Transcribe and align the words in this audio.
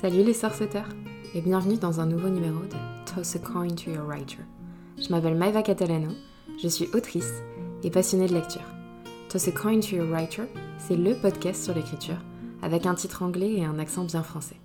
Salut 0.00 0.24
les 0.24 0.34
sorceteurs 0.34 0.88
et 1.36 1.40
bienvenue 1.40 1.76
dans 1.76 2.00
un 2.00 2.06
nouveau 2.06 2.28
numéro 2.28 2.58
de 2.64 3.14
Toss 3.14 3.36
a 3.36 3.38
Coin 3.38 3.68
to 3.68 3.92
Your 3.92 4.04
Writer. 4.04 4.40
Je 4.98 5.08
m'appelle 5.08 5.36
Maeva 5.36 5.62
Catalano, 5.62 6.10
je 6.60 6.66
suis 6.66 6.88
autrice 6.94 7.32
et 7.84 7.90
passionnée 7.90 8.26
de 8.26 8.34
lecture. 8.34 8.66
Toss 9.28 9.46
a 9.46 9.52
Coin 9.52 9.78
to 9.78 9.94
Your 9.94 10.08
Writer, 10.08 10.42
c'est 10.78 10.96
le 10.96 11.14
podcast 11.14 11.62
sur 11.62 11.74
l'écriture 11.74 12.18
avec 12.60 12.86
un 12.86 12.94
titre 12.96 13.22
anglais 13.22 13.52
et 13.52 13.64
un 13.64 13.78
accent 13.78 14.02
bien 14.04 14.24
français. 14.24 14.56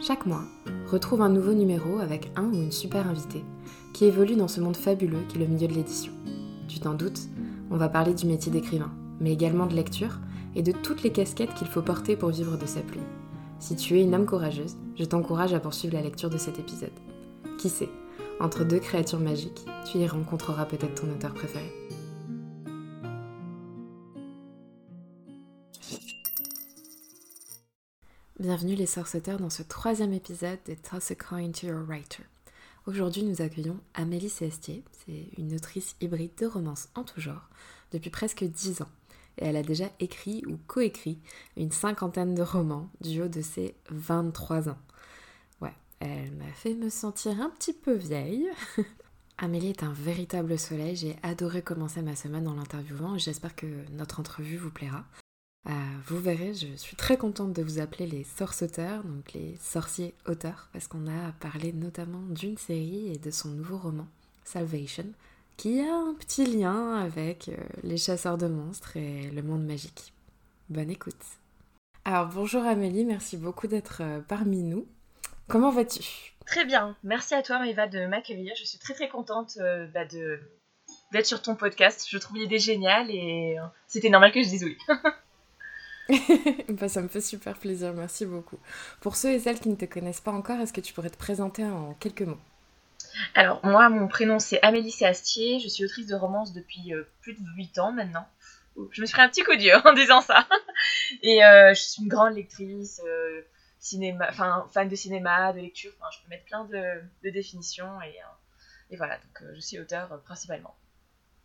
Chaque 0.00 0.26
mois, 0.26 0.44
retrouve 0.92 1.22
un 1.22 1.28
nouveau 1.28 1.52
numéro 1.52 1.98
avec 1.98 2.30
un 2.36 2.44
ou 2.44 2.54
une 2.54 2.72
super 2.72 3.08
invitée 3.08 3.44
qui 3.94 4.04
évolue 4.04 4.36
dans 4.36 4.48
ce 4.48 4.60
monde 4.60 4.76
fabuleux 4.76 5.24
qui 5.28 5.38
est 5.38 5.40
le 5.40 5.52
milieu 5.52 5.66
de 5.66 5.74
l'édition. 5.74 6.12
Tu 6.68 6.78
t'en 6.78 6.94
doutes, 6.94 7.28
on 7.72 7.76
va 7.76 7.88
parler 7.88 8.14
du 8.14 8.26
métier 8.26 8.52
d'écrivain, 8.52 8.92
mais 9.18 9.32
également 9.32 9.66
de 9.66 9.74
lecture 9.74 10.20
et 10.54 10.62
de 10.62 10.72
toutes 10.72 11.02
les 11.02 11.10
casquettes 11.10 11.54
qu'il 11.54 11.66
faut 11.66 11.82
porter 11.82 12.14
pour 12.14 12.30
vivre 12.30 12.56
de 12.56 12.66
sa 12.66 12.80
plume. 12.80 13.02
Si 13.66 13.74
tu 13.74 13.98
es 13.98 14.04
une 14.04 14.14
âme 14.14 14.26
courageuse, 14.26 14.76
je 14.94 15.02
t'encourage 15.02 15.52
à 15.52 15.58
poursuivre 15.58 15.94
la 15.94 16.00
lecture 16.00 16.30
de 16.30 16.38
cet 16.38 16.60
épisode. 16.60 16.92
Qui 17.58 17.68
sait, 17.68 17.88
entre 18.38 18.62
deux 18.62 18.78
créatures 18.78 19.18
magiques, 19.18 19.66
tu 19.90 19.98
y 19.98 20.06
rencontreras 20.06 20.66
peut-être 20.66 21.02
ton 21.02 21.10
auteur 21.10 21.34
préféré. 21.34 21.68
Bienvenue 28.38 28.76
les 28.76 28.86
sorceteurs 28.86 29.40
dans 29.40 29.50
ce 29.50 29.64
troisième 29.64 30.12
épisode 30.12 30.60
de 30.68 30.74
Toss 30.74 31.10
a 31.10 31.16
Coin 31.16 31.50
to 31.50 31.66
Your 31.66 31.84
Writer. 31.88 32.22
Aujourd'hui, 32.86 33.24
nous 33.24 33.42
accueillons 33.42 33.80
Amélie 33.94 34.30
Cestier. 34.30 34.84
C'est 34.92 35.28
une 35.38 35.52
autrice 35.56 35.96
hybride 36.00 36.36
de 36.38 36.46
romances 36.46 36.88
en 36.94 37.02
tout 37.02 37.20
genre 37.20 37.48
depuis 37.90 38.10
presque 38.10 38.44
dix 38.44 38.80
ans 38.82 38.90
et 39.38 39.46
elle 39.46 39.56
a 39.56 39.62
déjà 39.62 39.86
écrit 40.00 40.42
ou 40.46 40.58
coécrit 40.66 41.18
une 41.56 41.72
cinquantaine 41.72 42.34
de 42.34 42.42
romans 42.42 42.88
du 43.00 43.22
haut 43.22 43.28
de 43.28 43.42
ses 43.42 43.74
23 43.90 44.68
ans. 44.68 44.78
Ouais, 45.60 45.74
elle 46.00 46.32
m'a 46.32 46.52
fait 46.54 46.74
me 46.74 46.88
sentir 46.88 47.40
un 47.40 47.50
petit 47.50 47.72
peu 47.72 47.94
vieille. 47.94 48.48
Amélie 49.38 49.68
est 49.68 49.82
un 49.82 49.92
véritable 49.92 50.58
soleil, 50.58 50.96
j'ai 50.96 51.16
adoré 51.22 51.60
commencer 51.60 52.00
ma 52.00 52.16
semaine 52.16 52.48
en 52.48 52.54
l'interviewant 52.54 53.16
et 53.16 53.18
j'espère 53.18 53.54
que 53.54 53.66
notre 53.92 54.20
entrevue 54.20 54.56
vous 54.56 54.70
plaira. 54.70 55.04
Euh, 55.68 55.72
vous 56.06 56.20
verrez, 56.20 56.54
je 56.54 56.74
suis 56.76 56.96
très 56.96 57.16
contente 57.16 57.52
de 57.52 57.62
vous 57.62 57.80
appeler 57.80 58.06
les 58.06 58.24
sorceteurs, 58.24 59.02
donc 59.02 59.32
les 59.32 59.56
sorciers 59.60 60.14
auteurs, 60.26 60.68
parce 60.72 60.86
qu'on 60.86 61.08
a 61.08 61.32
parlé 61.40 61.72
notamment 61.72 62.22
d'une 62.30 62.56
série 62.56 63.12
et 63.12 63.18
de 63.18 63.30
son 63.30 63.48
nouveau 63.48 63.76
roman, 63.76 64.06
Salvation, 64.44 65.06
qui 65.56 65.80
a 65.80 65.94
un 65.94 66.14
petit 66.14 66.44
lien 66.44 66.96
avec 66.96 67.48
euh, 67.48 67.56
les 67.82 67.96
chasseurs 67.96 68.38
de 68.38 68.46
monstres 68.46 68.96
et 68.96 69.30
le 69.30 69.42
monde 69.42 69.64
magique. 69.64 70.12
Bonne 70.68 70.90
écoute. 70.90 71.14
Alors 72.04 72.26
bonjour 72.28 72.62
Amélie, 72.64 73.04
merci 73.04 73.36
beaucoup 73.36 73.66
d'être 73.66 74.02
euh, 74.02 74.20
parmi 74.20 74.62
nous. 74.62 74.86
Comment 75.48 75.70
vas-tu? 75.70 76.34
Très 76.46 76.64
bien, 76.64 76.96
merci 77.02 77.34
à 77.34 77.42
toi 77.42 77.58
Maëva 77.58 77.86
de 77.86 78.06
m'accueillir. 78.06 78.52
Je 78.58 78.64
suis 78.64 78.78
très 78.78 78.94
très 78.94 79.08
contente 79.08 79.58
euh, 79.60 79.86
bah, 79.88 80.04
de 80.04 80.40
d'être 81.12 81.26
sur 81.26 81.42
ton 81.42 81.56
podcast. 81.56 82.06
Je 82.08 82.18
trouve 82.18 82.36
l'idée 82.36 82.58
géniale 82.58 83.10
et 83.10 83.56
c'était 83.86 84.10
normal 84.10 84.32
que 84.32 84.42
je 84.42 84.48
dise 84.48 84.64
oui. 84.64 84.76
bah, 86.68 86.88
ça 86.88 87.02
me 87.02 87.08
fait 87.08 87.20
super 87.20 87.58
plaisir, 87.58 87.92
merci 87.92 88.26
beaucoup. 88.26 88.58
Pour 89.00 89.16
ceux 89.16 89.32
et 89.32 89.38
celles 89.40 89.58
qui 89.58 89.68
ne 89.68 89.74
te 89.74 89.84
connaissent 89.84 90.20
pas 90.20 90.32
encore, 90.32 90.60
est-ce 90.60 90.72
que 90.72 90.80
tu 90.80 90.92
pourrais 90.92 91.10
te 91.10 91.16
présenter 91.16 91.64
en 91.64 91.94
quelques 91.94 92.22
mots? 92.22 92.38
Alors, 93.34 93.64
moi, 93.64 93.88
mon 93.88 94.08
prénom 94.08 94.38
c'est 94.38 94.60
Amélie 94.62 94.90
Séastier. 94.90 95.60
Je 95.60 95.68
suis 95.68 95.84
autrice 95.84 96.06
de 96.06 96.14
romance 96.14 96.52
depuis 96.52 96.92
euh, 96.92 97.04
plus 97.22 97.34
de 97.34 97.46
8 97.56 97.78
ans 97.78 97.92
maintenant. 97.92 98.26
Je 98.90 99.00
me 99.00 99.06
suis 99.06 99.14
pris 99.14 99.22
un 99.22 99.28
petit 99.28 99.42
coup 99.42 99.56
dur 99.56 99.80
en 99.84 99.92
disant 99.94 100.20
ça. 100.20 100.46
Et 101.22 101.44
euh, 101.44 101.72
je 101.74 101.80
suis 101.80 102.02
une 102.02 102.08
grande 102.08 102.34
lectrice, 102.34 103.00
euh, 103.06 103.42
cinéma, 103.78 104.30
fan 104.32 104.88
de 104.88 104.96
cinéma, 104.96 105.52
de 105.52 105.60
lecture. 105.60 105.92
Je 106.12 106.22
peux 106.22 106.28
mettre 106.28 106.44
plein 106.44 106.64
de, 106.64 107.30
définitions. 107.30 108.00
Et, 108.02 108.14
et, 108.90 108.96
voilà, 108.96 109.16
donc 109.16 109.54
je 109.54 109.60
suis 109.60 109.78
auteur 109.78 110.20
principalement. 110.24 110.74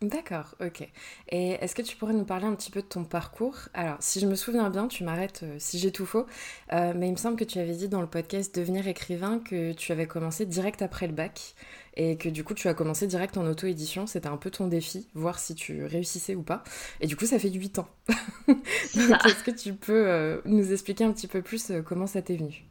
D'accord, 0.02 0.56
ok. 0.60 0.88
Et 1.30 1.52
est-ce 1.52 1.76
que 1.76 1.84
tu 1.84 1.96
pourrais 1.96 2.14
nous 2.14 2.26
parler 2.26 2.46
un 2.46 2.56
petit 2.56 2.72
peu 2.72 2.82
de 2.82 2.88
ton 2.88 3.04
parcours? 3.04 3.56
Alors, 3.76 3.98
si 4.00 4.20
je 4.20 4.26
me 4.26 4.34
souviens 4.34 4.70
bien, 4.72 4.88
tu 4.88 5.04
m'arrêtes 5.04 5.46
si 5.60 5.78
j'ai 5.78 5.92
tout 5.92 6.08
faux, 6.08 6.26
mais 6.72 7.08
il 7.08 7.12
me 7.12 7.18
semble 7.18 7.36
que 7.36 7.44
tu 7.44 7.60
avais 7.60 7.76
dit 7.76 7.88
dans 7.88 8.02
le 8.02 8.08
podcast 8.08 8.56
Devenir 8.56 8.88
écrivain 8.88 9.38
que 9.40 9.74
tu 9.74 9.92
avais 9.92 10.08
commencé 10.08 10.48
direct 10.48 10.82
après 10.82 11.06
le 11.06 11.14
bac 11.14 11.54
et 11.98 12.18
que 12.18 12.30
du 12.30 12.44
coup 12.44 12.54
tu 12.54 12.68
as 12.68 12.74
commencé 12.74 13.08
direct 13.08 13.38
en 13.38 13.46
auto-édition. 13.46 14.08
C'était 14.08 14.28
un 14.28 14.38
peu 14.38 14.50
ton 14.50 14.68
défi, 14.68 15.08
voir 15.14 15.40
si 15.40 15.56
tu 15.56 15.86
réussissais 15.86 16.36
ou 16.36 16.44
pas. 16.44 16.64
Et 17.00 17.08
du 17.08 17.16
coup, 17.16 17.26
ça 17.26 17.40
fait 17.40 17.50
8 17.50 17.80
ans. 17.80 17.88
est-ce 18.88 19.44
que 19.44 19.52
tu 19.52 19.74
peux 19.74 20.08
euh, 20.08 20.42
nous 20.46 20.72
expliquer 20.72 21.04
un 21.04 21.12
petit 21.12 21.28
peu 21.28 21.42
plus 21.42 21.72
euh, 21.72 21.82
comment 21.82 22.08
ça 22.08 22.22
t'est 22.22 22.36
venu? 22.36 22.64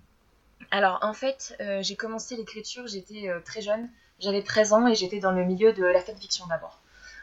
Alors, 0.70 0.98
en 1.02 1.12
fait, 1.12 1.56
euh, 1.60 1.82
j'ai 1.82 1.96
commencé 1.96 2.36
l'écriture, 2.36 2.86
j'étais 2.86 3.28
très 3.44 3.60
jeune, 3.60 3.88
j'avais 4.20 4.42
13 4.42 4.72
ans 4.72 4.86
et 4.86 4.94
j'étais 4.94 5.18
dans 5.18 5.32
le 5.32 5.44
milieu 5.44 5.72
de 5.72 5.84
la 5.84 6.00
fanfiction 6.00 6.46
d'abord. 6.46 6.79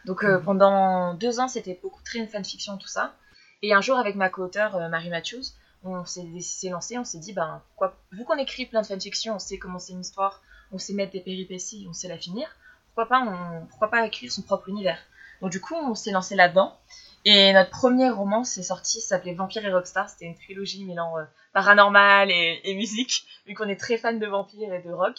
Donc 0.07 0.23
mmh. 0.23 0.41
pendant 0.43 1.13
deux 1.13 1.39
ans, 1.39 1.47
c'était 1.47 1.79
beaucoup 1.81 2.01
très 2.03 2.19
une 2.19 2.27
fanfiction, 2.27 2.77
tout 2.77 2.87
ça. 2.87 3.13
Et 3.61 3.73
un 3.73 3.81
jour, 3.81 3.97
avec 3.97 4.15
ma 4.15 4.29
co-auteure 4.29 4.89
Marie 4.89 5.09
Matthews, 5.09 5.43
on 5.83 6.05
s'est 6.05 6.69
lancé, 6.69 6.97
on 6.97 7.03
s'est 7.03 7.19
dit, 7.19 7.33
ben, 7.33 7.61
quoi, 7.75 7.95
vu 8.11 8.23
qu'on 8.25 8.37
écrit 8.37 8.65
plein 8.65 8.81
de 8.81 8.87
fanfiction, 8.87 9.35
on 9.35 9.39
sait 9.39 9.57
comment 9.57 9.79
c'est 9.79 9.93
une 9.93 10.01
histoire, 10.01 10.41
on 10.71 10.77
sait 10.77 10.93
mettre 10.93 11.11
des 11.11 11.21
péripéties, 11.21 11.85
on 11.89 11.93
sait 11.93 12.07
la 12.07 12.17
finir, 12.17 12.47
pourquoi 12.87 13.07
pas, 13.07 13.21
on, 13.21 13.65
pourquoi 13.67 13.89
pas 13.89 14.05
écrire 14.05 14.31
son 14.31 14.41
propre 14.41 14.69
univers 14.69 14.99
Donc 15.41 15.51
du 15.51 15.61
coup, 15.61 15.75
on 15.75 15.95
s'est 15.95 16.11
lancé 16.11 16.35
là-dedans. 16.35 16.77
Et 17.25 17.51
notre 17.51 17.71
premier 17.71 18.09
roman 18.09 18.43
s'est 18.43 18.63
sorti, 18.63 19.01
s'appelait 19.01 19.33
Vampire 19.33 19.65
et 19.65 19.71
Rockstar. 19.71 20.09
C'était 20.09 20.25
une 20.25 20.35
trilogie 20.35 20.85
mêlant 20.85 21.17
euh, 21.17 21.25
paranormal 21.51 22.31
et, 22.31 22.73
musique, 22.75 23.27
vu 23.45 23.53
qu'on 23.53 23.67
est 23.67 23.79
très 23.79 23.97
fan 23.97 24.17
de 24.17 24.25
vampires 24.27 24.73
et 24.73 24.81
de 24.81 24.91
rock. 24.91 25.15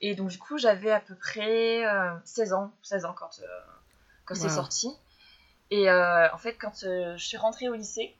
Et 0.00 0.14
donc 0.14 0.28
du 0.28 0.38
coup, 0.38 0.58
j'avais 0.58 0.90
à 0.90 1.00
peu 1.00 1.14
près 1.14 1.82
16 2.24 2.52
euh, 2.52 2.56
ans, 2.56 2.72
16 2.82 3.04
ans 3.04 3.14
quand, 3.16 3.30
euh, 3.40 3.46
quand 4.28 4.34
c'est 4.34 4.48
sorti. 4.50 4.88
Et 5.70 5.90
en 5.90 6.38
fait, 6.38 6.54
quand 6.54 6.84
je 6.84 7.16
suis 7.16 7.36
rentrée 7.36 7.68
au 7.68 7.74
lycée, 7.74 8.14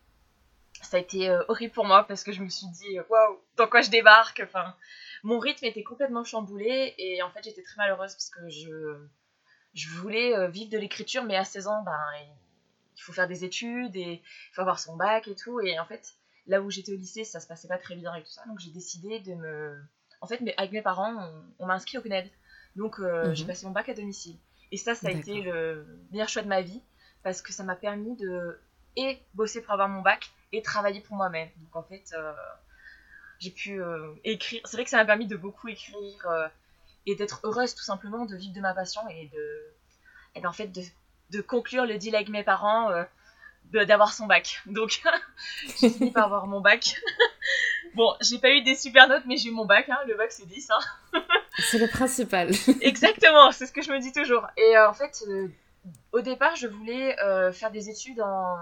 ça 0.82 0.96
a 0.96 1.00
été 1.00 1.30
horrible 1.48 1.72
pour 1.72 1.84
moi 1.84 2.04
parce 2.04 2.24
que 2.24 2.32
je 2.32 2.42
me 2.42 2.48
suis 2.48 2.66
dit, 2.68 2.98
waouh, 3.08 3.38
dans 3.56 3.66
quoi 3.66 3.82
je 3.82 3.90
débarque 3.90 4.40
Enfin, 4.44 4.74
mon 5.22 5.38
rythme 5.38 5.64
était 5.64 5.82
complètement 5.82 6.24
chamboulé 6.24 6.94
et 6.98 7.22
en 7.22 7.30
fait 7.30 7.42
j'étais 7.44 7.62
très 7.62 7.76
malheureuse 7.76 8.12
parce 8.12 8.30
que 8.30 8.48
je, 8.48 8.96
je 9.74 9.88
voulais 9.90 10.36
euh, 10.36 10.48
vivre 10.48 10.70
de 10.70 10.78
l'écriture 10.78 11.24
mais 11.24 11.36
à 11.36 11.44
16 11.44 11.66
ans 11.66 11.82
ben, 11.82 11.98
il 12.96 13.02
faut 13.02 13.12
faire 13.12 13.28
des 13.28 13.44
études 13.44 13.96
et 13.96 14.22
il 14.22 14.54
faut 14.54 14.60
avoir 14.60 14.78
son 14.78 14.96
bac 14.96 15.28
et 15.28 15.34
tout. 15.34 15.60
Et 15.60 15.78
en 15.78 15.86
fait 15.86 16.14
là 16.46 16.62
où 16.62 16.70
j'étais 16.70 16.92
au 16.92 16.96
lycée 16.96 17.24
ça 17.24 17.40
se 17.40 17.46
passait 17.46 17.68
pas 17.68 17.78
très 17.78 17.96
bien 17.96 18.14
et 18.14 18.22
tout 18.22 18.30
ça. 18.30 18.44
Donc 18.46 18.58
j'ai 18.58 18.70
décidé 18.70 19.20
de 19.20 19.34
me 19.34 19.82
en 20.20 20.26
fait 20.26 20.40
avec 20.56 20.72
mes 20.72 20.82
parents 20.82 21.14
on, 21.58 21.66
m'a 21.66 21.74
inscrit 21.74 21.98
au 21.98 22.02
CNED 22.02 22.30
donc 22.76 22.98
euh, 23.00 23.34
j'ai 23.34 23.44
mhm. 23.44 23.48
passé 23.48 23.66
mon 23.66 23.72
bac 23.72 23.88
à 23.88 23.94
domicile 23.94 24.36
et 24.72 24.76
ça 24.76 24.94
ça 24.94 25.08
a 25.08 25.10
été 25.10 25.42
le 25.42 25.86
meilleur 26.10 26.28
choix 26.28 26.42
de 26.42 26.48
ma 26.48 26.62
vie 26.62 26.82
parce 27.22 27.42
que 27.42 27.52
ça 27.52 27.64
m'a 27.64 27.76
permis 27.76 28.16
de 28.16 28.58
et 28.96 29.18
bosser 29.34 29.62
pour 29.62 29.72
avoir 29.72 29.88
mon 29.88 30.02
bac 30.02 30.30
et 30.52 30.62
travailler 30.62 31.00
pour 31.00 31.16
moi-même 31.16 31.48
donc 31.58 31.76
en 31.76 31.82
fait 31.82 32.04
euh, 32.14 32.32
j'ai 33.38 33.50
pu 33.50 33.80
euh, 33.80 34.14
écrire. 34.24 34.60
C'est 34.64 34.76
vrai 34.76 34.84
que 34.84 34.90
ça 34.90 34.96
m'a 34.96 35.04
permis 35.04 35.26
de 35.26 35.36
beaucoup 35.36 35.68
écrire 35.68 36.26
euh, 36.26 36.48
et 37.06 37.14
d'être 37.14 37.40
heureuse 37.44 37.74
tout 37.74 37.84
simplement 37.84 38.26
de 38.26 38.36
vivre 38.36 38.54
de 38.54 38.60
ma 38.60 38.74
passion 38.74 39.00
et 39.08 39.26
de, 39.32 39.74
et 40.34 40.40
ben, 40.40 40.48
en 40.48 40.52
fait 40.52 40.66
de, 40.66 40.82
de, 41.30 41.40
conclure 41.40 41.86
le 41.86 41.98
deal 41.98 42.16
avec 42.16 42.28
mes 42.30 42.42
parents 42.42 42.90
d'avoir 43.72 44.12
son 44.12 44.26
bac. 44.26 44.60
Donc 44.66 45.00
j'ai 45.80 45.90
fini 45.90 46.10
par 46.10 46.24
avoir 46.24 46.46
mon 46.46 46.60
bac. 46.60 47.00
bon, 47.94 48.12
j'ai 48.20 48.38
pas 48.38 48.50
eu 48.50 48.62
des 48.62 48.74
super 48.74 49.08
notes, 49.08 49.24
mais 49.26 49.36
j'ai 49.36 49.50
eu 49.50 49.52
mon 49.52 49.66
bac. 49.66 49.88
Hein. 49.88 49.98
Le 50.08 50.16
bac 50.16 50.32
c'est 50.32 50.46
10. 50.46 50.70
Hein. 50.70 51.22
C'est 51.58 51.78
le 51.78 51.88
principal. 51.88 52.50
Exactement, 52.80 53.52
c'est 53.52 53.66
ce 53.66 53.72
que 53.72 53.82
je 53.82 53.90
me 53.90 54.00
dis 54.00 54.12
toujours. 54.12 54.46
Et 54.56 54.78
en 54.78 54.92
fait, 54.92 55.24
au 56.12 56.20
départ, 56.20 56.56
je 56.56 56.66
voulais 56.66 57.16
faire 57.52 57.70
des 57.70 57.90
études 57.90 58.20
en 58.20 58.56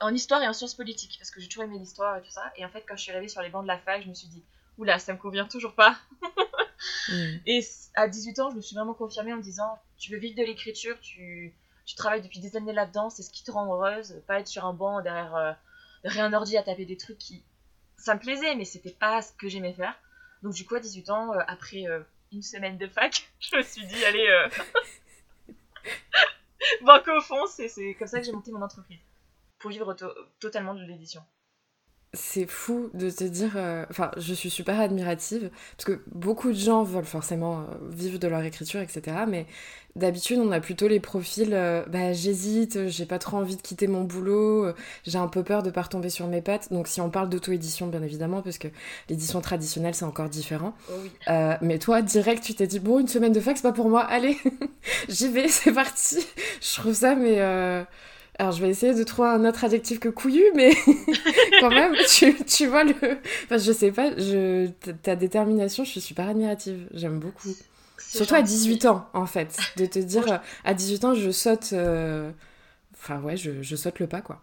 en 0.00 0.14
histoire 0.14 0.42
et 0.42 0.48
en 0.48 0.52
sciences 0.52 0.74
politiques, 0.74 1.16
parce 1.18 1.30
que 1.30 1.40
j'ai 1.40 1.48
toujours 1.48 1.64
aimé 1.64 1.78
l'histoire 1.78 2.16
et 2.16 2.22
tout 2.22 2.30
ça. 2.30 2.50
Et 2.56 2.64
en 2.64 2.70
fait, 2.70 2.84
quand 2.88 2.96
je 2.96 3.02
suis 3.02 3.12
arrivée 3.12 3.28
sur 3.28 3.42
les 3.42 3.50
bancs 3.50 3.62
de 3.62 3.68
la 3.68 3.78
fac, 3.78 4.02
je 4.02 4.08
me 4.08 4.14
suis 4.14 4.28
dit, 4.28 4.42
oula, 4.78 4.98
ça 4.98 5.12
me 5.12 5.18
convient 5.18 5.46
toujours 5.46 5.74
pas. 5.74 5.96
Mm. 7.10 7.36
Et 7.44 7.60
à 7.94 8.08
18 8.08 8.38
ans, 8.38 8.50
je 8.50 8.56
me 8.56 8.62
suis 8.62 8.74
vraiment 8.74 8.94
confirmée 8.94 9.34
en 9.34 9.36
me 9.36 9.42
disant, 9.42 9.78
tu 9.98 10.10
veux 10.12 10.18
vivre 10.18 10.34
de 10.34 10.42
l'écriture, 10.42 10.98
tu, 11.00 11.54
tu 11.84 11.94
travailles 11.94 12.22
depuis 12.22 12.40
des 12.40 12.56
années 12.56 12.72
là-dedans, 12.72 13.10
c'est 13.10 13.22
ce 13.22 13.30
qui 13.30 13.44
te 13.44 13.50
rend 13.50 13.66
heureuse, 13.66 14.22
pas 14.26 14.40
être 14.40 14.48
sur 14.48 14.64
un 14.64 14.72
banc 14.72 15.02
derrière, 15.02 15.36
euh, 15.36 15.52
un 16.04 16.32
ordi 16.32 16.56
à 16.56 16.62
taper 16.62 16.86
des 16.86 16.96
trucs 16.96 17.18
qui. 17.18 17.42
Ça 17.98 18.14
me 18.14 18.20
plaisait, 18.20 18.54
mais 18.54 18.64
c'était 18.64 18.92
pas 18.92 19.20
ce 19.20 19.32
que 19.34 19.46
j'aimais 19.48 19.74
faire. 19.74 19.94
Donc, 20.42 20.54
du 20.54 20.64
coup, 20.64 20.74
à 20.74 20.80
18 20.80 21.10
ans, 21.10 21.34
euh, 21.34 21.40
après 21.48 21.86
euh, 21.86 22.00
une 22.32 22.42
semaine 22.42 22.78
de 22.78 22.86
fac, 22.86 23.30
je 23.40 23.56
me 23.56 23.62
suis 23.62 23.86
dit, 23.86 24.04
allez, 24.04 24.26
euh... 24.26 24.48
au 27.16 27.20
fond, 27.20 27.46
c'est 27.46 27.94
comme 27.98 28.08
ça 28.08 28.20
que 28.20 28.26
j'ai 28.26 28.32
monté 28.32 28.52
mon 28.52 28.62
entreprise. 28.62 29.00
Pour 29.58 29.70
vivre 29.70 29.94
totalement 30.38 30.74
de 30.74 30.84
l'édition. 30.84 31.22
C'est 32.12 32.46
fou 32.46 32.90
de 32.94 33.08
te 33.10 33.24
dire. 33.24 33.52
euh, 33.56 33.84
Enfin, 33.90 34.10
je 34.16 34.34
suis 34.34 34.50
super 34.50 34.80
admirative 34.80 35.50
parce 35.76 35.84
que 35.86 36.02
beaucoup 36.12 36.48
de 36.48 36.54
gens 36.58 36.82
veulent 36.82 37.04
forcément 37.04 37.60
euh, 37.60 37.64
vivre 37.90 38.18
de 38.18 38.28
leur 38.28 38.42
écriture, 38.42 38.80
etc. 38.80 39.26
Mais 39.26 39.46
d'habitude, 39.96 40.38
on 40.38 40.50
a 40.52 40.60
plutôt 40.60 40.88
les 40.88 41.00
profils. 41.00 41.50
euh, 41.52 41.84
bah, 41.86 42.12
j'hésite, 42.12 42.88
j'ai 42.88 43.06
pas 43.06 43.18
trop 43.18 43.36
envie 43.38 43.56
de 43.56 43.62
quitter 43.62 43.86
mon 43.86 44.02
boulot, 44.04 44.64
euh, 44.66 44.74
j'ai 45.06 45.18
un 45.18 45.28
peu 45.28 45.42
peur 45.44 45.62
de 45.62 45.70
pas 45.70 45.82
retomber 45.82 46.10
sur 46.10 46.26
mes 46.26 46.42
pattes. 46.42 46.72
Donc, 46.72 46.88
si 46.88 47.00
on 47.00 47.10
parle 47.10 47.28
d'auto-édition, 47.28 47.86
bien 47.86 48.02
évidemment, 48.02 48.42
parce 48.42 48.58
que 48.58 48.68
l'édition 49.08 49.40
traditionnelle, 49.40 49.94
c'est 49.94 50.04
encore 50.04 50.28
différent. 50.28 50.74
Oh 50.90 50.94
oui. 51.02 51.10
Euh, 51.28 51.56
mais 51.62 51.78
toi, 51.78 52.02
direct, 52.02 52.42
tu 52.44 52.54
t'es 52.54 52.66
dit, 52.66 52.80
bon, 52.80 52.98
une 52.98 53.08
semaine 53.08 53.32
de 53.32 53.40
fac, 53.40 53.56
c'est 53.56 53.62
pas 53.62 53.72
pour 53.72 53.88
moi, 53.88 54.02
allez, 54.02 54.36
j'y 55.08 55.28
vais, 55.28 55.48
c'est 55.48 55.72
parti. 55.72 56.26
Je 56.60 56.74
trouve 56.80 56.94
ça, 56.94 57.14
mais. 57.14 57.36
Alors, 58.38 58.52
je 58.52 58.62
vais 58.62 58.70
essayer 58.70 58.94
de 58.94 59.04
trouver 59.04 59.28
un 59.28 59.44
autre 59.44 59.64
adjectif 59.64 60.00
que 60.00 60.08
couillu, 60.08 60.44
mais 60.54 60.72
quand 61.60 61.68
même, 61.70 61.94
tu, 62.08 62.34
tu 62.44 62.66
vois 62.66 62.84
le. 62.84 62.92
Enfin, 63.44 63.58
je 63.58 63.72
sais 63.72 63.92
pas, 63.92 64.10
je... 64.16 64.68
ta- 65.02 65.16
détermination, 65.16 65.84
je 65.84 65.90
suis 65.90 66.00
super 66.00 66.28
admirative. 66.28 66.88
J'aime 66.94 67.18
beaucoup. 67.18 67.50
Surtout 67.98 68.34
à 68.34 68.38
gentil. 68.38 68.52
18 68.52 68.86
ans, 68.86 69.06
en 69.12 69.26
fait. 69.26 69.56
De 69.76 69.84
te 69.86 69.98
dire, 69.98 70.40
à 70.64 70.74
18 70.74 71.04
ans, 71.04 71.14
je 71.14 71.30
saute. 71.30 71.72
euh, 71.74 72.30
Enfin, 72.94 73.20
ouais, 73.20 73.36
je, 73.36 73.62
je 73.62 73.76
saute 73.76 73.98
le 73.98 74.06
pas, 74.06 74.20
quoi. 74.22 74.40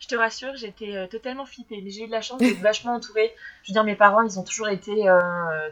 Je 0.00 0.06
te 0.06 0.14
rassure, 0.14 0.54
j'étais 0.56 0.94
euh, 0.96 1.06
totalement 1.06 1.46
flippée, 1.46 1.80
mais 1.82 1.90
j'ai 1.90 2.04
eu 2.04 2.06
de 2.06 2.12
la 2.12 2.20
chance 2.20 2.42
d'être 2.42 2.60
vachement 2.60 2.94
entourée. 2.94 3.32
Je 3.62 3.70
veux 3.70 3.74
dire, 3.74 3.84
mes 3.84 3.96
parents, 3.96 4.22
ils 4.22 4.38
ont 4.38 4.42
toujours 4.44 4.68
été 4.68 5.08
euh, 5.08 5.20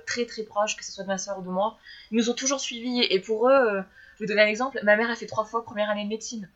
très 0.07 0.25
très 0.27 0.43
proches, 0.43 0.77
que 0.77 0.85
ce 0.85 0.93
soit 0.93 1.05
de 1.05 1.09
ma 1.09 1.19
soeur 1.19 1.39
ou 1.39 1.43
de 1.43 1.49
moi. 1.51 1.79
Ils 2.11 2.17
nous 2.19 2.31
ont 2.31 2.35
toujours 2.35 2.61
suivis, 2.61 3.03
et 3.11 3.21
pour 3.21 3.49
eux, 3.49 3.53
euh, 3.53 3.83
je 4.15 4.21
vais 4.21 4.27
vous 4.27 4.27
donner 4.27 4.43
un 4.43 4.47
exemple, 4.47 4.81
ma 4.83 4.97
mère 4.97 5.11
a 5.11 5.15
fait 5.17 5.27
trois 5.27 5.45
fois 5.45 5.65
première 5.65 5.91
année 5.91 6.05
de 6.05 6.09
médecine. 6.09 6.49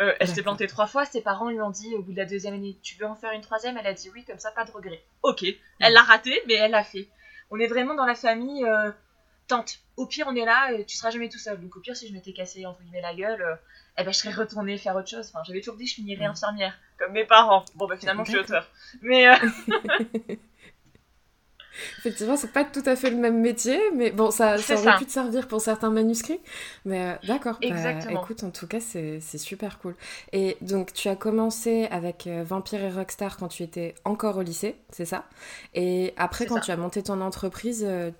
Euh, 0.00 0.14
elle 0.20 0.28
s'est 0.28 0.42
plantée 0.42 0.66
trois 0.66 0.86
fois, 0.86 1.04
ses 1.04 1.20
parents 1.20 1.50
lui 1.50 1.60
ont 1.60 1.70
dit 1.70 1.94
au 1.94 2.02
bout 2.02 2.12
de 2.12 2.16
la 2.16 2.24
deuxième 2.24 2.54
année, 2.54 2.78
tu 2.82 2.96
veux 2.96 3.06
en 3.06 3.14
faire 3.14 3.32
une 3.32 3.42
troisième? 3.42 3.76
Elle 3.76 3.86
a 3.86 3.92
dit 3.92 4.10
oui, 4.14 4.24
comme 4.24 4.38
ça, 4.38 4.50
pas 4.50 4.64
de 4.64 4.70
regret. 4.70 5.02
Ok, 5.22 5.44
elle 5.80 5.92
l'a 5.92 6.02
raté, 6.02 6.40
mais 6.46 6.54
elle 6.54 6.70
l'a 6.70 6.82
fait. 6.82 7.08
On 7.50 7.58
est 7.60 7.66
vraiment 7.66 7.94
dans 7.94 8.06
la 8.06 8.14
famille 8.14 8.64
euh, 8.64 8.90
tante. 9.48 9.80
Au 9.98 10.06
pire, 10.06 10.26
on 10.28 10.34
est 10.34 10.46
là, 10.46 10.72
et 10.72 10.84
tu 10.86 10.96
seras 10.96 11.10
jamais 11.10 11.28
tout 11.28 11.38
seul. 11.38 11.60
Donc 11.60 11.76
au 11.76 11.80
pire, 11.80 11.94
si 11.94 12.08
je 12.08 12.14
m'étais 12.14 12.32
cassé 12.32 12.64
entre 12.64 12.80
guillemets 12.80 13.02
la 13.02 13.14
gueule, 13.14 13.42
euh, 13.42 13.54
eh 13.98 14.04
ben, 14.04 14.12
je 14.12 14.18
serais 14.18 14.32
retournée 14.32 14.78
faire 14.78 14.96
autre 14.96 15.08
chose. 15.08 15.28
Enfin, 15.28 15.42
j'avais 15.46 15.60
toujours 15.60 15.76
dit 15.76 15.84
que 15.84 15.90
je 15.90 15.94
finirais 15.96 16.26
Mm. 16.26 16.30
infirmière, 16.30 16.78
comme 16.98 17.12
mes 17.12 17.24
parents. 17.26 17.64
Bon, 17.74 17.86
bah 17.86 17.96
finalement, 17.98 18.24
je 18.24 18.30
suis 18.30 18.40
auteur. 18.40 18.66
Mais 19.02 19.28
euh, 19.28 19.34
Effectivement, 21.98 22.36
c'est 22.36 22.52
pas 22.52 22.64
tout 22.64 22.82
à 22.86 22.96
fait 22.96 23.10
le 23.10 23.16
même 23.16 23.40
métier, 23.40 23.78
mais 23.96 24.10
bon, 24.10 24.30
ça, 24.30 24.54
aurait 24.54 24.62
ça. 24.62 24.92
pu 24.92 25.06
te 25.06 25.10
servir 25.10 25.48
pour 25.48 25.60
certains 25.60 25.90
manuscrits. 25.90 26.40
Mais 26.84 27.02
euh, 27.12 27.14
d'accord, 27.24 27.60
bah, 27.68 27.74
écoute, 28.10 28.44
en 28.44 28.50
tout 28.50 28.66
cas, 28.66 28.80
c'est 28.80 29.20
super 29.38 29.78
cool. 29.78 29.94
Et 30.32 30.56
donc, 30.60 30.92
tu 30.92 31.08
as 31.08 31.16
commencé 31.16 31.86
avec 31.90 32.26
euh, 32.26 32.44
Vampire 32.44 32.82
et 32.82 32.90
Rockstar 32.90 33.36
quand 33.36 33.48
tu 33.48 33.62
étais 33.62 33.94
encore 34.04 34.36
au 34.36 34.42
lycée, 34.42 34.76
c'est 34.90 35.04
ça? 35.06 35.24
Et 35.74 36.12
après, 36.16 36.46
quand 36.46 36.56
ça. 36.56 36.60
tu 36.60 36.70
as 36.70 36.76
monté 36.76 37.02
ton 37.02 37.20
entreprise, 37.20 37.84
euh, 37.86 38.10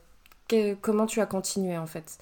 que- 0.48 0.74
comment 0.74 1.06
tu 1.06 1.20
as 1.20 1.26
continué 1.26 1.76
en 1.78 1.86
fait? 1.86 2.18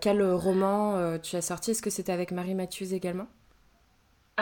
Quel 0.00 0.22
roman 0.32 1.18
tu 1.18 1.36
as 1.36 1.42
sorti? 1.42 1.70
Est-ce 1.70 1.82
que 1.82 1.90
c'était 1.90 2.12
avec 2.12 2.32
Marie 2.32 2.54
Matthews 2.54 2.92
également? 2.92 3.26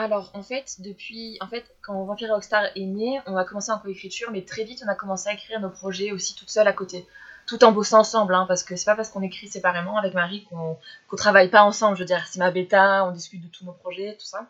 Alors, 0.03 0.31
en 0.33 0.43
fait, 0.43 0.77
depuis. 0.79 1.37
En 1.41 1.47
fait, 1.47 1.75
quand 1.81 2.05
Vampire 2.05 2.29
Rockstar 2.29 2.65
est 2.75 2.85
né, 2.85 3.19
on 3.25 3.35
a 3.35 3.43
commencé 3.43 3.71
en 3.71 3.79
coécriture, 3.79 4.31
mais 4.31 4.43
très 4.43 4.63
vite, 4.63 4.81
on 4.85 4.89
a 4.89 4.95
commencé 4.95 5.29
à 5.29 5.33
écrire 5.33 5.59
nos 5.59 5.69
projets 5.69 6.11
aussi 6.11 6.35
toute 6.35 6.49
seule 6.49 6.67
à 6.67 6.73
côté. 6.73 7.05
Tout 7.45 7.63
en 7.63 7.71
bossant 7.71 7.99
ensemble, 7.99 8.35
hein, 8.35 8.45
parce 8.47 8.63
que 8.63 8.75
c'est 8.75 8.85
pas 8.85 8.95
parce 8.95 9.09
qu'on 9.09 9.21
écrit 9.21 9.47
séparément 9.47 9.97
avec 9.97 10.13
Marie 10.13 10.45
qu'on 10.45 10.77
qu'on 11.07 11.15
travaille 11.15 11.49
pas 11.49 11.63
ensemble. 11.63 11.97
Je 11.97 12.03
veux 12.03 12.07
dire, 12.07 12.25
c'est 12.27 12.39
ma 12.39 12.51
bêta, 12.51 13.05
on 13.05 13.11
discute 13.11 13.41
de 13.41 13.47
tous 13.47 13.65
nos 13.65 13.73
projets, 13.73 14.15
tout 14.19 14.25
ça. 14.25 14.47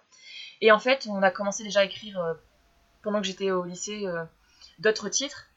Et 0.62 0.72
en 0.72 0.80
fait, 0.80 1.07
on 1.10 1.24
a 1.24 1.31
commencé 1.31 1.63
déjà 1.63 1.80
à 1.80 1.86
écrire, 1.86 2.19
euh, 2.19 2.34
pendant 3.01 3.22
que 3.22 3.25
j'étais 3.25 3.51
au 3.51 3.63
lycée, 3.63 4.06
euh, 4.06 4.24
d'autres 4.80 5.10
titres. 5.10 5.48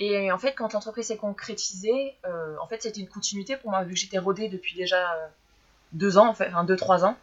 Et 0.00 0.32
en 0.32 0.38
fait, 0.38 0.54
quand 0.54 0.72
l'entreprise 0.72 1.06
s'est 1.06 1.16
concrétisée, 1.16 2.16
euh, 2.26 2.56
en 2.60 2.66
fait, 2.66 2.82
c'était 2.82 3.00
une 3.00 3.08
continuité 3.08 3.56
pour 3.56 3.70
moi, 3.70 3.84
vu 3.84 3.94
que 3.94 4.00
j'étais 4.00 4.18
rodée 4.18 4.48
depuis 4.48 4.74
déjà 4.74 5.30
deux 5.92 6.18
ans, 6.18 6.28
en 6.28 6.34
fait, 6.34 6.48
enfin 6.48 6.64
deux, 6.64 6.76
trois 6.76 7.04
ans, 7.04 7.16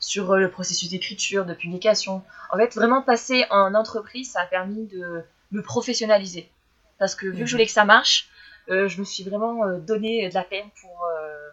sur 0.00 0.32
euh, 0.32 0.38
le 0.40 0.50
processus 0.50 0.90
d'écriture, 0.90 1.44
de 1.46 1.54
publication. 1.54 2.22
En 2.52 2.56
fait, 2.56 2.74
vraiment 2.74 3.02
passer 3.02 3.44
en 3.50 3.74
entreprise, 3.74 4.32
ça 4.32 4.40
a 4.40 4.46
permis 4.46 4.86
de 4.86 5.22
me 5.52 5.62
professionnaliser. 5.62 6.50
Parce 6.98 7.14
que 7.14 7.26
vu 7.26 7.32
Mhm. 7.34 7.40
que 7.40 7.46
je 7.46 7.52
voulais 7.52 7.66
que 7.66 7.72
ça 7.72 7.84
marche, 7.84 8.28
euh, 8.70 8.88
je 8.88 8.98
me 8.98 9.04
suis 9.04 9.22
vraiment 9.24 9.64
euh, 9.64 9.78
donné 9.78 10.28
de 10.28 10.34
la 10.34 10.42
peine 10.44 10.66
pour, 10.80 11.04
euh, 11.18 11.48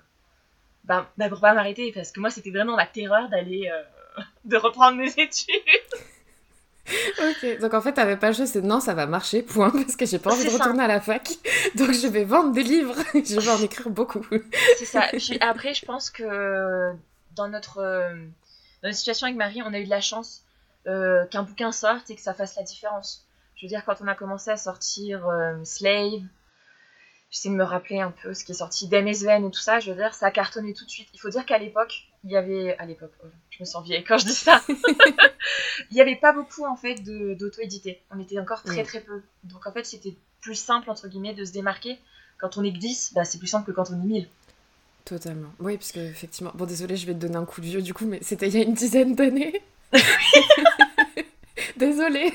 bah, 0.85 1.09
bah, 1.17 1.29
pour 1.29 1.39
pas 1.39 1.53
m'arrêter. 1.53 1.91
Parce 1.93 2.11
que 2.11 2.19
moi, 2.19 2.29
c'était 2.29 2.51
vraiment 2.51 2.75
ma 2.75 2.85
terreur 2.87 3.29
d'aller, 3.29 3.69
euh, 3.71 4.21
de 4.45 4.57
reprendre 4.57 4.97
mes 4.97 5.09
études. 5.17 5.53
Ok, 7.19 7.59
donc 7.59 7.73
en 7.73 7.81
fait, 7.81 7.91
t'avais 7.91 8.15
pas 8.15 8.29
le 8.29 8.33
choix, 8.33 8.45
c'est 8.45 8.61
non, 8.61 8.79
ça 8.79 8.93
va 8.93 9.07
marcher, 9.07 9.41
point, 9.43 9.71
parce 9.71 9.97
que 9.97 10.05
j'ai 10.05 10.19
pas 10.19 10.31
envie 10.31 10.45
de 10.45 10.49
ça. 10.49 10.57
retourner 10.57 10.83
à 10.83 10.87
la 10.87 11.01
fac, 11.01 11.27
donc 11.75 11.91
je 11.91 12.07
vais 12.07 12.23
vendre 12.23 12.53
des 12.53 12.63
livres, 12.63 12.95
je 13.13 13.39
vais 13.41 13.51
en 13.51 13.61
écrire 13.61 13.89
beaucoup. 13.89 14.25
C'est 14.77 14.85
ça. 14.85 15.01
Puis 15.11 15.37
après, 15.41 15.73
je 15.73 15.85
pense 15.85 16.09
que 16.09 16.93
dans 17.37 17.47
notre, 17.47 17.77
euh, 17.79 18.13
dans 18.81 18.89
notre 18.89 18.97
situation 18.97 19.25
avec 19.27 19.37
Marie, 19.37 19.61
on 19.63 19.73
a 19.73 19.79
eu 19.79 19.85
de 19.85 19.89
la 19.89 20.01
chance 20.01 20.43
euh, 20.87 21.25
qu'un 21.27 21.43
bouquin 21.43 21.71
sorte 21.71 22.09
et 22.09 22.15
que 22.15 22.21
ça 22.21 22.33
fasse 22.33 22.55
la 22.55 22.63
différence. 22.63 23.25
Je 23.55 23.65
veux 23.65 23.69
dire, 23.69 23.83
quand 23.85 24.01
on 24.01 24.07
a 24.07 24.15
commencé 24.15 24.51
à 24.51 24.57
sortir 24.57 25.27
euh, 25.27 25.55
Slave, 25.63 26.21
j'essaie 27.31 27.49
de 27.49 27.55
me 27.55 27.63
rappeler 27.63 27.99
un 27.99 28.11
peu 28.11 28.33
ce 28.33 28.43
qui 28.43 28.51
est 28.51 28.55
sorti 28.55 28.87
d'MSVN 28.87 29.45
et 29.45 29.51
tout 29.51 29.59
ça, 29.59 29.79
je 29.79 29.91
veux 29.91 29.97
dire, 29.97 30.13
ça 30.13 30.27
a 30.27 30.31
cartonné 30.31 30.73
tout 30.73 30.85
de 30.85 30.89
suite. 30.89 31.07
Il 31.13 31.19
faut 31.19 31.29
dire 31.29 31.45
qu'à 31.45 31.57
l'époque, 31.57 32.07
il 32.23 32.31
y 32.31 32.37
avait. 32.37 32.77
À 32.77 32.85
l'époque, 32.85 33.11
oh, 33.23 33.27
je 33.49 33.57
me 33.61 33.65
sens 33.65 33.83
vieille 33.83 34.03
quand 34.03 34.17
je 34.17 34.25
dis 34.25 34.33
ça. 34.33 34.61
il 34.69 35.93
n'y 35.93 36.01
avait 36.01 36.15
pas 36.15 36.33
beaucoup 36.33 36.65
en 36.65 36.75
fait 36.75 36.95
d'auto-édité. 37.03 38.01
On 38.11 38.19
était 38.19 38.39
encore 38.39 38.63
très 38.63 38.83
Mm. 38.83 38.85
très 38.85 39.01
peu. 39.01 39.21
Donc 39.43 39.65
en 39.65 39.71
fait, 39.71 39.85
c'était 39.85 40.15
plus 40.41 40.55
simple 40.55 40.89
entre 40.89 41.07
guillemets 41.07 41.33
de 41.33 41.43
se 41.43 41.51
démarquer. 41.51 41.97
Quand 42.39 42.57
on 42.57 42.63
est 42.63 42.71
que 42.71 42.77
10, 42.77 43.13
bah, 43.15 43.25
c'est 43.25 43.39
plus 43.39 43.47
simple 43.47 43.65
que 43.65 43.75
quand 43.75 43.89
on 43.89 43.95
est 43.95 44.05
1000. 44.05 44.27
Totalement. 45.07 45.53
Oui, 45.61 45.77
parce 45.77 45.93
que 45.93 46.01
effectivement, 46.01 46.51
bon, 46.53 46.65
désolé, 46.65 46.97
je 46.97 47.07
vais 47.07 47.13
te 47.13 47.19
donner 47.19 47.37
un 47.37 47.45
coup 47.45 47.61
de 47.61 47.65
vieux 47.65 47.81
du 47.81 47.93
coup, 47.93 48.05
mais 48.05 48.19
c'était 48.21 48.49
il 48.49 48.55
y 48.55 48.59
a 48.59 48.63
une 48.63 48.73
dizaine 48.73 49.15
d'années. 49.15 49.61
Désolée. 51.77 52.33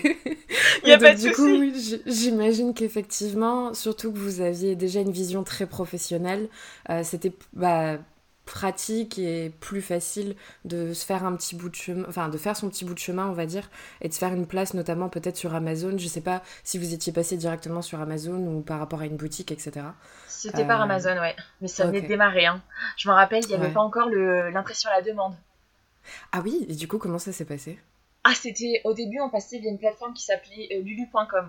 Y 0.86 0.92
a 0.92 0.98
pas 0.98 1.14
de 1.14 1.20
du 1.20 1.32
coup, 1.32 1.44
oui, 1.44 2.00
j'imagine 2.06 2.72
qu'effectivement, 2.72 3.74
surtout 3.74 4.10
que 4.10 4.16
vous 4.16 4.40
aviez 4.40 4.74
déjà 4.74 5.00
une 5.00 5.10
vision 5.10 5.44
très 5.44 5.66
professionnelle, 5.66 6.48
euh, 6.88 7.02
c'était 7.04 7.32
bah, 7.52 7.98
pratique 8.44 9.18
et 9.18 9.50
plus 9.60 9.80
facile 9.82 10.34
de 10.64 10.92
se 10.94 11.06
faire 11.06 11.24
un 11.24 11.34
petit 11.36 11.54
bout 11.54 11.68
de 11.68 11.74
chemin, 11.74 12.04
enfin 12.08 12.28
de 12.28 12.36
faire 12.38 12.56
son 12.56 12.68
petit 12.68 12.84
bout 12.84 12.94
de 12.94 12.98
chemin, 12.98 13.26
on 13.28 13.32
va 13.32 13.46
dire, 13.46 13.70
et 14.00 14.08
de 14.08 14.12
se 14.12 14.18
faire 14.18 14.32
une 14.34 14.46
place 14.46 14.74
notamment 14.74 15.08
peut-être 15.08 15.36
sur 15.36 15.54
Amazon. 15.54 15.96
Je 15.96 16.08
sais 16.08 16.20
pas 16.20 16.42
si 16.64 16.78
vous 16.78 16.92
étiez 16.92 17.12
passé 17.12 17.36
directement 17.36 17.82
sur 17.82 18.00
Amazon 18.00 18.38
ou 18.46 18.60
par 18.62 18.78
rapport 18.78 19.00
à 19.00 19.06
une 19.06 19.16
boutique, 19.16 19.52
etc. 19.52 19.86
C'était 20.26 20.66
par 20.66 20.80
Euh, 20.80 20.84
Amazon, 20.84 21.18
ouais. 21.20 21.36
Mais 21.60 21.68
ça 21.68 21.86
venait 21.86 21.98
ok. 21.98 22.04
de 22.04 22.08
démarrer. 22.08 22.46
Hein. 22.46 22.60
Je 22.96 23.08
me 23.08 23.14
rappelle, 23.14 23.42
il 23.44 23.48
n'y 23.48 23.54
avait 23.54 23.66
Ouais. 23.68 23.72
pas 23.72 23.80
encore 23.80 24.08
l'impression 24.08 24.90
à 24.90 24.94
la 24.96 25.02
demande. 25.02 25.34
Ah 26.32 26.40
oui, 26.42 26.66
et 26.68 26.74
du 26.74 26.88
coup, 26.88 26.98
comment 26.98 27.18
ça 27.20 27.30
s'est 27.32 27.44
passé? 27.44 27.78
Ah, 28.24 28.34
c'était 28.34 28.80
au 28.84 28.92
début, 28.92 29.20
on 29.20 29.30
passait 29.30 29.58
via 29.58 29.70
une 29.70 29.78
plateforme 29.78 30.14
qui 30.14 30.24
s'appelait 30.24 30.68
euh, 30.72 30.82
lulu.com. 30.82 31.48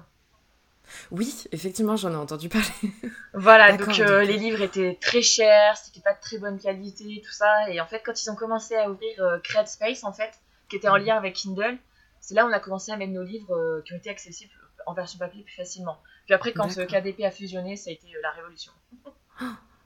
Oui, 1.11 1.45
effectivement, 1.51 1.95
j'en 1.95 2.11
ai 2.11 2.15
entendu 2.15 2.49
parler. 2.49 2.67
Voilà, 3.33 3.75
donc 3.75 3.99
euh, 3.99 4.19
donc- 4.19 4.27
les 4.27 4.37
livres 4.37 4.61
étaient 4.61 4.97
très 5.01 5.21
chers, 5.21 5.77
c'était 5.77 6.01
pas 6.01 6.13
de 6.13 6.19
très 6.19 6.37
bonne 6.37 6.59
qualité, 6.59 7.21
tout 7.25 7.31
ça. 7.31 7.69
Et 7.69 7.81
en 7.81 7.87
fait, 7.87 8.01
quand 8.05 8.21
ils 8.21 8.29
ont 8.29 8.35
commencé 8.35 8.75
à 8.75 8.89
ouvrir 8.89 9.19
euh, 9.19 9.39
Create 9.39 9.67
Space, 9.67 10.03
en 10.03 10.13
fait, 10.13 10.31
qui 10.69 10.75
était 10.75 10.89
en 10.89 10.97
lien 10.97 11.17
avec 11.17 11.33
Kindle, 11.35 11.77
c'est 12.19 12.35
là 12.35 12.45
où 12.45 12.49
on 12.49 12.53
a 12.53 12.59
commencé 12.59 12.91
à 12.91 12.97
mettre 12.97 13.11
nos 13.11 13.23
livres 13.23 13.53
euh, 13.55 13.81
qui 13.81 13.93
ont 13.93 13.97
été 13.97 14.09
accessibles 14.09 14.53
en 14.85 14.93
version 14.93 15.19
papier 15.19 15.43
plus 15.43 15.55
facilement. 15.55 15.97
Puis 16.25 16.33
après, 16.33 16.53
quand 16.53 16.77
euh. 16.77 16.85
KDP 16.85 17.23
a 17.23 17.31
fusionné, 17.31 17.75
ça 17.75 17.89
a 17.89 17.93
été 17.93 18.07
euh, 18.07 18.19
la 18.21 18.31
révolution. 18.31 18.71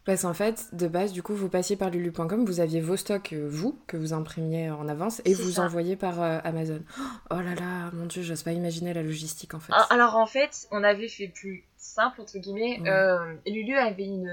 Parce 0.08 0.24
qu'en 0.24 0.34
fait, 0.34 0.74
de 0.74 0.88
base, 0.88 1.12
du 1.12 1.22
coup, 1.22 1.36
vous 1.36 1.50
passiez 1.50 1.76
par 1.76 1.92
lulu.com, 1.92 2.46
vous 2.46 2.60
aviez 2.62 2.82
vos 2.82 2.96
stocks, 2.98 3.34
euh, 3.34 3.46
vous, 3.48 3.78
que 3.86 3.98
vous 3.98 4.14
imprimiez 4.14 4.72
en 4.72 4.88
avance, 4.88 5.22
et 5.26 5.34
vous 5.36 5.52
ça. 5.52 5.64
envoyez 5.66 5.96
par 5.98 6.20
euh, 6.22 6.40
Amazon. 6.44 6.82
Oh 7.30 7.36
là 7.36 7.54
là, 7.56 7.92
mon 7.94 8.06
dieu, 8.06 8.24
j'ose 8.24 8.42
pas 8.42 8.54
imaginer 8.54 8.94
la 8.94 9.04
logistique, 9.04 9.54
en 9.54 9.60
fait. 9.60 9.74
Ah, 9.76 9.86
Alors 9.92 10.16
en 10.16 10.26
fait, 10.26 10.68
on 10.72 10.84
avait 10.84 11.10
fait 11.10 11.28
plus 11.28 11.66
simple 11.78 12.22
entre 12.22 12.40
guillemets. 12.40 12.80
Ouais. 12.82 12.90
Euh, 12.90 13.36
Lulu 13.46 13.76
avait 13.76 14.06
une 14.06 14.32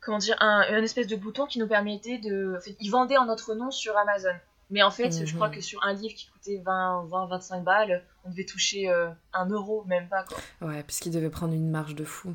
comment 0.00 0.18
dire 0.18 0.36
un, 0.40 0.64
un 0.70 0.82
espèce 0.82 1.06
de 1.08 1.16
bouton 1.16 1.46
qui 1.46 1.58
nous 1.58 1.66
permettait 1.68 2.18
de. 2.18 2.54
En 2.56 2.60
fait, 2.60 2.76
ils 2.80 2.90
vendaient 2.90 3.16
en 3.18 3.26
notre 3.26 3.54
nom 3.54 3.70
sur 3.70 3.96
Amazon. 3.98 4.34
Mais 4.70 4.82
en 4.82 4.90
fait, 4.90 5.10
je 5.10 5.24
Mhm. 5.32 5.34
crois 5.34 5.48
que 5.48 5.60
sur 5.62 5.82
un 5.82 5.94
livre 5.94 6.14
qui 6.14 6.28
coûtait 6.28 6.62
20, 6.64 7.06
20 7.08 7.26
25 7.26 7.64
balles, 7.64 8.04
on 8.24 8.30
devait 8.30 8.44
toucher 8.44 8.88
euh, 8.90 9.08
un 9.32 9.48
euro, 9.48 9.82
même 9.86 10.08
pas 10.08 10.24
quoi. 10.24 10.38
Ouais, 10.68 10.82
puisqu'il 10.82 11.10
devait 11.12 11.30
prendre 11.30 11.54
une 11.54 11.70
marge 11.70 11.94
de 11.94 12.04
fou. 12.04 12.34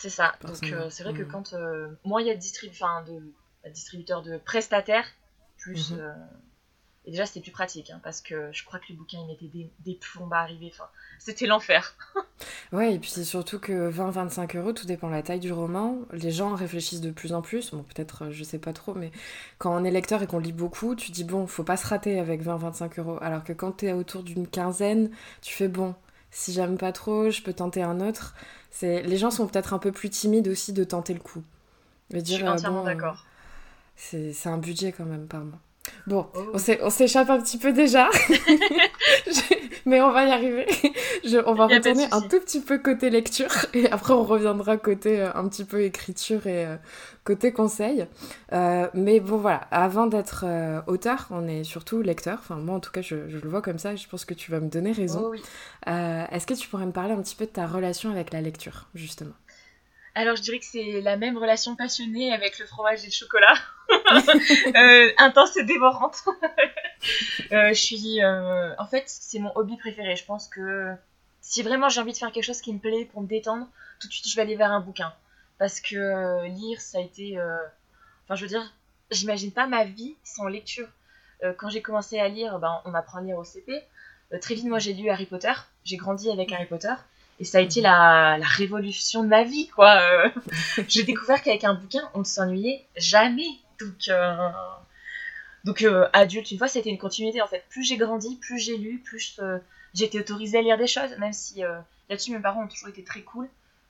C'est 0.00 0.10
ça. 0.10 0.34
Donc 0.42 0.72
euh, 0.72 0.90
c'est 0.90 1.02
vrai 1.04 1.14
que 1.14 1.22
Mhm. 1.22 1.28
quand 1.28 1.52
euh, 1.54 1.88
moins 2.04 2.20
il 2.20 2.26
y 2.26 2.30
a 2.30 2.34
de, 2.34 2.40
distribu 2.40 2.76
de, 3.06 3.12
de 3.64 3.70
distributeurs 3.70 4.22
de 4.22 4.36
prestataires, 4.38 5.06
plus. 5.58 5.92
Mhm. 5.92 5.98
euh, 6.00 6.14
et 7.08 7.12
déjà, 7.12 7.24
c'était 7.24 7.40
plus 7.40 7.52
pratique, 7.52 7.90
hein, 7.90 8.00
parce 8.02 8.20
que 8.20 8.50
je 8.52 8.64
crois 8.64 8.80
que 8.80 8.86
les 8.88 8.96
bouquins, 8.96 9.18
ils 9.20 9.28
mettaient 9.28 9.46
des, 9.46 9.70
des 9.84 9.94
plombs 9.94 10.28
à 10.32 10.38
arriver. 10.38 10.70
Enfin, 10.72 10.88
c'était 11.20 11.46
l'enfer. 11.46 11.96
Ouais, 12.72 12.94
et 12.94 12.98
puis 12.98 13.08
c'est 13.10 13.24
surtout 13.24 13.58
que 13.58 13.90
20-25 13.90 14.56
euros, 14.58 14.72
tout 14.72 14.86
dépend 14.86 15.06
de 15.08 15.12
la 15.12 15.22
taille 15.22 15.40
du 15.40 15.52
roman. 15.52 16.00
Les 16.12 16.30
gens 16.32 16.54
réfléchissent 16.54 17.00
de 17.00 17.10
plus 17.10 17.32
en 17.32 17.40
plus. 17.40 17.70
Bon, 17.70 17.82
peut-être, 17.84 18.24
euh, 18.26 18.30
je 18.32 18.42
sais 18.44 18.58
pas 18.58 18.72
trop, 18.72 18.92
mais 18.94 19.10
quand 19.58 19.74
on 19.74 19.84
est 19.84 19.90
lecteur 19.90 20.22
et 20.22 20.26
qu'on 20.26 20.40
lit 20.40 20.52
beaucoup, 20.52 20.94
tu 20.96 21.12
dis 21.12 21.24
bon, 21.24 21.46
faut 21.46 21.64
pas 21.64 21.76
se 21.76 21.86
rater 21.86 22.18
avec 22.18 22.42
20-25 22.42 22.98
euros. 22.98 23.18
Alors 23.22 23.44
que 23.44 23.52
quand 23.52 23.72
t'es 23.72 23.92
autour 23.92 24.22
d'une 24.22 24.46
quinzaine, 24.48 25.10
tu 25.42 25.54
fais 25.54 25.68
bon. 25.68 25.94
Si 26.36 26.52
j'aime 26.52 26.76
pas 26.76 26.92
trop, 26.92 27.30
je 27.30 27.40
peux 27.40 27.54
tenter 27.54 27.82
un 27.82 27.98
autre. 27.98 28.34
C'est 28.70 29.02
les 29.02 29.16
gens 29.16 29.30
sont 29.30 29.46
peut-être 29.46 29.72
un 29.72 29.78
peu 29.78 29.90
plus 29.90 30.10
timides 30.10 30.48
aussi 30.48 30.74
de 30.74 30.84
tenter 30.84 31.14
le 31.14 31.20
coup. 31.20 31.42
je 32.10 32.18
suis 32.18 32.46
entièrement 32.46 32.84
d'accord. 32.84 33.24
c'est 33.96 34.46
un 34.46 34.58
budget 34.58 34.92
quand 34.92 35.06
même 35.06 35.26
par 35.28 35.40
mois. 35.40 35.58
Bon, 36.06 36.26
oh. 36.36 36.56
on 36.82 36.90
s'échappe 36.90 37.30
un 37.30 37.40
petit 37.40 37.58
peu 37.58 37.72
déjà, 37.72 38.08
mais 39.86 40.00
on 40.00 40.12
va 40.12 40.24
y 40.24 40.30
arriver. 40.30 40.66
on 41.46 41.54
va 41.54 41.66
retourner 41.66 42.06
un 42.12 42.20
tout 42.20 42.38
petit 42.40 42.60
peu 42.60 42.78
côté 42.78 43.10
lecture 43.10 43.66
et 43.74 43.90
après 43.90 44.12
on 44.12 44.22
reviendra 44.22 44.76
côté 44.76 45.20
euh, 45.20 45.32
un 45.34 45.48
petit 45.48 45.64
peu 45.64 45.82
écriture 45.82 46.46
et 46.46 46.64
euh, 46.64 46.76
côté 47.24 47.52
conseil. 47.52 48.06
Euh, 48.52 48.88
mais 48.94 49.18
bon 49.18 49.36
voilà, 49.36 49.66
avant 49.72 50.06
d'être 50.06 50.44
auteur, 50.86 51.26
on 51.30 51.48
est 51.48 51.64
surtout 51.64 52.02
lecteur. 52.02 52.38
Enfin 52.40 52.56
moi 52.56 52.76
en 52.76 52.80
tout 52.80 52.92
cas 52.92 53.02
je, 53.02 53.16
le 53.16 53.48
vois 53.48 53.62
comme 53.62 53.78
ça 53.78 53.92
et 53.92 53.96
je 53.96 54.08
pense 54.08 54.24
que 54.24 54.34
tu 54.34 54.52
vas 54.52 54.60
me 54.60 54.68
donner 54.68 54.92
raison. 54.92 55.32
Oh 55.32 55.34
est-ce 55.86 56.46
que 56.46 56.54
tu 56.54 56.68
pourrais 56.68 56.86
me 56.86 56.92
parler 56.92 57.12
un 57.14 57.22
petit 57.22 57.36
peu 57.36 57.46
de 57.46 57.50
ta 57.50 57.66
relation 57.66 58.10
avec 58.10 58.32
la 58.32 58.40
lecture 58.40 58.86
justement? 58.94 59.34
Alors, 60.16 60.34
je 60.34 60.40
dirais 60.40 60.58
que 60.58 60.64
c'est 60.64 61.02
la 61.02 61.18
même 61.18 61.36
relation 61.36 61.76
passionnée 61.76 62.32
avec 62.32 62.58
le 62.58 62.64
fromage 62.64 63.02
et 63.02 63.08
le 63.08 63.12
chocolat. 63.12 63.52
euh, 64.74 65.12
intense 65.18 65.58
et 65.58 65.62
dévorante. 65.62 66.24
euh, 67.52 67.68
je 67.68 67.74
suis. 67.74 68.24
Euh, 68.24 68.74
en 68.78 68.86
fait, 68.86 69.04
c'est 69.06 69.38
mon 69.38 69.52
hobby 69.56 69.76
préféré. 69.76 70.16
Je 70.16 70.24
pense 70.24 70.48
que 70.48 70.94
si 71.42 71.62
vraiment 71.62 71.90
j'ai 71.90 72.00
envie 72.00 72.14
de 72.14 72.16
faire 72.16 72.32
quelque 72.32 72.46
chose 72.46 72.62
qui 72.62 72.72
me 72.72 72.78
plaît 72.78 73.04
pour 73.04 73.20
me 73.20 73.26
détendre, 73.26 73.68
tout 74.00 74.08
de 74.08 74.12
suite, 74.12 74.26
je 74.26 74.34
vais 74.36 74.40
aller 74.40 74.56
vers 74.56 74.72
un 74.72 74.80
bouquin. 74.80 75.12
Parce 75.58 75.82
que 75.82 75.96
euh, 75.96 76.48
lire, 76.48 76.80
ça 76.80 76.96
a 76.96 77.02
été. 77.02 77.38
Euh, 77.38 77.58
enfin, 78.24 78.36
je 78.36 78.40
veux 78.40 78.48
dire, 78.48 78.72
j'imagine 79.10 79.52
pas 79.52 79.66
ma 79.66 79.84
vie 79.84 80.16
sans 80.24 80.48
lecture. 80.48 80.88
quand 81.58 81.68
j'ai 81.68 81.82
commencé 81.82 82.18
à 82.18 82.28
lire, 82.28 82.58
ben, 82.58 82.80
on 82.86 82.94
apprend 82.94 83.18
à 83.18 83.22
lire 83.22 83.36
au 83.36 83.44
CP. 83.44 83.82
très 84.40 84.54
vite, 84.54 84.64
moi, 84.64 84.78
j'ai 84.78 84.94
lu 84.94 85.10
Harry 85.10 85.26
Potter. 85.26 85.52
J'ai 85.84 85.98
grandi 85.98 86.30
avec 86.30 86.50
Harry 86.52 86.64
Potter. 86.64 86.94
Et 87.38 87.44
ça 87.44 87.58
a 87.58 87.60
été 87.60 87.80
la, 87.80 88.38
la 88.38 88.46
révolution 88.46 89.22
de 89.22 89.28
ma 89.28 89.44
vie, 89.44 89.68
quoi. 89.68 90.00
Euh, 90.00 90.30
j'ai 90.88 91.02
découvert 91.02 91.42
qu'avec 91.42 91.64
un 91.64 91.74
bouquin, 91.74 92.08
on 92.14 92.20
ne 92.20 92.24
s'ennuyait 92.24 92.86
jamais. 92.96 93.48
Donc, 93.78 94.08
euh, 94.08 94.48
donc 95.64 95.82
euh, 95.82 96.08
adulte, 96.12 96.50
une 96.50 96.58
fois, 96.58 96.68
c'était 96.68 96.88
une 96.88 96.98
continuité, 96.98 97.42
en 97.42 97.46
fait. 97.46 97.64
Plus 97.68 97.84
j'ai 97.84 97.98
grandi, 97.98 98.36
plus 98.36 98.58
j'ai 98.58 98.78
lu, 98.78 98.98
plus 99.04 99.38
j'ai 99.94 100.04
été 100.04 100.18
autorisée 100.18 100.58
à 100.58 100.62
lire 100.62 100.78
des 100.78 100.86
choses, 100.86 101.10
même 101.18 101.34
si 101.34 101.62
là-dessus, 102.08 102.32
mes 102.32 102.40
parents 102.40 102.64
ont 102.64 102.68
toujours 102.68 102.88
été 102.88 103.04
très 103.04 103.20
cool. 103.20 103.48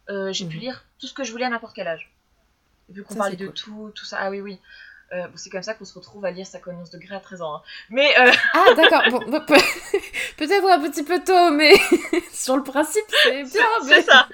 j'ai 0.09 0.47
pu 0.47 0.57
mhm. 0.57 0.63
lire 0.63 0.85
tout 0.99 1.07
ce 1.07 1.15
que 1.15 1.23
je 1.23 1.31
voulais 1.31 1.45
à 1.45 1.51
n'importe 1.51 1.75
quel 1.75 1.87
âge. 1.87 2.11
Vu 2.89 3.03
qu'on 3.03 3.17
parlait 3.17 3.37
de 3.37 3.49
tout, 3.49 3.91
tout 3.95 4.05
ça. 4.05 4.19
Ah 4.21 4.31
oui, 4.31 4.41
oui. 4.41 4.59
Euh, 5.13 5.29
c'est 5.37 5.51
comme 5.51 5.63
ça 5.63 5.75
qu'on 5.75 5.85
se 5.85 5.95
retrouve 5.95 6.25
à 6.25 6.33
lire 6.33 6.47
sa 6.47 6.59
connaissance 6.59 6.91
de 6.91 6.99
gré 6.99 7.15
à 7.15 7.21
13 7.21 7.43
ans. 7.43 7.57
Hein. 7.57 7.63
Mais 7.91 8.19
euh, 8.19 8.33
Ah, 8.55 8.75
d'accord. 8.75 9.03
Bon, 9.11 9.21
peut-être 10.37 10.67
un 10.67 10.81
petit 10.81 11.05
peu 11.05 11.23
tôt, 11.23 11.51
mais 11.53 11.75
sur 12.33 12.57
le 12.57 12.65
principe, 12.65 13.05
c'est 13.23 13.45
bien. 13.45 13.67
C'est 13.85 14.03
ça. 14.03 14.29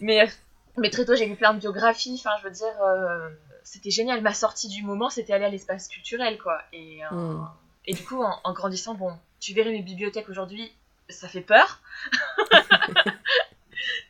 mais, 0.00 0.28
mais 0.76 0.90
très 0.90 1.06
tôt, 1.06 1.14
j'ai 1.14 1.26
lu 1.26 1.34
plein 1.34 1.54
de 1.54 1.60
biographies. 1.60 2.16
Enfin, 2.18 2.36
je 2.40 2.44
veux 2.44 2.54
dire, 2.54 2.82
euh, 2.82 3.30
c'était 3.64 3.90
génial. 3.90 4.20
Ma 4.20 4.34
sortie 4.34 4.68
du 4.68 4.82
moment, 4.82 5.08
c'était 5.08 5.32
aller 5.32 5.46
à 5.46 5.50
l'espace 5.50 5.88
culturel, 5.88 6.38
quoi. 6.38 6.60
Et, 6.74 7.00
hmm. 7.10 7.46
et 7.86 7.94
du 7.94 8.04
coup, 8.04 8.22
en, 8.22 8.52
grandissant, 8.52 8.94
bon, 8.94 9.14
tu 9.40 9.54
verrais 9.54 9.70
mes 9.70 9.82
bibliothèques 9.82 10.28
aujourd'hui, 10.28 10.70
ça 11.08 11.26
fait 11.26 11.40
peur. 11.40 11.80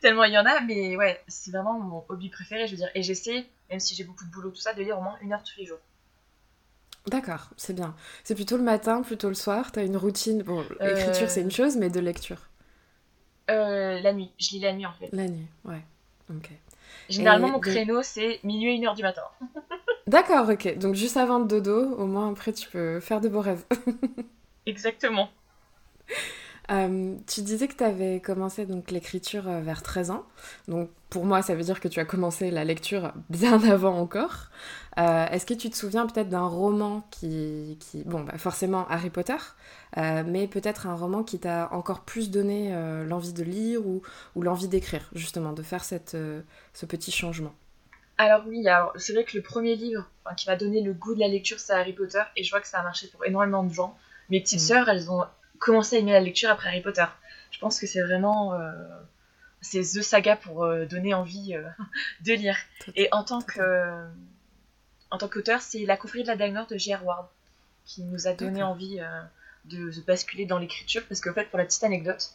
Tellement 0.01 0.25
il 0.25 0.33
y 0.33 0.37
en 0.37 0.45
a, 0.45 0.59
mais 0.61 0.97
ouais, 0.97 1.23
c'est 1.29 1.51
vraiment 1.51 1.79
mon 1.79 2.03
hobby 2.09 2.29
préféré, 2.29 2.67
je 2.67 2.71
veux 2.71 2.77
dire. 2.77 2.89
Et 2.93 3.03
j'essaie 3.03 3.45
même 3.71 3.79
si 3.79 3.95
j'ai 3.95 4.03
beaucoup 4.03 4.25
de 4.25 4.29
boulot, 4.29 4.51
tout 4.51 4.61
ça, 4.61 4.73
de 4.73 4.83
lire 4.83 4.99
au 4.99 5.01
moins 5.01 5.17
une 5.21 5.33
heure 5.33 5.43
tous 5.43 5.57
les 5.57 5.65
jours. 5.65 5.79
D'accord, 7.07 7.49
c'est 7.57 7.73
bien. 7.73 7.95
C'est 8.23 8.35
plutôt 8.35 8.57
le 8.57 8.63
matin, 8.63 9.01
plutôt 9.01 9.29
le 9.29 9.33
soir 9.33 9.71
T'as 9.71 9.83
une 9.83 9.97
routine 9.97 10.43
Bon, 10.43 10.63
l'écriture 10.79 11.29
c'est 11.29 11.41
une 11.41 11.47
euh, 11.47 11.49
chose, 11.49 11.75
mais 11.77 11.89
de 11.89 11.99
lecture 11.99 12.37
euh, 13.49 13.99
La 14.01 14.13
nuit, 14.13 14.31
je 14.37 14.51
lis 14.51 14.59
la 14.59 14.73
nuit 14.73 14.85
en 14.85 14.93
fait. 14.93 15.09
La 15.11 15.27
nuit, 15.27 15.47
ouais, 15.65 15.81
ok. 16.29 16.51
Généralement, 17.09 17.49
mon 17.49 17.59
créneau 17.59 18.03
c'est 18.03 18.39
minuit 18.43 18.71
et 18.71 18.75
une 18.75 18.85
heure 18.85 18.93
du 18.93 19.01
matin. 19.01 19.23
D'accord, 20.07 20.47
ok. 20.49 20.77
Donc 20.77 20.93
juste 20.93 21.17
avant 21.17 21.39
le 21.39 21.45
dodo, 21.45 21.95
au 21.95 22.05
moins 22.05 22.31
après 22.31 22.53
tu 22.53 22.69
peux 22.69 22.99
faire 22.99 23.19
de 23.19 23.29
beaux 23.29 23.41
rêves. 23.41 23.63
Exactement. 24.67 25.29
Euh, 26.71 27.15
tu 27.27 27.41
disais 27.41 27.67
que 27.67 27.75
tu 27.75 27.83
avais 27.83 28.21
commencé 28.21 28.65
donc 28.65 28.91
l'écriture 28.91 29.47
euh, 29.49 29.61
vers 29.61 29.81
13 29.81 30.11
ans. 30.11 30.25
Donc 30.67 30.89
pour 31.09 31.25
moi, 31.25 31.41
ça 31.41 31.53
veut 31.53 31.63
dire 31.63 31.81
que 31.81 31.89
tu 31.89 31.99
as 31.99 32.05
commencé 32.05 32.49
la 32.49 32.63
lecture 32.63 33.11
bien 33.29 33.61
avant 33.69 33.97
encore. 33.97 34.49
Euh, 34.97 35.25
est-ce 35.27 35.45
que 35.45 35.53
tu 35.53 35.69
te 35.69 35.75
souviens 35.75 36.07
peut-être 36.07 36.29
d'un 36.29 36.45
roman 36.47 37.05
qui, 37.11 37.77
qui, 37.79 38.03
bon, 38.03 38.21
bah 38.21 38.37
forcément 38.37 38.87
Harry 38.89 39.09
Potter, 39.09 39.37
mais 39.97 40.47
peut-être 40.47 40.87
un 40.87 40.95
roman 40.95 41.23
qui 41.23 41.39
t'a 41.39 41.69
encore 41.71 42.01
plus 42.01 42.29
donné 42.29 42.73
l'envie 43.05 43.33
de 43.33 43.43
lire 43.43 43.85
ou, 43.85 44.01
ou 44.35 44.41
l'envie 44.41 44.67
d'écrire, 44.67 45.09
justement, 45.13 45.53
de 45.53 45.63
faire 45.63 45.83
cette, 45.83 46.11
ce 46.11 46.85
petit 46.85 47.11
changement? 47.11 47.53
Alors 48.17 48.43
oui, 48.47 48.65
c'est 48.97 49.13
vrai 49.13 49.23
que 49.23 49.35
le 49.35 49.43
premier 49.43 49.75
livre 49.75 50.09
qui 50.37 50.47
m'a 50.47 50.57
donné 50.57 50.81
le 50.81 50.93
goût 50.93 51.15
de 51.15 51.19
la 51.19 51.29
lecture, 51.29 51.59
c'est 51.59 51.73
Harry 51.73 51.93
Potter, 51.93 52.21
et 52.35 52.43
je 52.43 52.51
vois 52.51 52.59
que 52.59 52.67
ça 52.67 52.79
a 52.79 52.83
marché 52.83 53.07
pour 53.07 53.25
énormément 53.25 53.63
de 53.63 53.73
gens. 53.73 53.97
Mes 54.29 54.41
petites 54.41 54.59
mmh. 54.59 54.63
sœurs, 54.63 54.89
elles 54.89 55.09
ont 55.09 55.23
commencer 55.61 55.95
à 55.95 55.99
aimer 55.99 56.11
la 56.11 56.19
lecture 56.19 56.49
après 56.49 56.67
Harry 56.67 56.81
Potter. 56.81 57.05
Je 57.51 57.59
pense 57.59 57.79
que 57.79 57.87
c'est 57.87 58.01
vraiment 58.01 58.53
euh, 58.53 58.71
c'est 59.61 59.81
The 59.81 60.01
Saga 60.01 60.35
pour 60.35 60.65
euh, 60.65 60.85
donner 60.85 61.13
envie 61.13 61.55
euh, 61.55 61.63
de 62.25 62.33
lire. 62.33 62.57
Et 62.95 63.07
en 63.13 63.23
tant 63.23 63.41
que 63.41 63.61
en 65.11 65.17
tant 65.17 65.27
qu'auteur, 65.27 65.61
c'est 65.61 65.85
La 65.85 65.97
confrérie 65.97 66.23
de 66.23 66.29
la 66.29 66.35
Dague 66.35 66.67
de 66.67 66.77
J.R. 66.77 67.05
Ward 67.05 67.27
qui 67.85 68.03
nous 68.03 68.27
a 68.27 68.33
donné 68.33 68.63
envie 68.63 68.99
de, 69.65 69.91
basculer 70.05 70.45
dans 70.45 70.57
l'écriture 70.57 71.03
parce 71.09 71.19
qu'en 71.19 71.33
fait, 71.33 71.45
pour 71.45 71.57
la 71.57 71.65
petite 71.65 71.83
anecdote, 71.83 72.31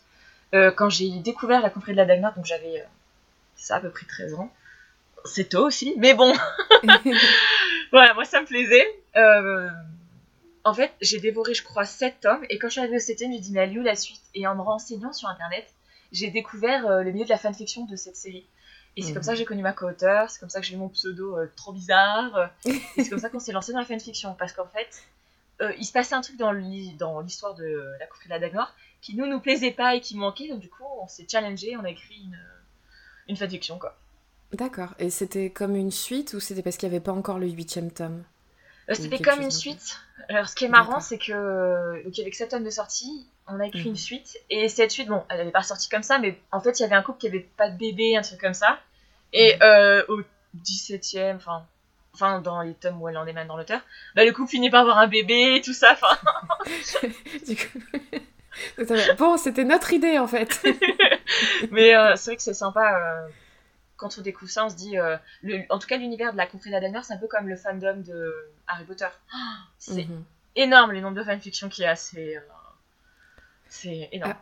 quand 0.53 0.91
j'ai 0.91 1.11
découvert 1.21 1.63
La 1.63 1.71
confrérie 1.71 1.93
de 1.93 1.97
la 1.97 2.05
Dague 2.05 2.35
donc 2.35 2.45
j'avais 2.45 2.85
ça 3.57 3.77
à 3.77 3.81
peu 3.81 3.91
près 3.91 4.07
13 4.07 4.35
ans. 4.35 4.53
C'est 5.25 5.49
tôt 5.49 5.67
aussi, 5.67 5.95
mais 5.97 6.13
bon. 6.13 6.35
voilà, 7.93 8.13
moi 8.13 8.27
ça 8.27 8.43
me 8.43 8.47
plaisait 8.47 8.87
en 10.67 10.75
fait, 10.75 10.93
j'ai 11.01 11.21
dévoré, 11.21 11.55
je 11.55 11.63
crois, 11.63 11.85
7 11.85 12.21
tomes. 12.21 12.45
Et 12.51 12.59
quand 12.59 12.67
je 12.67 12.73
suis 12.73 12.81
arrivée 12.81 12.97
au 12.97 13.01
7 13.01 13.21
je 13.21 13.25
me 13.27 13.39
dit, 13.39 13.53
mais 13.53 13.61
elle 13.61 13.77
est 13.77 13.79
où 13.79 13.83
la 13.83 13.95
suite 13.95 14.21
Et 14.35 14.49
en 14.49 14.57
me 14.57 14.63
renseignant 14.63 15.13
sur 15.13 15.29
Internet, 15.29 15.65
j'ai 16.11 16.29
découvert 16.29 16.89
euh, 16.89 17.03
le 17.05 17.13
milieu 17.13 17.25
de 17.25 17.31
la 17.31 17.39
fanfiction 17.39 17.87
de 17.87 17.95
cette 17.95 18.17
série. 18.17 18.45
Et 18.97 19.03
c'est 19.03 19.13
comme 19.13 19.23
ça 19.23 19.33
que 19.33 19.39
j'ai 19.39 19.45
connu 19.45 19.63
ma 19.63 19.75
co-auteur, 19.75 20.29
c'est 20.29 20.41
comme 20.41 20.49
ça 20.49 20.61
que 20.61 20.67
j'ai 20.67 20.75
eu 20.75 20.79
mon 20.79 20.89
pseudo 20.89 21.37
euh, 21.37 21.53
trop 21.55 21.73
bizarre. 21.73 22.51
et 22.65 22.81
c'est 22.97 23.11
comme 23.11 23.21
ça 23.21 23.29
qu'on 23.29 23.39
s'est 23.39 23.53
lancé 23.53 23.73
dans 23.73 23.79
la 23.79 23.85
fanfiction. 23.85 24.35
Parce 24.35 24.53
qu'en 24.53 24.67
fait, 24.67 25.05
euh, 25.61 25.73
il 25.79 25.85
se 25.85 25.93
passait 25.93 26.17
un 26.17 26.21
truc 26.21 26.37
dans 26.37 26.51
l'histoire 26.51 27.55
de 27.55 27.95
La 28.01 28.07
Coupe 28.07 28.25
de 28.25 28.31
la 28.31 28.69
qui 29.03 29.15
nous 29.15 29.27
nous 29.27 29.39
plaisait 29.39 29.71
pas 29.71 29.95
et 29.95 30.01
qui 30.01 30.17
manquait. 30.17 30.49
Donc 30.49 30.59
du 30.59 30.69
coup, 30.69 30.83
on 31.01 31.07
s'est 31.07 31.29
challengé, 31.31 31.77
on 31.77 31.85
a 31.85 31.91
écrit 31.91 32.23
une, 32.25 32.39
une 33.29 33.37
fanfiction, 33.37 33.79
quoi. 33.79 33.97
D'accord. 34.53 34.95
Et 34.99 35.11
c'était 35.11 35.51
comme 35.51 35.77
une 35.77 35.93
suite 35.93 36.35
ou 36.35 36.41
c'était 36.41 36.63
parce 36.63 36.77
qu'il 36.77 36.89
n'y 36.89 36.97
avait 36.97 37.05
pas 37.05 37.13
encore 37.13 37.39
le 37.39 37.47
huitième 37.47 37.93
tome? 37.93 38.25
C'était 38.95 39.19
comme 39.19 39.43
une 39.43 39.51
suite. 39.51 39.99
Alors, 40.29 40.49
ce 40.49 40.55
qui 40.57 40.65
est 40.65 40.69
marrant, 40.69 41.01
c'est 41.01 41.19
que 41.19 42.03
donc, 42.05 42.19
avec 42.19 42.35
cette 42.35 42.51
tonnes 42.51 42.65
de 42.65 42.71
sortie, 42.71 43.27
on 43.47 43.61
a 43.61 43.67
écrit 43.67 43.85
une 43.85 43.91
mhm. 43.91 43.97
suite. 43.97 44.39
Et 44.51 44.69
cette 44.69 44.91
suite, 44.91 45.09
bon, 45.09 45.25
elle 45.29 45.39
n'avait 45.39 45.51
pas 45.51 45.63
sorti 45.63 45.89
comme 45.89 46.03
ça, 46.03 46.19
mais 46.19 46.39
en 46.53 46.61
fait, 46.61 46.79
il 46.79 46.83
y 46.83 46.87
avait 46.87 46.95
un 46.95 47.03
couple 47.03 47.19
qui 47.19 47.29
avait 47.29 47.49
pas 47.57 47.69
de 47.69 47.77
bébé, 47.77 48.17
un 48.17 48.23
truc 48.23 48.41
comme 48.41 48.55
ça. 48.55 48.79
Et 49.33 49.55
mhm. 49.55 49.63
euh, 49.63 50.03
au 50.09 50.21
17ème, 50.65 51.37
enfin, 51.37 51.67
enfin, 52.15 52.41
dans 52.41 52.63
les 52.63 52.75
tomes 52.75 53.01
où 53.01 53.09
elle 53.09 53.19
en 53.19 53.27
est 53.27 53.33
maintenant 53.33 53.55
dans 53.55 53.59
l'auteur, 53.59 53.81
bah, 54.15 54.25
le 54.25 54.33
couple 54.33 54.51
finit 54.51 54.71
par 54.71 54.83
avoir 54.83 54.99
un 54.99 55.09
bébé 55.09 55.57
et 55.57 55.61
tout 55.61 55.75
ça. 55.75 55.93
Enfin. 55.93 56.17
du 57.47 57.57
coup. 57.57 57.79
bon, 59.19 59.37
c'était 59.37 59.65
notre 59.65 59.93
idée 59.93 60.19
en 60.19 60.27
fait. 60.27 60.65
mais 61.71 61.95
euh, 61.95 62.17
c'est 62.17 62.31
vrai 62.31 62.37
que 62.37 62.43
c'est 62.43 62.55
sympa 62.55 63.29
quand 63.97 64.19
on 64.19 64.23
découvre 64.23 64.51
ça, 64.51 64.67
on 64.67 64.69
se 64.69 64.77
dit, 64.77 64.99
euh, 64.99 65.17
en 65.71 65.79
tout 65.79 65.87
cas, 65.87 65.97
l'univers 65.97 66.33
de 66.33 66.37
la 66.37 66.47
confrérie 66.47 66.81
de 66.81 66.93
la 66.93 67.03
c'est 67.03 67.15
un 67.15 67.19
peu 67.19 67.29
comme 67.29 67.49
le 67.49 67.57
fandom 67.57 67.97
de 67.97 68.51
Harry 68.67 68.85
Potter. 68.85 69.09
c'est 69.79 70.05
mhm. 70.05 70.25
énorme 70.55 70.93
les 70.93 71.01
nombres 71.01 71.17
de 71.17 71.25
fanfictions 71.25 71.69
qu'il 71.69 71.85
y 71.85 71.87
a, 71.87 71.97
c'est, 71.97 72.37
euh, 72.37 74.07
énorme. 74.13 74.35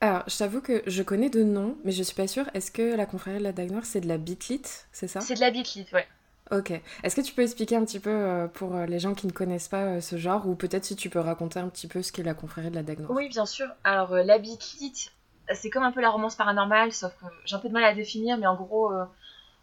Ah, 0.00 0.06
alors, 0.06 0.24
je 0.26 0.36
t'avoue 0.36 0.60
que 0.60 0.82
je 0.86 1.02
connais 1.02 1.30
de 1.30 1.42
noms, 1.42 1.78
mais 1.84 1.92
je 1.92 2.02
suis 2.02 2.14
pas 2.14 2.26
sûre. 2.26 2.48
Est-ce 2.54 2.70
que 2.70 2.94
la 2.94 3.06
confrérie 3.06 3.38
de 3.38 3.44
la 3.44 3.52
Dague 3.52 3.72
c'est 3.84 4.00
de 4.00 4.08
la 4.08 4.18
bitlit, 4.18 4.62
c'est 4.92 5.08
ça? 5.08 5.20
C'est 5.20 5.34
de 5.34 5.40
la 5.40 5.50
bitlit, 5.50 5.86
ouais. 5.92 6.06
Ok. 6.50 6.72
Est-ce 7.02 7.16
que 7.16 7.22
tu 7.22 7.32
peux 7.32 7.42
expliquer 7.42 7.76
un 7.76 7.84
petit 7.86 8.00
peu 8.00 8.10
euh, 8.10 8.46
pour 8.48 8.76
les 8.76 8.98
gens 8.98 9.14
qui 9.14 9.26
ne 9.26 9.32
connaissent 9.32 9.68
pas 9.68 10.02
ce 10.02 10.18
genre, 10.18 10.46
ou 10.46 10.56
peut-être 10.56 10.84
si 10.84 10.94
tu 10.94 11.08
peux 11.08 11.20
raconter 11.20 11.58
un 11.58 11.68
petit 11.68 11.88
peu 11.88 12.02
ce 12.02 12.12
qu'est 12.12 12.22
la 12.22 12.34
confrérie 12.34 12.70
de 12.70 12.74
la 12.74 12.82
Dague 12.82 13.06
Oui, 13.08 13.28
bien 13.28 13.46
sûr. 13.46 13.66
Alors, 13.82 14.14
la 14.14 14.38
bitlit, 14.38 15.10
c'est 15.52 15.70
comme 15.70 15.82
un 15.82 15.92
peu 15.92 16.00
la 16.00 16.10
romance 16.10 16.36
paranormale, 16.36 16.92
sauf 16.92 17.12
que 17.20 17.26
j'ai 17.44 17.56
un 17.56 17.58
peu 17.58 17.68
de 17.68 17.74
mal 17.74 17.84
à 17.84 17.94
définir, 17.94 18.38
mais 18.38 18.46
en 18.46 18.54
gros, 18.54 18.92
euh, 18.92 19.04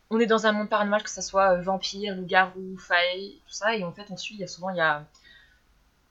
on 0.10 0.20
est 0.20 0.28
dans 0.28 0.46
un 0.46 0.52
monde 0.52 0.70
paranormal, 0.70 1.04
que 1.04 1.10
ce 1.10 1.22
soit 1.22 1.54
euh, 1.54 1.62
vampire, 1.62 2.16
loup-garou, 2.16 2.78
faille, 2.78 3.40
tout 3.48 3.54
ça, 3.54 3.76
et 3.76 3.84
en 3.84 3.92
fait, 3.92 4.06
on 4.10 4.18
suit, 4.18 4.36
il 4.36 4.42
y 4.42 4.44
a 4.44 4.48
souvent, 4.48 4.70
il 4.70 4.78
y 4.78 4.82
a 4.82 5.06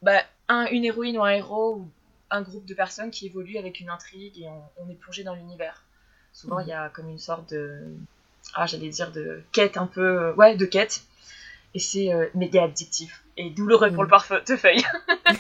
bah, 0.03 0.23
un, 0.49 0.67
une 0.67 0.85
héroïne 0.85 1.19
ou 1.19 1.25
un 1.25 1.31
héros, 1.31 1.77
ou 1.77 1.89
un 2.31 2.43
groupe 2.43 2.65
de 2.65 2.75
personnes 2.75 3.11
qui 3.11 3.27
évoluent 3.27 3.59
avec 3.59 3.81
une 3.81 3.91
intrigue, 3.91 4.39
et 4.39 4.49
on, 4.77 4.91
est 4.91 4.95
plongé 4.95 5.23
dans 5.23 5.35
l'univers. 5.35 5.85
Souvent, 6.33 6.61
il 6.61 6.69
y 6.69 6.73
a 6.73 6.89
comme 6.89 7.09
une 7.09 7.19
sorte 7.19 7.51
de. 7.51 7.83
Ah, 8.55 8.67
j'allais 8.67 8.89
dire 8.89 9.11
de 9.13 9.43
quête 9.53 9.77
un 9.77 9.87
peu. 9.87 10.01
Euh, 10.01 10.35
ouais, 10.35 10.57
de 10.57 10.65
quête. 10.65 11.03
Et 11.75 11.79
c'est 11.79 12.11
méga 12.35 12.65
addictif. 12.65 13.25
Et 13.37 13.51
douloureux 13.51 13.93
pour 13.93 14.03
le 14.03 14.09
portefeuille. 14.09 14.85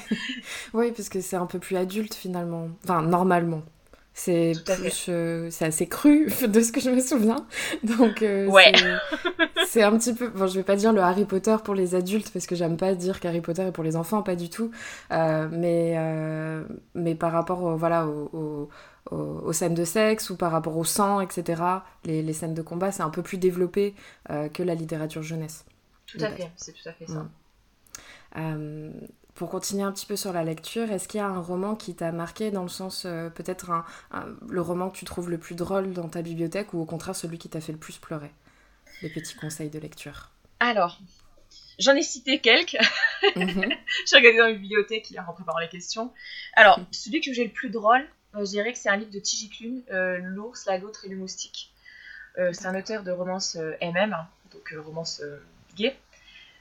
oui, 0.72 0.92
parce 0.92 1.08
que 1.08 1.20
c'est 1.20 1.37
un 1.37 1.46
peu 1.46 1.58
plus 1.58 1.76
adulte 1.76 2.14
finalement. 2.14 2.68
Enfin, 2.84 3.02
normalement. 3.02 3.62
C'est 4.12 4.52
plus, 4.64 5.07
euh, 5.09 5.49
c'est 5.50 5.67
assez 5.67 5.87
cru 5.87 6.26
de 6.47 6.61
ce 6.61 6.73
que 6.73 6.81
je 6.81 6.90
me 6.90 7.00
souviens. 7.00 7.47
Donc, 7.85 8.23
euh, 8.23 8.47
ouais. 8.49 8.73
c'est 9.67 9.83
un 9.83 9.97
petit 9.97 10.14
peu. 10.14 10.29
Bon, 10.29 10.47
je 10.47 10.55
vais 10.55 10.64
pas 10.64 10.76
dire 10.76 10.93
le 10.93 11.00
Harry 11.00 11.25
Potter 11.25 11.57
pour 11.64 11.75
les 11.75 11.95
adultes 11.95 12.31
parce 12.33 12.47
que 12.47 12.55
j'aime 12.55 12.76
pas 12.76 12.95
dire 12.95 13.21
qu'Harry 13.21 13.40
Potter 13.40 13.62
est 13.62 13.73
pour 13.73 13.85
les 13.85 13.97
enfants, 13.97 14.23
pas 14.23 14.37
du 14.37 14.50
tout. 14.50 14.71
Euh, 15.12 15.49
mais, 15.50 15.97
mais 16.95 17.14
par 17.14 17.33
rapport, 17.33 17.76
voilà, 17.76 18.07
aux, 18.07 19.52
scènes 19.52 19.75
de 19.75 19.85
sexe 19.85 20.31
ou 20.31 20.37
par 20.37 20.52
rapport 20.52 20.76
au 20.76 20.85
sang, 20.85 21.21
etc. 21.21 21.62
Les, 22.05 22.23
les 22.23 22.33
scènes 22.33 22.55
de 22.55 22.62
combat, 22.62 22.93
c'est 22.93 23.02
un 23.02 23.11
peu 23.11 23.23
plus 23.23 23.38
développé 23.38 23.95
que 24.52 24.62
la 24.62 24.75
littérature 24.75 25.23
jeunesse. 25.23 25.64
Tout 26.07 26.19
à 26.21 26.31
fait, 26.31 26.50
c'est 26.57 26.73
tout 26.73 26.88
à 26.88 26.93
fait 26.93 27.07
ça. 27.07 27.26
Pour 29.40 29.49
continuer 29.49 29.85
un 29.85 29.92
petit 29.92 30.04
peu 30.04 30.16
sur 30.16 30.35
la 30.35 30.44
lecture, 30.44 30.92
est-ce 30.92 31.09
qu'il 31.09 31.16
y 31.16 31.23
a 31.23 31.26
un 31.26 31.40
roman 31.40 31.75
qui 31.75 31.94
t'a 31.94 32.12
marqué 32.12 32.50
dans 32.50 32.62
le 32.62 32.68
sens, 32.68 33.06
euh, 33.06 33.30
peut-être 33.30 33.70
un, 33.70 33.87
le 34.47 34.61
roman 34.61 34.90
que 34.90 34.99
tu 34.99 35.06
trouves 35.06 35.30
le 35.30 35.38
plus 35.38 35.54
drôle 35.54 35.94
dans 35.94 36.11
ta 36.11 36.20
bibliothèque 36.20 36.75
ou 36.75 36.78
au 36.82 36.85
contraire 36.85 37.16
celui 37.16 37.38
qui 37.38 37.49
t'a 37.49 37.62
fait 37.62 37.73
le 37.73 37.78
plus 37.78 37.97
pleurer? 37.97 38.30
Les 39.00 39.09
petits 39.09 39.35
conseils 39.35 39.70
de 39.70 39.78
lecture. 39.78 40.28
Alors, 40.59 41.00
j'en 41.78 41.94
ai 41.94 42.02
cité 42.02 42.40
quelques. 42.40 42.76
Mhm. 43.35 43.73
j'ai 44.06 44.16
regardé 44.16 44.37
dans 44.37 44.47
la 44.49 44.52
bibliothèque 44.52 45.11
hier 45.11 45.26
en 45.26 45.32
préparant 45.32 45.61
les 45.61 45.70
questions. 45.70 46.12
Alors, 46.52 46.78
celui 46.90 47.23
que 47.23 47.32
j'ai 47.32 47.44
le 47.44 47.50
plus 47.50 47.70
drôle, 47.70 48.06
euh, 48.35 48.40
je 48.40 48.50
dirais 48.50 48.75
que 48.75 48.78
c'est 48.78 48.90
un 48.90 48.99
livre 48.99 49.11
de 49.11 49.20
Tiji 49.20 49.49
Klun, 49.49 49.80
euh, 49.90 50.18
L'ours, 50.18 50.66
la 50.66 50.76
loutre 50.76 51.06
et 51.06 51.09
le 51.09 51.16
moustique. 51.16 51.73
c'est 52.37 52.66
un 52.66 52.78
auteur 52.78 53.04
de 53.04 53.11
romance 53.11 53.56
MM, 53.80 54.14
donc 54.52 54.75
romance 54.85 55.23
gay. 55.76 55.97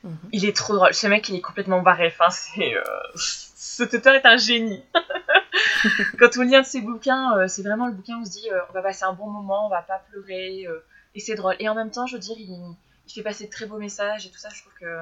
Mhm. 0.03 0.17
Il 0.31 0.45
est 0.45 0.55
trop 0.55 0.75
drôle. 0.75 0.93
Ce 0.93 1.07
mec, 1.07 1.27
il 1.29 1.35
est 1.35 1.41
complètement 1.41 1.81
barré. 1.81 2.07
Enfin, 2.07 2.29
c'est, 2.29 2.75
euh... 2.75 2.83
cet 3.15 3.93
auteur 3.93 4.15
est 4.15 4.25
un 4.25 4.37
génie. 4.37 4.83
Quand 6.19 6.29
on 6.37 6.41
lit 6.41 6.55
un 6.55 6.61
de 6.61 6.65
ses 6.65 6.81
bouquins, 6.81 7.37
euh, 7.37 7.47
c'est 7.47 7.63
vraiment 7.63 7.87
le 7.87 7.93
bouquin 7.93 8.17
où 8.17 8.21
on 8.21 8.25
se 8.25 8.31
dit 8.31 8.49
euh, 8.51 8.59
on 8.69 8.73
va 8.73 8.81
passer 8.81 9.03
un 9.03 9.13
bon 9.13 9.29
moment, 9.29 9.65
on 9.65 9.69
va 9.69 9.81
pas 9.81 9.99
pleurer, 10.09 10.67
et 11.15 11.19
c'est 11.19 11.35
drôle. 11.35 11.55
Et 11.59 11.67
en 11.67 11.75
même 11.75 11.91
temps, 11.91 12.05
je 12.05 12.15
veux 12.15 12.21
dire, 12.21 12.35
il, 12.37 12.75
fait 13.13 13.23
passer 13.23 13.47
de 13.47 13.51
très 13.51 13.65
beaux 13.65 13.79
messages 13.79 14.25
et 14.25 14.29
tout 14.29 14.37
ça. 14.37 14.49
Je 14.49 14.61
trouve 14.61 14.73
que 14.79 14.99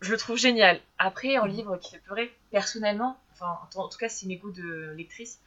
je 0.00 0.12
le 0.12 0.16
trouve 0.16 0.36
génial. 0.36 0.80
Après, 0.98 1.38
en 1.38 1.46
mhm. 1.46 1.52
livre 1.52 1.76
qui 1.78 1.92
fait 1.92 1.98
pleurer, 1.98 2.32
personnellement, 2.50 3.18
enfin, 3.32 3.58
en, 3.74 3.88
tout 3.88 3.98
cas, 3.98 4.08
c'est 4.08 4.26
mes 4.26 4.36
goûts 4.36 4.52
de 4.52 4.94
lectrice. 4.96 5.40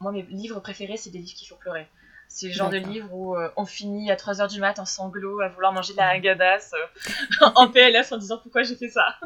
moi, 0.00 0.12
mes 0.12 0.22
livres 0.22 0.60
préférés, 0.60 0.96
c'est 0.96 1.10
des 1.10 1.18
livres 1.18 1.36
qui 1.36 1.46
font 1.46 1.56
pleurer. 1.56 1.88
C'est 2.28 2.48
le 2.48 2.52
genre 2.52 2.70
de 2.70 2.78
livre 2.78 3.12
où 3.12 3.36
euh, 3.36 3.48
on 3.56 3.64
finit 3.64 4.10
à 4.10 4.16
3h 4.16 4.50
du 4.50 4.60
mat 4.60 4.78
en 4.78 4.84
sanglots 4.84 5.40
à 5.40 5.48
vouloir 5.48 5.72
manger 5.72 5.92
de 5.92 5.98
la 5.98 6.08
hagadas 6.08 6.70
euh, 6.74 7.46
en 7.54 7.68
PLS 7.68 8.12
en 8.12 8.16
disant 8.16 8.38
pourquoi 8.38 8.62
j'ai 8.62 8.76
fait 8.76 8.88
ça. 8.88 9.18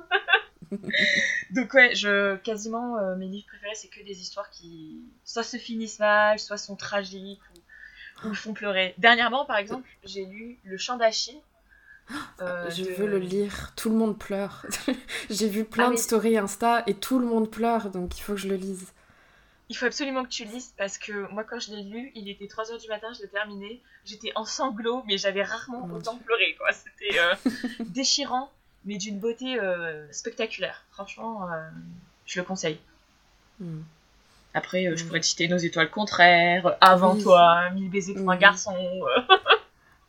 Donc 1.50 1.73
ouais, 1.73 1.95
je 1.95 2.37
quasiment 2.37 2.99
euh, 2.99 3.17
mes 3.17 3.26
livres 3.26 3.47
préférés 3.47 3.75
c'est 3.75 3.88
que 3.88 4.05
des 4.05 4.21
histoires 4.21 4.50
qui 4.50 5.00
soit 5.25 5.43
se 5.43 5.57
finissent 5.57 5.99
mal, 5.99 6.38
soit 6.38 6.59
sont 6.59 6.76
tragiques 6.76 7.40
ou, 8.25 8.35
font 8.35 8.52
pleurer. 8.52 8.95
Dernièrement 8.99 9.47
par 9.47 9.57
exemple, 9.57 9.88
j'ai 10.05 10.26
lu 10.26 10.59
Le 10.64 10.76
Chant 10.76 10.97
d'Achille. 10.97 11.40
je 12.40 12.95
veux 12.99 13.07
le 13.07 13.19
lire, 13.19 13.73
tout 13.76 13.88
le 13.88 13.97
monde 13.97 14.19
pleure. 14.19 14.67
j'ai 15.31 15.49
vu 15.49 15.64
plein 15.64 15.88
ah, 15.88 15.93
de 15.93 15.97
stories 15.97 16.37
Insta 16.37 16.83
et 16.87 16.95
tout 16.95 17.19
le 17.19 17.26
monde 17.26 17.50
pleure 17.50 17.90
donc 17.90 18.19
il 18.19 18.23
faut 18.23 18.35
que 18.35 18.40
je 18.40 18.49
le 18.49 18.57
lise 18.57 18.93
il 19.69 19.77
faut 19.77 19.87
absolument 19.87 20.25
que 20.25 20.31
tu 20.31 20.45
lises 20.45 20.73
parce 20.77 20.99
que 20.99 21.31
moi 21.33 21.45
quand 21.45 21.61
je 21.61 21.73
l'ai 21.73 21.83
lu, 21.83 22.11
il 22.15 22.29
était 22.29 22.47
3h 22.47 22.81
du 22.81 22.89
matin, 22.89 23.09
je 23.15 23.23
l'ai 23.23 23.29
terminé, 23.29 23.83
j'étais 24.05 24.33
en 24.35 24.45
sanglots 24.45 25.03
mais 25.07 25.19
j'avais 25.19 25.43
rarement 25.43 25.89
oh 25.91 25.97
autant 25.97 26.17
pleuré 26.17 26.57
quoi. 26.59 26.71
C'était 26.73 27.19
euh, 27.19 27.35
déchirant 27.87 28.51
mais 28.85 28.97
d'une 28.97 29.19
beauté 29.19 29.59
euh, 29.61 30.11
spectaculaire. 30.13 30.85
Franchement, 30.91 31.51
euh, 31.53 31.69
je 32.27 32.41
le 32.41 32.47
conseille. 32.47 32.79
Hmm. 33.61 33.81
Après, 34.55 34.97
je 34.97 35.05
hmm. 35.05 35.07
pourrais 35.07 35.21
te 35.21 35.27
citer 35.27 35.49
Nos 35.49 35.59
étoiles 35.59 35.91
contraires, 35.91 36.77
Avant 36.81 37.17
toi, 37.17 37.69
Mille 37.71 37.91
baisers 37.91 38.15
pour 38.15 38.31
un 38.31 38.37
garçon. 38.37 38.75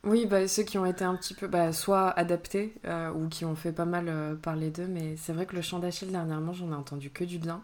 oui, 0.04 0.24
bah, 0.24 0.48
ceux 0.48 0.62
qui 0.62 0.78
ont 0.78 0.86
été 0.86 1.04
un 1.04 1.14
petit 1.16 1.34
peu 1.34 1.46
bah, 1.46 1.74
soit 1.74 2.08
adaptés 2.10 2.72
ou 3.14 3.28
qui 3.28 3.44
ont 3.44 3.56
fait 3.56 3.72
pas 3.72 3.84
mal 3.84 4.38
parler 4.40 4.70
d'eux, 4.70 4.86
mais 4.86 5.16
c'est 5.18 5.34
vrai 5.34 5.44
que 5.44 5.54
le 5.54 5.62
chant 5.62 5.78
d'Achille 5.78 6.10
dernièrement, 6.10 6.54
j'en 6.54 6.70
ai 6.70 6.74
entendu 6.74 7.10
que 7.10 7.24
du 7.24 7.38
bien. 7.38 7.62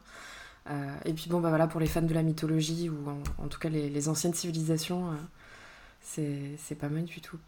Euh, 0.71 0.97
et 1.05 1.13
puis 1.13 1.29
bon, 1.29 1.41
bah 1.41 1.49
voilà, 1.49 1.67
pour 1.67 1.81
les 1.81 1.87
fans 1.87 2.03
de 2.03 2.15
la 2.15 2.23
mythologie, 2.23 2.89
ou 2.89 2.97
en, 3.39 3.49
tout 3.49 3.59
cas 3.59 3.69
les, 3.69 4.09
anciennes 4.09 4.35
civilisations, 4.35 5.11
euh, 6.19 6.55
c'est 6.57 6.75
pas 6.75 6.89
mal 6.89 7.05
du 7.05 7.21
tout. 7.21 7.39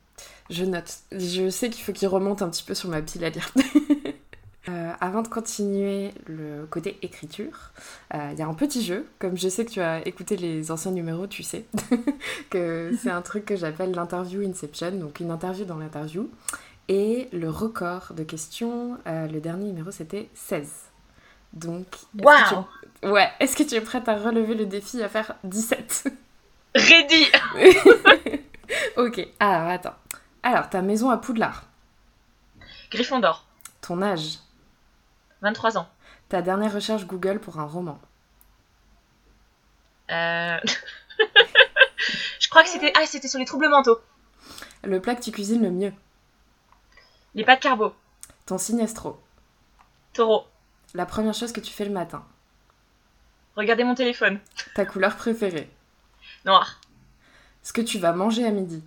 Je 0.51 0.65
note. 0.65 0.99
Je 1.13 1.49
sais 1.49 1.71
qu'il 1.71 1.85
faut 1.85 1.93
qu'il 1.93 2.09
remonte 2.09 2.43
un 2.43 2.49
petit 2.49 2.65
peu 2.65 2.75
sur 2.75 2.89
ma 2.89 3.03
pile 3.03 3.25
à 3.25 3.31
lire. 3.31 3.53
Euh, 4.69 4.93
avant 5.01 5.23
de 5.23 5.29
continuer 5.29 6.13
le 6.27 6.67
côté 6.67 6.99
écriture, 7.01 7.71
il 8.13 8.39
y 8.39 8.43
a 8.43 8.47
un 8.47 8.53
petit 8.53 8.85
jeu. 8.85 9.07
Comme 9.19 9.35
je 9.35 9.49
sais 9.49 9.65
que 9.65 9.71
tu 9.71 9.81
as 9.81 10.07
écouté 10.07 10.37
les 10.37 10.71
anciens 10.71 10.91
numéros, 10.91 11.27
tu 11.27 11.43
sais 11.43 11.65
que 12.51 12.93
c'est 13.01 13.09
un 13.09 13.23
truc 13.23 13.47
que 13.47 13.57
j'appelle 13.57 13.93
l'interview 13.93 14.47
Inception, 14.47 14.91
donc 14.91 15.21
une 15.21 15.31
interview 15.31 15.65
dans 15.65 15.79
l'interview. 15.79 16.29
Et 16.89 17.31
le 17.33 17.49
record 17.49 18.13
de 18.15 18.25
questions, 18.25 18.99
le 19.07 19.39
dernier 19.39 19.65
numéro 19.65 19.91
c'était 19.91 20.29
16. 20.35 20.69
Donc, 21.53 21.87
wow. 22.23 22.67
Ouais, 23.03 23.31
est-ce 23.39 23.57
que 23.57 23.63
tu 23.63 23.75
es 23.77 23.81
prête 23.81 24.09
à 24.09 24.17
relever 24.17 24.55
le 24.55 24.67
défi 24.67 25.03
à 25.03 25.09
faire 25.09 25.35
17 25.45 26.09
Ready 26.75 27.27
Ok, 28.97 29.27
alors 29.39 29.69
attends. 29.69 29.95
Alors, 30.43 30.69
ta 30.69 30.83
maison 30.83 31.11
à 31.11 31.17
Poudlard 31.17 31.65
Gryffondor. 32.91 33.45
Ton 33.81 34.03
âge 34.03 34.39
23 35.43 35.79
ans. 35.79 35.89
Ta 36.29 36.43
dernière 36.43 36.73
recherche 36.73 37.07
Google 37.07 37.39
pour 37.39 37.61
un 37.61 37.65
roman 37.65 38.01
euh... 40.11 40.59
Je 42.41 42.49
crois 42.49 42.63
que 42.63 42.69
c'était... 42.69 42.93
Ah, 42.97 43.07
c'était 43.07 43.29
sur 43.29 43.39
les 43.39 43.45
troubles 43.45 43.69
mentaux. 43.69 44.01
Le 44.83 45.01
plat 45.01 45.15
que 45.15 45.23
tu 45.23 45.31
cuisines 45.31 45.63
le 45.63 45.71
mieux 45.71 45.93
Les 47.35 47.45
pâtes 47.45 47.61
carbo. 47.61 47.95
Ton 48.47 48.59
sinestro 48.59 49.21
Taureau. 50.13 50.47
La 50.95 51.07
première 51.07 51.35
chose 51.35 51.53
que 51.53 51.61
tu 51.61 51.73
fais 51.73 51.85
le 51.85 51.93
matin 51.93 52.25
Regardez 53.59 53.83
mon 53.83 53.97
téléphone. 53.97 54.39
Ta 54.77 54.87
couleur 54.87 55.17
préférée 55.17 55.69
Noir. 56.45 56.81
Ce 57.65 57.73
que 57.73 57.81
tu 57.81 57.99
vas 57.99 58.13
manger 58.13 58.47
à 58.47 58.53
midi 58.53 58.85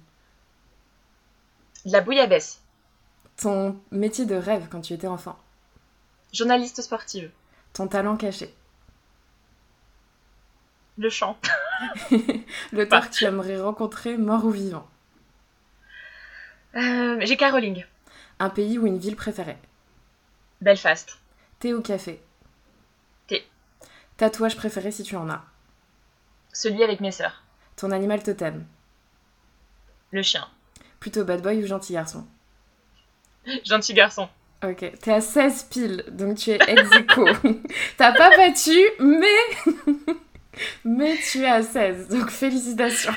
De 1.86 1.92
la 1.92 2.00
bouillabaisse. 2.00 2.62
Ton 3.36 3.78
métier 3.92 4.26
de 4.26 4.36
rêve 4.36 4.70
quand 4.72 4.80
tu 4.80 4.94
étais 4.94 5.08
enfant 5.08 5.38
Journaliste 6.32 6.82
sportive. 6.82 7.30
Ton 7.74 7.90
talent 7.90 8.16
caché 8.16 8.56
Le 10.98 11.10
chant. 11.10 11.38
Le 12.72 12.86
bah. 12.86 13.02
que 13.02 13.12
tu 13.12 13.26
aimerais 13.26 13.60
rencontrer, 13.60 14.16
mort 14.16 14.46
ou 14.46 14.52
vivant 14.52 14.88
euh, 16.76 17.18
J'ai 17.20 17.36
Caroling. 17.36 17.86
Un 18.40 18.50
pays 18.50 18.78
ou 18.78 18.88
une 18.88 19.00
ville 19.00 19.18
préférée 19.18 19.58
Belfast. 20.62 21.20
Thé 21.60 21.74
ou 21.74 21.82
café 21.82 22.22
Tatouage 24.22 24.56
préféré 24.56 24.92
si 24.92 25.02
tu 25.02 25.16
en 25.16 25.32
as 25.32 25.44
Celui 26.54 26.84
avec 26.84 27.00
mes 27.00 27.10
sœurs. 27.10 27.42
Ton 27.76 27.90
animal 27.90 28.22
totem 28.22 28.64
Le 30.12 30.22
chien. 30.22 30.48
Plutôt 31.00 31.26
bad 31.26 31.42
boy 31.42 31.64
ou 31.64 31.66
gentil 31.66 31.94
garçon? 31.94 32.28
Gentil 33.66 33.96
garçon. 33.96 34.30
Ok, 34.64 34.92
t'es 35.02 35.12
à 35.12 35.22
16 35.22 35.64
piles, 35.72 36.06
donc 36.12 36.38
tu 36.38 36.52
es 36.52 36.60
ex 36.68 36.88
T'as 37.98 38.14
pas 38.14 38.38
battu, 38.38 38.80
mais 39.00 39.26
Mais 40.84 41.18
tu 41.18 41.44
es 41.44 41.48
à 41.48 41.64
16, 41.64 42.10
donc 42.10 42.30
félicitations. 42.30 43.14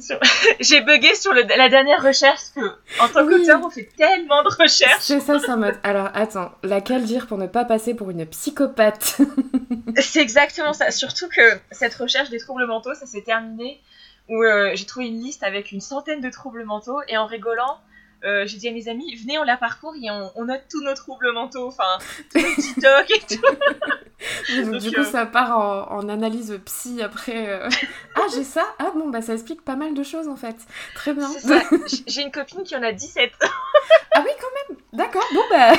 J'ai 0.60 0.80
bugué 0.80 1.14
sur 1.14 1.32
la 1.34 1.68
dernière 1.68 2.02
recherche 2.02 2.40
que, 2.54 2.60
en 3.00 3.08
tant 3.08 3.26
qu'auteur, 3.26 3.60
on 3.64 3.70
fait 3.70 3.88
tellement 3.96 4.42
de 4.42 4.48
recherches. 4.48 5.00
C'est 5.00 5.20
ça, 5.20 5.38
c'est 5.38 5.50
en 5.50 5.58
mode. 5.58 5.76
Alors, 5.82 6.10
attends, 6.14 6.52
laquelle 6.62 7.04
dire 7.04 7.26
pour 7.26 7.38
ne 7.38 7.46
pas 7.46 7.64
passer 7.64 7.94
pour 7.94 8.10
une 8.10 8.24
psychopathe? 8.26 9.18
C'est 9.96 10.20
exactement 10.20 10.72
ça. 10.72 10.92
Surtout 10.92 11.28
que 11.28 11.58
cette 11.72 11.94
recherche 11.94 12.30
des 12.30 12.38
troubles 12.38 12.66
mentaux, 12.66 12.94
ça 12.94 13.06
s'est 13.06 13.22
terminé 13.22 13.80
où 14.28 14.42
euh, 14.42 14.72
j'ai 14.74 14.84
trouvé 14.84 15.08
une 15.08 15.20
liste 15.20 15.42
avec 15.42 15.72
une 15.72 15.80
centaine 15.80 16.20
de 16.20 16.30
troubles 16.30 16.64
mentaux 16.64 17.00
et 17.08 17.16
en 17.16 17.26
rigolant, 17.26 17.78
euh, 18.24 18.46
j'ai 18.46 18.56
dit 18.56 18.68
à 18.68 18.72
mes 18.72 18.88
amis, 18.88 19.14
venez, 19.14 19.38
on 19.38 19.44
la 19.44 19.56
parcourt 19.56 19.94
et 19.94 20.10
on, 20.10 20.44
note 20.44 20.62
tous 20.68 20.82
nos 20.82 20.94
troubles 20.94 21.32
mentaux, 21.32 21.68
enfin, 21.68 21.98
tous 22.32 22.40
nos 22.40 22.54
TikTok 22.54 23.10
et 23.10 23.36
tout. 23.36 24.62
donc, 24.64 24.80
du 24.80 24.92
coup, 24.92 25.00
euh, 25.00 25.04
ça 25.04 25.24
part 25.24 25.56
en, 25.92 26.08
analyse 26.08 26.60
psy 26.64 27.00
après. 27.02 27.48
Euh. 27.48 27.68
ah, 28.16 28.26
j'ai 28.34 28.42
ça 28.42 28.64
Ah, 28.78 28.90
bon, 28.94 29.08
bah 29.08 29.22
ça 29.22 29.34
explique 29.34 29.64
pas 29.64 29.76
mal 29.76 29.94
de 29.94 30.02
choses 30.02 30.26
en 30.26 30.36
fait. 30.36 30.56
Très 30.94 31.14
bien. 31.14 31.28
J'ai 32.06 32.22
une 32.22 32.32
copine 32.32 32.64
qui 32.64 32.74
en 32.74 32.82
a 32.82 32.92
17. 32.92 33.32
ah 33.40 34.24
oui, 34.24 34.30
quand 34.40 34.72
même 34.72 34.78
D'accord, 34.92 35.26
bon 35.32 35.42
bah. 35.50 35.74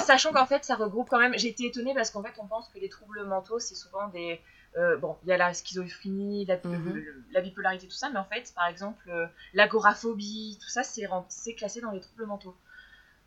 sachant 0.00 0.32
qu'en 0.32 0.46
fait, 0.46 0.64
ça 0.64 0.74
regroupe 0.74 1.08
quand 1.08 1.20
même. 1.20 1.34
J'ai 1.36 1.48
été 1.48 1.66
étonnée 1.66 1.94
parce 1.94 2.10
qu'en 2.10 2.22
fait, 2.22 2.32
on 2.38 2.46
pense 2.46 2.68
que 2.68 2.80
les 2.80 2.88
troubles 2.88 3.24
mentaux, 3.24 3.60
c'est 3.60 3.76
souvent 3.76 4.08
des 4.08 4.40
euh, 4.76 4.96
bon, 4.96 5.16
il 5.22 5.28
y 5.28 5.32
a 5.32 5.36
la 5.36 5.54
schizophrénie, 5.54 6.46
la, 6.46 6.56
mhm. 6.64 7.04
la, 7.32 7.40
bipolarité, 7.40 7.86
tout 7.86 7.94
ça, 7.94 8.10
mais 8.10 8.18
en 8.18 8.24
fait, 8.24 8.52
par 8.54 8.66
exemple, 8.66 9.08
euh, 9.08 9.26
l'agoraphobie, 9.52 10.58
tout 10.60 10.68
ça, 10.68 10.82
c'est 10.82 11.54
classé 11.54 11.80
dans 11.80 11.92
les 11.92 12.00
troubles 12.00 12.26
mentaux. 12.26 12.56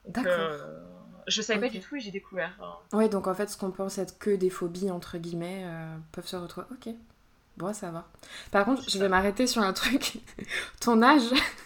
D'accord. 0.05 0.33
Euh, 0.33 0.79
je 1.27 1.41
savais 1.41 1.59
pas 1.59 1.69
du 1.69 1.79
tout 1.79 1.95
et 1.95 1.99
j'ai 1.99 2.11
découvert. 2.11 2.57
Oui, 2.93 3.09
donc 3.09 3.27
en 3.27 3.33
fait, 3.33 3.49
ce 3.49 3.57
qu'on 3.57 3.71
pense 3.71 3.97
être 3.97 4.17
que 4.17 4.35
des 4.35 4.49
phobies, 4.49 4.91
entre 4.91 5.17
guillemets, 5.17 5.65
peuvent 6.11 6.27
se 6.27 6.35
retrouver. 6.35 6.67
Ok. 6.71 6.93
Bon, 7.57 7.73
ça 7.73 7.89
va. 7.89 8.05
Par 8.51 8.65
contre, 8.65 8.87
je 8.87 8.99
vais 8.99 9.09
m'arrêter 9.09 9.47
sur 9.47 9.63
un 9.63 9.73
truc. 9.73 10.19
Ton 10.79 11.01
âge. 11.01 11.23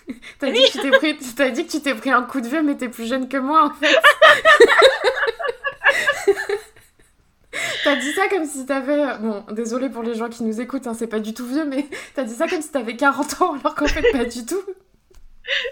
T'as 0.39 0.49
dit, 0.49 0.61
que 0.61 0.71
tu 0.71 0.81
t'es 0.81 0.91
pris... 0.91 1.51
dit 1.51 1.65
que 1.65 1.71
tu 1.71 1.81
t'es 1.81 1.93
pris 1.93 2.11
un 2.11 2.23
coup 2.23 2.39
de 2.39 2.47
vieux, 2.47 2.63
mais 2.63 2.77
t'es 2.77 2.87
plus 2.87 3.07
jeune 3.07 3.27
que 3.27 3.37
moi, 3.37 3.65
en 3.65 3.73
fait. 3.73 3.93
T'as 7.83 7.95
dit 7.95 8.11
ça 8.11 8.27
comme 8.29 8.45
si 8.45 8.65
t'avais. 8.65 9.03
Euh, 9.03 9.17
bon, 9.17 9.43
désolé 9.51 9.89
pour 9.89 10.03
les 10.03 10.15
gens 10.15 10.29
qui 10.29 10.43
nous 10.43 10.61
écoutent, 10.61 10.87
hein, 10.87 10.93
c'est 10.93 11.07
pas 11.07 11.19
du 11.19 11.33
tout 11.33 11.45
vieux, 11.45 11.65
mais 11.65 11.87
t'as 12.15 12.23
dit 12.23 12.33
ça 12.33 12.47
comme 12.47 12.61
si 12.61 12.71
t'avais 12.71 12.95
40 12.95 13.41
ans, 13.41 13.55
alors 13.55 13.75
qu'en 13.75 13.87
fait, 13.87 14.11
pas 14.11 14.25
du 14.25 14.45
tout. 14.45 14.61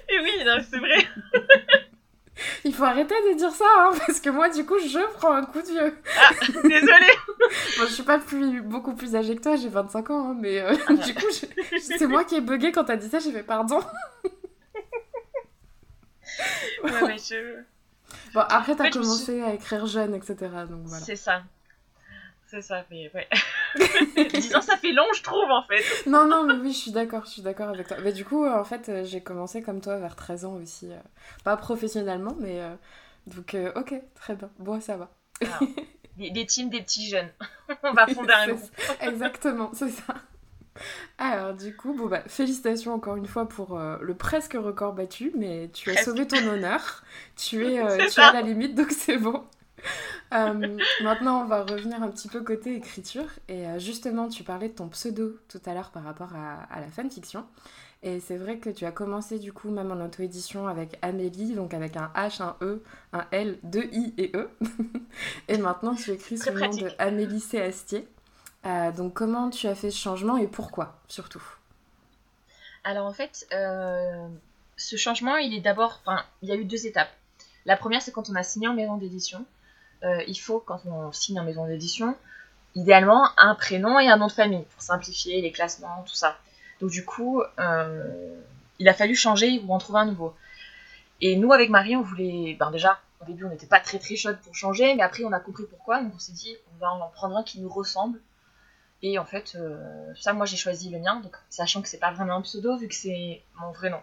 Et 0.09 0.19
oui, 0.19 0.31
c'est 0.69 0.79
vrai. 0.79 1.07
Il 2.63 2.73
faut 2.73 2.85
arrêter 2.85 3.15
de 3.29 3.37
dire 3.37 3.51
ça, 3.51 3.65
hein, 3.77 3.91
parce 4.05 4.21
que 4.21 4.29
moi, 4.29 4.49
du 4.49 4.65
coup, 4.65 4.79
je 4.79 4.99
prends 5.15 5.33
un 5.33 5.43
coup 5.43 5.61
de 5.61 5.67
vieux. 5.67 5.93
Ah, 6.17 6.31
désolée. 6.63 7.13
bon, 7.77 7.85
je 7.85 7.93
suis 7.93 8.03
pas 8.03 8.17
plus, 8.17 8.61
beaucoup 8.61 8.95
plus 8.95 9.15
âgée 9.15 9.35
que 9.35 9.41
toi, 9.41 9.57
j'ai 9.57 9.67
25 9.67 10.09
ans, 10.09 10.29
hein, 10.29 10.37
mais 10.39 10.61
euh, 10.61 10.73
ah, 10.87 10.93
du 10.93 11.13
coup, 11.13 11.25
c'est 11.81 12.07
moi 12.07 12.23
qui 12.23 12.35
ai 12.35 12.41
bugué 12.41 12.71
quand 12.71 12.85
t'as 12.85 12.95
dit 12.95 13.09
ça, 13.09 13.19
j'ai 13.19 13.31
fait 13.31 13.43
pardon. 13.43 13.81
ouais, 16.83 17.07
mais 17.07 17.17
je... 17.17 17.59
Bon, 18.33 18.41
après, 18.41 18.75
t'as 18.75 18.89
commencé 18.89 19.41
à 19.41 19.53
écrire 19.53 19.85
jeune, 19.85 20.15
etc. 20.15 20.35
Donc 20.69 20.83
voilà. 20.85 21.03
C'est 21.05 21.17
ça. 21.17 21.43
C'est 22.49 22.63
ça, 22.63 22.83
mais 22.89 23.12
ouais. 23.13 23.27
Disons, 24.33 24.62
ça 24.62 24.75
fait 24.75 24.91
long, 24.91 25.05
je 25.15 25.21
trouve, 25.21 25.51
en 25.51 25.62
fait. 25.63 25.83
Non, 26.07 26.25
non, 26.25 26.45
mais 26.45 26.55
oui, 26.55 26.73
je 26.73 26.77
suis 26.77 26.91
d'accord, 26.91 27.25
je 27.25 27.31
suis 27.31 27.41
d'accord 27.43 27.69
avec 27.69 27.88
toi. 27.88 27.97
Mais 28.03 28.12
du 28.12 28.25
coup, 28.25 28.47
en 28.47 28.63
fait, 28.63 28.89
euh, 28.89 29.03
j'ai 29.05 29.21
commencé 29.21 29.62
comme 29.62 29.81
toi 29.81 29.97
vers 29.97 30.15
13 30.15 30.45
ans 30.45 30.53
aussi. 30.55 30.91
Euh, 30.91 30.97
pas 31.43 31.55
professionnellement, 31.57 32.35
mais. 32.39 32.59
Euh, 32.59 32.73
donc, 33.27 33.55
ok, 33.75 33.93
très 34.15 34.33
bien. 34.33 34.49
Bon, 34.57 34.81
ça 34.81 34.97
va. 34.97 35.12
Ah, 35.45 35.59
des, 36.17 36.45
teams, 36.47 36.71
des 36.71 36.81
petits 36.81 37.07
jeunes. 37.07 37.29
On 37.83 37.93
va 37.93 38.07
fonder 38.07 38.33
un 38.33 38.47
groupe. 38.47 38.71
Exactement, 38.99 39.69
c'est 39.73 39.89
ça. 39.89 40.15
Alors, 41.19 41.53
du 41.53 41.75
coup, 41.75 41.93
bon, 41.93 42.07
bah, 42.07 42.23
félicitations 42.25 42.95
encore 42.95 43.17
une 43.17 43.27
fois 43.27 43.47
pour 43.47 43.77
le 43.77 44.13
presque 44.15 44.53
record 44.53 44.93
battu, 44.93 45.31
mais 45.35 45.69
tu 45.71 45.91
as 45.91 46.01
sauvé 46.01 46.25
ton 46.25 46.47
honneur. 46.47 47.03
Tu 47.35 47.63
es, 47.67 48.07
tu 48.07 48.19
es 48.19 48.23
à 48.23 48.33
la 48.33 48.41
limite, 48.41 48.73
donc 48.73 48.89
c'est 48.91 49.17
bon. 49.17 49.43
Euh, 50.31 50.77
maintenant, 51.01 51.41
on 51.41 51.45
va 51.45 51.63
revenir 51.63 52.03
un 52.03 52.09
petit 52.09 52.27
peu 52.27 52.43
côté 52.43 52.75
écriture. 52.75 53.25
Et 53.47 53.65
euh, 53.65 53.79
justement, 53.79 54.27
tu 54.29 54.43
parlais 54.43 54.69
de 54.69 54.73
ton 54.73 54.87
pseudo 54.89 55.37
tout 55.47 55.61
à 55.65 55.73
l'heure 55.73 55.89
par 55.89 56.03
rapport 56.03 56.33
à, 56.35 56.79
la 56.79 56.87
fanfiction. 56.87 57.45
Et 58.03 58.19
c'est 58.19 58.37
vrai 58.37 58.59
que 58.59 58.69
tu 58.69 58.85
as 58.85 58.91
commencé 58.91 59.39
du 59.39 59.51
coup 59.51 59.69
même 59.71 59.91
en 59.91 60.05
auto-édition 60.05 60.67
avec 60.67 60.97
Amélie, 61.01 61.53
donc 61.53 61.73
avec 61.73 61.97
un 61.97 62.11
H, 62.15 62.41
un 62.41 62.55
E, 62.61 62.81
un 63.11 63.25
L, 63.31 63.57
deux 63.63 63.89
I 63.91 64.13
et 64.17 64.31
E. 64.35 64.49
et 65.49 65.57
maintenant 65.57 65.95
tu 65.95 66.11
écris 66.11 66.37
sous 66.37 66.53
le 66.53 66.61
nom 66.61 66.69
de 66.69 66.89
Amélie 66.97 67.41
C. 67.41 67.59
Astier. 67.59 68.07
Euh, 68.65 68.91
donc 68.91 69.15
comment 69.15 69.49
tu 69.49 69.67
as 69.67 69.75
fait 69.75 69.91
ce 69.91 69.97
changement 69.97 70.37
et 70.37 70.47
pourquoi 70.47 71.01
surtout? 71.09 71.43
Alors 72.85 73.05
en 73.05 73.13
fait, 73.13 73.47
ce 74.77 74.95
changement 74.95 75.35
il 75.35 75.53
est 75.53 75.59
d'abord, 75.61 76.01
enfin 76.05 76.23
il 76.41 76.47
y 76.47 76.53
a 76.53 76.55
eu 76.55 76.63
deux 76.63 76.85
étapes. 76.85 77.11
La 77.65 77.75
première 77.75 78.01
c'est 78.01 78.13
quand 78.13 78.29
on 78.29 78.35
a 78.35 78.43
signé 78.43 78.69
en 78.69 78.73
maison 78.73 78.95
d'édition. 78.95 79.45
Euh, 80.03 80.23
il 80.27 80.35
faut, 80.35 80.59
quand 80.59 80.81
on 80.85 81.12
signe 81.12 81.39
en 81.39 81.43
maison 81.43 81.67
d'édition, 81.67 82.15
idéalement 82.75 83.29
un 83.38 83.55
prénom 83.55 83.99
et 83.99 84.07
un 84.07 84.17
nom 84.17 84.27
de 84.27 84.31
famille 84.31 84.63
pour 84.63 84.81
simplifier 84.81 85.41
les 85.41 85.51
classements, 85.51 86.03
tout 86.07 86.15
ça. 86.15 86.38
Donc 86.79 86.91
du 86.91 87.03
coup, 87.05 87.41
euh, 87.59 88.39
il 88.79 88.88
a 88.88 88.93
fallu 88.93 89.15
changer 89.15 89.59
ou 89.65 89.73
en 89.73 89.77
trouver 89.77 89.99
un 89.99 90.05
nouveau. 90.05 90.33
Et 91.21 91.35
nous, 91.35 91.51
avec 91.51 91.69
Marie, 91.69 91.95
on 91.95 92.01
voulait... 92.01 92.55
Ben 92.57 92.71
déjà, 92.71 92.99
au 93.21 93.25
début, 93.25 93.43
on 93.43 93.49
n'était 93.49 93.67
pas 93.67 93.81
très 93.81 93.99
très 93.99 94.15
chaude 94.15 94.38
pour 94.43 94.55
changer, 94.55 94.95
mais 94.95 95.03
après, 95.03 95.25
on 95.25 95.33
a 95.33 95.39
compris 95.39 95.65
pourquoi. 95.69 96.01
Donc 96.01 96.13
on 96.15 96.19
s'est 96.19 96.31
dit, 96.31 96.55
on 96.73 96.79
va 96.79 96.91
en 96.93 97.09
prendre 97.09 97.35
un 97.35 97.43
qui 97.43 97.59
nous 97.59 97.69
ressemble. 97.69 98.21
Et 99.01 99.17
en 99.19 99.25
fait, 99.25 99.55
euh, 99.55 100.13
ça, 100.19 100.33
moi, 100.33 100.45
j'ai 100.45 100.57
choisi 100.57 100.89
le 100.89 100.99
mien, 100.99 101.19
donc 101.21 101.35
sachant 101.49 101.81
que 101.81 101.88
c'est 101.88 101.99
pas 101.99 102.12
vraiment 102.12 102.35
un 102.35 102.41
pseudo, 102.41 102.77
vu 102.77 102.88
que 102.88 102.95
c'est 102.95 103.41
mon 103.59 103.71
vrai 103.71 103.89
nom. 103.89 104.01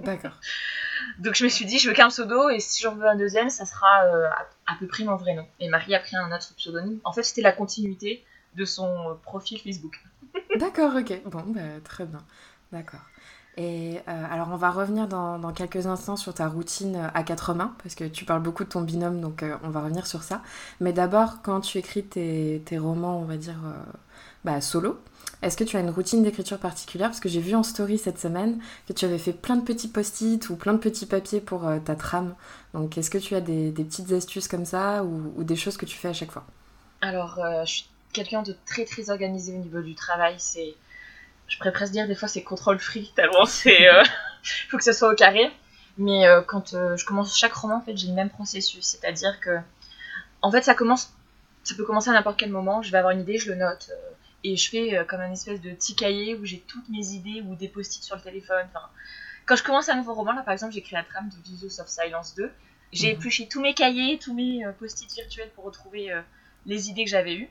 D'accord. 0.00 0.38
Donc 1.18 1.34
je 1.34 1.44
me 1.44 1.48
suis 1.48 1.64
dit, 1.64 1.78
je 1.78 1.88
veux 1.88 1.94
qu'un 1.94 2.08
pseudo, 2.08 2.48
et 2.48 2.60
si 2.60 2.82
j'en 2.82 2.94
veux 2.94 3.06
un 3.06 3.16
deuxième, 3.16 3.50
ça 3.50 3.64
sera 3.64 4.04
euh, 4.04 4.28
à, 4.66 4.74
peu 4.78 4.86
près 4.86 5.04
mon 5.04 5.16
vrai 5.16 5.34
nom. 5.34 5.46
Et 5.60 5.68
Marie 5.68 5.94
a 5.94 6.00
pris 6.00 6.16
un 6.16 6.34
autre 6.34 6.54
pseudonyme. 6.56 6.98
En 7.04 7.12
fait, 7.12 7.22
c'était 7.22 7.42
la 7.42 7.52
continuité 7.52 8.24
de 8.54 8.64
son 8.64 9.10
euh, 9.10 9.14
profil 9.22 9.58
Facebook. 9.58 10.00
D'accord, 10.56 10.94
ok. 10.96 11.22
Bon, 11.26 11.42
bah, 11.46 11.60
très 11.82 12.06
bien. 12.06 12.22
D'accord. 12.72 13.00
Et 13.56 13.98
euh, 14.06 14.24
alors, 14.30 14.50
on 14.52 14.56
va 14.56 14.70
revenir 14.70 15.08
dans, 15.08 15.52
quelques 15.52 15.86
instants 15.88 16.16
sur 16.16 16.32
ta 16.32 16.46
routine 16.46 17.10
à 17.12 17.22
quatre 17.24 17.54
mains, 17.54 17.74
parce 17.82 17.96
que 17.96 18.04
tu 18.04 18.24
parles 18.24 18.42
beaucoup 18.42 18.62
de 18.62 18.68
ton 18.68 18.82
binôme, 18.82 19.20
donc 19.20 19.44
on 19.64 19.70
va 19.70 19.80
revenir 19.80 20.06
sur 20.06 20.22
ça. 20.22 20.42
Mais 20.78 20.92
d'abord, 20.92 21.42
quand 21.42 21.60
tu 21.60 21.78
écris 21.78 22.04
tes, 22.04 22.62
tes 22.64 22.78
romans, 22.78 23.18
on 23.18 23.24
va 23.24 23.36
dire, 23.36 23.58
bah, 24.44 24.60
solo, 24.60 25.00
est-ce 25.40 25.56
que 25.56 25.64
tu 25.64 25.76
as 25.76 25.80
une 25.80 25.90
routine 25.90 26.24
d'écriture 26.24 26.58
particulière? 26.58 27.08
Parce 27.08 27.20
que 27.20 27.28
j'ai 27.28 27.40
vu 27.40 27.54
en 27.54 27.62
story 27.62 27.96
cette 27.96 28.18
semaine 28.18 28.60
que 28.88 28.92
tu 28.92 29.04
avais 29.04 29.18
fait 29.18 29.32
plein 29.32 29.56
de 29.56 29.64
petits 29.64 29.88
post-it 29.88 30.50
ou 30.50 30.56
plein 30.56 30.72
de 30.72 30.78
petits 30.78 31.06
papiers 31.06 31.40
pour 31.40 31.66
euh, 31.66 31.78
ta 31.78 31.94
trame. 31.94 32.34
Donc 32.74 32.98
est-ce 32.98 33.08
que 33.08 33.18
tu 33.18 33.36
as 33.36 33.40
des, 33.40 33.70
petites 33.70 34.10
astuces 34.12 34.48
comme 34.48 34.64
ça 34.64 35.04
ou, 35.04 35.44
des 35.44 35.54
choses 35.54 35.76
que 35.76 35.86
tu 35.86 35.96
fais 35.96 36.08
à 36.08 36.12
chaque 36.12 36.32
fois? 36.32 36.44
Alors 37.00 37.38
euh, 37.38 37.64
je 37.64 37.70
suis 37.70 37.88
quelqu'un 38.12 38.42
de 38.42 38.56
très 38.66 38.84
très 38.84 39.10
organisé 39.10 39.54
au 39.54 39.58
niveau 39.58 39.80
du 39.80 39.94
travail. 39.94 40.34
C'est, 40.38 40.74
Je 41.46 41.56
pourrais 41.58 41.72
presque 41.72 41.92
dire 41.92 42.08
des 42.08 42.16
fois 42.16 42.26
c'est 42.26 42.42
contrôle 42.42 42.80
free 42.80 43.12
tellement 43.16 43.46
c'est... 43.46 43.80
Il 43.80 43.86
euh, 43.86 44.02
faut 44.70 44.76
que 44.76 44.84
ce 44.84 44.92
soit 44.92 45.12
au 45.12 45.14
carré. 45.14 45.50
Mais 46.00 46.26
quand 46.46 46.76
je 46.96 47.04
commence 47.04 47.36
chaque 47.36 47.54
roman, 47.54 47.78
en 47.78 47.80
fait, 47.80 47.96
j'ai 47.96 48.06
le 48.06 48.12
même 48.14 48.30
processus. 48.30 48.84
C'est-à-dire 48.84 49.40
que... 49.40 49.58
En 50.42 50.52
fait 50.52 50.62
ça 50.62 50.76
commence... 50.76 51.12
Ça 51.64 51.74
peut 51.74 51.84
commencer 51.84 52.08
à 52.08 52.12
n'importe 52.12 52.38
quel 52.38 52.50
moment. 52.50 52.82
Je 52.82 52.92
vais 52.92 52.98
avoir 52.98 53.12
une 53.12 53.20
idée, 53.20 53.36
je 53.36 53.50
le 53.50 53.56
note 53.56 53.90
et 54.44 54.56
je 54.56 54.70
fais 54.70 54.96
euh, 54.96 55.04
comme 55.04 55.20
un 55.20 55.32
espèce 55.32 55.60
de 55.60 55.70
petit 55.70 55.94
cahier 55.94 56.34
où 56.36 56.44
j'ai 56.44 56.60
toutes 56.60 56.88
mes 56.88 57.08
idées 57.08 57.42
ou 57.42 57.54
des 57.56 57.68
post-it 57.68 58.02
sur 58.02 58.16
le 58.16 58.22
téléphone. 58.22 58.66
Enfin, 58.68 58.86
quand 59.46 59.56
je 59.56 59.62
commence 59.62 59.88
un 59.88 59.96
nouveau 59.96 60.14
roman, 60.14 60.32
là 60.32 60.42
par 60.42 60.52
exemple, 60.52 60.72
créé 60.72 60.92
la 60.92 61.04
trame 61.04 61.28
de 61.28 61.36
Visos 61.42 61.80
of 61.80 61.88
Silence 61.88 62.34
2. 62.36 62.50
J'ai 62.92 63.08
mhm. 63.08 63.18
épluché 63.18 63.48
tous 63.48 63.60
mes 63.60 63.74
cahiers, 63.74 64.18
tous 64.18 64.34
mes 64.34 64.64
euh, 64.64 64.72
post-it 64.72 65.12
virtuels 65.12 65.50
pour 65.54 65.64
retrouver 65.64 66.12
euh, 66.12 66.20
les 66.66 66.88
idées 66.88 67.04
que 67.04 67.10
j'avais 67.10 67.34
eues. 67.34 67.48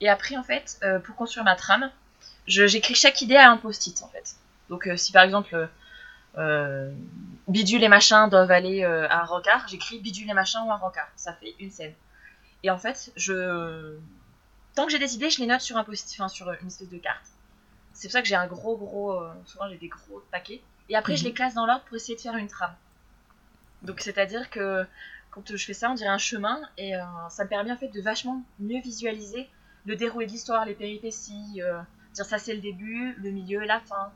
Et 0.00 0.08
après, 0.08 0.36
en 0.36 0.42
fait, 0.42 0.80
pour 1.04 1.14
construire 1.14 1.44
ma 1.44 1.54
trame, 1.54 1.88
j'écris 2.48 2.96
chaque 2.96 3.22
idée 3.22 3.36
à 3.36 3.52
un 3.52 3.56
post-it 3.56 4.02
en 4.02 4.08
fait. 4.08 4.34
Donc 4.68 4.88
si 4.96 5.12
par 5.12 5.22
exemple 5.22 5.68
bidule 7.46 7.84
et 7.84 7.88
machin 7.88 8.26
doivent 8.26 8.50
aller 8.50 8.82
à 8.82 9.20
un 9.20 9.24
rencard, 9.24 9.68
j'écris 9.68 10.00
bidule 10.00 10.28
et 10.28 10.34
machin 10.34 10.64
ou 10.64 10.72
un 10.72 10.76
rencard. 10.76 11.06
Ça 11.14 11.34
fait 11.34 11.54
une 11.60 11.70
scène. 11.70 11.94
Et 12.64 12.70
en 12.70 12.78
fait, 12.78 13.12
je 13.14 13.96
tant 14.74 14.86
que 14.86 14.92
j'ai 14.92 14.98
des 14.98 15.14
idées, 15.14 15.30
je 15.30 15.40
les 15.40 15.46
note 15.46 15.60
sur 15.60 15.76
un 15.76 15.84
post 15.84 16.10
enfin 16.14 16.28
sur 16.28 16.50
une 16.50 16.66
espèce 16.66 16.88
de 16.88 16.98
carte. 16.98 17.26
C'est 17.92 18.08
pour 18.08 18.12
ça 18.12 18.22
que 18.22 18.28
j'ai 18.28 18.34
un 18.34 18.46
gros 18.46 18.76
gros, 18.76 19.12
euh, 19.12 19.32
souvent 19.44 19.68
j'ai 19.68 19.78
des 19.78 19.88
gros 19.88 20.22
paquets. 20.30 20.62
Et 20.88 20.96
après, 20.96 21.16
je 21.16 21.24
les 21.24 21.30
mhm. 21.30 21.36
classe 21.36 21.54
dans 21.54 21.66
l'ordre 21.66 21.84
pour 21.84 21.96
essayer 21.96 22.16
de 22.16 22.20
faire 22.20 22.36
une 22.36 22.48
trame. 22.48 22.74
Donc 23.82 24.00
c'est-à-dire 24.00 24.50
que 24.50 24.84
quand 25.30 25.56
je 25.56 25.64
fais 25.64 25.74
ça, 25.74 25.90
on 25.90 25.94
dirait 25.94 26.10
un 26.10 26.18
chemin 26.18 26.60
et 26.78 26.96
euh, 26.96 27.02
ça 27.30 27.44
me 27.44 27.48
permet 27.48 27.72
en 27.72 27.76
fait 27.76 27.88
de 27.88 28.00
vachement 28.00 28.42
mieux 28.58 28.80
visualiser 28.80 29.48
le 29.86 29.96
déroulé 29.96 30.26
de 30.26 30.32
l'histoire, 30.32 30.64
les 30.64 30.74
péripéties, 30.74 31.62
euh, 31.62 31.80
dire 32.14 32.24
ça 32.24 32.38
c'est 32.38 32.54
le 32.54 32.60
début, 32.60 33.14
le 33.14 33.30
milieu, 33.30 33.60
la 33.60 33.80
fin. 33.80 34.12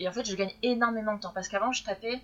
Et 0.00 0.08
en 0.08 0.12
fait, 0.12 0.24
je 0.28 0.34
gagne 0.34 0.52
énormément 0.62 1.14
de 1.14 1.20
temps 1.20 1.32
parce 1.32 1.48
qu'avant, 1.48 1.72
je 1.72 1.84
tapais 1.84 2.20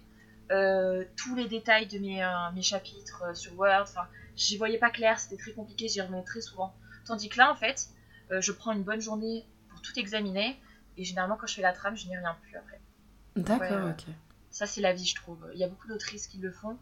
tous 1.16 1.37
les 1.37 1.46
détails 1.46 1.87
de 1.87 1.99
mes, 2.01 2.29
mes 2.55 2.62
chapitres 2.62 3.37
sur 3.37 3.57
Word. 3.57 3.83
Enfin, 3.83 4.09
j'y 4.35 4.57
voyais 4.57 4.79
pas 4.79 4.90
clair, 4.90 5.20
c'était 5.20 5.37
très 5.37 5.53
compliqué, 5.53 5.87
j'y 5.87 6.01
revenais 6.01 6.25
très 6.25 6.40
souvent. 6.40 6.75
Tandis 7.05 7.29
que 7.29 7.39
là, 7.39 7.51
en 7.51 7.57
fait, 7.57 7.89
euh, 8.31 8.41
je 8.41 8.53
prends 8.53 8.73
une 8.73 8.83
bonne 8.83 9.01
journée 9.01 9.45
pour 9.69 9.83
tout 9.83 9.99
examiner. 9.99 10.59
Et 10.97 11.05
généralement, 11.05 11.37
quand 11.37 11.47
je 11.47 11.55
fais 11.55 11.63
la 11.63 11.73
trame, 11.73 11.97
je 11.97 12.07
n'y 12.07 12.17
reviens 12.17 12.37
plus 12.43 12.57
après. 12.57 12.81
D'accord, 13.37 13.91
ok. 13.91 14.13
Ça, 14.51 14.67
c'est 14.67 14.81
la 14.81 14.93
vie, 14.93 15.07
je 15.07 15.15
trouve. 15.15 15.39
Il 15.55 15.61
y 15.61 15.65
a 15.65 15.69
beaucoup 15.69 15.89
d'autrices 15.89 16.27
qui 16.27 16.39
le 16.39 16.51
font. 16.51 16.77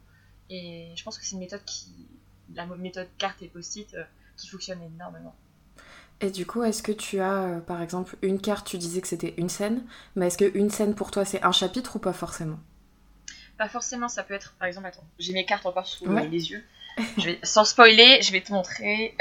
Et 0.50 0.92
je 0.96 1.04
pense 1.04 1.18
que 1.18 1.24
c'est 1.24 1.32
une 1.32 1.40
méthode 1.40 1.64
qui. 1.64 2.08
La 2.54 2.64
méthode 2.64 3.08
carte 3.18 3.42
et 3.42 3.48
post-it 3.48 3.92
euh, 3.92 4.04
qui 4.36 4.48
fonctionne 4.48 4.80
énormément. 4.82 5.34
Et 6.20 6.30
du 6.30 6.46
coup, 6.46 6.64
est-ce 6.64 6.82
que 6.82 6.92
tu 6.92 7.20
as, 7.20 7.42
euh, 7.42 7.60
par 7.60 7.82
exemple, 7.82 8.16
une 8.22 8.40
carte, 8.40 8.66
tu 8.66 8.78
disais 8.78 9.00
que 9.00 9.06
c'était 9.06 9.34
une 9.36 9.48
scène, 9.50 9.84
mais 10.16 10.28
est-ce 10.28 10.38
qu'une 10.38 10.70
scène 10.70 10.94
pour 10.94 11.10
toi, 11.10 11.24
c'est 11.24 11.42
un 11.44 11.52
chapitre 11.52 11.96
ou 11.96 11.98
pas 11.98 12.14
forcément? 12.14 12.58
Pas 13.58 13.68
forcément, 13.68 14.08
ça 14.08 14.22
peut 14.22 14.34
être, 14.34 14.54
par 14.58 14.66
exemple, 14.66 14.86
attends, 14.86 15.04
j'ai 15.18 15.32
mes 15.32 15.44
cartes 15.44 15.66
encore 15.66 15.86
sous 15.86 16.08
les 16.08 16.50
yeux. 16.50 16.64
je 17.18 17.24
vais, 17.24 17.38
sans 17.42 17.64
spoiler, 17.64 18.20
je 18.22 18.32
vais 18.32 18.40
te 18.40 18.52
montrer. 18.52 19.14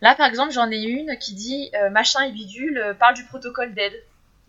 Là, 0.00 0.14
par 0.14 0.26
exemple, 0.26 0.52
j'en 0.52 0.70
ai 0.70 0.82
une 0.82 1.16
qui 1.18 1.34
dit 1.34 1.70
euh, 1.74 1.90
machin 1.90 2.22
et 2.24 2.32
bidule 2.32 2.78
euh, 2.78 2.94
parle 2.94 3.14
du 3.14 3.24
protocole 3.24 3.74
d'aide. 3.74 3.94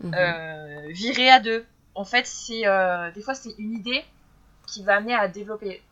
Mhm. 0.02 0.14
Euh, 0.14 0.88
virer 0.90 1.30
à 1.30 1.40
deux. 1.40 1.64
En 1.94 2.04
fait, 2.04 2.26
c'est 2.26 2.64
des 3.14 3.22
fois 3.22 3.34
c'est 3.34 3.54
une 3.58 3.72
idée 3.72 4.04
qui 4.66 4.82
va 4.82 4.96
amener 4.96 5.14
à 5.14 5.28
développer, 5.28 5.82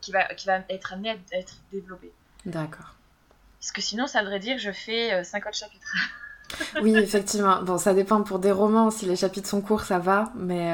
qui 0.00 0.10
va 0.10 0.24
qui 0.34 0.46
va 0.46 0.60
être 0.70 0.94
amenée 0.94 1.10
à 1.10 1.36
être 1.36 1.56
développée. 1.70 2.12
D'accord. 2.46 2.94
Parce 3.60 3.72
que 3.72 3.82
sinon, 3.82 4.06
ça 4.06 4.22
voudrait 4.22 4.38
dire 4.38 4.56
que 4.56 4.62
je 4.62 4.72
fais 4.72 5.22
50 5.22 5.52
chapitres. 5.52 5.94
oui, 6.82 6.96
effectivement. 6.96 7.60
Bon, 7.62 7.76
ça 7.76 7.92
dépend 7.92 8.22
pour 8.22 8.38
des 8.38 8.52
romans. 8.52 8.90
Si 8.90 9.04
les 9.04 9.16
chapitres 9.16 9.48
sont 9.48 9.60
courts, 9.60 9.82
ça 9.82 9.98
va, 9.98 10.32
mais 10.34 10.72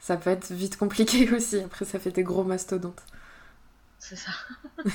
ça 0.00 0.16
peut 0.16 0.30
être 0.30 0.50
vite 0.50 0.76
compliqué 0.76 1.30
aussi. 1.34 1.60
Après, 1.60 1.84
ça 1.84 2.00
fait 2.00 2.10
des 2.10 2.24
gros 2.24 2.42
mastodontes. 2.42 3.02
c'est 4.00 4.16
ça. 4.16 4.32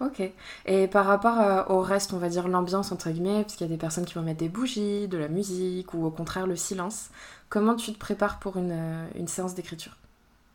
ok. 0.00 0.22
Et 0.66 0.86
par 0.88 1.06
rapport 1.06 1.40
euh, 1.40 1.64
au 1.68 1.80
reste, 1.80 2.12
on 2.12 2.18
va 2.18 2.28
dire 2.28 2.48
l'ambiance 2.48 2.92
entre 2.92 3.10
guillemets, 3.10 3.42
parce 3.42 3.54
qu'il 3.54 3.66
y 3.66 3.70
a 3.70 3.72
des 3.72 3.78
personnes 3.78 4.04
qui 4.04 4.14
vont 4.14 4.22
mettre 4.22 4.38
des 4.38 4.48
bougies, 4.48 5.08
de 5.08 5.18
la 5.18 5.28
musique, 5.28 5.94
ou 5.94 6.04
au 6.04 6.10
contraire 6.10 6.46
le 6.46 6.56
silence. 6.56 7.08
Comment 7.48 7.74
tu 7.74 7.92
te 7.92 7.98
prépares 7.98 8.38
pour 8.38 8.56
une, 8.56 8.72
euh, 8.72 9.08
une 9.14 9.28
séance 9.28 9.54
d'écriture? 9.54 9.96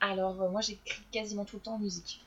Alors, 0.02 0.36
moi 0.52 0.62
j'écris 0.62 1.02
quasiment 1.12 1.46
tout 1.46 1.58
le 1.58 1.62
temps 1.62 1.76
en 1.76 1.80
musique. 1.80 2.24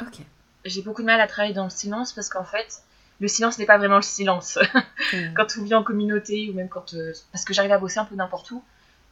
Ok. 0.00 0.20
J'ai 0.64 0.82
beaucoup 0.82 1.02
de 1.02 1.06
mal 1.06 1.20
à 1.20 1.26
travailler 1.26 1.54
dans 1.54 1.64
le 1.64 1.70
silence 1.70 2.12
parce 2.12 2.28
qu'en 2.28 2.44
fait, 2.44 2.82
le 3.20 3.28
silence 3.28 3.58
n'est 3.58 3.66
pas 3.66 3.78
vraiment 3.78 3.96
le 3.96 4.02
silence. 4.02 4.58
Hmm. 5.12 5.34
quand 5.34 5.46
on 5.58 5.64
vit 5.64 5.74
en 5.74 5.82
communauté 5.82 6.48
ou 6.48 6.54
même 6.54 6.68
quand. 6.68 6.94
parce 7.30 7.44
que 7.44 7.52
j'arrive 7.52 7.72
à 7.72 7.78
bosser 7.78 7.98
un 7.98 8.06
peu 8.06 8.14
n'importe 8.14 8.50
où, 8.52 8.62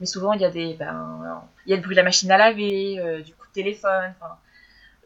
mais 0.01 0.07
souvent 0.07 0.33
il 0.33 0.41
y 0.41 0.45
a 0.45 0.51
des. 0.51 0.75
Ben, 0.75 1.43
il 1.67 1.71
y 1.71 1.73
a 1.75 1.77
le 1.77 1.83
bruit 1.83 1.95
de 1.95 2.01
la 2.01 2.05
machine 2.05 2.31
à 2.31 2.39
laver, 2.39 3.23
du 3.23 3.35
coup 3.35 3.47
de 3.47 3.53
téléphone. 3.53 4.15
Enfin, 4.19 4.37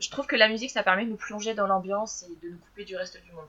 je 0.01 0.11
trouve 0.11 0.27
que 0.27 0.37
la 0.37 0.49
musique, 0.49 0.71
ça 0.71 0.83
permet 0.83 1.05
de 1.05 1.11
nous 1.11 1.17
plonger 1.17 1.55
dans 1.55 1.67
l'ambiance 1.67 2.25
et 2.25 2.47
de 2.47 2.53
nous 2.53 2.59
couper 2.59 2.85
du 2.85 2.97
reste 2.97 3.21
du 3.23 3.33
monde. 3.33 3.47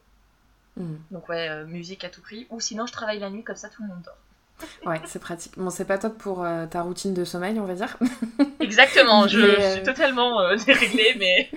Hmm. 0.78 0.98
Donc 1.12 1.28
ouais, 1.30 1.50
euh, 1.50 1.66
musique 1.66 2.04
à 2.04 2.10
tout 2.10 2.22
prix. 2.22 2.48
Ou 2.50 2.60
sinon, 2.60 2.86
je 2.86 2.94
travaille 2.94 3.20
la 3.20 3.30
nuit, 3.30 3.44
comme 3.44 3.56
ça 3.56 3.70
tout 3.70 3.82
le 3.82 3.90
monde 3.90 4.02
dort. 4.04 4.18
Ouais, 4.86 5.00
c'est 5.06 5.20
pratique. 5.20 5.54
Bon, 5.58 5.70
c'est 5.70 5.86
pas 5.86 5.98
top 5.98 6.18
pour 6.18 6.44
euh, 6.44 6.66
ta 6.66 6.82
routine 6.82 7.14
de 7.14 7.26
sommeil, 7.26 7.60
on 7.60 7.66
va 7.66 7.76
dire. 7.76 7.98
Exactement, 8.60 9.28
je, 9.28 9.40
suis 9.40 9.62
euh, 9.62 9.84
totalement 9.84 10.56
déréglée, 10.66 11.16
mais... 11.20 11.52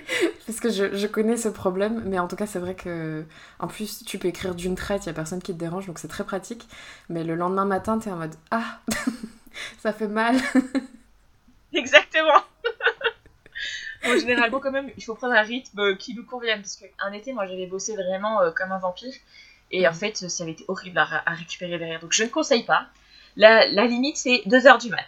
Parce 0.45 0.59
que 0.59 0.69
je, 0.69 0.95
je, 0.95 1.07
connais 1.07 1.37
ce 1.37 1.49
problème, 1.49 2.03
mais 2.05 2.19
en 2.19 2.27
tout 2.27 2.35
cas, 2.35 2.45
c'est 2.45 2.59
vrai 2.59 2.75
que... 2.75 3.25
En 3.59 3.67
plus, 3.67 4.03
tu 4.05 4.19
peux 4.19 4.27
écrire 4.27 4.53
d'une 4.53 4.75
traite, 4.75 5.05
il 5.05 5.09
a 5.09 5.13
personne 5.13 5.41
qui 5.41 5.53
te 5.53 5.57
dérange, 5.57 5.87
donc 5.87 5.97
c'est 5.97 6.07
très 6.09 6.25
pratique. 6.25 6.67
Mais 7.09 7.23
le 7.23 7.35
lendemain 7.35 7.65
matin, 7.65 7.97
t'es 7.97 8.11
en 8.11 8.17
mode 8.17 8.35
«Ah 8.51 8.81
Ça 9.79 9.93
fait 9.93 10.07
mal!» 10.07 10.35
Exactement 11.73 12.43
Bon, 14.03 14.17
généralement, 14.19 14.59
quand 14.59 14.71
même, 14.71 14.89
il 14.97 15.03
faut 15.03 15.15
prendre 15.15 15.33
un 15.33 15.41
rythme 15.41 15.95
qui 15.97 16.15
nous 16.15 16.25
convienne. 16.25 16.61
Parce 16.61 16.77
qu'un 16.77 17.11
été, 17.11 17.33
moi, 17.33 17.45
j'avais 17.45 17.67
bossé 17.67 17.95
vraiment 17.95 18.41
euh, 18.41 18.51
comme 18.51 18.71
un 18.71 18.79
vampire. 18.79 19.13
Et 19.71 19.87
en 19.87 19.91
mm. 19.91 19.95
fait, 19.95 20.17
ça 20.17 20.43
avait 20.43 20.53
été 20.53 20.65
horrible 20.67 20.97
à, 20.97 21.23
récupérer 21.27 21.77
derrière. 21.77 21.99
Donc, 21.99 22.13
je 22.13 22.23
ne 22.23 22.29
conseille 22.29 22.63
pas. 22.63 22.87
La, 23.37 23.67
la 23.67 23.85
limite, 23.85 24.17
c'est 24.17 24.41
2h 24.45 24.81
du 24.81 24.89
mat. 24.89 25.05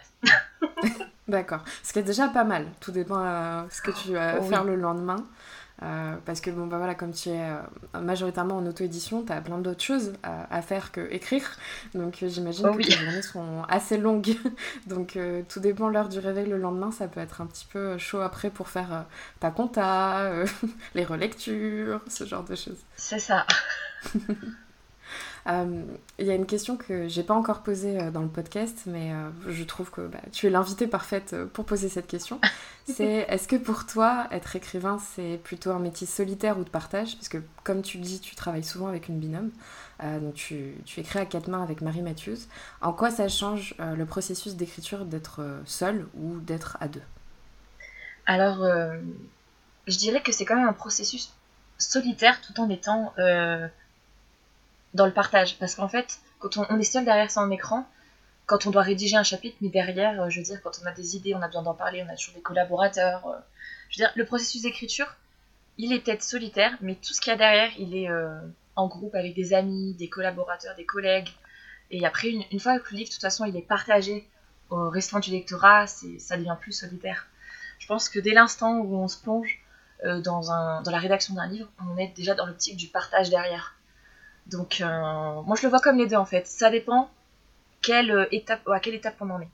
D'accord. 1.28 1.60
Ce 1.82 1.92
qui 1.92 1.98
est 1.98 2.02
déjà 2.02 2.28
pas 2.28 2.44
mal. 2.44 2.66
Tout 2.80 2.92
dépend 2.92 3.18
de 3.18 3.26
euh, 3.26 3.70
ce 3.70 3.82
que 3.82 3.90
tu 3.90 4.12
vas 4.12 4.36
oh, 4.40 4.42
faire 4.42 4.64
le 4.64 4.76
lendemain. 4.76 5.24
Euh, 5.82 6.14
parce 6.24 6.40
que 6.40 6.50
bon 6.50 6.68
bah 6.68 6.78
voilà 6.78 6.94
comme 6.94 7.12
tu 7.12 7.30
es 7.30 7.40
euh, 7.40 8.00
majoritairement 8.00 8.56
en 8.56 8.66
auto-édition, 8.66 9.24
tu 9.24 9.32
as 9.32 9.40
plein 9.40 9.58
d'autres 9.58 9.82
choses 9.82 10.12
à, 10.22 10.62
faire 10.62 10.92
que 10.92 11.12
écrire. 11.12 11.50
Donc 11.94 12.22
euh, 12.22 12.28
j'imagine 12.28 12.66
oh 12.70 12.74
que 12.74 12.82
les 12.82 12.90
journées 12.90 13.22
sont 13.22 13.62
assez 13.68 13.98
longues. 13.98 14.36
Donc 14.86 15.18
tout 15.48 15.60
dépend 15.60 15.88
l'heure 15.88 16.08
du 16.08 16.20
réveil 16.20 16.46
le 16.46 16.58
lendemain, 16.58 16.92
ça 16.92 17.08
peut 17.08 17.20
être 17.20 17.40
un 17.40 17.46
petit 17.46 17.66
peu 17.66 17.98
chaud 17.98 18.20
après 18.20 18.50
pour 18.50 18.68
faire 18.68 19.04
ta 19.40 19.50
compta, 19.50 20.30
les 20.94 21.04
relectures, 21.04 22.00
ce 22.08 22.24
genre 22.24 22.44
de 22.44 22.54
choses. 22.54 22.84
C'est 22.96 23.18
ça. 23.18 23.44
Euh, 25.46 25.82
il 26.18 26.26
y 26.26 26.30
a 26.30 26.34
une 26.34 26.46
question 26.46 26.76
que 26.76 27.06
j'ai 27.06 27.22
pas 27.22 27.34
encore 27.34 27.62
posée 27.62 28.00
euh, 28.00 28.10
dans 28.10 28.22
le 28.22 28.28
podcast, 28.28 28.84
mais 28.86 29.12
euh, 29.12 29.28
je 29.48 29.62
trouve 29.64 29.90
que 29.90 30.06
bah, 30.06 30.20
tu 30.32 30.46
es 30.46 30.50
l'invitée 30.50 30.86
parfaite 30.86 31.36
pour 31.52 31.66
poser 31.66 31.88
cette 31.88 32.06
question. 32.06 32.40
C'est 32.86 33.26
est-ce 33.28 33.48
que 33.48 33.56
pour 33.56 33.86
toi, 33.86 34.26
être 34.30 34.56
écrivain, 34.56 34.98
c'est 34.98 35.40
plutôt 35.42 35.70
un 35.70 35.78
métier 35.78 36.06
solitaire 36.06 36.58
ou 36.58 36.64
de 36.64 36.68
partage? 36.68 37.16
Parce 37.16 37.30
que 37.30 37.38
comme 37.62 37.80
tu 37.80 37.96
le 37.96 38.04
dis, 38.04 38.20
tu 38.20 38.34
travailles 38.34 38.62
souvent 38.62 38.88
avec 38.88 39.08
une 39.08 39.18
binôme. 39.18 39.52
donc 40.02 40.34
tu, 40.34 40.74
tu, 40.84 41.00
écris 41.00 41.18
à 41.18 41.24
quatre 41.24 41.48
mains 41.48 41.62
avec 41.62 41.80
Marie 41.80 42.02
Matthews. 42.02 42.36
En 42.82 42.92
quoi 42.92 43.10
ça 43.10 43.26
change 43.30 43.74
le 43.78 44.04
processus 44.04 44.56
d'écriture 44.56 45.06
d'être 45.06 45.40
seul 45.64 46.06
ou 46.12 46.40
d'être 46.40 46.76
à 46.78 46.88
deux? 46.88 47.00
Alors, 48.26 48.62
je 49.86 49.96
dirais 49.96 50.20
que 50.20 50.30
c'est 50.30 50.44
quand 50.44 50.56
même 50.56 50.68
un 50.68 50.74
processus 50.74 51.32
solitaire 51.78 52.42
tout 52.42 52.60
en 52.60 52.68
étant 52.68 53.14
dans 54.94 55.06
le 55.06 55.12
partage. 55.12 55.58
Parce 55.58 55.74
qu'en 55.74 55.88
fait, 55.88 56.18
quand 56.38 56.56
on, 56.56 56.78
est 56.78 56.84
seul 56.84 57.04
derrière 57.04 57.30
son 57.30 57.50
écran, 57.50 57.86
quand 58.46 58.66
on 58.66 58.70
doit 58.70 58.82
rédiger 58.82 59.16
un 59.16 59.22
chapitre, 59.22 59.56
mais 59.60 59.68
derrière, 59.68 60.22
euh, 60.22 60.30
je 60.30 60.38
veux 60.38 60.44
dire, 60.44 60.62
quand 60.62 60.78
on 60.82 60.86
a 60.86 60.92
des 60.92 61.16
idées, 61.16 61.34
on 61.34 61.42
a 61.42 61.46
besoin 61.46 61.62
d'en 61.62 61.74
parler, 61.74 62.04
on 62.06 62.12
a 62.12 62.16
toujours 62.16 62.34
des 62.34 62.42
collaborateurs. 62.42 63.26
Euh, 63.26 63.36
je 63.90 63.98
veux 63.98 64.06
dire, 64.06 64.12
le 64.14 64.24
processus 64.24 64.62
d'écriture, 64.62 65.16
il 65.78 65.92
est 65.92 66.00
peut-être 66.00 66.22
solitaire, 66.22 66.76
mais 66.80 66.94
tout 66.94 67.12
ce 67.12 67.20
qu'il 67.20 67.30
y 67.30 67.34
a 67.34 67.38
derrière, 67.38 67.70
il 67.78 67.96
est 67.96 68.08
euh, 68.08 68.38
en 68.76 68.88
groupe 68.88 69.14
avec 69.14 69.34
des 69.34 69.54
amis, 69.54 69.94
des 69.94 70.08
collaborateurs, 70.08 70.76
des 70.76 70.86
collègues. 70.86 71.28
Et 71.90 72.04
après, 72.06 72.28
une, 72.28 72.60
fois 72.60 72.78
que 72.78 72.90
le 72.92 72.98
livre, 72.98 73.08
de 73.08 73.14
toute 73.14 73.22
façon, 73.22 73.44
il 73.44 73.56
est 73.56 73.62
partagé 73.62 74.28
au 74.70 74.88
restant 74.88 75.20
du 75.20 75.30
lectorat, 75.30 75.86
ça 75.86 76.36
devient 76.36 76.56
plus 76.60 76.72
solitaire. 76.72 77.26
Je 77.78 77.86
pense 77.86 78.08
que 78.08 78.18
dès 78.18 78.32
l'instant 78.32 78.78
où 78.78 78.96
on 78.96 79.06
se 79.06 79.20
plonge 79.20 79.60
dans, 80.02 80.80
dans 80.82 80.90
la 80.90 80.98
rédaction 80.98 81.34
d'un 81.34 81.46
livre, 81.46 81.68
on 81.86 81.98
est 81.98 82.08
déjà 82.16 82.34
dans 82.34 82.46
l'optique 82.46 82.76
du 82.76 82.88
partage 82.88 83.28
derrière. 83.28 83.74
Donc, 84.46 84.80
euh, 84.80 85.42
moi, 85.42 85.56
je 85.56 85.62
le 85.62 85.68
vois 85.68 85.80
comme 85.80 85.98
les 85.98 86.06
deux, 86.06 86.16
en 86.16 86.24
fait. 86.24 86.46
Ça 86.46 86.70
dépend 86.70 87.10
quelle 87.82 88.10
euh, 88.10 88.26
étape, 88.30 88.66
à 88.68 88.80
quelle 88.80 88.94
étape 88.94 89.16
on 89.20 89.30
en 89.30 89.40
est. 89.40 89.48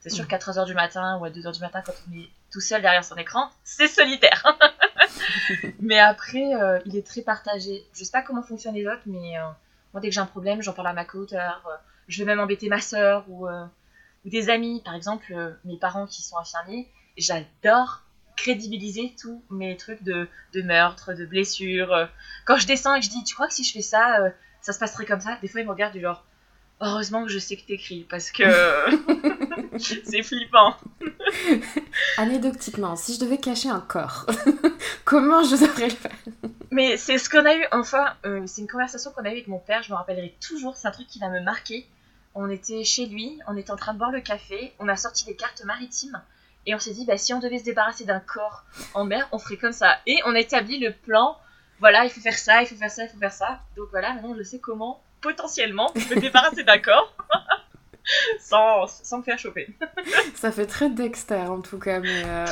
C'est 0.00 0.10
sûr 0.10 0.24
mm. 0.24 0.28
qu'à 0.28 0.38
3h 0.38 0.66
du 0.66 0.74
matin 0.74 1.18
ou 1.18 1.24
à 1.24 1.30
2h 1.30 1.52
du 1.52 1.60
matin, 1.60 1.82
quand 1.84 1.92
on 2.08 2.16
est 2.16 2.28
tout 2.50 2.60
seul 2.60 2.82
derrière 2.82 3.04
son 3.04 3.16
écran, 3.16 3.50
c'est 3.64 3.88
solitaire. 3.88 4.58
mais 5.80 5.98
après, 5.98 6.54
euh, 6.54 6.78
il 6.86 6.96
est 6.96 7.06
très 7.06 7.22
partagé. 7.22 7.84
Je 7.94 8.04
sais 8.04 8.10
pas 8.10 8.22
comment 8.22 8.42
fonctionnent 8.42 8.74
les 8.74 8.86
autres, 8.86 9.02
mais 9.06 9.34
moi, 9.92 10.00
dès 10.00 10.08
que 10.08 10.14
j'ai 10.14 10.20
un 10.20 10.26
problème, 10.26 10.62
j'en 10.62 10.72
parle 10.72 10.88
à 10.88 10.92
ma 10.92 11.04
co-auteur. 11.04 11.68
je 12.08 12.18
vais 12.18 12.24
même 12.24 12.40
embêter 12.40 12.68
ma 12.68 12.80
soeur 12.80 13.24
ou, 13.28 13.46
ou 13.48 14.28
des 14.28 14.50
amis. 14.50 14.80
Par 14.84 14.94
exemple, 14.94 15.56
mes 15.64 15.76
parents 15.76 16.06
qui 16.06 16.22
sont 16.22 16.38
infirmiers, 16.38 16.88
j'adore 17.16 18.02
crédibiliser 18.42 19.14
tous 19.20 19.40
mes 19.50 19.76
trucs 19.76 20.02
de, 20.02 20.28
de 20.52 20.62
meurtre, 20.62 21.14
de 21.14 21.24
blessures. 21.24 22.08
Quand 22.44 22.56
je 22.56 22.66
descends 22.66 22.94
et 22.94 23.00
que 23.00 23.06
je 23.06 23.10
dis, 23.10 23.22
tu 23.22 23.34
crois 23.34 23.46
que 23.46 23.54
si 23.54 23.62
je 23.62 23.72
fais 23.72 23.82
ça, 23.82 24.20
euh, 24.20 24.30
ça 24.60 24.72
se 24.72 24.78
passerait 24.80 25.06
comme 25.06 25.20
ça? 25.20 25.38
Des 25.40 25.48
fois, 25.48 25.60
ils 25.60 25.66
me 25.66 25.70
regardent 25.70 25.94
du 25.94 26.00
genre, 26.00 26.24
heureusement 26.80 27.24
que 27.24 27.30
je 27.30 27.38
sais 27.38 27.56
que 27.56 27.62
t'écris, 27.62 28.04
parce 28.10 28.32
que 28.32 28.42
c'est 29.78 30.22
flippant. 30.24 30.76
Anecdotiquement, 32.18 32.96
si 32.96 33.14
je 33.14 33.20
devais 33.20 33.38
cacher 33.38 33.68
un 33.68 33.80
corps, 33.80 34.26
comment 35.04 35.44
je 35.44 35.56
devrais 35.56 35.88
le 35.88 35.94
faire? 35.94 36.16
Mais 36.72 36.96
c'est 36.96 37.18
ce 37.18 37.30
qu'on 37.30 37.46
a 37.46 37.54
eu, 37.54 37.64
enfin, 37.70 38.12
euh, 38.26 38.42
c'est 38.46 38.62
une 38.62 38.68
conversation 38.68 39.12
qu'on 39.12 39.24
a 39.24 39.28
eue 39.28 39.32
avec 39.32 39.46
mon 39.46 39.58
père, 39.60 39.84
je 39.84 39.92
me 39.92 39.96
rappellerai 39.96 40.34
toujours, 40.40 40.76
c'est 40.76 40.88
un 40.88 40.92
truc 40.92 41.06
qui 41.06 41.20
va 41.20 41.28
me 41.28 41.40
marquer. 41.40 41.86
On 42.34 42.48
était 42.50 42.82
chez 42.82 43.06
lui, 43.06 43.38
on 43.46 43.56
était 43.56 43.70
en 43.70 43.76
train 43.76 43.92
de 43.92 43.98
boire 43.98 44.10
le 44.10 44.22
café, 44.22 44.72
on 44.80 44.88
a 44.88 44.96
sorti 44.96 45.26
des 45.26 45.36
cartes 45.36 45.62
maritimes, 45.64 46.20
et 46.66 46.74
on 46.74 46.78
s'est 46.78 46.92
dit, 46.92 47.04
bah, 47.04 47.18
si 47.18 47.34
on 47.34 47.40
devait 47.40 47.58
se 47.58 47.64
débarrasser 47.64 48.04
d'un 48.04 48.20
corps 48.20 48.64
en 48.94 49.04
mer, 49.04 49.28
on 49.32 49.38
ferait 49.38 49.56
comme 49.56 49.72
ça. 49.72 49.98
Et 50.06 50.18
on 50.26 50.34
a 50.34 50.40
établi 50.40 50.78
le 50.78 50.92
plan. 50.92 51.36
Voilà, 51.80 52.04
il 52.04 52.10
faut 52.10 52.20
faire 52.20 52.38
ça, 52.38 52.62
il 52.62 52.66
faut 52.66 52.76
faire 52.76 52.90
ça, 52.90 53.04
il 53.04 53.08
faut 53.08 53.18
faire 53.18 53.32
ça. 53.32 53.60
Donc 53.76 53.88
voilà, 53.90 54.12
maintenant 54.14 54.34
je 54.36 54.42
sais 54.42 54.60
comment 54.60 55.02
potentiellement 55.20 55.90
me 55.94 56.20
débarrasser 56.20 56.62
d'un 56.62 56.78
corps 56.78 57.16
sans, 58.40 58.86
sans 58.86 59.18
me 59.18 59.22
faire 59.24 59.38
choper. 59.38 59.68
ça 60.36 60.52
fait 60.52 60.66
très 60.66 60.90
Dexter 60.90 61.46
en 61.48 61.60
tout 61.60 61.78
cas, 61.78 61.98
mais 61.98 62.22
euh, 62.24 62.46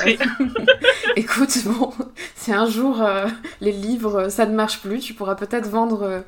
écoute, 1.15 1.57
bon, 1.65 1.93
si 2.35 2.51
un 2.51 2.65
jour 2.65 3.01
euh, 3.01 3.27
les 3.61 3.71
livres 3.71 4.27
ça 4.27 4.45
ne 4.45 4.53
marche 4.53 4.81
plus, 4.81 4.99
tu 4.99 5.13
pourras 5.13 5.35
peut-être 5.35 5.67
vendre 5.67 6.03
euh, 6.03 6.21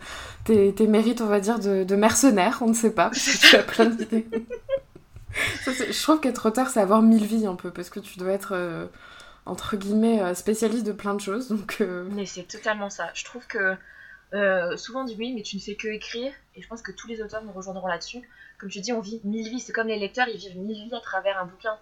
tes, 0.45 0.73
tes, 0.73 0.87
mérites, 0.87 1.19
on 1.19 1.27
va 1.27 1.41
dire, 1.41 1.59
de, 1.59 1.83
de 1.83 1.95
mercenaire, 1.95 2.59
on 2.61 2.67
ne 2.67 2.73
sait 2.73 2.93
pas, 2.93 3.09
parce 3.09 3.25
que 3.25 3.47
tu 3.49 3.55
as 3.57 3.63
plein 3.63 3.85
d'idées 3.85 4.27
je 5.33 6.03
trouve 6.03 6.19
qu'être 6.19 6.47
auteur, 6.47 6.67
c'est 6.67 6.79
avoir 6.79 7.01
mille 7.01 7.25
vies 7.25 7.47
un 7.47 7.55
peu, 7.55 7.71
parce 7.71 7.89
que 7.89 7.99
tu 7.99 8.17
dois 8.17 8.31
être, 8.31 8.53
euh, 8.53 8.85
entre 9.45 9.75
guillemets, 9.75 10.21
euh, 10.21 10.33
spécialiste 10.33 10.85
de 10.85 10.91
plein 10.91 11.13
de 11.13 11.21
choses. 11.21 11.55
Euh. 11.81 12.07
Mais 12.11 12.25
c'est 12.25 12.43
totalement 12.43 12.89
ça. 12.89 13.09
Je 13.13 13.25
trouve 13.25 13.45
que 13.47 13.75
souvent 14.77 15.01
on 15.01 15.05
dit 15.05 15.15
oui, 15.17 15.33
mais 15.33 15.43
tu 15.43 15.57
ne 15.57 15.61
fais 15.61 15.75
que 15.75 15.87
écrire, 15.87 16.31
et 16.55 16.61
je 16.61 16.67
pense 16.67 16.81
que 16.81 16.91
tous 16.91 17.07
les 17.07 17.21
auteurs 17.21 17.43
nous 17.43 17.51
rejoindront 17.51 17.87
là-dessus. 17.87 18.21
Comme 18.59 18.69
tu 18.69 18.79
dis, 18.79 18.93
on 18.93 19.01
vit 19.01 19.21
mille 19.23 19.49
vies, 19.49 19.59
c'est 19.59 19.73
comme 19.73 19.87
les 19.87 19.99
lecteurs, 19.99 20.27
ils 20.27 20.37
vivent 20.37 20.57
mille 20.57 20.85
vies 20.85 20.95
à 20.95 21.01
travers 21.01 21.39
un 21.39 21.45
bouquin. 21.45 21.77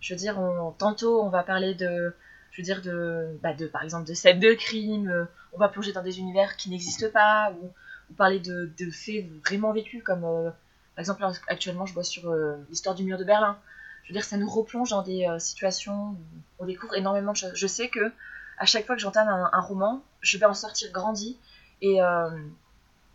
Je 0.00 0.14
veux 0.14 0.18
dire, 0.18 0.38
on, 0.38 0.72
tantôt 0.72 1.22
on 1.22 1.28
va 1.28 1.42
parler 1.42 1.74
de, 1.74 2.14
je 2.52 2.60
veux 2.60 2.64
dire, 2.64 2.82
de, 2.82 3.38
bah, 3.42 3.50
par 3.72 3.82
exemple, 3.82 4.06
de 4.06 4.14
scènes 4.14 4.40
de 4.40 4.52
crime, 4.54 5.28
on 5.52 5.58
va 5.58 5.68
plonger 5.68 5.92
dans 5.92 6.02
des 6.02 6.18
univers 6.18 6.56
qui 6.56 6.70
n'existent 6.70 7.10
pas, 7.12 7.52
ou, 7.60 7.72
parler 8.14 8.40
de, 8.40 8.70
faits 8.90 9.26
vraiment 9.44 9.72
vécus 9.72 10.02
comme 10.02 10.52
par 10.98 11.02
exemple, 11.02 11.22
actuellement, 11.46 11.86
je 11.86 11.94
bosse 11.94 12.08
sur 12.08 12.28
euh, 12.28 12.56
l'histoire 12.70 12.96
du 12.96 13.04
mur 13.04 13.18
de 13.18 13.22
Berlin. 13.22 13.56
Je 14.02 14.08
veux 14.08 14.14
dire, 14.14 14.24
ça 14.24 14.36
nous 14.36 14.50
replonge 14.50 14.90
dans 14.90 15.02
des 15.02 15.28
euh, 15.28 15.38
situations 15.38 16.08
où 16.08 16.16
on 16.58 16.66
découvre 16.66 16.96
énormément 16.96 17.30
de 17.30 17.36
choses. 17.36 17.52
Je 17.54 17.68
sais 17.68 17.88
que 17.88 18.10
à 18.58 18.66
chaque 18.66 18.84
fois 18.84 18.96
que 18.96 19.00
j'entame 19.00 19.28
un, 19.28 19.60
roman, 19.60 20.02
je 20.22 20.38
vais 20.38 20.46
en 20.46 20.54
sortir 20.54 20.90
grandi 20.90 21.38
et, 21.82 22.02
euh, 22.02 22.30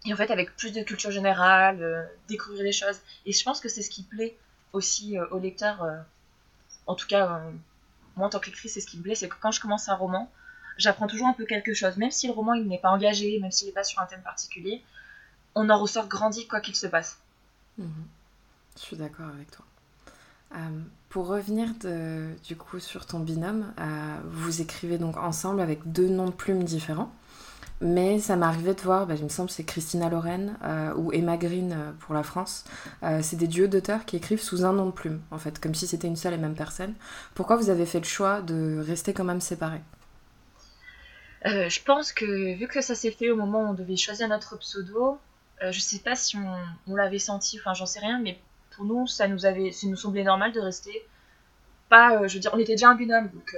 et 0.05 0.13
en 0.13 0.15
fait 0.15 0.31
avec 0.31 0.55
plus 0.55 0.71
de 0.71 0.81
culture 0.81 1.11
générale, 1.11 2.09
découvrir 2.29 2.63
des 2.63 2.71
choses. 2.71 3.01
Et 3.25 3.33
je 3.33 3.43
pense 3.43 3.59
que 3.59 3.67
c'est 3.67 3.81
ce 3.81 3.89
qui 3.89 4.03
plaît 4.03 4.37
aussi 4.71 5.19
aux 5.31 5.39
lecteurs. 5.39 5.85
en 6.87 6.95
tout 6.95 7.07
cas, 7.07 7.41
moi 8.15 8.27
en 8.27 8.29
tant 8.29 8.39
qu'écrivain, 8.39 8.71
c'est 8.73 8.79
ce 8.79 8.87
qui 8.87 8.97
me 8.97 9.03
plaît, 9.03 9.15
c'est 9.15 9.27
que 9.27 9.35
quand 9.41 9.51
je 9.51 9.59
commence 9.59 9.89
un 9.89 9.95
roman, 9.95 10.31
j'apprends 10.77 11.07
toujours 11.07 11.27
un 11.27 11.33
peu 11.33 11.43
quelque 11.43 11.73
chose, 11.73 11.97
même 11.97 12.11
si 12.11 12.27
le 12.27 12.33
roman 12.33 12.53
il 12.53 12.65
n'est 12.65 12.79
pas 12.79 12.91
engagé, 12.91 13.37
même 13.41 13.51
s'il 13.51 13.67
n'est 13.67 13.73
pas 13.73 13.83
sur 13.83 13.99
un 13.99 14.05
thème 14.05 14.23
particulier, 14.23 14.81
on 15.53 15.69
en 15.69 15.77
ressort 15.77 16.07
grandi 16.07 16.47
quoi 16.47 16.61
qu'il 16.61 16.77
se 16.77 16.87
passe. 16.87 17.19
Je 17.77 18.79
suis 18.79 18.97
d'accord 18.97 19.27
avec 19.27 19.49
toi. 19.51 19.65
pour 21.09 21.27
revenir 21.27 21.69
du 22.47 22.55
coup 22.55 22.79
sur 22.79 23.05
ton 23.05 23.19
binôme, 23.19 23.73
vous 24.25 24.61
écrivez 24.61 24.97
donc 24.97 25.17
ensemble 25.17 25.61
avec 25.61 25.91
deux 25.91 26.09
noms 26.09 26.27
de 26.27 26.31
plumes 26.31 26.63
différents. 26.63 27.11
Mais 27.83 28.19
ça 28.19 28.37
m'est 28.37 28.45
arrivé 28.45 28.73
de 28.73 28.79
voir, 28.79 29.05
bah, 29.05 29.15
il 29.17 29.23
me 29.23 29.29
semble 29.29 29.49
c'est 29.49 29.65
Christina 29.65 30.09
Lorraine 30.09 30.57
euh, 30.63 30.93
ou 30.95 31.11
Emma 31.11 31.35
Green 31.35 31.73
euh, 31.73 31.91
pour 31.99 32.13
la 32.13 32.23
France. 32.23 32.63
Euh, 33.03 33.19
c'est 33.21 33.35
des 33.35 33.47
duos 33.47 33.67
d'auteurs 33.67 34.05
qui 34.05 34.15
écrivent 34.15 34.41
sous 34.41 34.63
un 34.63 34.71
nom 34.71 34.85
de 34.85 34.91
plume, 34.91 35.19
en 35.31 35.37
fait, 35.37 35.59
comme 35.59 35.75
si 35.75 35.85
c'était 35.85 36.07
une 36.07 36.15
seule 36.15 36.33
et 36.33 36.37
même 36.37 36.55
personne. 36.55 36.93
Pourquoi 37.35 37.57
vous 37.57 37.69
avez 37.69 37.85
fait 37.85 37.99
le 37.99 38.05
choix 38.05 38.41
de 38.41 38.81
rester 38.87 39.13
quand 39.13 39.25
même 39.25 39.41
séparés? 39.41 39.81
Je 41.45 41.83
pense 41.83 42.13
que 42.13 42.55
vu 42.55 42.69
que 42.69 42.79
ça 42.79 42.95
s'est 42.95 43.11
fait 43.11 43.29
au 43.29 43.35
moment 43.35 43.63
où 43.63 43.67
on 43.67 43.73
devait 43.73 43.97
choisir 43.97 44.29
notre 44.29 44.57
pseudo, 44.59 45.17
je 45.71 45.79
sais 45.79 45.99
pas 45.99 46.15
si 46.15 46.37
on, 46.87 46.95
l'avait 46.95 47.19
senti, 47.19 47.59
enfin 47.59 47.73
j'en 47.73 47.85
sais 47.85 47.99
rien, 47.99 48.19
mais 48.19 48.39
pour 48.75 48.85
nous, 48.85 49.07
ça 49.07 49.27
nous, 49.27 49.45
avait, 49.45 49.71
ça 49.71 49.87
nous 49.87 49.95
semblait 49.95 50.23
normal 50.23 50.51
de 50.51 50.59
rester. 50.59 51.05
Pas, 51.89 52.27
je 52.27 52.33
veux 52.33 52.39
dire, 52.39 52.51
on 52.53 52.59
était 52.59 52.73
déjà 52.73 52.89
un 52.89 52.95
binôme, 52.95 53.29
donc 53.29 53.55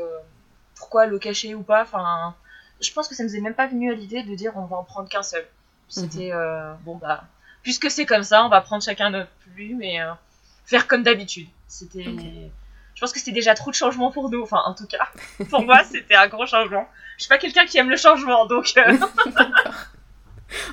pourquoi 0.76 1.06
le 1.06 1.18
cacher 1.20 1.56
ou 1.56 1.64
pas 1.64 1.84
Enfin 1.84 2.36
je 2.82 2.92
pense 2.92 3.08
que 3.08 3.16
ça 3.16 3.24
nous 3.24 3.36
est 3.36 3.42
même 3.42 3.54
pas 3.54 3.68
venu 3.68 3.92
à 3.92 3.96
l'idée 3.96 4.24
de 4.24 4.36
dire 4.36 4.54
on 4.56 4.66
va 4.66 4.78
en 4.78 4.84
prendre 4.84 5.10
qu'un 5.10 5.24
seul. 5.24 5.46
C'était 5.88 6.32
mhm. 6.32 6.40
euh, 6.40 6.74
bon 6.84 6.96
bah 6.96 7.24
puisque 7.64 7.90
c'est 7.90 8.06
comme 8.06 8.24
ça, 8.24 8.46
on 8.46 8.50
va 8.50 8.62
prendre 8.62 8.84
chacun 8.84 9.10
notre 9.10 9.32
plume 9.54 9.82
et 9.82 10.02
euh, 10.02 10.12
faire 10.66 10.88
comme 10.88 11.04
d'habitude. 11.04 11.48
C'était 11.68 12.04
je 12.04 13.02
pense 13.02 13.12
que 13.12 13.20
c'était 13.20 13.34
déjà 13.34 13.56
trop 13.56 13.72
de 13.72 13.76
changements 13.76 14.10
pour 14.10 14.30
nous. 14.30 14.42
Enfin, 14.42 14.62
en 14.66 14.74
tout 14.74 14.88
cas, 14.88 15.10
pour 15.50 15.64
moi, 15.64 15.84
c'était 15.92 16.16
un 16.16 16.28
gros 16.28 16.46
changement. 16.46 16.88
Je 17.18 17.24
suis 17.24 17.30
pas 17.30 17.38
quelqu'un 17.38 17.66
qui 17.66 17.78
aime 17.78 17.90
le 17.90 17.98
changement, 17.98 18.46
donc. 18.46 18.74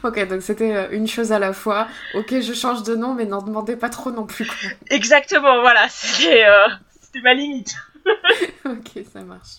Euh. 0.04 0.08
ok, 0.08 0.28
donc 0.28 0.42
c'était 0.42 0.94
une 0.94 1.06
chose 1.06 1.32
à 1.32 1.38
la 1.38 1.52
fois. 1.52 1.88
Ok, 2.14 2.40
je 2.40 2.52
change 2.52 2.82
de 2.82 2.94
nom, 2.94 3.14
mais 3.14 3.24
n'en 3.24 3.42
demandez 3.42 3.76
pas 3.76 3.88
trop 3.88 4.10
non 4.10 4.26
plus. 4.26 4.50
Exactement, 4.90 5.60
voilà, 5.60 5.88
c'était 5.88 6.44
ma 7.22 7.34
limite. 7.34 7.74
ok, 8.64 9.04
ça 9.12 9.22
marche. 9.22 9.58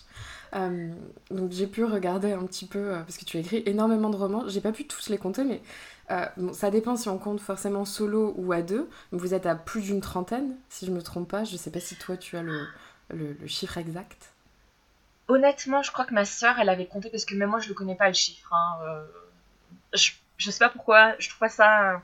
Euh, 0.54 0.92
donc 1.30 1.50
j'ai 1.50 1.66
pu 1.66 1.84
regarder 1.84 2.32
un 2.32 2.44
petit 2.46 2.66
peu, 2.66 2.78
euh, 2.78 3.00
parce 3.00 3.16
que 3.16 3.24
tu 3.24 3.36
as 3.36 3.40
écrit 3.40 3.62
énormément 3.66 4.08
de 4.08 4.16
romans, 4.16 4.44
j'ai 4.46 4.60
pas 4.60 4.70
pu 4.70 4.86
tous 4.86 5.08
les 5.08 5.18
compter, 5.18 5.42
mais 5.42 5.60
euh, 6.10 6.26
bon, 6.36 6.52
ça 6.52 6.70
dépend 6.70 6.96
si 6.96 7.08
on 7.08 7.18
compte 7.18 7.40
forcément 7.40 7.84
solo 7.84 8.34
ou 8.36 8.52
à 8.52 8.62
deux. 8.62 8.88
Vous 9.10 9.34
êtes 9.34 9.46
à 9.46 9.56
plus 9.56 9.82
d'une 9.82 10.00
trentaine, 10.00 10.56
si 10.68 10.86
je 10.86 10.92
me 10.92 11.02
trompe 11.02 11.28
pas. 11.28 11.44
Je 11.44 11.56
sais 11.56 11.70
pas 11.70 11.80
si 11.80 11.96
toi 11.96 12.16
tu 12.16 12.36
as 12.36 12.42
le, 12.42 12.68
le, 13.10 13.36
chiffre 13.46 13.78
exact. 13.78 14.32
Honnêtement, 15.26 15.82
je 15.82 15.90
crois 15.90 16.04
que 16.04 16.14
ma 16.14 16.24
soeur 16.24 16.56
elle 16.60 16.68
avait 16.68 16.86
compté 16.86 17.10
parce 17.10 17.24
que 17.24 17.34
même 17.34 17.50
moi 17.50 17.58
je 17.58 17.68
le 17.68 17.74
connais 17.74 17.96
pas 17.96 18.08
le 18.08 18.14
chiffre. 18.14 18.52
Hein, 18.52 19.04
je, 19.94 20.12
je 20.36 20.50
sais 20.50 20.58
pas 20.58 20.70
pourquoi, 20.70 21.14
je 21.18 21.28
trouve 21.28 21.40
pas 21.40 21.48
ça 21.48 22.02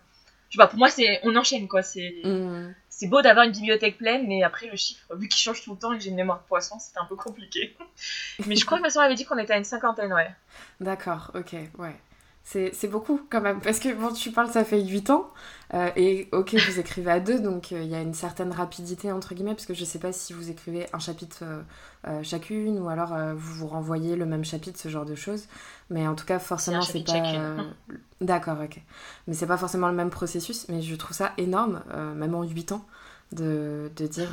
je 0.51 0.57
sais 0.57 0.59
pas, 0.59 0.67
pour 0.67 0.79
moi, 0.79 0.91
c'est 0.91 1.21
on 1.23 1.35
enchaîne 1.37 1.69
quoi. 1.69 1.83
C'est 1.83 2.13
mm. 2.25 2.75
c'est 2.89 3.07
beau 3.07 3.23
d'avoir 3.23 3.47
une 3.47 3.53
bibliothèque 3.53 3.99
pleine, 3.99 4.27
mais 4.27 4.43
après 4.43 4.67
le 4.67 4.77
chiffre, 4.77 5.15
vu 5.15 5.29
qu'il 5.29 5.41
change 5.41 5.63
tout 5.63 5.73
le 5.73 5.79
temps 5.79 5.93
et 5.93 5.99
que 5.99 6.03
j'ai 6.03 6.11
une 6.11 6.17
mémoire 6.17 6.43
de 6.43 6.49
poisson, 6.49 6.79
c'était 6.81 6.99
un 6.99 7.05
peu 7.05 7.15
compliqué. 7.15 7.77
mais 8.47 8.57
je 8.57 8.67
crois 8.67 8.79
que 8.79 8.83
ma 8.83 8.91
soeur 8.91 9.05
avait 9.05 9.15
dit 9.15 9.25
qu'on 9.25 9.39
était 9.39 9.53
à 9.53 9.59
une 9.59 9.65
cinquantaine, 9.65 10.13
ouais. 10.13 10.31
D'accord, 10.81 11.31
ok, 11.35 11.55
ouais. 11.79 11.97
C'est 12.43 12.89
beaucoup 12.91 13.21
quand 13.31 13.41
même, 13.41 13.61
parce 13.61 13.79
que 13.79 13.95
bon, 13.95 14.13
tu 14.13 14.33
parles, 14.33 14.51
ça 14.51 14.65
fait 14.65 14.83
8 14.83 15.11
ans, 15.11 15.31
euh, 15.73 15.91
et 15.95 16.29
ok, 16.33 16.55
vous 16.55 16.81
écrivez 16.81 17.11
à 17.11 17.21
deux, 17.21 17.39
donc 17.39 17.71
euh, 17.71 17.81
il 17.81 17.89
y 17.89 17.95
a 17.95 18.01
une 18.01 18.15
certaine 18.15 18.51
rapidité, 18.51 19.13
entre 19.13 19.35
guillemets, 19.35 19.55
parce 19.55 19.67
que 19.67 19.75
je 19.75 19.85
sais 19.85 20.01
pas 20.01 20.13
si 20.13 20.33
vous 20.33 20.51
écrivez 20.51 20.87
un 20.93 20.99
chapitre 20.99 21.45
euh, 22.09 22.23
chacune, 22.25 22.81
ou 22.81 22.89
alors 22.89 23.15
vous 23.37 23.55
vous 23.55 23.67
renvoyez 23.69 24.17
le 24.17 24.27
même 24.27 24.45
chapitre, 24.45 24.81
ce 24.81 24.89
genre 24.89 25.05
de 25.05 25.15
choses, 25.15 25.45
mais 25.91 26.09
en 26.09 26.17
tout 26.17 26.27
cas, 26.27 26.41
forcément, 26.41 26.83
c'est 26.83 27.05
pas... 27.05 27.23
D'accord, 28.21 28.59
ok. 28.63 28.81
Mais 29.29 29.35
c'est 29.35 29.47
pas 29.47 29.57
forcément 29.57 29.89
le 29.89 29.95
même 29.95 30.11
processus, 30.11 30.69
mais 30.69 30.83
je 30.83 30.97
trouve 30.97 31.17
ça 31.17 31.33
énorme, 31.39 31.83
même 32.17 32.35
en 32.35 32.43
8 32.43 32.73
ans, 32.73 32.85
de, 33.33 33.91
de 33.97 34.07
dire 34.07 34.31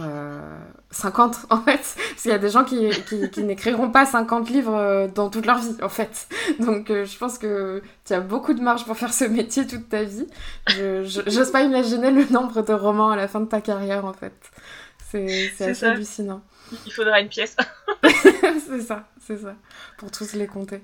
50 0.91 1.35
euh, 1.35 1.37
en 1.55 1.61
fait. 1.61 1.77
Parce 1.77 2.21
qu'il 2.21 2.31
y 2.31 2.33
a 2.33 2.39
des 2.39 2.49
gens 2.49 2.63
qui, 2.63 2.89
qui, 3.31 3.43
n'écriront 3.43 3.91
pas 3.91 4.05
50 4.05 4.49
livres 4.49 4.75
euh, 4.75 5.07
dans 5.07 5.29
toute 5.29 5.45
leur 5.45 5.59
vie 5.59 5.75
en 5.81 5.89
fait. 5.89 6.27
Donc 6.59 6.89
euh, 6.89 7.05
je 7.05 7.17
pense 7.17 7.37
que 7.37 7.81
tu 8.05 8.13
as 8.13 8.21
beaucoup 8.21 8.53
de 8.53 8.61
marge 8.61 8.85
pour 8.85 8.97
faire 8.97 9.13
ce 9.13 9.25
métier 9.25 9.67
toute 9.67 9.89
ta 9.89 10.03
vie. 10.03 10.27
Je 10.67 11.23
j'ose 11.27 11.51
pas 11.51 11.61
imaginer 11.61 12.11
le 12.11 12.25
nombre 12.25 12.61
de 12.61 12.73
romans 12.73 13.11
à 13.11 13.15
la 13.15 13.27
fin 13.27 13.39
de 13.39 13.45
ta 13.45 13.61
carrière 13.61 14.05
en 14.05 14.13
fait. 14.13 14.33
C'est 15.09 15.51
assez 15.61 15.85
hallucinant. 15.85 16.41
Il 16.85 16.91
faudra 16.91 17.21
une 17.21 17.29
pièce. 17.29 17.55
C'est 18.67 18.81
ça 18.81 19.07
c'est 19.27 19.37
ça. 19.37 19.55
Pour 19.97 20.09
tous 20.09 20.33
les 20.33 20.47
compter 20.47 20.81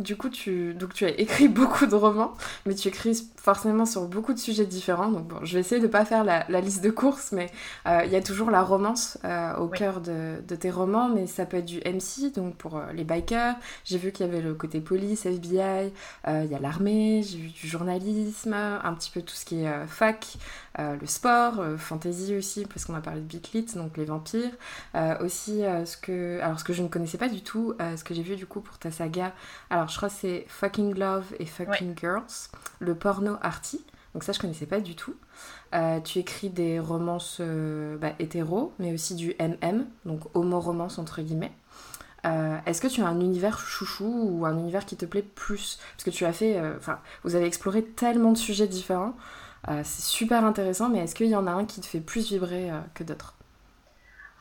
du 0.00 0.16
coup, 0.16 0.28
tu, 0.28 0.74
donc, 0.74 0.94
tu 0.94 1.04
as 1.04 1.18
écrit 1.18 1.48
beaucoup 1.60 1.86
de 1.86 1.94
romans, 1.94 2.32
mais 2.66 2.74
tu 2.74 2.88
écris 2.88 3.28
forcément 3.36 3.86
sur 3.86 4.06
beaucoup 4.06 4.34
de 4.34 4.38
sujets 4.38 4.66
différents. 4.66 5.10
Donc, 5.10 5.26
bon, 5.26 5.36
je 5.42 5.54
vais 5.54 5.60
essayer 5.60 5.80
de 5.80 5.86
ne 5.86 5.90
pas 5.90 6.04
faire 6.04 6.24
la, 6.24 6.60
liste 6.60 6.82
de 6.82 6.90
courses, 6.90 7.32
mais 7.32 7.50
euh, 7.86 8.02
il 8.04 8.12
y 8.12 8.16
a 8.16 8.22
toujours 8.22 8.50
la 8.50 8.62
romance 8.62 9.18
euh, 9.24 9.56
au 9.56 9.68
cœur 9.68 10.00
de, 10.00 10.36
tes 10.56 10.70
romans, 10.70 11.08
mais 11.08 11.26
ça 11.26 11.46
peut 11.46 11.58
être 11.58 11.66
du 11.66 11.78
MC, 11.78 12.32
donc 12.34 12.56
pour 12.56 12.76
euh, 12.76 12.92
les 12.92 13.04
bikers. 13.04 13.54
J'ai 13.84 13.98
vu 13.98 14.12
qu'il 14.12 14.26
y 14.26 14.28
avait 14.28 14.42
le 14.42 14.54
côté 14.54 14.80
police, 14.80 15.24
FBI, 15.26 15.92
il 16.26 16.50
y 16.50 16.54
a 16.54 16.58
l'armée, 16.58 17.22
j'ai 17.22 17.38
vu 17.38 17.48
du 17.48 17.66
journalisme, 17.66 18.52
un 18.52 18.94
petit 18.94 19.10
peu 19.10 19.22
tout 19.22 19.34
ce 19.34 19.44
qui 19.44 19.62
est 19.62 19.86
fac, 19.86 20.36
le 20.78 21.06
sport, 21.06 21.62
fantasy 21.78 22.36
aussi, 22.36 22.64
parce 22.64 22.84
qu'on 22.84 22.94
a 22.94 23.00
parlé 23.00 23.20
de 23.20 23.26
Beatlit, 23.26 23.66
donc 23.76 23.96
les 23.96 24.04
vampires. 24.04 24.50
aussi, 25.20 25.62
ce 25.84 25.96
que, 25.96 26.40
alors 26.40 26.58
ce 26.58 26.64
que 26.64 26.72
je 26.72 26.82
ne 26.82 26.88
connaissais 26.88 27.18
pas 27.18 27.28
du 27.28 27.42
tout, 27.42 27.74
ce 27.96 28.04
que 28.04 28.14
j'ai 28.14 28.22
vu 28.22 28.36
du 28.36 28.46
coup 28.46 28.60
pour 28.60 28.78
ta 28.78 28.90
saga. 28.90 29.32
Alors, 29.70 29.88
je 29.90 29.96
crois 29.96 30.08
que 30.08 30.14
c'est 30.14 30.44
Fucking 30.48 30.94
Love 30.94 31.34
et 31.38 31.46
Fucking 31.46 31.98
Girls, 31.98 32.48
le 32.78 32.94
porno 32.94 33.36
arty. 33.42 33.84
Donc 34.14 34.24
ça, 34.24 34.32
je 34.32 34.40
connaissais 34.40 34.66
pas 34.66 34.80
du 34.80 34.96
tout. 34.96 35.14
Euh, 35.74 36.00
tu 36.00 36.18
écris 36.18 36.50
des 36.50 36.80
romances 36.80 37.38
euh, 37.40 37.96
bah, 37.96 38.12
hétéro, 38.18 38.72
mais 38.78 38.92
aussi 38.92 39.14
du 39.14 39.34
MM, 39.38 39.86
donc 40.04 40.22
homo-romance 40.34 40.98
entre 40.98 41.22
guillemets. 41.22 41.52
Euh, 42.26 42.58
est-ce 42.66 42.80
que 42.80 42.88
tu 42.88 43.02
as 43.02 43.06
un 43.06 43.20
univers 43.20 43.58
chouchou 43.58 44.28
ou 44.30 44.44
un 44.44 44.58
univers 44.58 44.84
qui 44.84 44.96
te 44.96 45.06
plaît 45.06 45.22
plus? 45.22 45.78
Parce 45.92 46.04
que 46.04 46.10
tu 46.10 46.24
as 46.24 46.32
fait, 46.32 46.60
enfin, 46.76 46.98
vous 47.22 47.36
avez 47.36 47.46
exploré 47.46 47.84
tellement 47.84 48.32
de 48.32 48.38
sujets 48.38 48.66
différents. 48.66 49.14
c'est 49.68 50.02
super 50.02 50.44
intéressant, 50.44 50.88
mais 50.88 50.98
est-ce 51.00 51.14
qu'il 51.14 51.28
y 51.28 51.36
en 51.36 51.46
a 51.46 51.52
un 51.52 51.64
qui 51.64 51.80
te 51.80 51.86
fait 51.86 52.00
plus 52.00 52.28
vibrer 52.28 52.70
que 52.94 53.04
d'autres? 53.04 53.34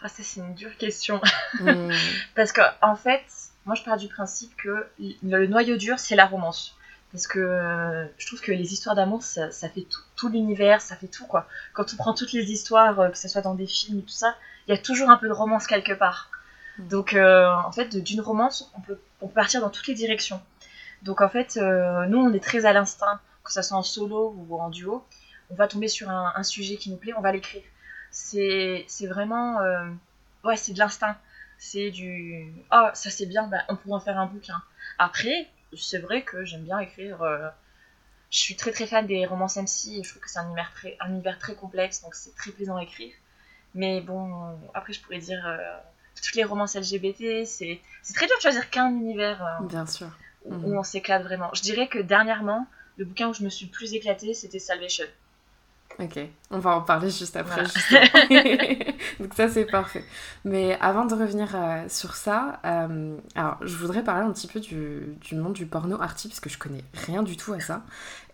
Ah, 0.01 0.07
ça 0.07 0.23
c'est 0.23 0.39
une 0.39 0.55
dure 0.55 0.75
question. 0.77 1.21
Hmm. 1.59 1.91
Parce 2.35 2.51
que 2.51 2.61
en 2.81 2.95
fait, 2.95 3.23
moi 3.69 3.75
je 3.75 3.83
pars 3.83 3.97
du 3.97 4.07
principe 4.07 4.55
que 4.55 4.87
le 4.97 5.45
noyau 5.45 5.77
dur 5.77 5.99
c'est 5.99 6.15
la 6.15 6.25
romance. 6.25 6.75
Parce 7.11 7.27
que 7.27 7.37
euh, 7.37 8.07
je 8.17 8.25
trouve 8.25 8.41
que 8.41 8.51
les 8.51 8.73
histoires 8.73 8.95
d'amour, 8.95 9.21
ça, 9.21 9.51
fait 9.69 9.85
tout, 10.15 10.29
l'univers, 10.29 10.81
ça 10.81 10.95
fait 10.95 11.07
tout 11.07 11.27
quoi. 11.27 11.47
Quand 11.73 11.93
on 11.93 11.97
prend 11.97 12.15
toutes 12.15 12.33
les 12.33 12.51
histoires, 12.51 12.99
euh, 12.99 13.09
que 13.09 13.17
ce 13.19 13.27
soit 13.27 13.41
dans 13.41 13.53
des 13.53 13.67
films 13.67 13.99
et 13.99 14.01
tout 14.01 14.09
ça, 14.09 14.35
il 14.67 14.73
y 14.73 14.73
a 14.73 14.81
toujours 14.81 15.11
un 15.11 15.17
peu 15.17 15.27
de 15.27 15.33
romance 15.33 15.67
quelque 15.67 15.93
part. 15.93 16.31
Hmm. 16.79 16.87
Donc 16.87 17.13
euh, 17.13 17.47
en 17.47 17.71
fait, 17.71 17.95
d'une 17.95 18.21
romance, 18.21 18.71
on 18.75 18.81
peut, 18.81 18.97
partir 19.35 19.61
dans 19.61 19.69
toutes 19.69 19.85
les 19.85 19.93
directions. 19.93 20.41
Donc 21.03 21.21
en 21.21 21.29
fait, 21.29 21.57
nous 21.57 22.17
on 22.17 22.33
est 22.33 22.43
très 22.43 22.65
à 22.65 22.73
l'instinct, 22.73 23.19
que 23.43 23.53
ce 23.53 23.61
soit 23.61 23.77
en 23.77 23.83
solo 23.83 24.35
ou 24.35 24.59
en 24.59 24.71
duo. 24.71 25.05
On 25.51 25.55
va 25.55 25.67
tomber 25.67 25.89
sur 25.89 26.09
un, 26.09 26.33
un 26.35 26.43
sujet 26.43 26.77
qui 26.77 26.89
nous 26.89 26.97
plaît, 26.97 27.13
on 27.15 27.21
va 27.21 27.31
l'écrire. 27.31 27.63
C'est 28.09 28.87
vraiment. 29.07 29.59
ouais, 30.43 30.57
c'est 30.57 30.73
de 30.73 30.79
l'instinct 30.79 31.15
c'est 31.59 31.91
du 31.91 32.51
ah 32.71 32.89
ça 32.95 33.11
c'est 33.11 33.25
bien 33.25 33.45
bah, 33.47 33.59
on 33.67 33.75
pourrait 33.75 33.95
en 33.95 33.99
faire 33.99 34.17
un 34.17 34.25
bouquin. 34.25 34.59
Après 34.97 35.47
c'est 35.77 35.99
vrai 35.99 36.23
que 36.23 36.45
j'aime 36.45 36.63
bien 36.63 36.79
écrire 36.79 37.21
euh, 37.21 37.47
je 38.31 38.39
suis 38.39 38.55
très 38.55 38.71
très 38.71 38.87
fan 38.87 39.05
des 39.05 39.25
romances 39.25 39.57
MC 39.57 39.99
et 39.99 40.03
je 40.03 40.09
trouve 40.09 40.21
que 40.21 40.29
c'est 40.29 40.39
un 40.39 40.45
univers 40.45 40.71
très 40.73 40.97
un 41.01 41.09
univers 41.09 41.37
très 41.37 41.53
complexe 41.55 42.01
donc 42.01 42.15
c'est 42.15 42.33
très 42.35 42.51
plaisant 42.51 42.77
à 42.77 42.83
écrire. 42.83 43.13
Mais 43.75 43.99
bon 44.01 44.57
après 44.73 44.93
je 44.93 45.01
pourrais 45.01 45.19
dire 45.19 45.45
euh, 45.45 45.57
toutes 46.15 46.35
les 46.35 46.45
romances 46.45 46.75
LGBT 46.75 47.45
c'est 47.45 47.81
très 48.15 48.25
dur 48.25 48.37
de 48.37 48.41
choisir 48.41 48.69
qu'un 48.69 48.89
univers 48.89 49.45
euh, 49.45 49.65
bien 49.65 49.85
sûr. 49.85 50.07
où, 50.45 50.53
où, 50.53 50.69
mhm. 50.69 50.77
on 50.77 50.83
s'éclate 50.83 51.23
vraiment. 51.23 51.51
Je 51.53 51.61
dirais 51.61 51.89
que 51.89 51.99
dernièrement 51.99 52.67
le 52.95 53.03
bouquin 53.03 53.27
où 53.27 53.33
je 53.33 53.43
me 53.43 53.49
suis 53.49 53.65
le 53.65 53.71
plus 53.71 53.93
éclatée 53.93 54.33
c'était 54.33 54.59
Salvation 54.59 55.05
Ok, 55.97 56.17
on 56.49 56.59
va 56.59 56.77
en 56.77 56.81
parler 56.81 57.09
juste 57.09 57.35
après. 57.35 57.63
Donc 59.19 59.33
ça 59.33 59.49
c'est 59.49 59.65
parfait. 59.65 60.05
Mais 60.45 60.77
avant 60.79 61.05
de 61.05 61.13
revenir 61.13 61.49
euh, 61.53 61.83
sur 61.89 62.15
ça, 62.15 62.61
euh, 62.65 63.17
alors 63.35 63.57
je 63.61 63.75
voudrais 63.75 64.01
parler 64.01 64.23
un 64.25 64.31
petit 64.31 64.47
peu 64.47 64.61
du, 64.61 65.17
du 65.19 65.35
monde 65.35 65.51
du 65.53 65.65
porno 65.65 66.01
arty 66.01 66.29
parce 66.29 66.39
que 66.39 66.49
je 66.49 66.57
connais 66.57 66.85
rien 67.05 67.21
du 67.21 67.35
tout 67.35 67.51
à 67.51 67.59
ça. 67.59 67.83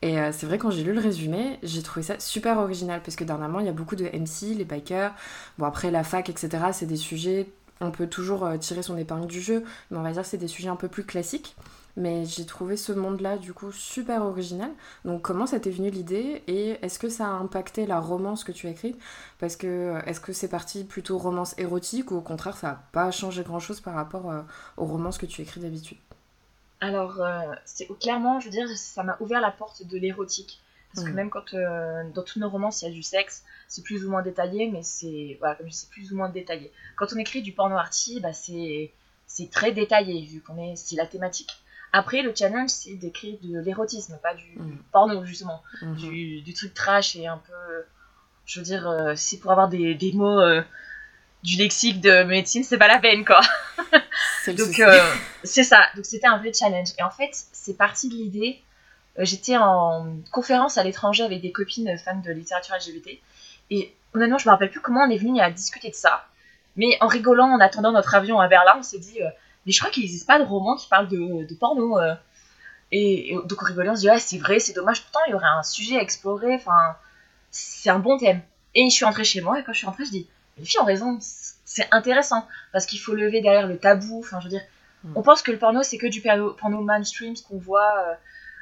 Et 0.03 0.19
euh, 0.19 0.31
c'est 0.31 0.45
vrai 0.45 0.59
quand 0.59 0.69
j'ai 0.69 0.83
lu 0.83 0.93
le 0.93 0.99
résumé, 0.99 1.57
j'ai 1.63 1.81
trouvé 1.81 2.03
ça 2.03 2.19
super 2.19 2.59
original 2.59 3.01
parce 3.03 3.15
que 3.15 3.23
dernièrement 3.23 3.59
il 3.59 3.65
y 3.65 3.69
a 3.69 3.73
beaucoup 3.73 3.95
de 3.95 4.05
MC, 4.05 4.55
les 4.55 4.65
bikers, 4.65 5.15
bon 5.57 5.65
après 5.65 5.89
la 5.89 6.03
fac 6.03 6.29
etc. 6.29 6.65
C'est 6.71 6.85
des 6.85 6.97
sujets, 6.97 7.49
on 7.81 7.89
peut 7.89 8.07
toujours 8.07 8.47
tirer 8.59 8.83
son 8.83 8.95
épingle 8.95 9.25
du 9.25 9.41
jeu, 9.41 9.63
mais 9.89 9.97
on 9.97 10.03
va 10.03 10.11
dire 10.11 10.23
c'est 10.23 10.37
des 10.37 10.47
sujets 10.47 10.69
un 10.69 10.75
peu 10.75 10.87
plus 10.87 11.03
classiques. 11.03 11.55
Mais 11.97 12.25
j'ai 12.25 12.45
trouvé 12.45 12.75
ce 12.75 12.91
monde-là, 12.91 13.37
du 13.37 13.53
coup, 13.53 13.71
super 13.71 14.21
original. 14.23 14.69
Donc, 15.05 15.21
comment 15.21 15.45
ça 15.45 15.59
t'est 15.59 15.69
venu 15.69 15.89
l'idée 15.89 16.43
Et 16.47 16.71
est-ce 16.81 16.99
que 16.99 17.07
ça 17.07 17.27
a 17.27 17.29
impacté 17.29 17.85
la 17.85 17.99
romance 17.99 18.43
que 18.43 18.51
tu 18.51 18.67
as 18.67 18.71
écrite? 18.71 18.97
Parce 19.39 19.55
que, 19.55 19.67
euh, 19.67 20.01
est-ce 20.05 20.19
que 20.19 20.33
c'est 20.33 20.49
parti 20.49 20.83
plutôt 20.83 21.17
romance 21.17 21.57
érotique 21.57 22.11
ou 22.11 22.17
au 22.17 22.21
contraire, 22.21 22.57
ça 22.57 22.67
n'a 22.67 22.83
pas 22.91 23.11
changé 23.11 23.43
grand-chose 23.43 23.79
par 23.79 23.93
rapport 23.93 24.29
euh, 24.29 24.41
aux 24.75 24.85
romances 24.85 25.17
que 25.17 25.25
tu 25.25 25.41
écris 25.41 25.61
d'habitude? 25.61 25.97
Alors, 26.81 27.21
euh, 27.21 27.53
c'est 27.63 27.87
clairement, 27.99 28.41
je 28.41 28.45
veux 28.45 28.51
dire, 28.51 28.67
ça 28.75 29.03
m'a 29.03 29.15
ouvert 29.21 29.39
la 29.39 29.51
porte 29.51 29.87
de 29.87 29.97
l'érotique. 29.97 30.59
Parce 30.93 31.07
que 31.07 31.11
mm. 31.11 31.15
même 31.15 31.29
quand 31.29 31.55
dans 32.13 32.23
tous 32.23 32.39
nos 32.39 32.49
romans, 32.49 32.71
il 32.81 32.85
y 32.85 32.91
a 32.91 32.93
du 32.93 33.03
sexe, 33.03 33.43
c'est 33.67 33.83
plus 33.83 34.05
ou 34.05 34.11
moins 34.11 34.21
détaillé, 34.21 34.69
mais 34.69 34.83
c'est 34.83 35.37
voilà, 35.39 35.55
comme 35.55 35.67
je 35.67 35.73
sais, 35.73 35.87
plus 35.89 36.11
ou 36.11 36.17
moins 36.17 36.29
détaillé. 36.29 36.71
Quand 36.97 37.07
on 37.13 37.17
écrit 37.17 37.41
du 37.41 37.53
porno 37.53 37.77
arty, 37.77 38.19
bah, 38.19 38.33
c'est 38.33 38.91
c'est 39.27 39.49
très 39.49 39.71
détaillé 39.71 40.25
vu 40.25 40.41
qu'on 40.41 40.57
est 40.57 40.75
c'est 40.75 40.95
la 40.95 41.05
thématique. 41.05 41.51
Après, 41.97 42.23
le 42.23 42.33
challenge, 42.35 42.71
c'est 42.71 42.95
d'écrire 42.95 43.37
de 43.41 43.57
l'érotisme, 43.61 44.19
pas 44.21 44.33
du 44.33 44.43
mm. 44.57 44.79
porno, 44.91 45.23
justement. 45.23 45.63
Mm-hmm. 45.81 46.43
Du, 46.43 46.53
truc 46.53 46.73
trash 46.73 47.15
et 47.15 47.25
un 47.25 47.37
peu. 47.37 47.85
Je 48.45 48.59
veux 48.59 48.65
dire, 48.65 48.85
euh, 48.85 49.13
c'est 49.15 49.37
pour 49.37 49.51
avoir 49.51 49.69
des, 49.69 49.95
des 49.95 50.11
mots 50.11 50.41
euh, 50.41 50.61
du 51.41 51.55
lexique 51.55 52.01
de 52.01 52.23
médecine, 52.23 52.65
c'est 52.65 52.77
pas 52.77 52.89
la 52.89 52.99
peine, 52.99 53.23
quoi. 53.23 53.39
Donc, 54.47 54.77
euh, 54.81 54.99
c'est 55.45 55.63
ça. 55.63 55.85
Donc, 55.95 56.05
c'était 56.05 56.27
un 56.27 56.37
vrai 56.37 56.51
challenge. 56.51 56.89
Et 56.99 57.03
en 57.03 57.09
fait, 57.09 57.31
c'est 57.53 57.77
parti 57.77 58.09
de 58.09 58.15
l'idée. 58.15 58.61
J'étais 59.19 59.55
en 59.55 60.17
conférence 60.33 60.77
à 60.77 60.83
l'étranger 60.83 61.23
avec 61.23 61.41
des 61.41 61.53
copines 61.53 61.97
fans 61.97 62.19
de 62.19 62.31
littérature 62.33 62.75
LGBT. 62.75 63.21
Et 63.69 63.95
honnêtement, 64.13 64.37
je 64.37 64.49
me 64.49 64.51
rappelle 64.51 64.69
plus 64.69 64.81
comment 64.81 65.03
on 65.03 65.09
est 65.09 65.17
venu 65.17 65.39
à 65.39 65.49
discuter 65.49 65.91
de 65.91 65.95
ça. 65.95 66.27
Mais 66.75 66.97
en 66.99 67.07
rigolant, 67.07 67.47
en 67.47 67.61
attendant 67.61 67.93
notre 67.93 68.15
avion 68.15 68.41
à 68.41 68.49
Berlin, 68.49 68.73
on 68.79 68.83
s'est 68.83 68.99
dit 68.99 69.21
mais 69.65 69.71
je 69.71 69.79
crois 69.79 69.91
qu'il 69.91 70.03
n'existe 70.03 70.27
pas 70.27 70.39
de 70.39 70.43
roman 70.45 70.75
qui 70.75 70.87
parle 70.87 71.07
de, 71.07 71.45
de 71.45 71.55
porno. 71.55 71.99
Euh. 71.99 72.15
Et, 72.91 73.35
donc 73.45 73.63
en 73.63 73.65
rigolant, 73.65 73.93
on 73.93 73.95
se 73.95 74.01
dit, 74.01 74.09
ouais, 74.09 74.19
c'est 74.19 74.37
vrai, 74.37 74.59
c'est 74.59 74.73
dommage, 74.73 75.01
pourtant 75.01 75.19
il 75.27 75.31
y 75.31 75.33
aurait 75.33 75.47
un 75.47 75.63
sujet 75.63 75.97
à 75.97 76.01
explorer, 76.01 76.53
enfin, 76.55 76.95
c'est 77.49 77.89
un 77.89 77.99
bon 77.99 78.17
thème. 78.17 78.41
Et 78.75 78.87
je 78.89 78.93
suis 78.93 79.05
rentrée 79.05 79.23
chez 79.23 79.41
moi, 79.41 79.59
et 79.59 79.63
quand 79.63 79.73
je 79.73 79.79
suis 79.79 79.87
rentrée, 79.87 80.05
je 80.05 80.11
dis, 80.11 80.29
les 80.57 80.65
filles 80.65 80.81
ont 80.81 80.85
raison, 80.85 81.17
c'est 81.19 81.87
intéressant, 81.91 82.47
parce 82.71 82.85
qu'il 82.85 82.99
faut 82.99 83.15
lever 83.15 83.41
derrière 83.41 83.67
le 83.67 83.79
tabou, 83.79 84.19
enfin, 84.19 84.39
je 84.39 84.45
veux 84.45 84.49
dire, 84.51 84.61
mm. 85.03 85.13
on 85.15 85.23
pense 85.23 85.41
que 85.41 85.51
le 85.51 85.57
porno, 85.57 85.81
c'est 85.81 85.97
que 85.97 86.07
du 86.07 86.21
porno, 86.21 86.81
mainstream, 86.81 87.35
ce 87.35 87.43
qu'on 87.43 87.57
voit 87.57 87.91
euh, 88.07 88.13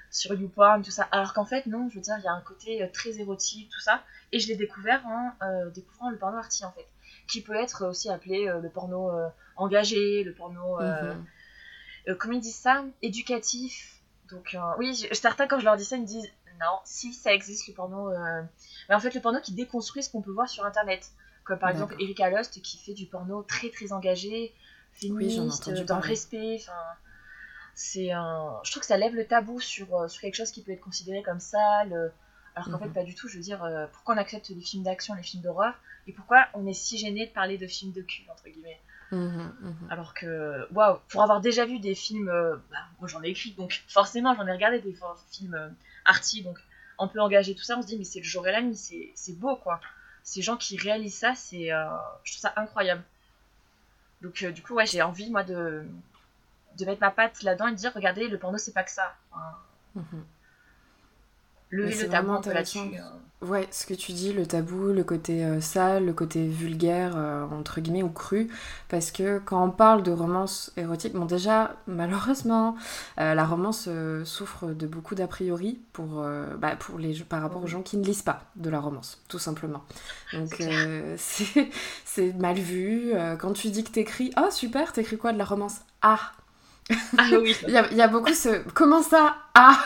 sur 0.09 0.33
YouPorn, 0.33 0.83
tout 0.83 0.91
ça, 0.91 1.07
alors 1.11 1.33
qu'en 1.33 1.45
fait, 1.45 1.65
non, 1.65 1.89
je 1.89 1.95
veux 1.95 2.01
dire, 2.01 2.15
il 2.19 2.23
y 2.23 2.27
a 2.27 2.33
un 2.33 2.41
côté 2.41 2.81
euh, 2.81 2.87
très 2.93 3.19
érotique, 3.19 3.69
tout 3.69 3.81
ça, 3.81 4.01
et 4.31 4.39
je 4.39 4.47
l'ai 4.47 4.55
découvert 4.55 5.05
en 5.05 5.33
découvrant 5.75 6.09
le 6.09 6.17
porno 6.17 6.37
arty, 6.37 6.63
en 6.63 6.71
fait 6.71 6.87
qui 7.27 7.41
peut 7.41 7.55
être 7.55 7.87
aussi 7.87 8.09
appelé 8.09 8.47
euh, 8.47 8.59
le 8.59 8.69
porno 8.69 9.09
euh, 9.11 9.27
engagé, 9.55 10.23
le 10.23 10.33
porno, 10.33 10.79
mhm. 10.79 12.15
comment 12.17 12.33
ils 12.33 12.41
disent 12.41 12.55
ça, 12.55 12.83
éducatif. 13.01 14.01
Donc 14.29 14.57
oui, 14.79 15.07
certains 15.11 15.47
quand 15.47 15.59
je 15.59 15.65
leur 15.65 15.77
dis 15.77 15.85
ça, 15.85 15.95
ils 15.97 16.01
me 16.01 16.07
disent 16.07 16.29
non, 16.59 16.79
si 16.85 17.13
ça 17.13 17.33
existe 17.33 17.67
le 17.67 17.73
porno, 17.73 18.09
mais 18.89 18.95
en 18.95 18.99
fait 18.99 19.13
le 19.13 19.21
porno 19.21 19.39
qui 19.41 19.53
déconstruit 19.53 20.01
ce 20.01 20.09
qu'on 20.09 20.21
peut 20.21 20.31
voir 20.31 20.49
sur 20.49 20.65
internet, 20.65 21.11
comme 21.43 21.59
par 21.59 21.69
exemple 21.69 21.95
Erika 21.99 22.29
Lust 22.29 22.61
qui 22.61 22.77
fait 22.77 22.93
du 22.93 23.05
porno 23.05 23.43
très 23.43 23.69
très 23.69 23.91
engagé, 23.91 24.53
féministe, 24.93 25.69
dans 25.85 25.97
le 25.97 26.01
respect, 26.01 26.57
enfin 26.59 26.79
c'est 27.75 28.11
un... 28.11 28.59
je 28.63 28.71
trouve 28.71 28.81
que 28.81 28.87
ça 28.87 28.97
lève 28.97 29.13
le 29.13 29.25
tabou 29.25 29.59
sur, 29.59 30.09
sur 30.09 30.21
quelque 30.21 30.35
chose 30.35 30.51
qui 30.51 30.63
peut 30.63 30.71
être 30.71 30.81
considéré 30.81 31.21
comme 31.21 31.39
sale 31.39 32.11
alors 32.55 32.69
qu'en 32.69 32.79
fait 32.79 32.87
mhm. 32.87 32.93
pas 32.93 33.03
du 33.03 33.15
tout 33.15 33.27
je 33.27 33.37
veux 33.37 33.43
dire 33.43 33.67
pourquoi 33.93 34.15
on 34.15 34.17
accepte 34.17 34.49
les 34.49 34.61
films 34.61 34.83
d'action 34.83 35.15
les 35.15 35.23
films 35.23 35.43
d'horreur 35.43 35.73
et 36.07 36.11
pourquoi 36.11 36.47
on 36.53 36.65
est 36.67 36.73
si 36.73 36.97
gêné 36.97 37.27
de 37.27 37.31
parler 37.31 37.57
de 37.57 37.67
films 37.67 37.91
de 37.91 38.01
cul, 38.01 38.23
entre 38.29 38.49
guillemets? 38.49 38.79
Mhm, 39.11 39.53
mhm. 39.61 39.87
Alors 39.89 40.13
que, 40.13 40.67
waouh, 40.73 40.99
pour 41.09 41.21
avoir 41.21 41.39
déjà 41.39 41.65
vu 41.65 41.79
des 41.79 41.95
films, 41.95 42.29
euh, 42.29 42.55
bah, 42.71 42.77
moi 42.99 43.07
j'en 43.07 43.23
ai 43.23 43.29
écrit, 43.29 43.51
donc 43.51 43.83
forcément 43.87 44.35
j'en 44.35 44.47
ai 44.47 44.51
regardé 44.51 44.81
des 44.81 44.95
films 45.31 45.53
euh, 45.53 45.69
arty, 46.05 46.41
donc 46.43 46.59
un 46.99 47.07
peu 47.07 47.19
engagés, 47.19 47.55
tout 47.55 47.63
ça, 47.63 47.77
on 47.77 47.81
se 47.81 47.87
dit, 47.87 47.97
mais 47.97 48.03
c'est 48.03 48.19
le 48.19 48.25
jour 48.25 48.47
et 48.47 48.51
la 48.51 48.61
nuit, 48.61 48.75
c'est 48.75 49.39
beau 49.39 49.55
quoi. 49.55 49.79
Ces 50.23 50.41
gens 50.41 50.57
qui 50.57 50.77
réalisent 50.77 51.17
ça, 51.17 51.35
c'est, 51.35 51.71
euh, 51.71 51.85
je 52.23 52.33
trouve 52.33 52.41
ça 52.41 52.53
incroyable. 52.55 53.03
Donc 54.21 54.43
du 54.43 54.61
coup, 54.61 54.73
ouais, 54.73 54.85
j'ai 54.85 55.01
envie, 55.01 55.29
moi, 55.29 55.43
de, 55.43 55.85
de 56.77 56.85
mettre 56.85 57.01
ma 57.01 57.11
patte 57.11 57.43
là-dedans 57.43 57.67
et 57.67 57.71
de 57.71 57.75
dire, 57.75 57.91
regardez, 57.93 58.27
le 58.27 58.37
porno, 58.37 58.57
c'est 58.57 58.73
pas 58.73 58.83
que 58.83 58.91
ça. 58.91 59.15
Mhm 61.73 61.89
le 61.89 62.09
tabou 62.09 62.49
là-dessus. 62.49 62.79
Ouais, 63.43 63.67
ce 63.71 63.85
que 63.85 63.93
tu 63.93 64.13
dis, 64.13 64.31
le 64.31 64.45
tabou, 64.45 64.93
le 64.93 65.03
côté 65.03 65.43
euh, 65.43 65.59
sale, 65.59 66.05
le 66.05 66.13
côté 66.13 66.47
vulgaire, 66.47 67.17
euh, 67.17 67.45
entre 67.51 67.81
guillemets, 67.81 68.03
ou 68.03 68.09
cru. 68.09 68.47
Parce 68.87 69.11
que 69.11 69.39
quand 69.39 69.61
on 69.61 69.69
parle 69.69 70.01
de 70.01 70.11
romance 70.11 70.71
érotique, 70.77 71.11
bon, 71.11 71.25
déjà, 71.25 71.75
malheureusement, 71.87 72.77
euh, 73.19 73.33
la 73.33 73.45
romance 73.45 73.89
souffre 74.23 74.67
de 74.67 74.87
beaucoup 74.87 75.13
d'a 75.13 75.27
priori 75.27 75.81
pour, 75.91 76.25
bah, 76.57 76.77
pour 76.77 76.99
les, 76.99 77.15
par 77.21 77.41
rapport 77.41 77.61
aux 77.61 77.67
gens 77.67 77.81
qui 77.81 77.97
ne 77.97 78.05
lisent 78.05 78.21
pas 78.21 78.43
de 78.55 78.69
la 78.69 78.79
romance, 78.79 79.21
tout 79.27 79.39
simplement. 79.39 79.83
Donc, 80.31 80.61
c'est 81.17 82.33
mal 82.39 82.55
vu. 82.55 83.11
quand 83.39 83.51
tu 83.51 83.69
dis 83.69 83.83
que 83.83 83.91
t'écris, 83.91 84.31
oh 84.37 84.49
super, 84.51 84.93
t'écris 84.93 85.17
quoi 85.17 85.33
de 85.33 85.37
la 85.37 85.45
romance? 85.45 85.81
Ah 86.01 86.31
ah 87.17 87.27
oui. 87.41 87.55
il, 87.67 87.73
y 87.73 88.01
a, 88.01 88.07
beaucoup 88.07 88.33
ce. 88.33 88.61
Comment 88.73 89.01
ça 89.01 89.35
Ah 89.53 89.79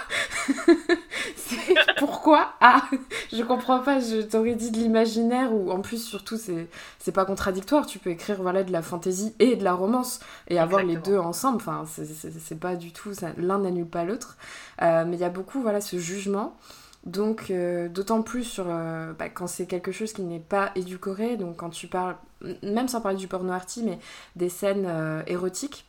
Pourquoi 1.98 2.54
Ah 2.62 2.84
Je 3.32 3.44
comprends 3.44 3.80
pas, 3.80 4.00
je 4.00 4.22
t'aurais 4.22 4.56
dit 4.56 4.72
de 4.72 4.78
l'imaginaire 4.78 5.54
ou 5.54 5.72
en 5.72 5.82
plus, 5.82 6.04
surtout, 6.04 6.38
c'est 6.38 7.12
pas 7.12 7.26
contradictoire. 7.26 7.86
Tu 7.86 8.00
peux 8.00 8.10
écrire 8.10 8.42
voilà, 8.42 8.64
de 8.64 8.72
la 8.72 8.82
fantaisie 8.82 9.34
et 9.40 9.56
de 9.56 9.64
la 9.64 9.74
romance 9.74 10.20
et 10.48 10.60
avoir 10.60 10.84
les 10.84 10.98
deux 10.98 11.18
ensemble. 11.18 11.58
Enfin, 11.58 11.86
c'est 11.88 12.60
pas 12.60 12.76
du 12.76 12.92
tout. 12.92 13.12
L'un 13.38 13.60
n'annule 13.60 13.88
pas 13.88 14.04
l'autre. 14.04 14.38
Euh, 14.82 15.06
mais 15.06 15.18
il 15.18 15.20
y 15.20 15.26
a 15.26 15.30
beaucoup 15.30 15.62
voilà, 15.62 15.82
ce 15.82 15.98
jugement. 15.98 16.58
Donc, 17.06 17.52
euh, 17.52 17.88
d'autant 17.88 18.22
plus 18.22 18.44
sur, 18.44 18.66
euh, 18.68 19.14
bah, 19.14 19.30
quand 19.30 19.48
c'est 19.48 19.66
quelque 19.66 19.94
chose 19.94 20.12
qui 20.12 20.24
n'est 20.24 20.40
pas 20.40 20.72
éducoré, 20.76 21.38
donc 21.38 21.58
quand 21.58 21.70
tu 21.70 21.88
parles, 21.88 22.18
même 22.64 22.90
sans 22.90 23.00
parler 23.00 23.18
du 23.18 23.28
porno 23.28 23.54
arty, 23.54 23.84
mais 23.84 23.98
des 24.36 24.50
scènes 24.50 25.24
érotiques, 25.26 25.87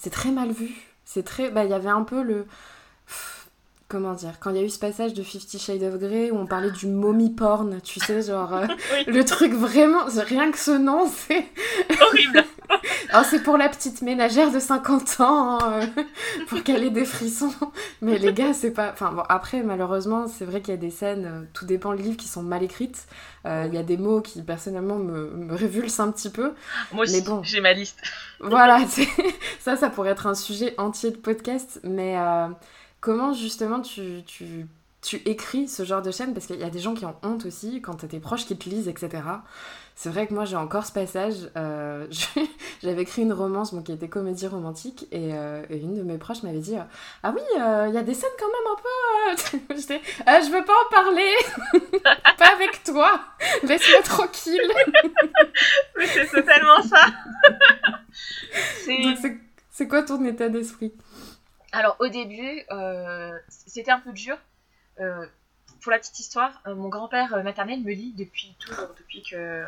c'est 0.00 0.10
très 0.10 0.30
mal 0.30 0.50
vu. 0.50 0.70
C'est 1.04 1.24
très. 1.24 1.50
Bah, 1.50 1.64
il 1.64 1.70
y 1.70 1.74
avait 1.74 1.90
un 1.90 2.02
peu 2.02 2.22
le. 2.22 2.46
Comment 3.88 4.14
dire 4.14 4.38
Quand 4.40 4.50
il 4.50 4.56
y 4.56 4.60
a 4.60 4.62
eu 4.62 4.70
ce 4.70 4.78
passage 4.78 5.14
de 5.14 5.22
Fifty 5.22 5.58
Shades 5.58 5.82
of 5.82 5.98
Grey 5.98 6.30
où 6.30 6.38
on 6.38 6.46
parlait 6.46 6.70
du 6.70 6.86
mommy 6.86 7.30
porn, 7.30 7.80
tu 7.82 8.00
sais, 8.00 8.22
genre. 8.22 8.54
Euh, 8.54 8.66
le 9.06 9.24
truc 9.24 9.52
vraiment. 9.52 10.04
Rien 10.06 10.50
que 10.50 10.58
ce 10.58 10.70
nom, 10.70 11.06
c'est. 11.06 11.44
Horrible 12.00 12.44
Alors, 13.10 13.24
c'est 13.30 13.42
pour 13.42 13.56
la 13.56 13.68
petite 13.68 14.02
ménagère 14.02 14.50
de 14.50 14.58
50 14.58 15.20
ans, 15.20 15.58
hein, 15.60 15.80
euh, 15.96 16.02
pour 16.48 16.62
qu'elle 16.62 16.84
ait 16.84 16.90
des 16.90 17.04
frissons. 17.04 17.52
Mais 18.00 18.18
les 18.18 18.32
gars, 18.32 18.52
c'est 18.52 18.70
pas. 18.70 18.90
Enfin, 18.92 19.12
bon, 19.12 19.22
après, 19.28 19.62
malheureusement, 19.62 20.26
c'est 20.28 20.44
vrai 20.44 20.60
qu'il 20.60 20.74
y 20.74 20.76
a 20.76 20.80
des 20.80 20.90
scènes, 20.90 21.24
euh, 21.26 21.46
tout 21.52 21.64
dépend 21.66 21.92
le 21.92 21.98
livre, 21.98 22.16
qui 22.16 22.28
sont 22.28 22.42
mal 22.42 22.62
écrites. 22.62 23.06
Euh, 23.46 23.66
il 23.68 23.74
y 23.74 23.78
a 23.78 23.82
des 23.82 23.96
mots 23.96 24.20
qui, 24.20 24.42
personnellement, 24.42 24.96
me, 24.96 25.30
me 25.30 25.54
révulsent 25.54 26.00
un 26.00 26.10
petit 26.12 26.30
peu. 26.30 26.52
Moi 26.92 27.04
aussi, 27.04 27.22
bon, 27.22 27.42
j'ai 27.42 27.60
ma 27.60 27.72
liste. 27.72 28.00
voilà, 28.40 28.80
ça, 29.60 29.76
ça 29.76 29.90
pourrait 29.90 30.10
être 30.10 30.26
un 30.26 30.34
sujet 30.34 30.74
entier 30.78 31.10
de 31.10 31.16
podcast. 31.16 31.80
Mais 31.84 32.16
comment, 33.00 33.32
justement, 33.32 33.80
tu, 33.80 34.22
tu 34.26 34.66
tu 35.02 35.16
écris 35.24 35.68
ce 35.68 35.84
genre 35.84 36.02
de 36.02 36.10
chaîne? 36.10 36.34
Parce 36.34 36.46
qu'il 36.46 36.60
y 36.60 36.64
a 36.64 36.70
des 36.70 36.78
gens 36.78 36.94
qui 36.94 37.04
ont 37.04 37.16
honte 37.22 37.46
aussi 37.46 37.80
quand 37.80 37.94
t'as 37.94 38.06
tes 38.06 38.20
proches 38.20 38.46
qui 38.46 38.56
te 38.56 38.68
lisent, 38.68 38.88
etc. 38.88 39.22
C'est 40.02 40.08
vrai 40.08 40.26
que 40.26 40.32
moi 40.32 40.46
j'ai 40.46 40.56
encore 40.56 40.86
ce 40.86 40.92
passage. 40.92 41.50
Euh, 41.58 42.06
j'avais 42.82 43.02
écrit 43.02 43.20
une 43.20 43.34
romance 43.34 43.74
qui 43.84 43.92
était 43.92 44.08
comédie 44.08 44.46
romantique 44.46 45.06
et, 45.12 45.34
euh, 45.34 45.62
une 45.68 45.94
de 45.94 46.02
mes 46.02 46.16
proches 46.16 46.42
m'avait 46.42 46.60
dit 46.60 46.74
Ah 47.22 47.34
oui, 47.36 47.42
euh, 47.60 47.84
il 47.86 47.94
y 47.94 47.98
a 47.98 48.02
des 48.02 48.14
scènes 48.14 48.30
quand 48.38 48.46
même 48.46 48.72
un 48.72 49.66
peu. 49.66 49.74
J'étais 49.76 50.00
Je 50.24 50.50
veux 50.50 50.64
pas 50.64 50.72
en 50.72 50.90
parler, 50.90 51.34
pas 52.38 52.54
avec 52.54 52.82
toi, 52.82 53.20
laisse-moi 53.62 54.00
tranquille. 54.00 54.72
Mais 55.98 56.06
c'est 56.06 56.28
totalement 56.28 56.80
ça. 56.80 57.06
c'est 59.70 59.86
quoi 59.86 60.02
ton 60.02 60.24
état 60.24 60.48
d'esprit? 60.48 60.94
Alors 61.72 61.96
au 61.98 62.08
début, 62.08 62.62
c'était 63.50 63.90
un 63.90 64.00
peu 64.00 64.12
dur 64.12 64.38
pour 64.96 65.92
la 65.92 65.98
petite 65.98 66.20
histoire, 66.20 66.62
mon 66.66 66.88
grand-père 66.88 67.44
maternel 67.44 67.82
me 67.82 67.92
lit 67.92 68.14
depuis 68.16 68.56
toujours, 68.58 68.94
depuis 68.96 69.22
que 69.22 69.66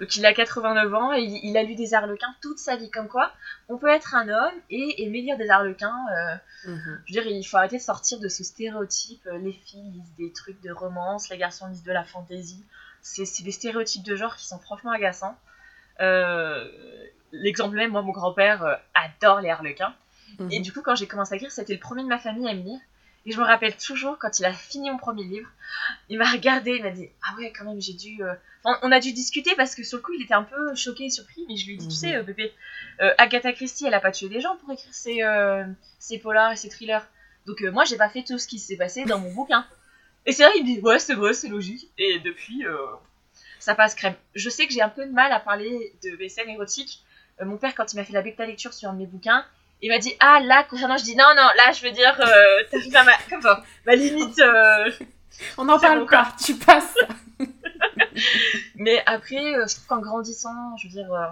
donc 0.00 0.16
il 0.16 0.26
a 0.26 0.34
89 0.34 0.94
ans 0.94 1.12
et 1.12 1.22
il, 1.22 1.56
a 1.56 1.62
lu 1.62 1.74
des 1.74 1.94
arlequins 1.94 2.34
toute 2.40 2.58
sa 2.58 2.76
vie. 2.76 2.90
Comme 2.90 3.08
quoi, 3.08 3.32
on 3.68 3.78
peut 3.78 3.88
être 3.88 4.14
un 4.14 4.28
homme 4.28 4.54
et 4.70 5.02
aimer 5.04 5.20
lire 5.22 5.36
des 5.36 5.50
arlequins. 5.50 6.06
Euh, 6.16 6.70
mhm. 6.70 7.02
Je 7.06 7.14
veux 7.14 7.22
dire, 7.22 7.26
il 7.30 7.44
faut 7.44 7.56
arrêter 7.56 7.78
de 7.78 7.82
sortir 7.82 8.18
de 8.18 8.28
ce 8.28 8.42
stéréotype. 8.42 9.26
Euh, 9.26 9.38
les 9.38 9.52
filles 9.52 9.90
lisent 9.90 10.14
des 10.18 10.32
trucs 10.32 10.60
de 10.62 10.72
romance, 10.72 11.28
les 11.28 11.38
garçons 11.38 11.68
lisent 11.68 11.84
de 11.84 11.92
la 11.92 12.04
fantaisie. 12.04 12.64
C'est 13.02 13.42
des 13.42 13.52
stéréotypes 13.52 14.02
de 14.02 14.16
genre 14.16 14.34
qui 14.34 14.46
sont 14.46 14.58
franchement 14.58 14.90
agaçants. 14.90 15.36
Euh, 16.00 16.66
l'exemple 17.32 17.76
même, 17.76 17.90
moi, 17.90 18.02
mon 18.02 18.12
grand-père 18.12 18.80
adore 18.94 19.40
les 19.40 19.50
harlequins. 19.50 19.94
Et 20.50 20.58
mhm. 20.58 20.62
du 20.62 20.72
coup, 20.72 20.80
quand 20.82 20.96
j'ai 20.96 21.06
commencé 21.06 21.34
à 21.34 21.36
écrire, 21.36 21.52
c'était 21.52 21.74
le 21.74 21.80
premier 21.80 22.02
de 22.02 22.08
ma 22.08 22.18
famille 22.18 22.48
à 22.48 22.54
me 22.54 22.62
lire. 22.62 22.80
Et 23.26 23.32
je 23.32 23.38
me 23.40 23.44
rappelle 23.44 23.74
toujours 23.76 24.18
quand 24.18 24.38
il 24.38 24.44
a 24.44 24.52
fini 24.52 24.90
mon 24.90 24.98
premier 24.98 25.24
livre, 25.24 25.48
il 26.10 26.18
m'a 26.18 26.30
regardé, 26.30 26.72
il 26.72 26.82
m'a 26.82 26.90
dit 26.90 27.08
Ah 27.26 27.34
ouais, 27.38 27.52
quand 27.56 27.64
même, 27.64 27.80
j'ai 27.80 27.94
dû. 27.94 28.22
Euh, 28.22 28.34
on 28.64 28.92
a 28.92 29.00
dû 29.00 29.12
discuter 29.12 29.54
parce 29.56 29.74
que 29.74 29.82
sur 29.82 29.98
le 29.98 30.02
coup, 30.02 30.12
il 30.12 30.22
était 30.22 30.34
un 30.34 30.42
peu 30.42 30.74
choqué 30.74 31.04
et 31.04 31.10
surpris, 31.10 31.44
mais 31.48 31.56
je 31.56 31.66
lui 31.66 31.74
ai 31.74 31.76
dit 31.78 31.88
Tu 31.88 31.94
sais, 31.94 32.12
mhm. 32.12 32.16
euh, 32.16 32.22
bébé, 32.22 32.52
euh, 33.00 33.14
Agatha 33.16 33.52
Christie, 33.52 33.86
elle 33.86 33.94
a 33.94 34.00
pas 34.00 34.12
tué 34.12 34.28
des 34.28 34.40
gens 34.40 34.56
pour 34.56 34.70
écrire 34.72 34.92
ses, 34.92 35.20
ses 35.98 36.18
polars 36.18 36.52
et 36.52 36.56
ses 36.56 36.68
thrillers. 36.68 37.06
Donc 37.46 37.62
moi, 37.62 37.84
j'ai 37.84 37.96
pas 37.96 38.08
fait 38.08 38.24
tout 38.24 38.38
ce 38.38 38.46
qui 38.46 38.58
s'est 38.58 38.76
passé 38.76 39.04
dans 39.04 39.18
mon 39.18 39.32
bouquin. 39.32 39.66
Et 40.26 40.32
c'est 40.32 40.44
vrai, 40.44 40.52
il 40.58 40.64
dit 40.64 40.80
Ouais, 40.80 40.98
c'est 40.98 41.14
vrai, 41.14 41.32
c'est 41.32 41.48
logique. 41.48 41.90
Et 41.96 42.18
depuis, 42.18 42.64
ça 43.58 43.74
passe 43.74 43.94
crème. 43.94 44.14
Je 44.34 44.50
sais 44.50 44.66
que 44.66 44.72
j'ai 44.72 44.82
un 44.82 44.90
peu 44.90 45.06
de 45.06 45.12
mal 45.12 45.32
à 45.32 45.40
parler 45.40 45.94
de 46.02 46.28
scènes 46.28 46.50
érotiques. 46.50 47.02
mon 47.40 47.56
père, 47.56 47.74
quand 47.74 47.90
il 47.92 47.96
m'a 47.96 48.04
fait 48.04 48.12
la 48.12 48.22
bêta 48.22 48.44
lecture 48.44 48.74
sur 48.74 48.90
un 48.90 48.92
de 48.92 48.98
mes 48.98 49.06
bouquins, 49.06 49.46
il 49.84 49.90
m'a 49.90 49.98
dit 49.98 50.14
ah 50.18 50.40
là 50.42 50.64
concernant 50.64 50.96
je 50.96 51.04
dis 51.04 51.14
non 51.14 51.28
non 51.36 51.42
là 51.42 51.72
je 51.72 51.82
veux 51.82 51.90
dire 51.90 52.18
euh, 52.18 52.62
t'as 52.70 52.78
vu 52.78 52.90
ma, 52.90 53.62
ma 53.84 53.94
limite 53.94 54.38
euh, 54.38 54.90
On 55.58 55.64
n'en 55.64 55.78
parle 55.78 56.06
pas, 56.06 56.32
tu 56.42 56.54
passes. 56.54 56.96
Mais 58.76 59.02
après, 59.04 59.56
euh, 59.56 59.66
je 59.66 59.74
trouve 59.74 59.86
qu'en 59.88 60.00
grandissant, 60.00 60.76
je 60.76 60.86
veux 60.86 60.92
dire, 60.92 61.12
euh, 61.12 61.26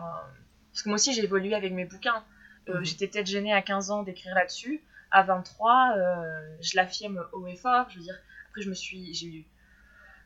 parce 0.73 0.83
que 0.83 0.89
moi 0.89 0.97
aussi 0.97 1.15
j'ai 1.15 1.23
évolué 1.25 1.55
avec 1.55 1.73
mes 1.73 1.85
bouquins. 1.85 2.25
Mhm. 2.69 2.85
J'étais 2.85 3.07
peut-être 3.07 3.27
gênée 3.27 3.55
à 3.55 3.63
15 3.63 3.91
ans 3.91 4.03
d'écrire 4.03 4.35
là-dessus. 4.35 4.83
À 5.13 5.23
23, 5.23 5.95
je 6.61 6.77
l'affirme 6.77 7.25
haut 7.33 7.47
et 7.47 7.57
fort. 7.57 7.87
Je 7.91 7.99
veux 7.99 8.03
dire, 8.03 8.19
après 8.51 8.63
je 8.63 8.69
me 8.69 8.75
suis, 8.75 9.15
j'ai 9.15 9.27
eu, 9.27 9.45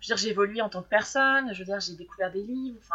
je 0.00 0.06
veux 0.06 0.14
dire, 0.14 0.16
j'ai 0.16 0.30
évolué 0.30 0.62
en 0.62 0.68
tant 0.68 0.82
que 0.82 0.88
personne. 0.88 1.52
Je 1.52 1.58
veux 1.58 1.64
dire, 1.64 1.80
j'ai 1.80 1.94
découvert 1.94 2.32
des 2.32 2.42
livres. 2.42 2.78
Enfin, 2.82 2.94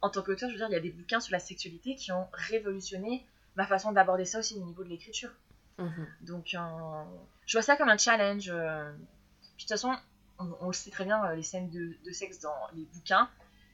en 0.00 0.10
tant 0.10 0.22
qu'auteur, 0.22 0.48
je 0.48 0.54
veux 0.54 0.58
dire, 0.58 0.68
il 0.68 0.74
y 0.74 0.76
a 0.76 0.80
des 0.80 0.90
bouquins 0.90 1.20
sur 1.20 1.32
la 1.32 1.38
sexualité 1.38 1.94
qui 1.94 2.12
ont 2.12 2.26
révolutionné 2.32 3.24
ma 3.56 3.66
façon 3.66 3.92
d'aborder 3.92 4.24
ça 4.24 4.38
aussi 4.38 4.54
au 4.56 4.64
niveau 4.64 4.84
de 4.84 4.88
l'écriture. 4.88 5.30
Mhm. 5.78 6.06
Donc, 6.22 6.56
je 7.46 7.52
vois 7.52 7.62
ça 7.62 7.76
comme 7.76 7.88
un 7.88 7.98
challenge. 7.98 8.46
de 8.46 8.94
toute 9.58 9.68
façon, 9.68 9.94
on, 10.38 10.66
le 10.66 10.72
sait 10.72 10.90
très 10.90 11.04
bien, 11.04 11.24
euh, 11.24 11.34
les 11.34 11.42
scènes 11.42 11.70
de, 11.70 12.12
sexe 12.12 12.40
dans 12.40 12.54
les 12.74 12.84
bouquins, 12.94 13.28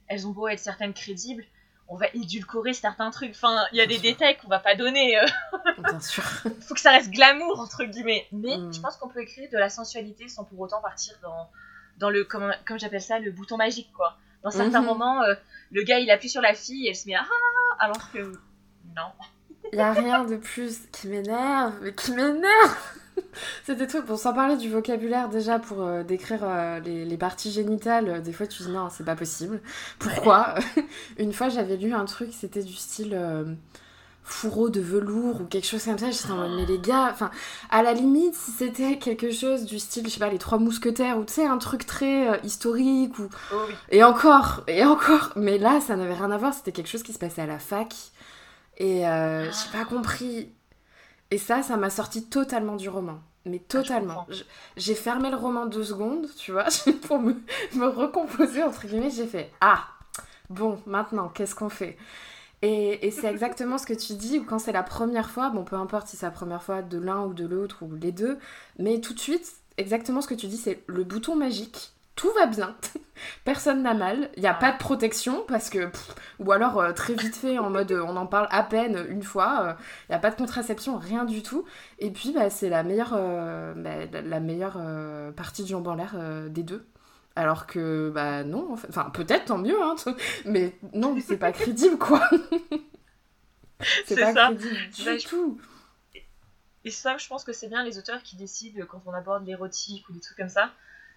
elles 0.08 0.26
ont 0.26 0.30
beau 0.30 0.48
être 0.48 0.58
certaines 0.58 0.94
crédibles, 0.94 1.44
on 1.88 1.96
va 1.96 2.06
édulcorer 2.14 2.72
certains 2.72 3.10
trucs. 3.10 3.32
Enfin, 3.32 3.64
il 3.72 3.78
y 3.78 3.80
a 3.80 3.86
des 3.86 3.98
détails 3.98 4.38
qu'on 4.38 4.48
va 4.48 4.60
pas 4.60 4.74
donner. 4.74 5.18
Euh. 5.18 5.26
Bien 5.78 6.00
sûr. 6.00 6.22
faut 6.60 6.74
que 6.74 6.80
ça 6.80 6.90
reste 6.90 7.10
glamour, 7.10 7.60
entre 7.60 7.84
guillemets. 7.84 8.26
Mais 8.32 8.56
mm. 8.56 8.72
je 8.72 8.80
pense 8.80 8.96
qu'on 8.96 9.08
peut 9.08 9.20
écrire 9.20 9.50
de 9.50 9.58
la 9.58 9.68
sensualité 9.68 10.28
sans 10.28 10.44
pour 10.44 10.60
autant 10.60 10.80
partir 10.80 11.14
dans, 11.22 11.50
dans 11.98 12.10
le, 12.10 12.24
comme, 12.24 12.54
comme 12.66 12.78
j'appelle 12.78 13.02
ça, 13.02 13.18
le 13.18 13.30
bouton 13.32 13.56
magique, 13.56 13.92
quoi. 13.92 14.16
Dans 14.42 14.50
certains 14.50 14.80
mhm. 14.80 14.86
moments, 14.86 15.22
euh, 15.22 15.34
le 15.70 15.82
gars, 15.84 16.00
il 16.00 16.10
appuie 16.10 16.28
sur 16.28 16.42
la 16.42 16.54
fille 16.54 16.86
et 16.86 16.90
elle 16.90 16.96
se 16.96 17.06
met 17.06 17.14
à 17.14 17.22
ah, 17.22 17.84
alors 17.84 18.10
que 18.10 18.32
non. 18.96 19.12
Il 19.72 19.76
n'y 19.76 19.82
a 19.82 19.92
rien 19.92 20.24
de 20.24 20.36
plus 20.36 20.80
qui 20.92 21.08
m'énerve, 21.08 21.72
mais 21.82 21.94
qui 21.94 22.12
m'énerve 22.12 22.76
C'était 23.64 23.86
tout. 23.86 24.02
Pour 24.02 24.18
s'en 24.18 24.32
parler 24.32 24.56
du 24.56 24.68
vocabulaire 24.70 25.28
déjà 25.28 25.58
pour 25.58 25.82
euh, 25.82 26.02
décrire 26.02 26.40
euh, 26.42 26.80
les, 26.80 27.16
parties 27.16 27.50
génitales, 27.50 28.08
euh, 28.08 28.20
des 28.20 28.32
fois 28.32 28.46
tu 28.46 28.62
dis 28.62 28.70
non, 28.70 28.88
c'est 28.90 29.04
pas 29.04 29.16
possible. 29.16 29.60
Pourquoi? 29.98 30.54
Une 31.18 31.32
fois 31.32 31.48
j'avais 31.48 31.76
lu 31.76 31.92
un 31.94 32.04
truc, 32.04 32.30
c'était 32.32 32.62
du 32.62 32.74
style 32.74 33.18
fourreau 34.24 34.70
de 34.70 34.80
velours 34.80 35.40
ou 35.40 35.44
quelque 35.44 35.66
chose 35.66 35.84
comme 35.84 35.98
ça. 35.98 36.10
J'étais 36.10 36.30
en 36.30 36.36
mode, 36.36 36.52
mais 36.54 36.66
les 36.66 36.78
gars, 36.78 37.08
enfin, 37.10 37.30
à 37.70 37.82
la 37.82 37.92
limite, 37.92 38.34
si 38.34 38.50
c'était 38.52 38.98
quelque 38.98 39.32
chose 39.32 39.64
du 39.64 39.78
style, 39.78 40.04
je 40.04 40.10
sais 40.10 40.20
pas, 40.20 40.28
les 40.28 40.38
trois 40.38 40.58
mousquetaires 40.58 41.18
ou 41.18 41.24
tu 41.24 41.32
sais, 41.32 41.46
un 41.46 41.58
truc 41.58 41.86
très 41.86 42.40
historique 42.44 43.18
ou. 43.18 43.28
Oh 43.52 43.56
et 43.90 44.04
encore, 44.04 44.62
et 44.68 44.84
encore. 44.84 45.32
Mais 45.36 45.58
là, 45.58 45.80
ça 45.80 45.96
n'avait 45.96 46.14
rien 46.14 46.30
à 46.30 46.36
voir, 46.36 46.54
c'était 46.54 46.72
quelque 46.72 46.88
chose 46.88 47.02
qui 47.02 47.12
se 47.12 47.18
passait 47.18 47.42
à 47.42 47.46
la 47.46 47.58
fac. 47.58 48.11
Et 48.82 49.00
j'ai 49.00 49.78
pas 49.78 49.84
compris 49.84 50.52
et 51.32 51.38
ça, 51.38 51.62
ça 51.62 51.78
m'a 51.78 51.88
sorti 51.88 52.24
totalement 52.26 52.76
du 52.76 52.90
roman. 52.90 53.18
Mais 53.46 53.58
ah, 53.58 53.66
totalement. 53.66 54.26
j'ai 54.76 54.94
fermé 54.94 55.30
le 55.30 55.36
roman 55.36 55.64
deux 55.64 55.82
secondes, 55.82 56.26
tu 56.36 56.52
vois, 56.52 56.66
pour 57.08 57.18
me, 57.18 57.34
me 57.74 57.86
recomposer, 57.86 58.62
entre 58.62 58.86
guillemets. 58.86 59.08
J'ai 59.08 59.26
fait 59.26 59.50
Ah, 59.62 59.86
bon, 60.50 60.78
maintenant, 60.84 61.30
qu'est-ce 61.30 61.54
qu'on 61.54 61.70
fait? 61.70 61.96
Et, 62.60 63.06
et 63.06 63.10
c'est 63.10 63.26
exactement 63.30 63.78
ce 63.78 63.86
que 63.86 63.94
tu 63.94 64.12
dis, 64.12 64.40
ou 64.40 64.44
quand 64.44 64.58
c'est 64.58 64.72
la 64.72 64.82
première 64.82 65.30
fois, 65.30 65.48
bon, 65.48 65.64
peu 65.64 65.76
importe 65.76 66.06
si 66.08 66.18
c'est 66.18 66.26
la 66.26 66.32
première 66.32 66.62
fois 66.62 66.82
de 66.82 66.98
l'un 66.98 67.22
ou 67.22 67.32
de 67.32 67.46
l'autre 67.46 67.78
ou 67.82 67.94
les 67.94 68.12
deux, 68.12 68.38
mais 68.78 69.00
tout 69.00 69.14
de 69.14 69.18
suite, 69.18 69.54
exactement 69.78 70.20
ce 70.20 70.28
que 70.28 70.34
tu 70.34 70.48
dis, 70.48 70.58
c'est 70.58 70.84
le 70.86 71.02
bouton 71.02 71.34
magique 71.34 71.92
tout 72.22 72.30
va 72.34 72.46
bien, 72.46 72.76
personne 73.44 73.82
n'a 73.82 73.94
mal, 73.94 74.30
il 74.36 74.42
n'y 74.42 74.48
a 74.48 74.54
pas 74.54 74.70
de 74.70 74.78
protection 74.78 75.44
parce 75.48 75.70
que, 75.70 75.90
ou 76.38 76.52
alors 76.52 76.78
euh, 76.78 76.92
très 76.92 77.14
vite 77.14 77.34
fait 77.34 77.58
en 77.58 77.68
mode 77.68 77.90
on 77.90 78.16
en 78.16 78.28
parle 78.28 78.46
à 78.52 78.62
peine 78.62 79.04
une 79.08 79.24
fois, 79.24 79.62
euh, 79.62 79.72
il 80.08 80.12
n'y 80.12 80.14
a 80.14 80.20
pas 80.20 80.30
de 80.30 80.36
contraception, 80.36 80.98
rien 80.98 81.24
du 81.24 81.42
tout. 81.42 81.64
Et 81.98 82.12
puis 82.12 82.30
bah, 82.32 82.48
c'est 82.48 82.68
la 82.68 82.84
meilleure, 82.84 83.14
euh, 83.14 83.74
bah, 83.74 84.20
la 84.22 84.38
meilleure 84.38 84.80
partie 85.34 85.64
du 85.64 85.70
jambon 85.70 85.90
en 85.90 85.94
l'air 85.96 86.14
des 86.48 86.62
deux. 86.62 86.86
Alors 87.34 87.66
que, 87.66 88.12
bah 88.14 88.44
non, 88.44 88.68
enfin 88.72 89.10
peut-être 89.10 89.46
tant 89.46 89.58
mieux, 89.58 89.82
hein, 89.82 89.96
mais 90.44 90.78
non, 90.92 91.18
c'est 91.26 91.38
pas 91.38 91.50
crédible 91.50 91.98
quoi. 91.98 92.30
c'est 94.06 94.14
pas 94.14 94.32
ça. 94.32 94.44
crédible 94.44 94.76
du 94.94 95.04
bah, 95.04 95.16
tout. 95.28 95.60
Et 96.84 96.92
ça, 96.92 97.16
je 97.16 97.26
pense 97.26 97.42
que 97.42 97.52
c'est 97.52 97.68
bien 97.68 97.82
les 97.82 97.98
auteurs 97.98 98.22
qui 98.22 98.36
décident 98.36 98.84
quand 98.86 99.02
on 99.06 99.12
aborde 99.12 99.44
l'érotique 99.44 100.08
ou 100.08 100.12
des 100.12 100.20
trucs 100.20 100.36
comme 100.36 100.48
ça 100.48 100.70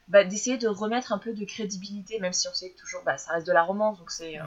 bah, 0.07 0.23
d'essayer 0.23 0.57
de 0.57 0.67
remettre 0.67 1.11
un 1.13 1.17
peu 1.17 1.33
de 1.33 1.45
crédibilité, 1.45 2.19
même 2.19 2.33
si 2.33 2.47
on 2.47 2.53
sait 2.53 2.69
que 2.69 2.77
toujours, 2.77 3.01
bah, 3.03 3.17
ça 3.17 3.33
reste 3.33 3.47
de 3.47 3.51
la 3.51 3.63
romance, 3.63 3.97
donc 3.97 4.11
c'est... 4.11 4.39
Euh, 4.39 4.43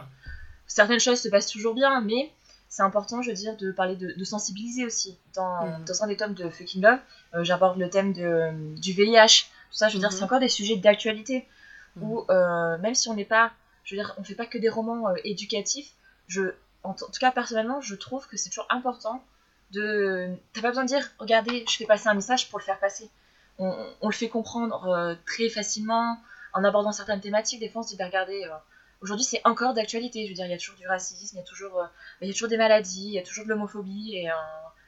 certaines 0.66 1.00
choses 1.00 1.20
se 1.20 1.28
passent 1.28 1.48
toujours 1.48 1.74
bien, 1.74 2.00
mais 2.00 2.30
c'est 2.68 2.82
important, 2.82 3.22
je 3.22 3.30
veux 3.30 3.36
dire, 3.36 3.56
de 3.56 3.72
parler 3.72 3.96
de, 3.96 4.24
sensibiliser 4.24 4.84
aussi. 4.84 5.18
Dans, 5.34 5.66
mm. 5.66 5.84
dans, 5.84 6.04
un 6.04 6.06
des 6.06 6.16
tomes 6.16 6.34
de 6.34 6.48
Fucking 6.48 6.82
Love, 6.82 7.00
euh, 7.34 7.42
j'aborde 7.42 7.78
le 7.78 7.90
thème 7.90 8.12
de, 8.12 8.76
du 8.76 8.92
VIH. 8.92 9.46
Tout 9.70 9.76
ça, 9.76 9.88
je 9.88 9.94
veux 9.94 10.00
dire, 10.00 10.12
c'est 10.12 10.20
mm-hmm. 10.20 10.24
encore 10.24 10.40
des 10.40 10.48
sujets 10.48 10.76
d'actualité. 10.76 11.48
Mm. 11.96 12.02
Où, 12.02 12.24
euh, 12.30 12.78
même 12.78 12.94
si 12.94 13.09
on 13.09 13.14
n'est 13.14 13.24
pas, 13.24 13.52
je 13.82 13.96
veux 13.96 14.00
dire, 14.00 14.14
on 14.18 14.22
fait 14.22 14.34
pas 14.34 14.46
que 14.46 14.59
des 14.59 14.68
romans 14.68 15.12
éducatifs, 15.24 15.92
je, 16.28 16.52
en, 16.84 16.94
tout 16.94 17.06
cas, 17.18 17.32
personnellement, 17.32 17.80
je 17.80 17.96
trouve 17.96 18.28
que 18.28 18.36
c'est 18.36 18.50
toujours 18.50 18.68
important 18.70 19.24
de... 19.72 20.28
T'as 20.52 20.61
pas 20.61 20.68
besoin 20.68 20.84
de 20.84 20.88
dire, 20.88 21.11
regardez, 21.18 21.64
je 21.68 21.76
fais 21.76 21.86
passer 21.86 22.09
un 22.09 22.14
message 22.14 22.48
pour 22.48 22.59
le 22.59 22.64
faire 22.64 22.78
passer 22.78 23.11
on, 23.59 24.09
le 24.09 24.14
fait 24.14 24.28
comprendre 24.28 24.86
euh, 24.88 25.14
très 25.26 25.48
facilement 25.48 26.18
en 26.52 26.64
abordant 26.64 26.92
certaines 26.92 27.20
thématiques. 27.20 27.61
Des 27.61 27.68
fois, 27.68 27.80
on 27.80 27.84
se 27.84 27.90
dit, 27.90 27.96
bah, 27.96 28.06
regardez, 28.06 28.44
euh, 28.44 28.54
aujourd'hui, 29.00 29.24
c'est 29.24 29.40
encore 29.44 29.74
d'actualité. 29.74 30.24
Je 30.24 30.30
veux 30.30 30.34
dire, 30.34 30.46
il 30.46 30.50
y 30.50 30.54
a 30.54 30.59
toujours 30.59 30.76
du 30.76 30.86
racisme, 30.86 31.36
il 31.36 31.40
y 31.40 31.42
a 31.42 31.46
toujours, 31.46 31.80
euh, 31.80 31.86
il 32.20 32.28
y 32.28 32.30
a 32.30 32.32
toujours 32.32 32.48
des 32.48 32.56
maladies, 32.56 33.06
il 33.06 33.14
y 33.14 33.18
a 33.18 33.22
toujours 33.22 33.44
de 33.44 33.50
l'homophobie, 33.50 34.16
et 34.16 34.28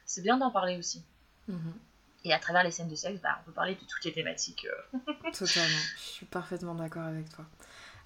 c'est 0.05 0.23
bien 0.23 0.37
d'en 0.37 0.51
parler 0.51 0.77
aussi. 0.79 1.05
Mhm. 1.49 1.75
Et 2.25 2.35
à 2.35 2.39
travers 2.39 2.63
les 2.63 2.71
scènes 2.71 2.89
de 2.89 2.95
sexe, 2.95 3.21
bah, 3.23 3.39
on 3.41 3.47
peut 3.47 3.53
parler 3.53 3.75
de 3.75 3.81
toutes 3.81 4.05
les 4.05 4.13
thématiques. 4.13 4.67
Totalement, 5.33 5.79
je 5.97 6.03
suis 6.03 6.27
parfaitement 6.27 6.75
d'accord 6.75 7.05
avec 7.05 7.29
toi. 7.31 7.45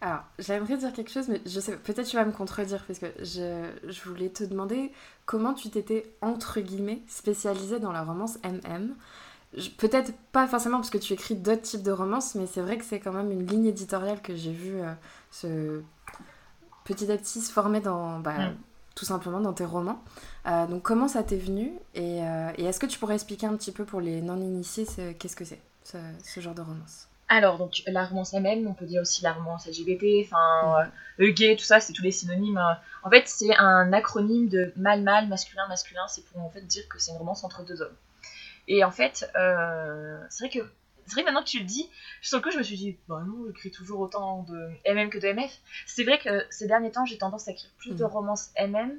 Alors, 0.01 0.23
j'aimerais 0.39 0.77
dire 0.77 0.93
quelque 0.93 1.11
chose, 1.11 1.29
mais 1.29 1.41
je 1.47 1.61
sais, 1.61 1.77
peut-être 1.77 2.07
tu 2.07 2.17
vas 2.17 2.25
me 2.25 2.33
contredire, 2.33 2.85
parce 2.85 2.99
que 2.99 3.07
je, 3.19 3.71
je 3.89 4.03
voulais 4.03 4.29
te 4.29 4.45
demander 4.45 4.93
comment 5.25 5.55
tu 5.55 5.71
t'étais, 5.71 6.15
entre 6.21 6.61
guillemets, 6.61 7.03
spécialisée 7.09 7.81
dans 7.81 7.93
la 7.93 8.03
romance 8.03 8.39
MM 8.45 8.95
peut-être 9.77 10.13
pas 10.33 10.47
forcément 10.47 10.79
parce 10.79 10.91
que 10.91 10.99
tu 10.99 11.13
écris 11.13 11.37
d'autres 11.37 11.63
types 11.63 11.83
de 11.83 11.93
romances, 11.93 12.35
mais 12.35 12.47
c'est 12.47 12.61
vrai 12.61 12.79
que 12.79 12.85
c'est 12.85 13.01
quand 13.01 13.13
même 13.13 13.31
une 13.31 13.47
ligne 13.47 13.67
éditoriale 13.67 14.21
que 14.21 14.35
j'ai 14.35 14.53
vu 14.53 14.81
euh, 14.81 14.93
ce 15.31 15.83
petit 16.85 17.11
à 17.11 17.17
petit 17.17 17.41
se 17.41 17.53
former 17.53 17.81
dans, 17.81 18.19
bah, 18.19 18.51
mm. 18.51 18.57
tout 18.95 19.05
simplement 19.05 19.41
dans 19.41 19.53
tes 19.53 19.65
romans. 19.65 20.03
Euh, 20.47 20.67
donc 20.67 20.83
comment 20.83 21.09
ça 21.09 21.23
t'est 21.23 21.39
venu 21.39 21.73
et, 21.95 22.23
euh, 22.23 22.51
et 22.57 22.65
est-ce 22.65 22.81
que 22.81 22.87
tu 22.87 22.99
pourrais 22.99 23.15
expliquer 23.15 23.47
un 23.47 23.57
petit 23.57 23.73
peu 23.73 23.85
pour 23.85 24.01
les 24.01 24.21
non-initiés 24.21 24.87
qu'est-ce 25.19 25.37
que 25.37 25.45
c'est 25.45 25.61
ce, 25.85 26.41
genre 26.41 26.55
de 26.55 26.63
romance? 26.63 27.09
Alors, 27.29 27.57
donc, 27.57 27.83
la 27.87 28.05
romance 28.05 28.35
même, 28.35 28.67
on 28.67 28.75
peut 28.75 28.85
dire 28.85 29.01
aussi 29.01 29.23
la 29.23 29.33
romance 29.33 29.67
LGBT, 29.67 30.27
enfin, 30.27 30.85
mm. 30.85 30.91
le 31.19 31.31
gay, 31.31 31.57
tout 31.57 31.65
ça, 31.65 31.81
c'est 31.81 31.93
tous 31.93 32.03
les 32.03 32.11
synonymes. 32.11 32.61
En 33.03 33.11
fait, 33.11 33.27
c'est 33.27 33.57
un 33.57 33.93
acronyme 33.93 34.49
de 34.49 34.73
mal-mal, 34.77 35.29
masculin-masculin, 35.29 36.07
c'est 36.09 36.25
pour 36.27 36.43
en 36.43 36.51
fait 36.51 36.63
dire 36.63 36.87
que 36.89 36.99
c'est 36.99 37.13
une 37.13 37.19
romance 37.19 37.45
entre 37.45 37.65
deux 37.65 37.81
hommes. 37.81 37.97
Et 38.69 38.85
en 38.85 38.91
fait, 38.91 39.31
euh, 39.37 40.19
c'est 40.31 40.47
vrai 40.47 40.59
que 40.59 40.67
c'est 41.07 41.15
vrai 41.15 41.25
maintenant 41.25 41.43
que 41.43 41.49
tu 41.49 41.59
le 41.59 41.65
dis, 41.65 41.91
sur 42.23 42.39
le 42.39 42.43
coup 42.43 42.51
je 42.51 42.59
me 42.59 42.63
suis 42.63 42.77
dit, 42.77 42.99
bah 43.09 43.23
non, 43.27 43.45
j'écris 43.47 43.71
toujours 43.71 44.01
autant 44.01 44.43
de 44.45 44.71
MM 44.87 45.11
que 45.11 45.19
de 45.19 45.29
MF. 45.33 45.61
C'est 45.87 46.05
vrai 46.05 46.19
que 46.19 46.45
ces 46.51 46.67
derniers 46.67 46.91
temps 46.91 47.05
j'ai 47.05 47.19
tendance 47.19 47.47
à 47.49 47.53
écrire 47.53 47.71
plus 47.79 47.95
de 47.95 48.05
mm. 48.05 48.09
romances 48.09 48.51
MM. 48.59 48.99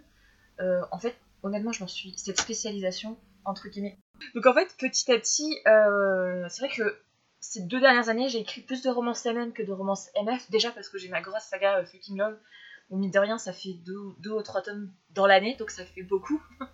Euh, 0.59 0.82
en 0.91 0.99
fait, 0.99 1.16
honnêtement, 1.43 1.72
je 1.72 1.82
m'en 1.82 1.88
suis 1.88 2.13
cette 2.18 2.39
spécialisation 2.39 3.18
entre 3.43 3.70
guillemets. 3.70 3.97
Donc 4.34 4.45
en 4.45 4.53
fait, 4.53 4.76
petit 4.78 5.11
à 5.11 5.18
petit, 5.18 5.59
euh, 5.68 6.45
c'est 6.49 6.66
vrai 6.66 6.76
que 6.76 6.97
ces 7.39 7.61
deux 7.61 7.80
dernières 7.80 8.09
années, 8.09 8.30
j'ai 8.30 8.39
écrit 8.39 8.61
plus 8.61 8.82
de 8.82 8.89
romances 8.89 9.26
MM 9.26 9.51
que 9.51 9.63
de 9.63 9.72
romances 9.72 10.09
MF. 10.24 10.49
Déjà 10.51 10.72
parce 10.72 10.89
que 10.89 10.97
j'ai 10.97 11.09
ma 11.09 11.22
grosse 11.22 11.43
saga 11.43 11.84
Fucking 11.86 12.18
Love 12.18 12.38
Bon, 12.90 12.98
mine 12.98 13.12
de 13.12 13.20
rien, 13.20 13.38
ça 13.38 13.52
fait 13.52 13.74
deux, 13.74 14.00
deux 14.20 14.32
ou 14.32 14.42
trois 14.44 14.62
tomes 14.62 14.92
dans 15.12 15.26
l'année, 15.26 15.56
donc 15.58 15.72
ça 15.72 15.86
fait 15.86 16.04
beaucoup. 16.04 16.42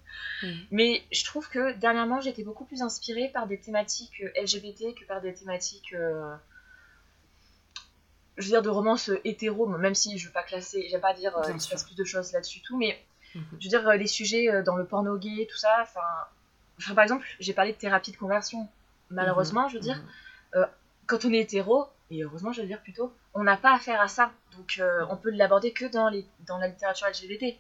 Mm. 0.44 0.48
Mais 0.72 1.04
je 1.12 1.24
trouve 1.24 1.48
que 1.48 1.72
dernièrement, 1.78 2.20
j'étais 2.20 2.44
beaucoup 2.44 2.66
plus 2.66 2.82
inspirée 2.82 3.30
par 3.34 3.48
des 3.48 3.58
thématiques 3.58 4.22
euh, 4.22 4.42
LGBT 4.42 4.94
que 4.94 5.06
par 5.06 5.22
des 5.22 5.34
thématiques, 5.34 5.94
euh, 5.94 6.36
je 8.36 8.44
veux 8.44 8.50
dire, 8.50 8.62
de 8.62 8.70
romance 8.70 9.10
hétéro, 9.24 9.68
même 9.68 9.96
si 9.96 10.18
je 10.18 10.28
veux 10.28 10.34
pas 10.34 10.44
classer, 10.44 10.86
j'aime 10.90 11.00
pas 11.00 11.14
dire 11.14 11.34
qu'il 11.46 11.62
se 11.62 11.70
passe 11.70 11.86
plus 11.86 11.96
de 11.96 12.04
choses 12.04 12.34
là-dessus, 12.34 12.62
tout, 12.62 12.78
mais 12.78 13.00
mm-hmm. 13.36 13.42
je 13.60 13.64
veux 13.64 13.70
dire, 13.70 13.90
les 13.94 14.08
sujets 14.08 14.50
euh, 14.50 14.64
dans 14.64 14.76
le 14.76 14.86
porno 14.86 15.18
gay, 15.18 15.48
tout 15.50 15.58
ça, 15.58 15.78
enfin, 15.82 16.94
par 16.94 17.04
exemple, 17.04 17.26
j'ai 17.40 17.54
parlé 17.54 17.72
de 17.72 17.78
thérapie 17.78 18.12
de 18.12 18.18
conversion. 18.18 18.68
Malheureusement, 19.12 19.70
je 19.70 19.76
veux 19.76 19.82
dire, 19.82 20.04
mm-hmm. 20.54 20.68
quand 21.06 21.24
on 21.24 21.32
est 21.32 21.40
hétéro, 21.40 21.88
et 22.10 22.24
heureusement, 22.24 22.52
je 22.52 22.62
veux 22.62 22.68
dire 22.68 22.82
plutôt, 22.82 23.14
on 23.34 23.44
n'a 23.44 23.56
pas 23.56 23.74
affaire 23.74 24.02
à 24.02 24.10
ça. 24.10 24.34
Donc, 24.58 24.78
euh, 24.80 25.06
on 25.10 25.18
peut 25.18 25.32
l'aborder 25.32 25.72
que 25.72 25.86
dans, 25.86 26.10
les, 26.10 26.26
dans 26.46 26.58
la 26.58 26.68
littérature 26.68 27.08
LGBT. 27.08 27.56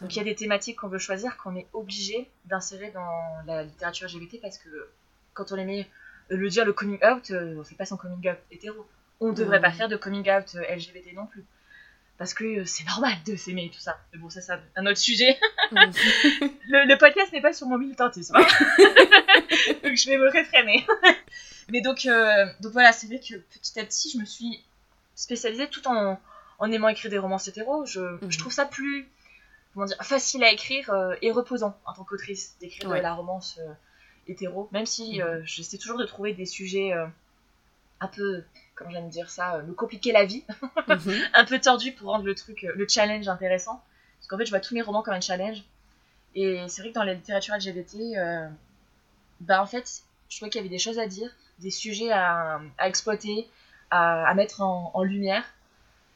Donc, 0.00 0.14
il 0.14 0.16
y 0.16 0.20
a 0.20 0.24
des 0.24 0.34
thématiques 0.34 0.78
qu'on 0.80 0.88
veut 0.88 0.98
choisir 0.98 1.36
qu'on 1.36 1.54
est 1.54 1.68
obligé 1.72 2.28
d'insérer 2.46 2.90
dans 2.90 3.42
la 3.46 3.62
littérature 3.62 4.08
LGBT 4.08 4.40
parce 4.40 4.58
que 4.58 4.68
quand 5.34 5.52
on 5.52 5.56
aimait 5.56 5.88
le 6.28 6.48
dire 6.48 6.64
le 6.64 6.72
coming 6.72 6.98
out, 7.04 7.30
euh, 7.30 7.56
on 7.58 7.64
fait 7.64 7.76
pas 7.76 7.84
son 7.84 7.96
coming 7.96 8.28
out 8.28 8.38
hétéro. 8.50 8.86
On 9.20 9.28
ne 9.28 9.34
devrait 9.34 9.60
pas 9.60 9.70
faire 9.70 9.88
de 9.88 9.96
coming 9.96 10.28
out 10.28 10.54
LGBT 10.54 11.14
non 11.14 11.26
plus. 11.26 11.44
parce 12.18 12.34
que 12.34 12.64
c'est 12.64 12.84
normal 12.84 13.14
de 13.26 13.36
s'aimer 13.36 13.70
tout 13.72 13.80
ça. 13.80 13.96
Mais 14.12 14.18
bon, 14.18 14.28
ça, 14.28 14.40
c'est 14.40 14.52
un 14.74 14.86
autre 14.86 14.98
sujet. 14.98 15.38
le, 15.70 16.88
le, 16.88 16.98
podcast 16.98 17.32
n'est 17.32 17.40
pas 17.40 17.52
sur 17.52 17.68
mon 17.68 17.78
militantisme. 17.78 18.34
Hein. 18.34 18.40
donc, 19.84 19.94
je 19.94 20.10
vais 20.10 20.18
me 20.18 20.28
réfréner. 20.30 20.84
Mais 21.68 21.80
donc, 21.80 22.08
donc 22.60 22.72
voilà, 22.72 22.92
c'est 22.92 23.06
vrai 23.06 23.18
que 23.18 23.36
petit 23.36 23.78
à 23.80 23.84
petit, 23.84 24.10
je 24.10 24.18
me 24.18 24.24
suis 24.24 24.64
spécialisée 25.16 25.68
tout 25.68 25.86
en, 25.88 26.20
en 26.60 26.70
aimant 26.70 26.88
écrire 26.88 27.10
des 27.10 27.18
romans 27.18 27.38
hétéros. 27.38 27.84
Je, 27.84 28.00
je 28.20 28.26
mhm. 28.26 28.30
trouve 28.32 28.52
ça 28.52 28.64
plus 28.64 29.08
comment 29.74 29.86
dire, 29.86 29.96
facile 30.02 30.44
à 30.44 30.52
écrire 30.52 30.94
et 31.20 31.32
reposant 31.32 31.76
en 31.84 31.92
tant 31.92 32.04
qu'autrice 32.04 32.56
d'écrire 32.60 32.90
de 32.90 32.94
la 32.94 33.14
romance 33.14 33.58
hétéro, 34.28 34.68
même 34.72 34.86
si 34.86 35.20
mhm. 35.20 35.42
j'essaie 35.44 35.78
toujours 35.78 35.98
de 35.98 36.04
trouver 36.04 36.32
des 36.32 36.46
sujets 36.46 36.92
un 38.00 38.08
peu, 38.08 38.42
comment 38.74 38.90
j'aime 38.90 39.08
dire 39.08 39.30
ça, 39.30 39.62
me 39.62 39.74
compliquer 39.74 40.12
la 40.12 40.24
vie, 40.24 40.44
mhm. 40.88 41.20
un 41.34 41.44
peu 41.44 41.58
tordu 41.60 41.92
pour 41.92 42.10
rendre 42.10 42.24
le 42.24 42.34
truc, 42.34 42.62
le 42.62 42.86
challenge 42.88 43.28
intéressant. 43.28 43.82
Parce 44.18 44.28
qu'en 44.28 44.38
fait, 44.38 44.46
je 44.46 44.50
vois 44.50 44.60
tous 44.60 44.74
mes 44.74 44.82
romans 44.82 45.02
comme 45.02 45.14
un 45.14 45.20
challenge. 45.20 45.62
Et 46.34 46.60
c'est 46.68 46.82
vrai 46.82 46.90
que 46.90 46.94
dans 46.94 47.04
la 47.04 47.14
littérature 47.14 47.54
LGBT, 47.54 48.16
euh, 48.16 48.48
bah 49.40 49.62
en 49.62 49.66
fait, 49.66 50.02
je 50.28 50.36
trouvais 50.36 50.50
qu'il 50.50 50.60
y 50.60 50.64
avait 50.64 50.68
des 50.68 50.78
choses 50.78 50.98
à 50.98 51.06
dire, 51.06 51.30
des 51.60 51.70
sujets 51.70 52.10
à, 52.10 52.60
à 52.78 52.88
exploiter, 52.88 53.48
à, 53.90 54.26
à, 54.26 54.34
mettre 54.34 54.62
en, 54.62 54.90
en 54.94 55.02
lumière. 55.02 55.44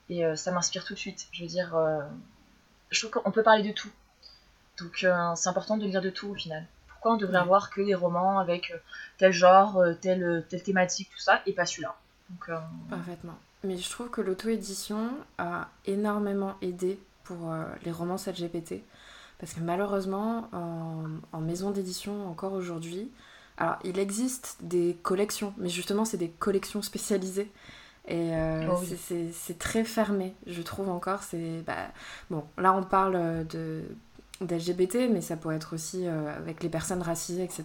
Et 0.08 0.24
euh, 0.24 0.36
ça 0.36 0.50
m'inspire 0.52 0.84
tout 0.84 0.94
de 0.94 0.98
suite. 0.98 1.28
Je 1.32 1.42
veux 1.42 1.48
dire, 1.48 1.76
euh, 1.76 2.00
je 2.90 3.06
trouve 3.06 3.22
qu'on 3.22 3.30
peut 3.30 3.42
parler 3.42 3.62
de 3.62 3.72
tout. 3.72 3.90
Donc 4.78 5.04
euh, 5.04 5.34
c'est 5.36 5.48
important 5.48 5.76
de 5.76 5.86
lire 5.86 6.02
de 6.02 6.10
tout 6.10 6.28
au 6.28 6.34
final. 6.34 6.66
Pourquoi 6.88 7.12
on 7.12 7.16
devrait 7.16 7.38
avoir 7.38 7.70
que 7.70 7.80
des 7.80 7.94
romans 7.94 8.38
avec 8.38 8.74
tel 9.16 9.32
genre, 9.32 9.82
telle, 10.02 10.44
telle 10.48 10.62
thématique, 10.62 11.08
tout 11.10 11.20
ça, 11.20 11.40
et 11.46 11.52
pas 11.54 11.64
celui-là 11.64 11.96
Donc, 12.28 12.50
Parfaitement. 12.90 13.38
Mais 13.64 13.78
je 13.78 13.88
trouve 13.88 14.10
que 14.10 14.20
l'auto-édition 14.20 15.10
a 15.38 15.68
énormément 15.86 16.56
aidé 16.60 17.00
pour 17.24 17.54
les 17.84 17.90
romances 17.90 18.26
LGBT. 18.26 18.82
Parce 19.38 19.54
que 19.54 19.60
malheureusement, 19.60 20.50
en, 20.52 21.40
maison 21.40 21.70
d'édition, 21.70 22.28
encore 22.28 22.52
aujourd'hui, 22.52 23.10
alors 23.60 23.76
il 23.84 23.98
existe 23.98 24.56
des 24.62 24.96
collections, 25.02 25.52
mais 25.58 25.68
justement, 25.68 26.04
c'est 26.04 26.16
des 26.16 26.30
collections 26.30 26.80
spécialisées. 26.80 27.52
Et 28.08 28.34
euh, 28.34 28.66
oh 28.72 28.82
c'est 29.32 29.58
très 29.58 29.84
fermé, 29.84 30.34
je 30.46 30.62
trouve 30.62 30.88
encore. 30.88 31.22
C'est 31.22 31.62
bah, 31.66 31.88
Bon, 32.30 32.44
là, 32.58 32.72
on 32.72 32.82
parle 32.82 33.46
de 33.46 33.82
d'LGBT, 34.40 35.10
mais 35.12 35.20
ça 35.20 35.36
pourrait 35.36 35.56
être 35.56 35.74
aussi 35.74 36.06
euh, 36.06 36.34
avec 36.34 36.62
les 36.62 36.70
personnes 36.70 37.02
racisées, 37.02 37.44
etc. 37.44 37.64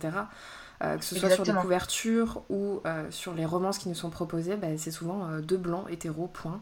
Euh, 0.83 0.97
que 0.97 1.05
ce 1.05 1.15
soit 1.15 1.29
sur 1.29 1.45
des 1.45 1.53
couvertures 1.53 2.43
ou 2.49 2.81
sur 3.09 3.33
les 3.33 3.45
romances 3.45 3.77
qui 3.77 3.87
nous 3.87 3.95
sont 3.95 4.09
proposées, 4.09 4.57
bah, 4.57 4.67
c'est 4.77 4.91
souvent 4.91 5.39
deux 5.39 5.57
blancs 5.57 5.85
hétéros, 5.89 6.27
point. 6.27 6.61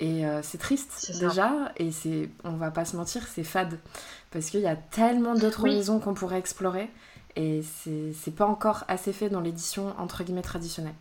Et 0.00 0.24
euh, 0.24 0.42
c'est 0.42 0.58
triste 0.58 1.18
déjà, 1.18 1.72
et 1.76 1.90
c'est, 1.90 2.30
on 2.44 2.52
va 2.52 2.70
pas 2.70 2.84
se 2.84 2.96
mentir, 2.96 3.26
c'est 3.26 3.42
fade. 3.42 3.78
Parce 4.30 4.50
qu'il 4.50 4.60
y 4.60 4.68
a 4.68 4.76
tellement 4.76 5.34
d'autres 5.34 5.64
maisons 5.64 5.98
qu'on 5.98 6.14
pourrait 6.14 6.38
explorer, 6.38 6.88
et 7.38 7.62
c'est, 7.62 8.34
pas 8.34 8.46
encore 8.46 8.84
assez 8.88 9.12
fait 9.12 9.30
dans 9.30 9.40
l'édition 9.40 9.94
entre 9.98 10.24
guillemets 10.24 10.42
traditionnelle. 10.42 10.94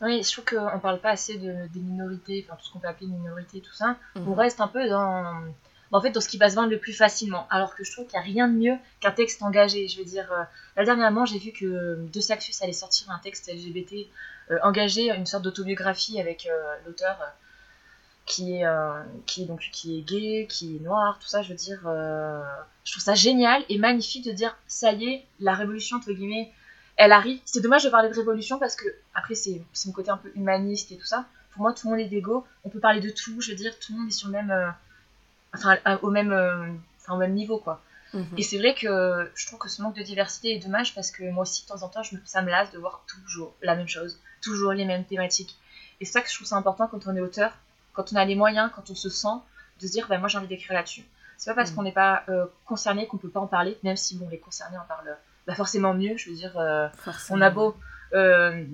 Oui, 0.00 0.22
je 0.22 0.32
trouve 0.32 0.44
qu'on 0.44 0.80
parle 0.80 0.98
pas 0.98 1.10
assez 1.10 1.38
de, 1.38 1.68
des 1.72 1.80
minorités, 1.80 2.44
enfin 2.46 2.56
tout 2.56 2.66
ce 2.66 2.72
qu'on 2.72 2.78
peut 2.78 2.88
appeler 2.88 3.06
minorités, 3.06 3.60
tout 3.60 3.74
ça. 3.74 3.96
On 4.16 4.20
mhm. 4.20 4.32
reste 4.32 4.60
un 4.60 4.66
peu 4.66 4.88
dans, 4.88 5.42
en 5.92 6.00
fait, 6.00 6.10
dans 6.10 6.20
ce 6.20 6.28
qui 6.28 6.38
va 6.38 6.48
se 6.48 6.56
vendre 6.56 6.70
le 6.70 6.78
plus 6.78 6.94
facilement. 6.94 7.46
Alors 7.50 7.74
que 7.74 7.84
je 7.84 7.92
trouve 7.92 8.06
qu'il 8.06 8.18
n'y 8.18 8.24
a 8.24 8.26
rien 8.26 8.48
de 8.48 8.54
mieux 8.54 8.76
qu'un 9.00 9.12
texte 9.12 9.42
engagé. 9.42 9.88
Je 9.88 9.98
veux 9.98 10.04
dire, 10.04 10.32
euh, 10.32 10.42
là 10.76 10.84
dernièrement, 10.84 11.26
j'ai 11.26 11.38
vu 11.38 11.52
que 11.52 11.98
De 12.10 12.20
Saxus 12.20 12.54
allait 12.62 12.72
sortir 12.72 13.10
un 13.10 13.18
texte 13.18 13.52
LGBT 13.52 14.08
euh, 14.50 14.58
engagé, 14.62 15.10
une 15.10 15.26
sorte 15.26 15.44
d'autobiographie 15.44 16.18
avec 16.18 16.48
l'auteur 16.86 17.18
qui 18.26 18.56
est, 18.56 18.66
euh, 18.66 19.02
qui 19.26 19.44
donc 19.44 19.68
qui 19.72 19.98
est 19.98 20.02
gay, 20.02 20.46
qui 20.48 20.76
est 20.76 20.80
noir, 20.80 21.18
tout 21.18 21.28
ça, 21.28 21.42
je 21.42 21.50
veux 21.50 21.54
dire, 21.54 21.80
euh, 21.86 22.42
je 22.84 22.92
trouve 22.92 23.02
ça 23.02 23.14
génial 23.14 23.62
et 23.68 23.78
magnifique 23.78 24.24
de 24.24 24.32
dire 24.32 24.56
ça 24.66 24.92
y 24.92 25.04
est, 25.06 25.26
la 25.40 25.54
révolution 25.54 25.98
entre 25.98 26.12
guillemets, 26.12 26.50
elle 26.96 27.12
arrive. 27.12 27.40
C'est 27.44 27.60
dommage 27.60 27.84
de 27.84 27.90
parler 27.90 28.08
de 28.08 28.14
révolution 28.14 28.58
parce 28.58 28.76
que 28.76 28.86
après 29.14 29.34
c'est 29.34 29.60
mon 29.86 29.92
côté 29.92 30.10
un 30.10 30.16
peu 30.16 30.30
humaniste 30.34 30.92
et 30.92 30.96
tout 30.96 31.06
ça. 31.06 31.26
Pour 31.52 31.62
moi, 31.62 31.72
tout 31.72 31.86
le 31.86 31.92
monde 31.92 32.00
est 32.00 32.08
d'ego, 32.08 32.44
on 32.64 32.68
peut 32.68 32.80
parler 32.80 33.00
de 33.00 33.10
tout, 33.10 33.40
je 33.40 33.50
veux 33.50 33.56
dire, 33.56 33.78
tout 33.78 33.92
le 33.92 33.98
monde 34.00 34.08
est 34.08 34.12
sur 34.12 34.28
le 34.28 34.32
même, 34.32 34.50
euh, 34.50 34.70
enfin 35.54 35.76
au 36.02 36.10
même, 36.10 36.32
enfin, 37.00 37.14
au 37.14 37.18
même 37.18 37.34
niveau 37.34 37.58
quoi. 37.58 37.82
Mhm. 38.14 38.26
Et 38.38 38.42
c'est 38.42 38.58
vrai 38.58 38.74
que 38.74 39.30
je 39.34 39.46
trouve 39.46 39.58
que 39.58 39.68
ce 39.68 39.82
manque 39.82 39.96
de 39.96 40.02
diversité 40.02 40.54
est 40.54 40.60
dommage 40.60 40.94
parce 40.94 41.10
que 41.10 41.24
moi 41.30 41.42
aussi 41.42 41.64
de 41.64 41.68
temps 41.68 41.82
en 41.82 41.88
temps, 41.88 42.02
je 42.02 42.16
ça 42.24 42.40
me 42.40 42.50
lasse 42.50 42.70
de 42.70 42.78
voir 42.78 43.04
toujours 43.06 43.54
la 43.60 43.76
même 43.76 43.88
chose, 43.88 44.18
toujours 44.40 44.72
les 44.72 44.86
mêmes 44.86 45.04
thématiques. 45.04 45.56
Et 46.00 46.06
c'est 46.06 46.12
ça 46.12 46.20
que 46.22 46.30
je 46.30 46.34
trouve 46.34 46.46
ça 46.46 46.56
important 46.56 46.88
quand 46.88 47.06
on 47.06 47.14
est 47.16 47.20
auteur, 47.20 47.52
quand 47.94 48.12
on 48.12 48.16
a 48.16 48.24
les 48.24 48.34
moyens, 48.34 48.70
quand 48.74 48.90
on 48.90 48.94
se 48.94 49.08
sent, 49.08 49.38
de 49.80 49.86
se 49.86 49.92
dire, 49.92 50.06
ben, 50.08 50.18
moi 50.18 50.28
j'ai 50.28 50.38
envie 50.38 50.48
d'écrire 50.48 50.74
là-dessus. 50.74 51.04
C'est 51.38 51.50
pas 51.50 51.54
parce 51.54 51.72
mm. 51.72 51.74
qu'on 51.74 51.82
n'est 51.82 51.92
pas 51.92 52.24
euh, 52.28 52.46
concerné 52.66 53.06
qu'on 53.06 53.16
peut 53.16 53.28
pas 53.28 53.40
en 53.40 53.46
parler, 53.46 53.78
même 53.82 53.96
si 53.96 54.16
bon, 54.16 54.28
les 54.28 54.38
concernés 54.38 54.78
en 54.78 54.84
parlent 54.84 55.16
bah, 55.46 55.54
forcément 55.54 55.94
mieux. 55.94 56.16
Je 56.16 56.30
veux 56.30 56.36
dire, 56.36 56.56
euh, 56.58 56.88
on 57.30 57.40
a 57.40 57.50
beau, 57.50 57.76
euh, 58.12 58.64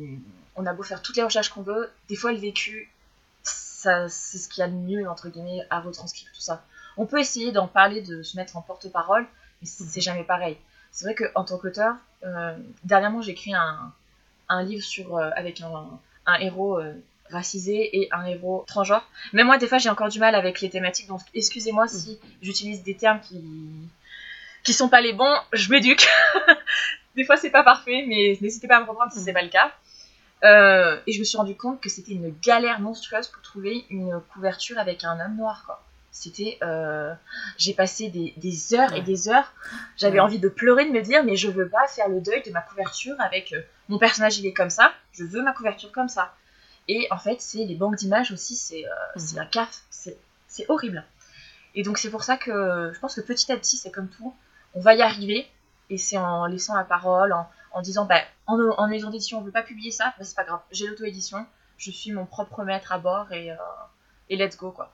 on 0.57 0.67
a 0.67 0.73
beau 0.73 0.83
faire 0.83 1.03
toutes 1.03 1.17
les 1.17 1.23
recherches 1.23 1.51
qu'on 1.51 1.63
veut, 1.63 1.91
des 2.09 2.17
fois 2.17 2.33
le 2.33 2.39
vécu, 2.39 2.91
ça, 3.43 4.09
c'est 4.09 4.39
ce 4.39 4.49
qu'il 4.49 4.61
y 4.61 4.65
a 4.65 4.69
de 4.69 4.75
mieux 4.75 5.09
entre 5.09 5.29
guillemets 5.29 5.67
à 5.71 5.81
retranscrire 5.81 6.29
tout 6.33 6.41
ça. 6.41 6.65
On 6.97 7.07
peut 7.07 7.19
essayer 7.19 7.51
d'en 7.53 7.67
parler, 7.67 8.03
de 8.03 8.23
se 8.23 8.37
mettre 8.37 8.57
en 8.57 8.63
porte-parole, 8.63 9.27
mais 9.61 9.67
c'est 9.67 10.01
jamais 10.01 10.25
pareil. 10.25 10.59
C'est 10.93 11.07
vrai 11.07 11.15
qu'en 11.15 11.45
tant 11.45 11.57
qu'auteur, 11.57 11.95
dernièrement 12.85 13.23
j'ai 13.23 13.31
écrit 13.31 13.55
un, 13.55 13.93
un 14.49 14.63
livre 14.63 14.85
sur 14.85 15.19
avec 15.19 15.63
un, 15.63 15.99
un 16.27 16.35
héros 16.41 16.79
racisé 17.31 18.01
et 18.01 18.09
un 18.13 18.25
héros 18.25 18.65
transgenre. 18.67 19.09
Mais 19.33 19.45
moi, 19.45 19.59
des 19.59 19.67
fois, 19.67 19.79
j'ai 19.79 19.91
encore 19.91 20.09
du 20.09 20.19
mal 20.19 20.35
avec 20.35 20.61
les 20.61 20.71
thématiques, 20.71 21.09
donc 21.09 21.21
excusez-moi 21.35 21.89
si 21.89 22.19
j'utilise 22.43 22.83
des 22.83 22.97
termes 22.97 23.21
qui 23.21 23.43
qui 24.63 24.73
sont 24.75 24.89
pas 24.89 25.01
les 25.01 25.13
bons, 25.13 25.35
je 25.53 25.71
m'éduque. 25.71 26.07
des 27.17 27.25
fois, 27.25 27.37
c'est 27.37 27.51
pas 27.51 27.63
parfait, 27.63 28.05
mais 28.07 28.39
n'hésitez 28.41 28.69
pas 28.69 28.77
à 28.77 28.81
me 28.81 28.87
reprendre 28.87 29.13
si 29.13 29.21
c'est 29.21 29.33
pas 29.33 29.43
le 29.43 29.49
cas. 29.49 29.73
Euh, 30.43 30.99
et 31.07 31.13
je 31.13 31.19
me 31.19 31.25
suis 31.25 31.37
rendu 31.37 31.55
compte 31.55 31.81
que 31.81 31.89
c'était 31.89 32.13
une 32.13 32.35
galère 32.41 32.81
monstrueuse 32.81 33.29
pour 33.29 33.43
trouver 33.43 33.85
une 33.91 34.21
couverture 34.33 34.79
avec 34.79 35.05
un 35.05 35.19
homme 35.21 35.37
noir, 35.37 35.63
quoi. 35.67 35.83
C'était. 36.13 36.59
Euh, 36.63 37.15
j'ai 37.57 37.73
passé 37.73 38.09
des, 38.09 38.35
des, 38.37 38.75
heures 38.75 38.93
et 38.95 39.01
des 39.01 39.29
heures. 39.29 39.53
J'avais 39.97 40.19
envie 40.19 40.41
de 40.41 40.49
pleurer, 40.49 40.85
de 40.85 40.91
me 40.91 41.03
dire, 41.03 41.23
mais 41.23 41.37
je 41.37 41.49
veux 41.49 41.69
pas 41.69 41.87
faire 41.87 42.09
le 42.09 42.21
deuil 42.21 42.43
de 42.43 42.51
ma 42.51 42.63
couverture 42.63 43.15
avec 43.21 43.53
euh, 43.53 43.61
mon 43.89 43.99
personnage, 43.99 44.39
il 44.39 44.47
est 44.47 44.53
comme 44.53 44.71
ça. 44.71 44.93
Je 45.13 45.25
veux 45.25 45.43
ma 45.43 45.53
couverture 45.53 45.93
comme 45.93 46.09
ça. 46.09 46.35
Et 46.93 47.07
en 47.13 47.19
fait, 47.19 47.41
c'est 47.41 47.65
les 47.65 47.77
banques 47.77 47.95
d'images 47.95 48.33
aussi, 48.33 48.57
c'est 48.57 48.85
mhm. 49.15 49.39
un 49.39 49.47
CAF, 49.47 49.85
c'est 49.91 50.69
horrible. 50.69 51.05
Et 51.77 51.85
donc 51.85 51.99
c'est 51.99 52.11
pour 52.11 52.25
ça 52.25 52.37
que 52.37 52.91
je 52.93 52.99
pense 52.99 53.15
que 53.15 53.21
petit 53.21 53.53
à 53.53 53.57
petit, 53.57 53.77
c'est 53.77 53.93
comme 53.93 54.09
tout, 54.09 54.35
on 54.75 54.81
va 54.81 54.97
y 54.97 55.03
arriver. 55.03 55.49
Et 55.89 55.99
c'est 55.99 56.19
en 56.19 56.47
laissant 56.47 56.75
la 56.75 56.83
parole, 56.83 57.33
en, 57.73 57.81
disant, 57.81 58.07
bah, 58.07 58.21
en, 58.49 58.59
en 58.59 58.89
maison 58.89 59.11
d'édition, 59.11 59.39
on 59.39 59.41
ne 59.43 59.47
veut 59.47 59.53
pas 59.53 59.63
publier 59.63 59.93
ça, 59.93 60.15
bah, 60.19 60.25
c'est 60.25 60.35
pas 60.35 60.43
grave, 60.43 60.61
j'ai 60.73 60.89
l'auto-édition, 60.89 61.47
je 61.79 61.93
suis 61.93 62.11
mon 62.11 62.27
propre 62.27 62.65
maître 62.65 62.91
à 62.91 62.99
bord 62.99 63.31
et, 63.33 63.53
euh, 63.53 63.57
et 64.29 64.37
let's 64.37 64.57
go, 64.57 64.73
quoi. 64.73 64.93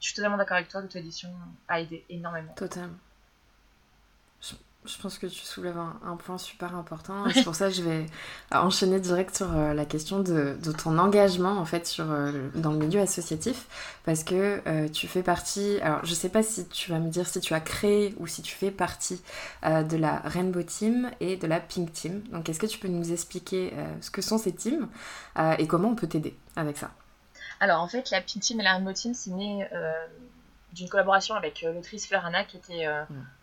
Je 0.00 0.08
suis 0.08 0.14
totalement 0.14 0.36
d'accord 0.36 0.58
avec 0.58 0.68
toi, 0.68 0.82
l'auto-édition 0.82 1.30
a 1.66 1.80
aidé 1.80 2.04
énormément. 2.10 2.52
Totalement 2.56 2.98
je 4.84 4.98
pense 4.98 5.18
que 5.18 5.26
tu 5.26 5.42
soulèves 5.42 5.78
un, 5.78 6.16
point 6.16 6.38
super 6.38 6.74
important. 6.74 7.24
C'est 7.32 7.44
pour 7.44 7.54
ça 7.54 7.68
que 7.68 7.74
je 7.74 7.82
vais 7.82 8.06
enchaîner 8.50 8.98
direct 8.98 9.36
sur 9.36 9.56
euh, 9.56 9.74
la 9.74 9.84
question 9.84 10.20
de, 10.20 10.56
ton 10.82 10.98
engagement 10.98 11.58
en 11.58 11.64
fait 11.64 11.86
sur, 11.86 12.10
euh, 12.10 12.48
dans 12.56 12.72
le 12.72 12.78
milieu 12.78 13.00
associatif. 13.00 13.66
Parce 14.04 14.24
que 14.24 14.60
euh, 14.66 14.88
tu 14.88 15.06
fais 15.06 15.22
partie. 15.22 15.78
Alors, 15.82 16.04
je 16.04 16.14
sais 16.14 16.28
pas 16.28 16.42
si 16.42 16.66
tu 16.66 16.90
vas 16.90 16.98
me 16.98 17.10
dire 17.10 17.28
si 17.28 17.40
tu 17.40 17.54
as 17.54 17.60
créé 17.60 18.14
ou 18.18 18.26
si 18.26 18.42
tu 18.42 18.54
fais 18.54 18.70
partie 18.70 19.22
de 19.62 19.96
la 19.96 20.16
Rainbow 20.24 20.62
Team 20.62 21.10
et 21.20 21.36
de 21.36 21.46
la 21.46 21.60
Pink 21.60 21.92
Team. 21.92 22.22
Donc, 22.32 22.48
est-ce 22.48 22.58
que 22.58 22.66
tu 22.66 22.78
peux 22.78 22.88
nous 22.88 23.12
expliquer 23.12 23.72
ce 24.00 24.10
que 24.10 24.22
sont 24.22 24.38
ces 24.38 24.52
teams 24.52 24.88
et 25.58 25.66
comment 25.66 25.88
on 25.88 25.94
peut 25.94 26.08
t'aider 26.08 26.36
avec 26.56 26.78
ça? 26.78 26.90
Alors, 27.60 27.80
en 27.80 27.88
fait, 27.88 28.10
la 28.10 28.20
Pink 28.20 28.42
Team 28.42 28.60
et 28.60 28.64
la 28.64 28.72
Rainbow 28.72 28.92
Team, 28.92 29.14
c'est 29.14 29.30
né 29.30 29.68
d'une 30.72 30.88
collaboration 30.88 31.34
avec 31.34 31.62
l'autrice 31.62 32.08
Fleur 32.08 32.24
Anna 32.26 32.44
qui 32.44 32.56
était 32.56 32.86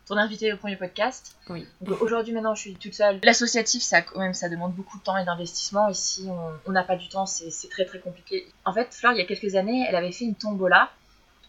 ton 0.09 0.17
invité 0.17 0.51
au 0.51 0.57
premier 0.57 0.75
podcast. 0.75 1.37
Oui. 1.49 1.67
aujourd'hui, 2.01 2.33
maintenant, 2.33 2.55
je 2.55 2.61
suis 2.61 2.75
toute 2.75 2.95
seule. 2.95 3.19
L'associatif, 3.23 3.83
ça, 3.83 4.01
quand 4.01 4.19
même, 4.19 4.33
ça 4.33 4.49
demande 4.49 4.73
beaucoup 4.73 4.97
de 4.97 5.03
temps 5.03 5.15
et 5.15 5.23
d'investissement. 5.23 5.87
Et 5.87 5.93
si 5.93 6.27
on 6.65 6.71
n'a 6.71 6.83
pas 6.83 6.95
du 6.95 7.07
temps, 7.09 7.27
c'est 7.27 7.69
très 7.69 7.85
très 7.85 7.99
compliqué. 7.99 8.51
En 8.65 8.73
fait, 8.73 8.91
Fleur, 8.91 9.11
il 9.13 9.19
y 9.19 9.21
a 9.21 9.25
quelques 9.25 9.55
années, 9.55 9.85
elle 9.87 9.95
avait 9.95 10.11
fait 10.11 10.25
une 10.25 10.33
tombola 10.33 10.89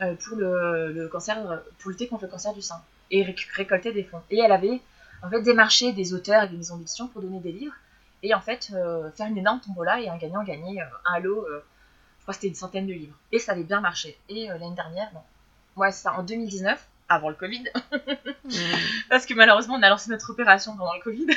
euh, 0.02 0.14
pour 0.14 0.36
le, 0.36 1.08
cancer, 1.10 1.62
pour 1.78 1.90
lutter 1.90 2.06
contre 2.06 2.24
le 2.24 2.28
cancer 2.28 2.52
du 2.52 2.60
sein 2.60 2.82
et 3.10 3.34
récolter 3.56 3.92
des 3.92 4.04
fonds. 4.04 4.20
Et 4.30 4.38
elle 4.38 4.52
avait 4.52 4.82
en 5.22 5.30
fait 5.30 5.40
démarché 5.40 5.94
des 5.94 6.12
auteurs 6.12 6.42
et 6.42 6.48
des 6.48 6.56
maisons 6.56 6.76
d'édition 6.76 7.08
pour 7.08 7.22
donner 7.22 7.40
des 7.40 7.52
livres 7.52 7.74
et 8.22 8.34
en 8.34 8.40
fait 8.40 8.70
euh, 8.74 9.10
faire 9.12 9.26
une 9.26 9.38
énorme 9.38 9.60
tombola 9.60 10.00
et 10.00 10.08
un 10.08 10.18
gagnant 10.18 10.44
gagner 10.44 10.82
euh, 10.82 10.84
un 11.06 11.18
lot. 11.18 11.46
je 11.48 12.22
crois 12.22 12.34
que 12.34 12.34
c'était 12.34 12.48
une 12.48 12.54
centaine 12.54 12.86
de 12.86 12.92
livres. 12.92 13.16
Et 13.32 13.38
ça 13.38 13.52
avait 13.52 13.64
bien 13.64 13.80
marché. 13.80 14.18
Et 14.28 14.48
l'année 14.48 14.74
dernière, 14.76 15.10
bon, 15.14 15.22
ouais, 15.76 15.92
ça, 15.92 16.12
en 16.12 16.22
2019 16.22 16.86
avant 17.10 17.28
le 17.28 17.34
Covid. 17.34 17.64
Parce 19.10 19.26
que 19.26 19.34
malheureusement, 19.34 19.74
on 19.74 19.82
a 19.82 19.90
lancé 19.90 20.08
notre 20.08 20.30
opération 20.30 20.74
pendant 20.76 20.94
le 20.94 21.02
Covid. 21.02 21.26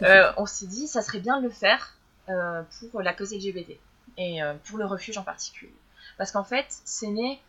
Euh, 0.00 0.32
on 0.38 0.46
s'est 0.46 0.66
dit, 0.66 0.88
ça 0.88 1.00
serait 1.00 1.20
bien 1.20 1.38
de 1.38 1.44
le 1.44 1.50
faire 1.50 1.94
euh, 2.30 2.62
pour 2.90 3.02
la 3.02 3.12
cause 3.12 3.32
LGBT 3.32 3.78
et 4.16 4.42
euh, 4.42 4.54
pour 4.64 4.78
le 4.78 4.86
refuge 4.86 5.16
en 5.16 5.22
particulier. 5.22 5.74
Parce 6.16 6.32
qu'en 6.32 6.42
fait, 6.42 6.66
c'est 6.84 7.06
né. 7.06 7.40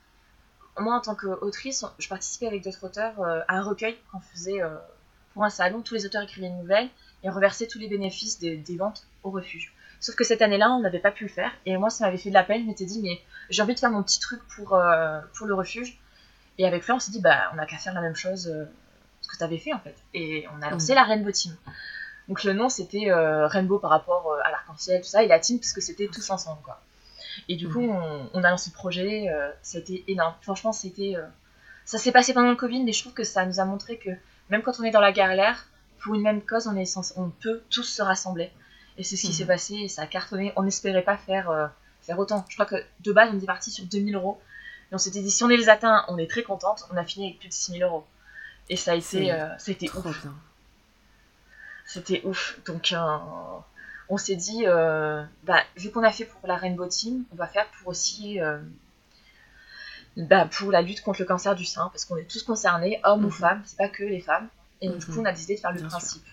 Moi, 0.78 0.93
en 0.93 0.99
tant 0.99 1.15
qu'autrice, 1.15 1.84
je 1.97 2.07
participais 2.09 2.45
avec 2.45 2.61
d'autres 2.63 2.84
auteurs 2.84 3.19
à 3.24 3.55
un 3.55 3.61
recueil 3.63 3.97
qu'on 4.11 4.19
faisait 4.19 4.59
pour 5.34 5.45
un 5.45 5.49
salon. 5.49 5.82
Tous 5.82 5.95
les 5.95 6.05
auteurs 6.05 6.21
écrivaient 6.21 6.47
une 6.47 6.59
nouvelle 6.59 6.89
et 7.24 7.30
reversaient 7.30 7.67
tous 7.67 7.80
les 7.80 7.88
bénéfices 7.88 8.38
des, 8.38 8.78
ventes 8.78 9.07
au 9.24 9.32
refuge. 9.32 9.74
Sauf 9.99 10.13
que 10.15 10.26
cette 10.26 10.41
année-là, 10.43 10.69
on 10.71 10.82
n'avait 10.82 10.99
pas 10.99 11.11
pu 11.11 11.24
le 11.24 11.30
faire. 11.30 11.51
Et 11.65 11.78
moi, 11.78 11.89
ça 11.89 12.05
m'avait 12.05 12.17
fait 12.17 12.30
de 12.30 12.36
la 12.36 12.43
peine. 12.43 12.63
Je 12.63 12.67
m'étais 12.67 12.86
dit, 12.86 13.01
mais 13.01 13.19
j'ai 13.49 13.63
envie 13.63 13.74
de 13.74 13.80
faire 13.80 13.91
mon 13.91 14.03
petit 14.03 14.19
truc 14.19 14.41
pour, 14.49 14.78
pour 15.34 15.47
le 15.47 15.53
refuge. 15.55 15.97
Et 16.58 16.66
avec 16.68 16.84
Fleur, 16.84 16.97
on 16.97 16.99
s'est 16.99 17.12
dit, 17.12 17.22
bah, 17.22 17.49
on 17.51 17.56
n'a 17.56 17.66
qu'à 17.66 17.78
faire 17.78 17.93
la 17.93 18.01
même 18.01 18.16
chose 18.16 18.54
ce 19.22 19.28
que 19.28 19.38
tu 19.38 19.43
avais 19.43 19.58
fait 19.58 19.74
en 19.74 19.80
fait. 19.80 19.95
Et 20.14 20.45
on 20.58 20.62
a 20.62 20.70
lancé 20.70 20.91
mmh. 20.91 20.95
la 20.95 21.04
Rainbow 21.04 21.32
Team. 21.32 21.56
Donc 22.28 22.43
le 22.43 22.54
nom 22.54 22.70
c'était 22.70 23.08
Rainbow 23.12 23.80
par 23.80 23.89
rapport 23.89 24.38
à 24.43 24.51
l'arc-en-ciel, 24.51 25.01
tout 25.01 25.08
ça, 25.08 25.24
et 25.24 25.28
la 25.28 25.39
team 25.39 25.60
parce 25.60 25.74
que 25.74 25.82
c'était 25.82 26.08
tous 26.08 26.30
ensemble 26.30 26.62
quoi. 26.64 26.82
Et 27.47 27.56
du 27.56 27.70
coup, 27.70 27.82
mm. 27.82 28.30
on, 28.34 28.43
a 28.43 28.49
lancé 28.49 28.70
le 28.72 28.76
projet, 28.76 29.30
euh, 29.30 29.51
c'était 29.62 30.04
énorme. 30.08 30.36
Franchement, 30.41 30.72
c'était. 30.72 31.16
Euh, 31.16 31.26
ça 31.86 31.97
s'est 31.97 32.12
passé 32.12 32.34
pendant 32.34 32.49
le 32.49 32.56
Covid, 32.56 32.84
mais 32.84 32.93
je 32.93 33.01
trouve 33.01 33.14
que 33.14 33.24
ça 33.24 33.45
nous 33.45 33.60
a 33.60 33.66
montré 33.66 33.97
que 33.97 34.10
même 34.49 34.62
quand 34.62 34.80
on 34.80 34.84
est 34.84 34.91
dans 34.91 35.01
la 35.01 35.12
galère, 35.12 35.68
pour 36.01 36.16
une 36.16 36.22
même 36.22 36.41
cause, 36.41 36.68
on, 36.68 36.78
est 36.78 36.97
on 37.18 37.30
peut 37.30 37.62
tous 37.70 37.84
se 37.84 38.01
rassembler. 38.01 38.51
Et 38.97 39.04
c'est 39.04 39.16
ce 39.18 39.24
qui 39.24 39.30
mm. 39.30 39.34
s'est 39.34 39.45
passé, 39.45 39.74
et 39.76 39.88
ça 39.88 40.04
a 40.04 40.08
cartonné. 40.08 40.54
On 40.56 40.64
n'espérait 40.64 41.01
pas 41.01 41.18
faire, 41.18 41.49
euh, 41.49 41.68
faire 42.01 42.20
autant. 42.20 42.45
Je 42.49 42.56
crois 42.56 42.66
que 42.66 42.84
de 43.01 43.12
base, 43.12 43.30
on 43.34 43.38
était 43.38 43.45
parti 43.45 43.72
sur 43.72 43.86
2000 43.86 44.16
euros. 44.16 44.39
Et 44.94 44.96
on 44.96 45.00
s'était 45.00 45.22
dit, 45.22 45.32
si 45.32 45.44
on 45.44 45.48
les 45.48 45.68
atteint, 45.68 46.06
on 46.08 46.20
est 46.20 46.30
très 46.30 46.44
contente. 46.44 46.88
On 46.94 46.98
a 46.98 47.04
fini 47.04 47.26
avec 47.26 47.39
plus 47.39 47.50
de 47.50 47.54
6000 47.54 47.84
euros. 47.84 48.06
Et 48.70 48.78
ça 48.78 48.91
a 48.91 48.96
été, 48.96 49.36
c'était 49.58 49.89
ouf. 49.89 50.26
C'était 51.86 52.22
ouf. 52.24 52.60
Donc, 52.66 52.94
on 54.10 54.18
s'est 54.18 54.36
dit, 54.36 54.68
euh, 54.68 55.24
bah, 55.44 55.64
vu 55.76 55.91
qu'on 55.91 56.04
a 56.04 56.12
fait 56.12 56.26
pour 56.26 56.48
la 56.48 56.56
Rainbow 56.56 56.86
Team, 56.88 57.24
on 57.32 57.36
va 57.36 57.48
faire 57.48 57.66
pour 57.68 57.88
aussi 57.89 58.39
euh, 58.39 58.60
bah, 60.16 60.46
pour 60.46 60.72
la 60.72 60.82
lutte 60.82 61.02
contre 61.02 61.22
le 61.22 61.26
cancer 61.26 61.56
du 61.56 61.66
sein, 61.66 61.89
parce 61.89 62.06
qu'on 62.06 62.18
est 62.18 62.30
tous 62.30 62.44
concernés, 62.44 63.00
hommes 63.04 63.26
ou 63.26 63.30
mhm. 63.30 63.34
femmes, 63.34 63.62
c'est 63.66 63.78
pas 63.78 63.89
que 63.89 64.04
les 64.04 64.22
femmes. 64.22 64.48
Et 64.82 64.89
du 64.89 65.06
coup, 65.06 65.14
mhm. 65.14 65.20
on 65.20 65.26
a 65.26 65.32
décidé 65.32 65.56
de 65.56 65.62
faire 65.62 65.72
le 65.72 65.82
principe. 65.82 66.26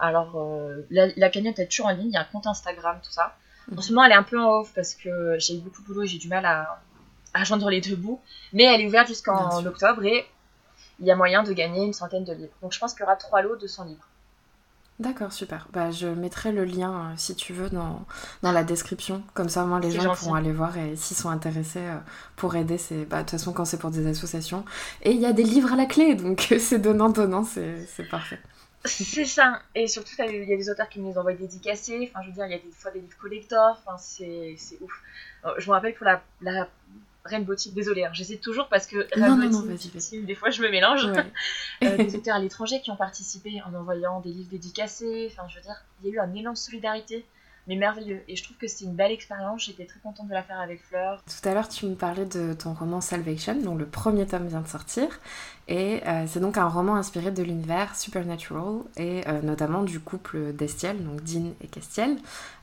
Alors, 0.00 0.32
euh, 0.36 0.86
la, 0.90 1.30
cagnotte 1.30 1.58
est 1.58 1.68
toujours 1.68 1.86
en 1.86 1.90
ligne, 1.90 2.08
il 2.08 2.14
y 2.14 2.16
a 2.16 2.22
un 2.22 2.24
compte 2.24 2.46
Instagram, 2.46 2.98
tout 3.02 3.12
ça. 3.12 3.36
En 3.76 3.82
ce 3.82 3.92
moment, 3.92 4.04
elle 4.04 4.12
est 4.12 4.16
un 4.16 4.22
peu 4.22 4.40
en 4.40 4.60
off 4.60 4.72
parce 4.74 4.94
que 4.94 5.36
j'ai 5.38 5.56
eu 5.56 5.60
beaucoup 5.60 5.82
de 5.82 5.86
boulot 5.86 6.02
et 6.02 6.06
j'ai 6.06 6.18
du 6.18 6.28
mal 6.28 6.46
à, 6.46 6.80
à 7.34 7.44
joindre 7.44 7.70
les 7.70 7.80
deux 7.80 7.96
bouts. 7.96 8.20
Mais 8.52 8.64
elle 8.64 8.80
est 8.80 8.86
ouverte 8.86 9.08
jusqu'en 9.08 9.64
octobre 9.64 10.04
et 10.04 10.26
il 11.00 11.06
y 11.06 11.10
a 11.10 11.16
moyen 11.16 11.42
de 11.42 11.52
gagner 11.52 11.84
une 11.84 11.92
centaine 11.92 12.24
de 12.24 12.32
livres. 12.32 12.52
Donc, 12.62 12.72
je 12.72 12.78
pense 12.78 12.92
qu'il 12.92 13.00
y 13.00 13.04
aura 13.04 13.16
trois 13.16 13.42
lots 13.42 13.56
de 13.56 13.66
100 13.66 13.84
livres. 13.84 14.08
D'accord, 14.98 15.32
super. 15.32 15.68
Bah, 15.72 15.92
je 15.92 16.08
mettrai 16.08 16.50
le 16.50 16.64
lien, 16.64 16.92
euh, 16.92 17.14
si 17.16 17.36
tu 17.36 17.52
veux, 17.52 17.70
dans, 17.70 18.04
dans 18.42 18.50
la 18.50 18.64
description. 18.64 19.22
Comme 19.32 19.48
ça, 19.48 19.64
moi, 19.64 19.78
les 19.78 19.92
gens 19.92 20.12
pourront 20.12 20.34
aller 20.34 20.50
voir 20.50 20.76
et 20.76 20.96
s'ils 20.96 21.16
sont 21.16 21.30
intéressés 21.30 21.78
euh, 21.78 21.98
pour 22.34 22.56
aider, 22.56 22.78
c'est 22.78 23.04
bah, 23.04 23.18
de 23.18 23.22
toute 23.22 23.30
façon 23.30 23.52
quand 23.52 23.64
c'est 23.64 23.78
pour 23.78 23.92
des 23.92 24.08
associations. 24.08 24.64
Et 25.02 25.12
il 25.12 25.20
y 25.20 25.26
a 25.26 25.32
des 25.32 25.44
livres 25.44 25.72
à 25.72 25.76
la 25.76 25.86
clé, 25.86 26.16
donc 26.16 26.52
c'est 26.58 26.80
donnant-donnant, 26.80 27.44
c'est 27.44 28.08
parfait. 28.10 28.40
C'est 28.84 29.24
ça. 29.24 29.60
Et 29.76 29.86
surtout, 29.86 30.14
il 30.18 30.48
y 30.48 30.52
a 30.52 30.56
des 30.56 30.70
auteurs 30.70 30.88
qui 30.88 30.98
nous 31.00 31.16
envoient 31.16 31.32
dédicacés. 31.32 32.10
Enfin, 32.10 32.22
je 32.24 32.28
veux 32.28 32.34
dire, 32.34 32.46
il 32.46 32.52
y 32.52 32.54
a 32.54 32.58
des 32.58 32.70
fois 32.72 32.90
des 32.90 33.00
livres 33.00 33.18
collector. 33.20 33.78
Enfin, 33.86 33.96
c'est 33.98 34.56
ouf. 34.80 35.02
Euh, 35.44 35.54
je 35.58 35.68
me 35.68 35.74
rappelle 35.74 35.94
pour 35.94 36.06
la, 36.06 36.22
la 36.40 36.68
Rainbow 37.28 37.54
Team, 37.54 37.72
désolée, 37.74 38.04
hein, 38.04 38.10
j'essaie 38.12 38.36
toujours 38.36 38.68
parce 38.68 38.86
que 38.86 39.06
non, 39.18 39.36
des 40.24 40.34
fois 40.34 40.50
je 40.50 40.62
me 40.62 40.70
mélange. 40.70 41.08
Euh, 41.84 41.96
des 41.96 42.16
auteurs 42.16 42.34
à 42.34 42.40
l'étranger 42.40 42.80
qui 42.80 42.90
ont 42.90 42.96
participé 42.96 43.62
en 43.62 43.72
envoyant 43.72 44.20
des 44.20 44.30
livres 44.30 44.50
dédicacés. 44.50 45.30
Enfin, 45.30 45.46
je 45.48 45.56
veux 45.56 45.62
dire, 45.62 45.76
il 46.02 46.08
y 46.08 46.10
a 46.10 46.14
eu 46.14 46.18
un 46.18 46.34
élan 46.34 46.52
de 46.52 46.56
solidarité 46.56 47.24
mais 47.68 47.76
merveilleux. 47.76 48.22
Et 48.28 48.34
je 48.34 48.42
trouve 48.42 48.56
que 48.56 48.66
c'est 48.66 48.84
une 48.84 48.94
belle 48.94 49.12
expérience. 49.12 49.64
J'étais 49.64 49.84
très 49.84 50.00
contente 50.00 50.26
de 50.28 50.32
la 50.32 50.42
faire 50.42 50.58
avec 50.58 50.82
Fleur. 50.82 51.22
Tout 51.24 51.48
à 51.48 51.54
l'heure, 51.54 51.68
tu 51.68 51.86
me 51.86 51.94
parlais 51.94 52.24
de 52.24 52.54
ton 52.54 52.72
roman 52.72 53.00
Salvation, 53.00 53.54
dont 53.60 53.74
le 53.74 53.86
premier 53.86 54.26
tome 54.26 54.48
vient 54.48 54.62
de 54.62 54.68
sortir. 54.68 55.20
Et 55.68 56.00
euh, 56.06 56.24
c'est 56.26 56.40
donc 56.40 56.56
un 56.56 56.66
roman 56.66 56.96
inspiré 56.96 57.30
de 57.30 57.42
l'univers 57.42 57.94
Supernatural 57.94 58.80
et 58.96 59.20
euh, 59.28 59.42
notamment 59.42 59.82
du 59.82 60.00
couple 60.00 60.54
d'Estiel, 60.54 60.96
donc 61.04 61.22
Dean 61.22 61.52
et 61.60 61.66
Castiel, 61.66 62.16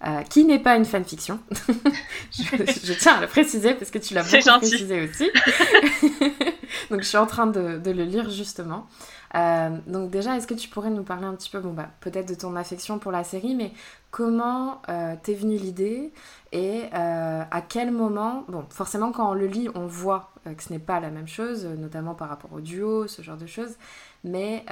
euh, 0.07 0.23
qui 0.23 0.43
n'est 0.43 0.57
pas 0.57 0.75
une 0.75 0.85
fanfiction. 0.85 1.39
je, 2.31 2.93
tiens 2.93 3.17
à 3.17 3.21
le 3.21 3.27
préciser 3.27 3.75
parce 3.75 3.91
que 3.91 3.99
tu 3.99 4.15
l'as 4.15 4.23
beaucoup 4.23 4.59
précisé 4.59 5.07
aussi. 5.07 5.29
donc 6.89 7.01
je 7.01 7.07
suis 7.07 7.17
en 7.17 7.27
train 7.27 7.45
de, 7.45 7.77
de 7.77 7.91
le 7.91 8.05
lire 8.05 8.31
justement. 8.31 8.87
Euh, 9.35 9.77
donc 9.87 10.11
déjà, 10.11 10.37
est-ce 10.37 10.47
que 10.47 10.53
tu 10.53 10.69
pourrais 10.69 10.89
nous 10.89 11.03
parler 11.03 11.25
un 11.25 11.35
petit 11.35 11.49
peu, 11.49 11.59
bon 11.59 11.73
bah 11.73 11.89
peut-être 11.99 12.27
de 12.27 12.35
ton 12.35 12.55
affection 12.55 12.99
pour 12.99 13.11
la 13.11 13.23
série, 13.23 13.53
mais 13.53 13.71
comment 14.11 14.81
euh, 14.87 15.15
t'es 15.21 15.33
venue 15.33 15.57
l'idée 15.57 16.13
et 16.53 16.83
euh, 16.93 17.43
à 17.49 17.61
quel 17.61 17.91
moment, 17.91 18.45
bon 18.47 18.65
forcément 18.69 19.11
quand 19.11 19.29
on 19.29 19.33
le 19.33 19.47
lit, 19.47 19.67
on 19.75 19.87
voit 19.87 20.31
que 20.45 20.63
ce 20.63 20.71
n'est 20.71 20.79
pas 20.79 20.99
la 20.99 21.09
même 21.09 21.27
chose, 21.27 21.65
notamment 21.65 22.15
par 22.15 22.29
rapport 22.29 22.53
au 22.53 22.61
duo, 22.61 23.07
ce 23.07 23.21
genre 23.21 23.35
de 23.35 23.47
choses, 23.47 23.75
mais 24.23 24.63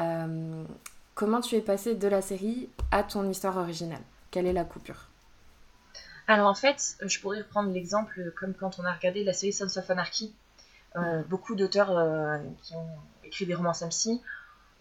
comment 1.16 1.42
tu 1.42 1.56
es 1.56 1.62
passée 1.62 1.96
de 1.96 2.08
la 2.08 2.22
série 2.22 2.70
à 2.92 3.04
ton 3.04 3.30
histoire 3.30 3.58
originale? 3.58 4.02
Quelle 4.32 4.46
est 4.46 4.54
la 4.54 4.64
coupure? 4.64 5.08
Alors 6.28 6.48
en 6.48 6.56
fait, 6.56 6.96
je 7.06 7.20
pourrais 7.20 7.40
reprendre 7.40 7.72
l'exemple 7.72 8.32
comme 8.40 8.54
quand 8.54 8.80
on 8.80 8.86
a 8.86 8.94
regardé 8.94 9.26
la 9.26 9.34
série 9.34 9.52
Sons 9.52 9.78
of 9.78 9.90
Anarchy. 9.90 10.34
beaucoup 11.28 11.56
d'auteurs 11.56 11.90
qui 12.62 12.76
ont 12.76 12.88
écrit 13.26 13.46
des 13.46 13.56
romans 13.56 13.74
MC 13.82 14.22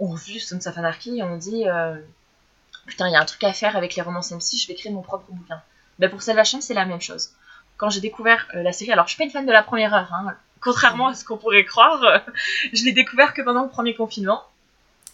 on 0.03 0.15
vu 0.15 0.41
Sons 0.41 0.67
of 0.67 0.77
Anarchy 0.77 1.19
et 1.19 1.23
on 1.23 1.37
dit 1.37 1.69
euh, 1.69 1.97
putain, 2.87 3.09
il 3.09 3.13
y 3.13 3.17
a 3.17 3.21
un 3.21 3.25
truc 3.25 3.45
à 3.45 3.53
faire 3.53 3.77
avec 3.77 3.95
les 3.95 4.03
romans 4.03 4.21
MC, 4.21 4.57
je 4.61 4.67
vais 4.67 4.75
créer 4.75 4.93
mon 4.93 5.03
propre 5.03 5.31
bouquin. 5.31 5.63
Ben 5.99 6.11
pour 6.11 6.23
Salvation, 6.23 6.61
c'est 6.61 6.75
la 6.75 6.85
même 6.85 7.01
chose. 7.01 7.31
Quand 7.77 7.91
j'ai 7.91 8.01
découvert 8.01 8.49
euh, 8.55 8.63
la 8.63 8.73
série, 8.73 8.93
alors 8.93 9.07
je 9.07 9.11
suis 9.11 9.19
pas 9.19 9.25
une 9.25 9.31
fan 9.31 9.47
de 9.47 9.53
la 9.53 9.63
première 9.63 9.95
heure, 9.95 10.13
hein, 10.13 10.35
contrairement 10.61 11.09
à 11.09 11.15
ce 11.15 11.25
qu'on 11.25 11.37
pourrait 11.37 11.65
croire, 11.65 12.03
euh, 12.03 12.19
je 12.73 12.85
l'ai 12.85 12.93
découvert 12.93 13.33
que 13.33 13.43
pendant 13.43 13.63
le 13.63 13.69
premier 13.69 13.95
confinement. 13.95 14.43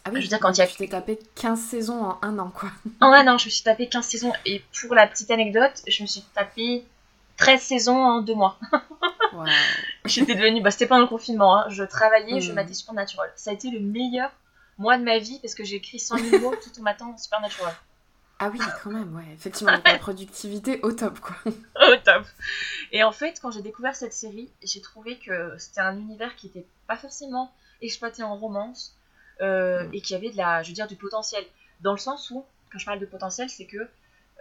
Ah 0.05 0.11
oui, 0.11 0.21
je 0.21 0.27
veux 0.27 0.29
dire, 0.29 0.41
quand 0.41 0.53
il 0.53 0.59
y 0.59 0.63
a... 0.63 0.67
tu 0.67 0.77
t'es 0.77 0.89
tapé 0.89 1.19
15 1.35 1.61
saisons 1.61 2.03
en 2.03 2.19
un 2.23 2.39
an, 2.39 2.51
quoi. 2.55 2.71
En 3.01 3.13
un 3.13 3.27
an, 3.29 3.37
je 3.37 3.47
me 3.47 3.51
suis 3.51 3.65
tapé 3.65 3.89
15 3.89 4.07
saisons. 4.07 4.33
Et 4.47 4.63
pour 4.81 4.95
la 4.95 5.07
petite 5.07 5.31
anecdote, 5.31 5.83
je 5.87 6.03
me 6.03 6.07
suis 6.07 6.23
tapé 6.35 6.85
13 7.37 7.61
saisons 7.61 8.03
en 8.03 8.23
deux 8.23 8.35
mois. 8.35 8.59
J'étais 10.07 10.35
devenue... 10.35 10.63
Bah, 10.63 10.71
c'était 10.71 10.87
pendant 10.87 11.03
le 11.03 11.09
confinement, 11.09 11.59
hein. 11.59 11.67
je 11.69 11.83
travaillais, 11.83 12.41
je 12.41 12.53
m'attendais 12.53 12.75
sur 12.75 12.93
Natural. 12.95 13.31
Ça 13.37 13.51
a 13.51 13.53
été 13.53 13.71
le 13.71 13.81
meilleur 13.81 14.31
moi 14.79 14.97
de 14.97 15.03
ma 15.03 15.19
vie 15.19 15.39
parce 15.41 15.55
que 15.55 15.65
j'ai 15.65 15.77
écrit 15.77 15.99
100 15.99 16.19
000 16.19 16.43
mots 16.43 16.55
tout 16.57 16.81
en 16.81 16.83
m'attendant 16.83 17.19
Supernatural. 17.19 17.75
Ah 18.41 18.51
oui, 18.53 18.61
quand 18.83 18.91
même, 18.91 19.15
ouais. 19.17 19.27
Effectivement, 19.35 19.73
la 19.85 19.99
productivité 19.99 20.81
au 20.83 20.93
top, 20.93 21.19
quoi. 21.19 21.37
au 21.47 21.97
top. 22.05 22.25
Et 22.93 23.03
en 23.03 23.11
fait, 23.11 23.41
quand 23.43 23.51
j'ai 23.51 23.63
découvert 23.63 23.97
cette 23.97 24.13
série, 24.13 24.49
j'ai 24.63 24.81
trouvé 24.81 25.19
que 25.19 25.57
c'était 25.59 25.81
un 25.81 25.99
univers 25.99 26.37
qui 26.37 26.47
n'était 26.47 26.67
pas 26.87 26.97
forcément 26.97 27.53
exploité 27.83 28.23
en 28.23 28.37
romance 28.37 28.97
euh, 29.41 29.85
mm. 29.85 29.95
et 29.95 30.01
qui 30.01 30.15
avait 30.15 30.31
de 30.31 30.37
la, 30.37 30.63
je 30.63 30.69
veux 30.69 30.75
dire, 30.75 30.87
du 30.87 30.95
potentiel. 30.95 31.45
Dans 31.81 31.93
le 31.93 31.99
sens 31.99 32.31
où, 32.31 32.45
quand 32.71 32.79
je 32.79 32.87
parle 32.87 33.01
de 33.01 33.07
potentiel, 33.07 33.51
c'est 33.51 33.67
que 33.67 33.89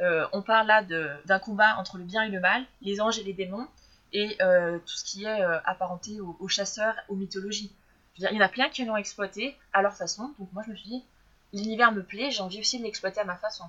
euh, 0.01 0.27
on 0.31 0.43
parle 0.43 0.67
là 0.67 0.83
d'un 1.25 1.39
combat 1.39 1.75
entre 1.79 1.97
le 1.97 2.03
bien 2.03 2.21
et 2.21 2.29
le 2.29 2.39
mal, 2.39 2.63
les 2.83 3.01
anges 3.01 3.17
et 3.17 3.23
les 3.23 3.33
démons, 3.33 3.67
et 4.13 4.37
euh, 4.41 4.77
tout 4.77 4.93
ce 4.93 5.03
qui 5.03 5.25
est 5.25 5.41
apparenté 5.65 6.19
aux 6.21 6.47
chasseurs, 6.47 6.95
aux 7.09 7.15
mythologies 7.15 7.73
il 8.17 8.23
y 8.23 8.37
en 8.37 8.41
a 8.41 8.49
plein 8.49 8.69
qui 8.69 8.83
l'ont 8.85 8.97
exploité 8.97 9.57
à 9.73 9.81
leur 9.81 9.95
façon. 9.95 10.33
Donc 10.39 10.51
moi, 10.53 10.63
je 10.65 10.71
me 10.71 10.75
suis 10.75 10.89
dit, 10.89 11.03
l'univers 11.53 11.91
me 11.91 12.03
plaît, 12.03 12.31
j'ai 12.31 12.41
envie 12.41 12.59
aussi 12.59 12.79
de 12.79 12.83
l'exploiter 12.83 13.19
à 13.19 13.23
ma 13.23 13.37
façon. 13.37 13.65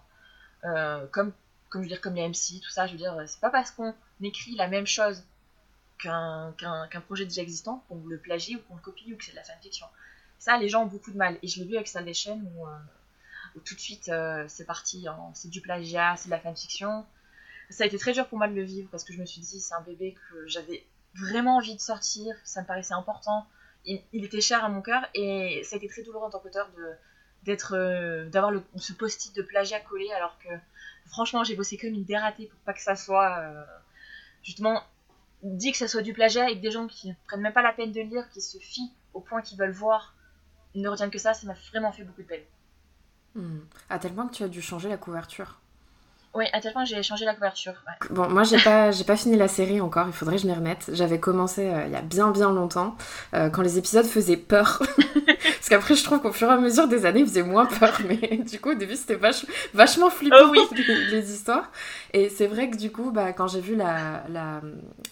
Euh, 0.64 1.06
comme, 1.08 1.32
comme, 1.68 1.84
je 1.84 1.90
veux 1.90 1.96
comme 1.98 2.14
les 2.14 2.28
MC, 2.28 2.60
tout 2.62 2.70
ça, 2.70 2.86
je 2.86 2.92
veux 2.92 2.98
dire, 2.98 3.14
c'est 3.26 3.40
pas 3.40 3.50
parce 3.50 3.70
qu'on 3.70 3.94
écrit 4.22 4.54
la 4.56 4.68
même 4.68 4.86
chose 4.86 5.22
qu'un 5.98 6.54
projet 7.06 7.24
déjà 7.24 7.42
existant 7.42 7.84
qu'on 7.88 8.06
le 8.06 8.18
plagie 8.18 8.56
ou 8.56 8.60
qu'on 8.60 8.76
le 8.76 8.80
copie 8.80 9.12
ou 9.12 9.16
que 9.16 9.24
c'est 9.24 9.32
de 9.32 9.36
la 9.36 9.42
fanfiction. 9.42 9.86
Ça, 10.38 10.56
les 10.56 10.68
gens 10.68 10.84
ont 10.84 10.86
beaucoup 10.86 11.10
de 11.10 11.16
mal. 11.16 11.36
Et 11.42 11.48
je 11.48 11.60
l'ai 11.60 11.66
vu 11.66 11.74
avec 11.74 11.88
Salvation 11.88 12.40
où, 12.54 12.66
euh, 12.66 12.76
où 13.56 13.60
tout 13.60 13.74
de 13.74 13.80
suite, 13.80 14.08
euh, 14.08 14.44
c'est 14.48 14.64
parti, 14.64 15.06
c'est 15.34 15.50
du 15.50 15.60
plagiat, 15.60 16.14
c'est 16.16 16.26
de 16.26 16.30
la 16.30 16.40
fanfiction. 16.40 17.04
Ça 17.70 17.84
a 17.84 17.86
été 17.86 17.98
très 17.98 18.12
dur 18.12 18.26
pour 18.28 18.38
moi 18.38 18.48
de 18.48 18.54
le 18.54 18.62
vivre 18.62 18.88
parce 18.90 19.04
que 19.04 19.12
je 19.12 19.20
me 19.20 19.26
suis 19.26 19.40
dit, 19.40 19.60
c'est 19.60 19.74
un 19.74 19.82
bébé 19.82 20.16
que 20.30 20.46
j'avais 20.46 20.86
vraiment 21.14 21.56
envie 21.56 21.74
de 21.74 21.80
sortir, 21.80 22.34
ça 22.44 22.62
me 22.62 22.66
paraissait 22.66 22.94
important 22.94 23.46
il, 24.12 24.24
était 24.24 24.40
cher 24.40 24.64
à 24.64 24.68
mon 24.68 24.82
cœur 24.82 25.02
et 25.14 25.62
ça 25.64 25.76
a 25.76 25.78
été 25.78 25.88
très 25.88 26.02
douloureux 26.02 26.26
en 26.26 26.30
tant 26.30 26.38
qu'auteur 26.40 26.70
de 26.76 26.94
d'être 27.44 27.74
euh, 27.76 28.28
d'avoir 28.28 28.52
ce 28.76 28.92
post-it 28.92 29.34
de 29.34 29.42
plagiat 29.42 29.80
collé 29.80 30.10
alors 30.12 30.36
que 30.38 30.48
franchement 31.06 31.44
j'ai 31.44 31.54
bossé 31.54 31.76
comme 31.76 31.90
une 31.90 32.04
dératée 32.04 32.46
pour 32.46 32.58
pas 32.60 32.72
que 32.72 32.82
ça 32.82 32.96
soit 32.96 33.38
euh, 33.38 33.64
justement 34.42 34.82
dit 35.42 35.70
que 35.70 35.78
ça 35.78 35.88
soit 35.88 36.02
du 36.02 36.12
plagiat 36.12 36.50
et 36.50 36.56
que 36.56 36.60
des 36.60 36.70
gens 36.70 36.88
qui 36.88 37.08
ne 37.08 37.14
prennent 37.26 37.40
même 37.40 37.52
pas 37.52 37.62
la 37.62 37.72
peine 37.72 37.92
de 37.92 38.00
lire 38.00 38.28
qui 38.30 38.40
se 38.40 38.58
fient 38.58 38.92
au 39.14 39.20
point 39.20 39.40
qu'ils 39.40 39.58
veulent 39.58 39.70
voir 39.70 40.14
ne 40.74 40.88
retiennent 40.88 41.10
que 41.10 41.18
ça 41.18 41.32
ça 41.32 41.46
m'a 41.46 41.54
vraiment 41.70 41.92
fait 41.92 42.02
beaucoup 42.02 42.22
de 42.22 42.26
peine 42.26 42.44
hmm. 43.34 43.60
à 43.88 43.98
tel 43.98 44.12
point 44.12 44.26
que 44.28 44.34
tu 44.34 44.42
as 44.42 44.48
dû 44.48 44.60
changer 44.60 44.88
la 44.88 44.98
couverture 44.98 45.60
oui, 46.38 46.44
à 46.52 46.60
tel 46.60 46.72
point 46.72 46.84
j'ai 46.84 47.02
changé 47.02 47.24
la 47.24 47.34
couverture. 47.34 47.72
Bon, 48.10 48.28
moi 48.28 48.44
j'ai 48.44 48.58
pas, 48.58 48.92
j'ai 48.92 49.02
pas 49.02 49.16
fini 49.16 49.36
la 49.36 49.48
série 49.48 49.80
encore, 49.80 50.06
il 50.06 50.12
faudrait 50.12 50.36
que 50.36 50.42
je 50.42 50.46
m'y 50.46 50.52
remette. 50.52 50.88
J'avais 50.92 51.18
commencé 51.18 51.66
euh, 51.66 51.86
il 51.86 51.92
y 51.92 51.96
a 51.96 52.00
bien 52.00 52.30
bien 52.30 52.52
longtemps, 52.52 52.96
euh, 53.34 53.50
quand 53.50 53.62
les 53.62 53.76
épisodes 53.76 54.06
faisaient 54.06 54.36
peur. 54.36 54.80
Parce 55.26 55.68
qu'après, 55.68 55.96
je 55.96 56.04
trouve 56.04 56.20
qu'au 56.20 56.32
fur 56.32 56.48
et 56.48 56.52
à 56.52 56.56
mesure 56.56 56.86
des 56.86 57.04
années, 57.06 57.20
il 57.20 57.26
faisait 57.26 57.42
moins 57.42 57.66
peur. 57.66 57.98
Mais 58.08 58.38
du 58.38 58.60
coup, 58.60 58.70
au 58.70 58.74
début, 58.74 58.94
c'était 58.94 59.18
vachement 59.74 60.10
flippant, 60.10 60.36
oh 60.44 60.52
oui. 60.52 60.60
les, 61.10 61.32
histoires. 61.32 61.72
Et 62.12 62.28
c'est 62.28 62.46
vrai 62.46 62.70
que 62.70 62.76
du 62.76 62.92
coup, 62.92 63.10
bah, 63.10 63.32
quand 63.32 63.48
j'ai 63.48 63.60
vu 63.60 63.74
la, 63.74 64.22
la, 64.28 64.60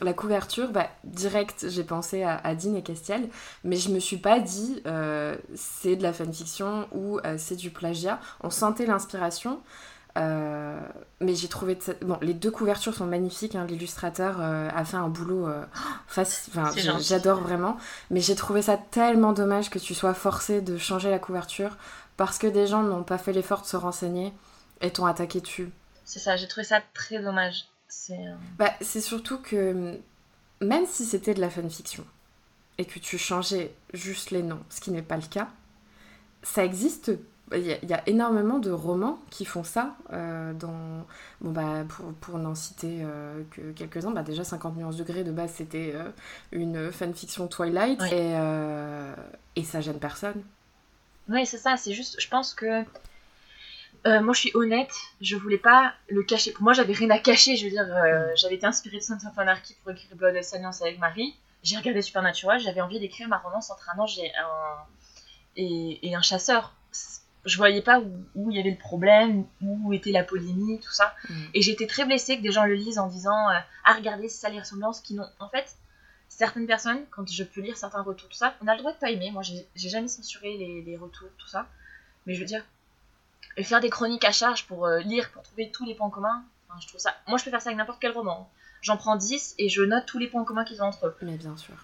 la, 0.00 0.12
couverture, 0.12 0.70
bah, 0.70 0.88
direct, 1.02 1.66
j'ai 1.68 1.84
pensé 1.84 2.22
à, 2.22 2.36
à, 2.36 2.54
Dean 2.54 2.76
et 2.76 2.82
Castiel. 2.82 3.28
Mais 3.64 3.76
je 3.76 3.90
me 3.90 3.98
suis 3.98 4.18
pas 4.18 4.38
dit, 4.38 4.80
euh, 4.86 5.34
c'est 5.56 5.96
de 5.96 6.04
la 6.04 6.12
fanfiction 6.12 6.86
ou 6.92 7.18
c'est 7.36 7.56
du 7.56 7.70
plagiat. 7.70 8.20
On 8.42 8.50
sentait 8.50 8.86
l'inspiration. 8.86 9.60
Euh, 10.16 10.80
mais 11.20 11.34
j'ai 11.34 11.48
trouvé. 11.48 11.78
Bon, 12.02 12.18
les 12.22 12.34
deux 12.34 12.50
couvertures 12.50 12.94
sont 12.94 13.06
magnifiques. 13.06 13.54
Hein. 13.54 13.66
L'illustrateur 13.66 14.36
euh, 14.40 14.68
a 14.74 14.84
fait 14.84 14.96
un 14.96 15.08
boulot 15.08 15.46
euh, 15.46 15.64
facile. 16.06 16.52
Enfin, 16.56 16.70
j'adore 17.00 17.40
vraiment. 17.40 17.76
Mais 18.10 18.20
j'ai 18.20 18.34
trouvé 18.34 18.62
ça 18.62 18.76
tellement 18.76 19.32
dommage 19.32 19.70
que 19.70 19.78
tu 19.78 19.94
sois 19.94 20.14
forcé 20.14 20.60
de 20.60 20.78
changer 20.78 21.10
la 21.10 21.18
couverture 21.18 21.76
parce 22.16 22.38
que 22.38 22.46
des 22.46 22.66
gens 22.66 22.82
n'ont 22.82 23.02
pas 23.02 23.18
fait 23.18 23.32
l'effort 23.32 23.62
de 23.62 23.66
se 23.66 23.76
renseigner 23.76 24.32
et 24.80 24.90
t'ont 24.90 25.06
attaqué 25.06 25.40
dessus. 25.40 25.70
C'est 26.04 26.18
ça, 26.18 26.36
j'ai 26.36 26.48
trouvé 26.48 26.64
ça 26.64 26.80
très 26.94 27.22
dommage. 27.22 27.66
C'est 27.88 28.18
bah, 28.58 28.72
surtout 28.80 29.38
que 29.38 29.98
même 30.60 30.86
si 30.86 31.04
c'était 31.04 31.34
de 31.34 31.40
la 31.40 31.50
fanfiction 31.50 32.04
et 32.78 32.84
que 32.84 32.98
tu 32.98 33.18
changeais 33.18 33.74
juste 33.92 34.30
les 34.30 34.42
noms, 34.42 34.62
ce 34.70 34.80
qui 34.80 34.90
n'est 34.90 35.02
pas 35.02 35.16
le 35.16 35.26
cas, 35.26 35.48
ça 36.42 36.64
existe 36.64 37.12
il 37.52 37.88
y, 37.88 37.92
a 37.92 38.02
énormément 38.08 38.58
de 38.58 38.72
romans 38.72 39.20
qui 39.30 39.44
font 39.44 39.62
ça. 39.62 39.96
Euh, 40.12 40.52
dans, 40.52 41.06
bon, 41.40 41.52
bah, 41.52 41.84
pour, 41.88 42.12
pour 42.14 42.38
n'en 42.38 42.56
citer 42.56 43.02
euh, 43.02 43.42
que 43.52 43.70
quelques-uns, 43.72 44.10
bah, 44.10 44.22
déjà 44.22 44.42
50 44.42 44.76
nuances 44.76 44.96
degrés 44.96 45.22
de 45.22 45.30
base, 45.30 45.52
c'était 45.52 45.92
euh, 45.94 46.10
une 46.50 46.90
fanfiction 46.90 47.46
Twilight 47.46 48.02
et, 48.10 48.34
et 49.54 49.64
ça 49.64 49.80
gêne 49.80 50.00
personne. 50.00 50.42
Oui, 51.28 51.46
c'est 51.46 51.58
ça, 51.58 51.76
c'est 51.76 51.92
juste, 51.92 52.20
je 52.20 52.28
pense 52.28 52.52
que. 52.52 52.82
moi, 54.04 54.34
je 54.34 54.40
suis 54.40 54.52
honnête, 54.54 54.92
je 55.20 55.36
voulais 55.36 55.58
pas 55.58 55.94
le 56.08 56.24
cacher. 56.24 56.52
Pour 56.52 56.64
moi, 56.64 56.72
j'avais 56.72 56.94
rien 56.94 57.10
à 57.10 57.18
cacher. 57.20 57.56
Je 57.56 57.64
veux 57.64 57.70
dire, 57.70 57.86
mm. 57.86 58.36
j'avais 58.36 58.56
été 58.56 58.66
inspirée 58.66 58.98
de 58.98 59.02
Sons 59.02 59.18
of 59.24 59.38
Anarchy 59.38 59.76
pour 59.82 59.92
écrire 59.92 60.16
Blood 60.16 60.34
Alliance 60.52 60.82
avec 60.82 60.98
Marie. 60.98 61.36
J'ai 61.62 61.76
regardé 61.76 62.02
Supernatural, 62.02 62.60
j'avais 62.60 62.80
envie 62.80 62.98
d'écrire 62.98 63.28
ma 63.28 63.38
romance 63.38 63.70
entre 63.70 63.88
un 63.94 63.98
ange 63.98 64.18
et 64.18 64.30
un, 64.36 64.84
et, 65.56 66.08
et 66.08 66.14
un 66.14 66.22
chasseur 66.22 66.72
je 67.46 67.56
voyais 67.56 67.80
pas 67.80 68.00
où, 68.34 68.50
il 68.50 68.56
y 68.56 68.60
avait 68.60 68.70
le 68.70 68.76
problème, 68.76 69.44
où 69.62 69.92
était 69.92 70.10
la 70.10 70.24
polémique, 70.24 70.82
tout 70.82 70.92
ça. 70.92 71.14
Mm. 71.28 71.44
Et 71.54 71.62
j'étais 71.62 71.86
très 71.86 72.04
blessée 72.04 72.36
que 72.36 72.42
des 72.42 72.52
gens 72.52 72.64
le 72.64 72.74
lisent 72.74 72.98
en 72.98 73.06
disant 73.06 73.48
euh, 73.50 73.58
Ah, 73.84 73.94
regardez, 73.94 74.28
c'est 74.28 74.40
ça 74.40 74.48
les 74.48 74.60
ressemblances 74.60 75.00
qui 75.00 75.14
n'ont. 75.14 75.28
En 75.38 75.48
fait, 75.48 75.76
certaines 76.28 76.66
personnes, 76.66 77.00
quand 77.10 77.30
je 77.30 77.44
peux 77.44 77.60
lire 77.60 77.76
certains 77.76 78.02
retours, 78.02 78.28
tout 78.28 78.36
ça, 78.36 78.54
on 78.62 78.66
a 78.66 78.72
le 78.74 78.78
droit 78.78 78.92
de 78.92 78.98
pas 78.98 79.10
aimer. 79.10 79.30
Moi, 79.30 79.42
j'ai 79.42 79.88
jamais 79.88 80.08
censuré 80.08 80.56
les, 80.84 80.96
retours, 80.96 81.28
tout 81.38 81.48
ça. 81.48 81.66
Mais 82.26 82.34
je 82.34 82.40
veux 82.40 82.46
dire, 82.46 82.64
faire 83.62 83.80
des 83.80 83.90
chroniques 83.90 84.24
à 84.24 84.32
charge 84.32 84.66
pour 84.66 84.86
euh, 84.86 84.98
lire, 85.00 85.30
pour 85.30 85.42
trouver 85.42 85.70
tous 85.70 85.84
les 85.84 85.94
points 85.94 86.10
communs, 86.10 86.44
je 86.80 86.88
trouve 86.88 87.00
ça. 87.00 87.14
Moi, 87.28 87.38
je 87.38 87.44
peux 87.44 87.50
faire 87.50 87.62
ça 87.62 87.70
avec 87.70 87.78
n'importe 87.78 88.00
quel 88.00 88.12
roman. 88.12 88.50
J'en 88.82 88.96
prends 88.96 89.16
10 89.16 89.54
et 89.58 89.68
je 89.68 89.82
note 89.82 90.04
tous 90.06 90.18
les 90.18 90.26
points 90.26 90.44
communs 90.44 90.64
qu'ils 90.64 90.82
ont 90.82 90.86
entre 90.86 91.06
eux. 91.06 91.16
Mais 91.22 91.36
bien 91.36 91.56
sûr. 91.56 91.74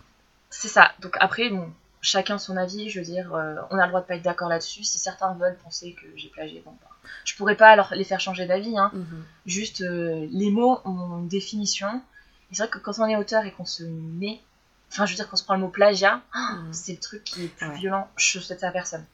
C'est 0.50 0.68
ça. 0.68 0.92
Donc 1.00 1.16
après, 1.18 1.48
bon, 1.48 1.72
chacun 2.02 2.36
son 2.36 2.56
avis, 2.56 2.90
je 2.90 2.98
veux 2.98 3.06
dire, 3.06 3.32
euh, 3.34 3.54
on 3.70 3.78
a 3.78 3.84
le 3.84 3.88
droit 3.88 4.00
de 4.00 4.06
pas 4.06 4.16
être 4.16 4.22
d'accord 4.22 4.48
là-dessus. 4.48 4.84
Si 4.84 4.98
certains 4.98 5.32
veulent 5.34 5.56
penser 5.56 5.94
que 5.94 6.06
j'ai 6.16 6.28
plagié, 6.28 6.60
bon, 6.64 6.72
bah, 6.82 6.90
je 7.24 7.34
pourrais 7.36 7.56
pas 7.56 7.68
alors 7.68 7.94
les 7.94 8.04
faire 8.04 8.20
changer 8.20 8.44
d'avis. 8.46 8.76
Hein. 8.76 8.90
Mhm. 8.92 9.24
Juste, 9.46 9.80
euh, 9.80 10.26
les 10.30 10.50
mots 10.50 10.80
ont 10.84 11.20
une 11.20 11.28
définition. 11.28 12.02
Et 12.50 12.56
c'est 12.56 12.64
vrai 12.64 12.70
que 12.70 12.78
quand 12.78 12.98
on 12.98 13.06
est 13.06 13.16
auteur 13.16 13.44
et 13.44 13.52
qu'on 13.52 13.64
se 13.64 13.84
met, 13.84 14.40
enfin, 14.90 15.06
je 15.06 15.12
veux 15.12 15.16
dire, 15.16 15.30
qu'on 15.30 15.36
se 15.36 15.44
prend 15.44 15.54
le 15.54 15.60
mot 15.60 15.68
plagiat, 15.68 16.20
mhm. 16.34 16.72
c'est 16.72 16.92
le 16.92 16.98
truc 16.98 17.22
qui 17.24 17.44
est 17.44 17.48
plus 17.48 17.72
violent. 17.74 18.10
Je 18.16 18.40
souhaite 18.40 18.64
à 18.64 18.72
personne. 18.72 19.06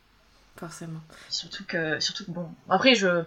Forcément. 0.56 1.00
Surtout 1.28 1.64
que, 1.64 2.00
surtout 2.00 2.24
que 2.24 2.32
bon, 2.32 2.48
après, 2.70 2.94
je, 2.94 3.22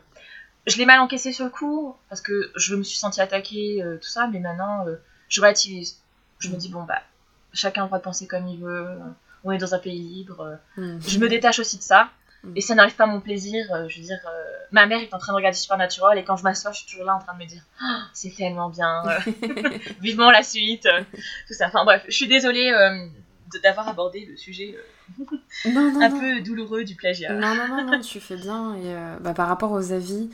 je 0.68 0.78
l'ai 0.78 0.86
mal 0.86 1.00
encaissé 1.00 1.32
sur 1.32 1.46
le 1.46 1.52
coup 1.52 1.96
parce 2.10 2.20
que 2.20 2.52
je 2.56 2.76
me 2.76 2.84
suis 2.84 2.98
sentie 2.98 3.22
attaquée, 3.22 3.82
euh, 3.82 3.98
tout 3.98 4.10
ça, 4.10 4.28
mais 4.28 4.40
maintenant, 4.40 4.86
je 5.30 5.40
relativise. 5.40 6.00
Je 6.40 6.50
me 6.50 6.56
dis, 6.56 6.70
bon, 6.70 6.84
bah, 6.84 7.04
chacun 7.54 7.82
a 7.82 7.86
le 7.86 7.90
droit 7.90 8.00
de 8.00 8.04
penser 8.04 8.26
comme 8.26 8.48
il 8.48 8.60
veut 8.60 8.98
on 9.44 9.52
est 9.52 9.58
dans 9.58 9.74
un 9.74 9.80
pays 9.80 10.00
libre. 10.00 10.58
Euh, 10.78 10.82
mm. 10.82 11.02
Je 11.08 11.20
me 11.20 11.30
détache 11.30 11.60
aussi 11.60 11.78
de 11.78 11.84
ça. 11.84 12.10
Mm. 12.44 12.54
Et 12.56 12.62
ça 12.62 12.76
n'arrive 12.76 12.96
pas 12.96 13.06
à 13.06 13.08
mon 13.08 13.22
plaisir. 13.22 13.66
Euh, 13.74 13.88
je 13.88 14.00
veux 14.00 14.06
dire, 14.06 14.20
euh, 14.26 14.44
ma 14.72 14.86
mère 14.86 15.02
est 15.02 15.14
en 15.14 15.18
train 15.18 15.34
de 15.34 15.38
regarder 15.38 15.58
Supernatural 15.58 16.18
et 16.18 16.24
quand 16.24 16.38
je 16.38 16.44
m'assois, 16.44 16.72
je 16.72 16.80
suis 16.80 16.88
toujours 16.88 17.06
là 17.06 17.16
en 17.16 17.20
train 17.20 17.34
de 17.34 17.40
me 17.40 17.46
dire 17.46 17.64
ah, 17.82 18.04
c'est 18.14 18.36
tellement 18.36 18.70
bien. 18.70 19.04
Vivement 20.02 20.32
la 20.32 20.44
suite. 20.44 20.88
tout 21.48 21.54
ça. 21.54 21.68
Enfin 21.68 21.86
bref, 21.86 22.04
je 22.08 22.14
suis 22.14 22.28
désolée 22.28 22.72
d'avoir 23.64 23.88
abordé 23.90 24.26
le 24.26 24.38
sujet 24.38 24.78
un 25.66 26.10
peu 26.10 26.42
douloureux 26.42 26.84
du 26.84 26.96
plagiat. 26.96 27.34
Non, 27.34 27.54
non, 27.54 27.68
non, 27.68 27.86
non, 27.86 28.00
tu 28.00 28.20
fais 28.20 28.38
bien. 28.38 28.76
Et 28.76 28.96
bah, 29.20 29.34
par 29.34 29.48
rapport 29.48 29.72
aux 29.72 29.92
avis, 29.92 30.30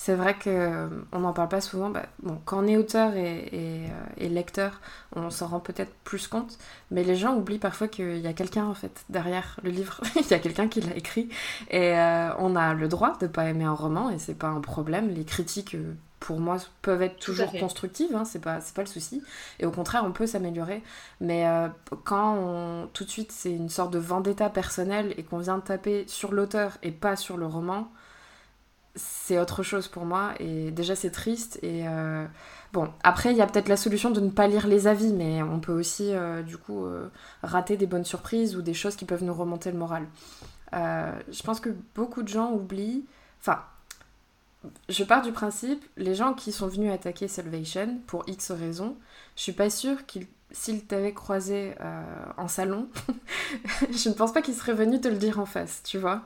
c'est 0.00 0.14
vrai 0.14 0.34
qu'on 0.34 0.48
euh, 0.48 0.88
n'en 1.12 1.32
parle 1.32 1.48
pas 1.48 1.60
souvent. 1.60 1.90
Bah, 1.90 2.04
bon, 2.22 2.40
quand 2.44 2.62
on 2.62 2.68
est 2.68 2.76
auteur 2.76 3.16
et, 3.16 3.50
euh, 3.52 4.28
lecteur, 4.28 4.80
on 5.16 5.28
s'en 5.28 5.48
rend 5.48 5.58
peut-être 5.58 5.92
plus 6.04 6.28
compte, 6.28 6.56
mais 6.92 7.02
les 7.02 7.16
gens 7.16 7.34
oublient 7.34 7.58
parfois 7.58 7.88
qu'il 7.88 8.18
y 8.18 8.28
a 8.28 8.32
quelqu'un 8.32 8.64
en 8.64 8.74
fait 8.74 9.04
derrière 9.08 9.58
le 9.64 9.70
livre. 9.70 10.00
Il 10.14 10.30
y 10.30 10.34
a 10.34 10.38
quelqu'un 10.38 10.68
qui 10.68 10.82
l'a 10.82 10.94
écrit 10.94 11.28
et 11.70 11.98
euh, 11.98 12.30
on 12.38 12.54
a 12.54 12.74
le 12.74 12.86
droit 12.86 13.18
de 13.20 13.26
pas 13.26 13.46
aimer 13.46 13.64
un 13.64 13.72
roman 13.72 14.08
et 14.08 14.20
c'est 14.20 14.38
pas 14.38 14.46
un 14.46 14.60
problème. 14.60 15.08
Les 15.08 15.24
critiques, 15.24 15.76
pour 16.20 16.38
moi, 16.38 16.58
peuvent 16.80 17.02
être 17.02 17.18
toujours 17.18 17.50
constructives, 17.50 18.14
hein, 18.14 18.24
c'est 18.24 18.40
pas 18.40 18.60
pas 18.76 18.82
le 18.82 18.86
souci. 18.86 19.20
Et 19.58 19.66
au 19.66 19.72
contraire, 19.72 20.04
on 20.06 20.12
peut 20.12 20.28
s'améliorer. 20.28 20.84
Mais 21.20 21.44
quand 22.04 22.86
tout 22.92 23.04
de 23.04 23.10
suite 23.10 23.32
c'est 23.32 23.52
une 23.52 23.68
sorte 23.68 23.92
de 23.92 23.98
vendetta 23.98 24.48
personnelle 24.48 25.12
et 25.16 25.24
qu'on 25.24 25.38
vient 25.38 25.58
de 25.58 25.62
taper 25.62 26.04
sur 26.06 26.30
l'auteur 26.30 26.78
et 26.84 26.92
pas 26.92 27.16
sur 27.16 27.36
le 27.36 27.46
roman 27.46 27.90
c'est 28.98 29.38
autre 29.38 29.62
chose 29.62 29.88
pour 29.88 30.04
moi. 30.04 30.34
Et 30.40 30.70
déjà, 30.70 30.96
c'est 30.96 31.10
triste. 31.10 31.58
Et 31.62 31.88
euh, 31.88 32.26
bon, 32.72 32.90
après, 33.02 33.30
il 33.30 33.36
y 33.36 33.42
a 33.42 33.46
peut-être 33.46 33.68
la 33.68 33.76
solution 33.76 34.10
de 34.10 34.20
ne 34.20 34.30
pas 34.30 34.46
lire 34.46 34.66
les 34.66 34.86
avis, 34.86 35.12
mais 35.12 35.42
on 35.42 35.60
peut 35.60 35.72
aussi, 35.72 36.12
euh, 36.12 36.42
du 36.42 36.58
coup, 36.58 36.84
euh, 36.84 37.08
rater 37.42 37.76
des 37.76 37.86
bonnes 37.86 38.04
surprises 38.04 38.56
ou 38.56 38.62
des 38.62 38.74
choses 38.74 38.96
qui 38.96 39.04
peuvent 39.04 39.24
nous 39.24 39.34
remonter 39.34 39.70
le 39.70 39.78
moral. 39.78 40.06
je 40.72 41.42
pense 41.42 41.60
que 41.60 41.70
beaucoup 41.94 42.22
de 42.22 42.28
gens 42.28 42.52
oublient. 42.52 43.06
Enfin, 43.40 43.60
je 44.88 45.04
pars 45.04 45.22
du 45.22 45.32
principe, 45.32 45.84
les 45.96 46.14
gens 46.14 46.34
qui 46.34 46.52
sont 46.52 46.66
venus 46.66 46.92
attaquer 46.92 47.28
Salvation 47.28 48.00
pour 48.06 48.24
X 48.26 48.50
raisons, 48.50 48.96
je 49.36 49.42
suis 49.42 49.52
pas 49.52 49.70
sûre 49.70 50.04
qu'ils 50.06 50.26
s'il 50.50 50.84
t'avait 50.86 51.12
croisé 51.12 51.74
euh, 51.80 52.02
en 52.36 52.48
salon, 52.48 52.88
je 53.90 54.08
ne 54.08 54.14
pense 54.14 54.32
pas 54.32 54.40
qu'il 54.40 54.54
serait 54.54 54.72
venu 54.72 55.00
te 55.00 55.08
le 55.08 55.16
dire 55.16 55.38
en 55.38 55.46
face, 55.46 55.82
tu 55.84 55.98
vois. 55.98 56.22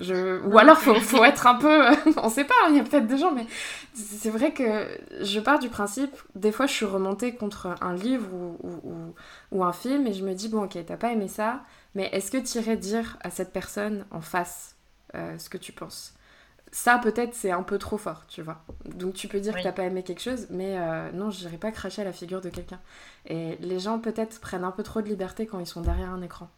Je... 0.00 0.40
Ou 0.46 0.58
alors, 0.58 0.78
faut, 0.78 0.94
faut 0.94 1.24
être 1.24 1.46
un 1.46 1.56
peu... 1.56 1.84
on 2.16 2.28
sait 2.28 2.44
pas, 2.44 2.54
hein, 2.64 2.68
il 2.70 2.76
y 2.76 2.80
a 2.80 2.84
peut-être 2.84 3.06
des 3.06 3.18
gens, 3.18 3.32
mais 3.32 3.46
c'est 3.94 4.30
vrai 4.30 4.52
que 4.52 4.86
je 5.20 5.40
pars 5.40 5.58
du 5.58 5.68
principe, 5.68 6.14
des 6.34 6.52
fois 6.52 6.66
je 6.66 6.72
suis 6.72 6.84
remontée 6.84 7.34
contre 7.34 7.74
un 7.80 7.94
livre 7.94 8.28
ou, 8.32 9.14
ou, 9.52 9.64
un 9.64 9.72
film 9.72 10.06
et 10.06 10.12
je 10.12 10.24
me 10.24 10.34
dis, 10.34 10.48
bon 10.48 10.64
ok, 10.64 10.78
t'as 10.86 10.96
pas 10.96 11.12
aimé 11.12 11.28
ça, 11.28 11.62
mais 11.94 12.08
est-ce 12.12 12.30
que 12.30 12.38
tu 12.38 12.58
irais 12.58 12.76
dire 12.76 13.16
à 13.22 13.30
cette 13.30 13.52
personne 13.52 14.04
en 14.10 14.20
face 14.20 14.76
euh, 15.14 15.38
ce 15.38 15.48
que 15.48 15.58
tu 15.58 15.72
penses? 15.72 16.15
Ça 16.76 16.98
peut-être 16.98 17.34
c'est 17.34 17.52
un 17.52 17.62
peu 17.62 17.78
trop 17.78 17.96
fort, 17.96 18.26
tu 18.28 18.42
vois. 18.42 18.62
Donc 18.84 19.14
tu 19.14 19.28
peux 19.28 19.40
dire 19.40 19.56
que 19.56 19.62
t'as 19.62 19.72
pas 19.72 19.84
aimé 19.84 20.02
quelque 20.02 20.20
chose, 20.20 20.46
mais 20.50 20.78
euh, 20.78 21.10
non, 21.12 21.30
je 21.30 21.38
dirais 21.38 21.56
pas 21.56 21.72
cracher 21.72 22.02
à 22.02 22.04
la 22.04 22.12
figure 22.12 22.42
de 22.42 22.50
quelqu'un. 22.50 22.78
Et 23.24 23.56
les 23.60 23.80
gens 23.80 23.98
peut-être 23.98 24.38
prennent 24.42 24.62
un 24.62 24.70
peu 24.72 24.82
trop 24.82 25.00
de 25.00 25.08
liberté 25.08 25.46
quand 25.46 25.58
ils 25.58 25.66
sont 25.66 25.80
derrière 25.80 26.10
un 26.10 26.20
écran. 26.20 26.50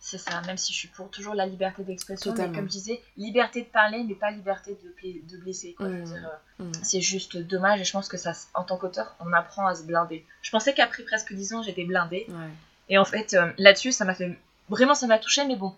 C'est 0.00 0.16
ça, 0.16 0.40
même 0.46 0.56
si 0.56 0.72
je 0.72 0.78
suis 0.78 0.88
pour 0.88 1.10
toujours 1.10 1.34
la 1.34 1.44
liberté 1.44 1.84
d'expression, 1.84 2.32
mais 2.38 2.50
comme 2.50 2.68
je 2.68 2.72
disais, 2.72 3.02
liberté 3.18 3.60
de 3.60 3.66
parler, 3.66 4.02
mais 4.02 4.14
pas 4.14 4.30
liberté 4.30 4.78
de, 4.82 5.30
de 5.30 5.42
blesser. 5.42 5.76
Mmh. 5.78 6.04
Mmh. 6.60 6.72
C'est 6.82 7.02
juste 7.02 7.36
dommage 7.36 7.82
et 7.82 7.84
je 7.84 7.92
pense 7.92 8.08
que 8.08 8.16
ça, 8.16 8.32
en 8.54 8.64
tant 8.64 8.78
qu'auteur, 8.78 9.14
on 9.20 9.30
apprend 9.34 9.66
à 9.66 9.74
se 9.74 9.82
blinder. 9.82 10.24
Je 10.40 10.50
pensais 10.50 10.72
qu'après 10.72 11.02
presque 11.02 11.34
10 11.34 11.52
ans, 11.52 11.62
j'étais 11.62 11.84
blindée. 11.84 12.26
Et 12.88 12.96
en 12.96 13.04
fait, 13.04 13.34
euh, 13.34 13.52
là-dessus, 13.58 13.92
ça 13.92 14.06
m'a 14.06 14.14
fait. 14.14 14.38
Vraiment, 14.70 14.94
ça 14.94 15.06
m'a 15.06 15.18
touché, 15.18 15.46
mais 15.46 15.56
bon, 15.56 15.74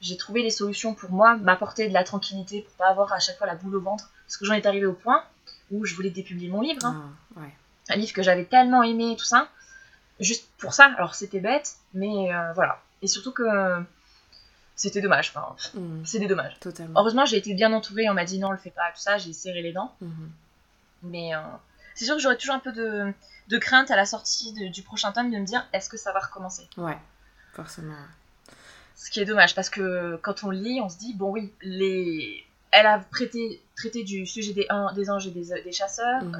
j'ai 0.00 0.16
trouvé 0.16 0.42
les 0.42 0.50
solutions 0.50 0.94
pour 0.94 1.10
moi, 1.10 1.36
m'apporter 1.36 1.88
de 1.88 1.94
la 1.94 2.04
tranquillité 2.04 2.62
pour 2.62 2.74
pas 2.74 2.88
avoir 2.88 3.12
à 3.12 3.18
chaque 3.18 3.38
fois 3.38 3.46
la 3.46 3.54
boule 3.54 3.76
au 3.76 3.80
ventre. 3.80 4.10
Parce 4.26 4.36
que 4.36 4.46
j'en 4.46 4.54
étais 4.54 4.68
arrivé 4.68 4.86
au 4.86 4.94
point 4.94 5.22
où 5.70 5.84
je 5.84 5.94
voulais 5.94 6.10
dépublier 6.10 6.48
mon 6.48 6.60
livre. 6.60 6.84
Hein. 6.84 7.12
Ah, 7.36 7.42
Un 7.90 7.96
livre 7.96 8.12
que 8.12 8.22
j'avais 8.22 8.44
tellement 8.44 8.82
aimé, 8.82 9.16
tout 9.18 9.24
ça. 9.24 9.48
Juste 10.18 10.48
pour 10.58 10.72
ça. 10.72 10.92
Alors 10.96 11.14
c'était 11.14 11.40
bête, 11.40 11.76
mais 11.94 12.32
euh, 12.34 12.52
voilà. 12.54 12.80
Et 13.02 13.06
surtout 13.06 13.32
que 13.32 13.44
c'était 14.74 15.02
dommage. 15.02 15.32
Enfin, 15.34 15.54
mm. 15.74 16.04
C'est 16.04 16.18
des 16.18 16.26
dommages. 16.26 16.58
Totalement. 16.60 16.98
Heureusement, 16.98 17.26
j'ai 17.26 17.36
été 17.36 17.54
bien 17.54 17.72
entourée. 17.72 18.08
On 18.08 18.14
m'a 18.14 18.24
dit 18.24 18.38
non, 18.38 18.48
on 18.48 18.52
le 18.52 18.58
fait 18.58 18.70
pas, 18.70 18.90
tout 18.94 19.00
ça. 19.00 19.18
J'ai 19.18 19.32
serré 19.34 19.60
les 19.62 19.72
dents. 19.72 19.94
Mm-hmm. 20.02 20.28
Mais 21.02 21.34
euh, 21.34 21.40
c'est 21.94 22.06
sûr 22.06 22.16
que 22.16 22.22
j'aurais 22.22 22.36
toujours 22.36 22.54
un 22.54 22.60
peu 22.60 22.72
de, 22.72 23.12
de 23.48 23.58
crainte 23.58 23.90
à 23.90 23.96
la 23.96 24.06
sortie 24.06 24.52
du 24.70 24.82
prochain 24.82 25.12
tome 25.12 25.30
de 25.30 25.36
me 25.36 25.44
dire 25.44 25.66
est-ce 25.74 25.90
que 25.90 25.96
ça 25.98 26.12
va 26.12 26.20
recommencer? 26.20 26.68
Ouais, 26.78 26.96
forcément. 27.52 27.94
Ce 29.02 29.10
qui 29.10 29.20
est 29.20 29.24
dommage 29.24 29.54
parce 29.54 29.70
que 29.70 30.16
quand 30.22 30.44
on 30.44 30.50
lit, 30.50 30.80
on 30.82 30.88
se 30.88 30.98
dit 30.98 31.14
bon 31.14 31.30
oui, 31.30 31.52
les... 31.62 32.44
elle 32.70 32.86
a 32.86 32.98
prêté 32.98 33.62
traiter 33.74 34.04
du 34.04 34.26
sujet 34.26 34.52
des, 34.52 34.68
des 34.94 35.10
anges 35.10 35.26
et 35.26 35.30
des, 35.30 35.72
chasseurs, 35.72 36.22
mhm. 36.22 36.36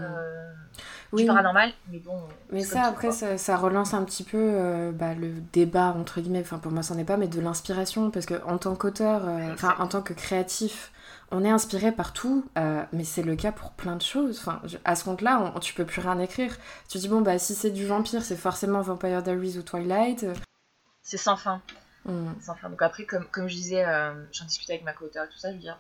du 1.15 1.25
paranormal, 1.25 1.73
mais 1.91 1.99
bon. 1.99 2.21
Mais 2.53 2.63
ça, 2.63 2.83
après, 2.83 3.13
ça, 3.13 3.57
relance 3.57 3.95
un 3.95 4.05
petit 4.05 4.25
peu 4.25 4.91
bah, 4.93 5.15
le 5.15 5.31
débat, 5.55 5.95
entre 5.99 6.21
guillemets, 6.21 6.43
enfin 6.43 6.59
pour 6.59 6.71
moi, 6.71 6.83
c'en 6.83 6.99
est 6.99 7.05
pas, 7.05 7.17
mais 7.17 7.29
de 7.29 7.41
l'inspiration, 7.41 8.11
parce 8.11 8.27
que 8.27 8.35
en 8.45 8.59
tant 8.59 8.75
qu'auteur, 8.75 9.23
enfin 9.55 9.75
en 9.79 9.87
tant 9.87 10.03
que 10.03 10.13
créatif, 10.13 10.93
on 11.33 11.45
est 11.45 11.51
inspiré 11.51 11.93
par 11.93 12.13
tout, 12.13 12.45
euh, 12.59 12.83
mais 12.93 13.05
c'est 13.05 13.23
le 13.23 13.37
cas 13.37 13.53
pour 13.53 13.71
plein 13.73 13.97
de 13.97 14.03
choses. 14.03 14.39
Enfin, 14.41 14.61
à 14.85 14.97
ce 14.97 15.05
compte-là, 15.05 15.55
tu 15.61 15.75
peux 15.75 15.85
plus 15.85 16.01
rien 16.01 16.19
écrire. 16.19 16.57
Tu 16.89 16.99
dis, 16.99 17.09
bon, 17.09 17.21
bah, 17.21 17.39
si 17.39 17.55
c'est 17.55 17.71
du 17.71 17.87
vampire, 17.87 18.23
c'est 18.23 18.37
forcément 18.37 18.81
Vampire 18.81 19.23
Diaries 19.23 19.59
ou 19.59 19.63
Twilight. 19.63 20.27
C'est 21.03 21.17
sans 21.17 21.37
fin. 21.37 21.63
Hmm. 22.05 22.32
Sans 22.40 22.55
fin. 22.55 22.70
Donc 22.70 22.82
après, 22.82 23.05
comme, 23.05 23.26
comme 23.26 23.48
je 23.48 23.55
disais, 23.55 23.84
euh, 23.84 24.14
j'en 24.32 24.46
discutais 24.46 24.74
avec 24.74 24.84
ma 24.84 24.92
co-auteur 24.92 25.24
et 25.24 25.28
tout 25.28 25.38
ça, 25.38 25.51
je 25.51 25.57
veux 25.57 25.61
dire, 25.61 25.78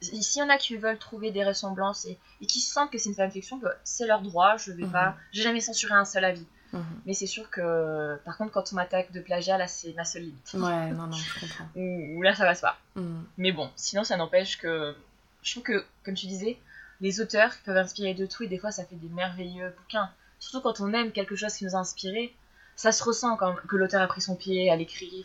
s'il 0.00 0.40
y 0.40 0.42
en 0.42 0.48
a 0.48 0.56
qui 0.56 0.76
veulent 0.76 0.98
trouver 0.98 1.30
des 1.30 1.44
ressemblances 1.44 2.06
et, 2.06 2.18
qui 2.46 2.60
sentent 2.60 2.90
que 2.90 2.98
c'est 2.98 3.10
une 3.10 3.14
fanfiction, 3.14 3.58
bah, 3.58 3.74
c'est 3.84 4.06
leur 4.06 4.22
droit, 4.22 4.56
je 4.56 4.72
vais 4.72 4.84
hmm. 4.84 4.92
pas... 4.92 5.16
J'ai 5.32 5.42
jamais 5.42 5.60
censuré 5.60 5.94
un 5.94 6.04
seul 6.04 6.24
avis. 6.24 6.46
Mhm. 6.72 7.00
Mais 7.06 7.14
c'est 7.14 7.26
sûr 7.26 7.50
que, 7.50 8.16
par 8.24 8.36
contre, 8.36 8.52
quand 8.52 8.72
on 8.72 8.76
m'attaque 8.76 9.12
de 9.12 9.20
plagiat, 9.20 9.58
là, 9.58 9.66
c'est 9.66 9.92
ma 9.94 10.04
seule 10.04 10.22
limite. 10.22 10.54
Ouais, 10.54 10.90
non, 10.92 11.06
non, 11.06 11.16
je 11.16 11.40
comprends. 11.40 11.68
Ou 11.74 12.22
là, 12.22 12.34
ça 12.34 12.44
passe 12.44 12.60
pas. 12.60 12.78
Mhm. 12.94 13.24
Mais 13.38 13.52
bon, 13.52 13.70
sinon, 13.76 14.04
ça 14.04 14.16
n'empêche 14.16 14.58
que. 14.58 14.94
Je 15.42 15.52
trouve 15.52 15.62
que, 15.62 15.84
comme 16.04 16.14
tu 16.14 16.26
disais, 16.26 16.58
les 17.00 17.20
auteurs 17.20 17.52
peuvent 17.64 17.76
inspirer 17.76 18.14
de 18.14 18.26
tout 18.26 18.42
et 18.42 18.46
des 18.46 18.58
fois, 18.58 18.70
ça 18.70 18.84
fait 18.84 18.96
des 18.96 19.08
merveilleux 19.08 19.72
bouquins. 19.76 20.10
Surtout 20.38 20.60
quand 20.60 20.80
on 20.80 20.92
aime 20.92 21.12
quelque 21.12 21.34
chose 21.34 21.54
qui 21.54 21.64
nous 21.64 21.74
a 21.74 21.78
inspiré, 21.78 22.34
ça 22.76 22.92
se 22.92 23.02
ressent 23.02 23.36
quand 23.36 23.54
que 23.54 23.76
l'auteur 23.76 24.00
a 24.02 24.06
pris 24.06 24.20
son 24.20 24.36
pied 24.36 24.70
à 24.70 24.76
l'écrire, 24.76 25.24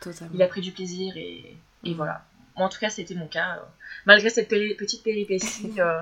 qu'il 0.00 0.42
a 0.42 0.46
pris 0.46 0.60
du 0.60 0.72
plaisir 0.72 1.16
et, 1.16 1.56
et 1.84 1.90
mhm. 1.90 1.96
voilà. 1.96 2.24
en 2.56 2.68
tout 2.68 2.78
cas, 2.78 2.90
c'était 2.90 3.14
mon 3.14 3.28
cas. 3.28 3.62
Malgré 4.06 4.30
cette 4.30 4.48
petite 4.48 5.02
péripétie, 5.02 5.74
euh, 5.80 6.00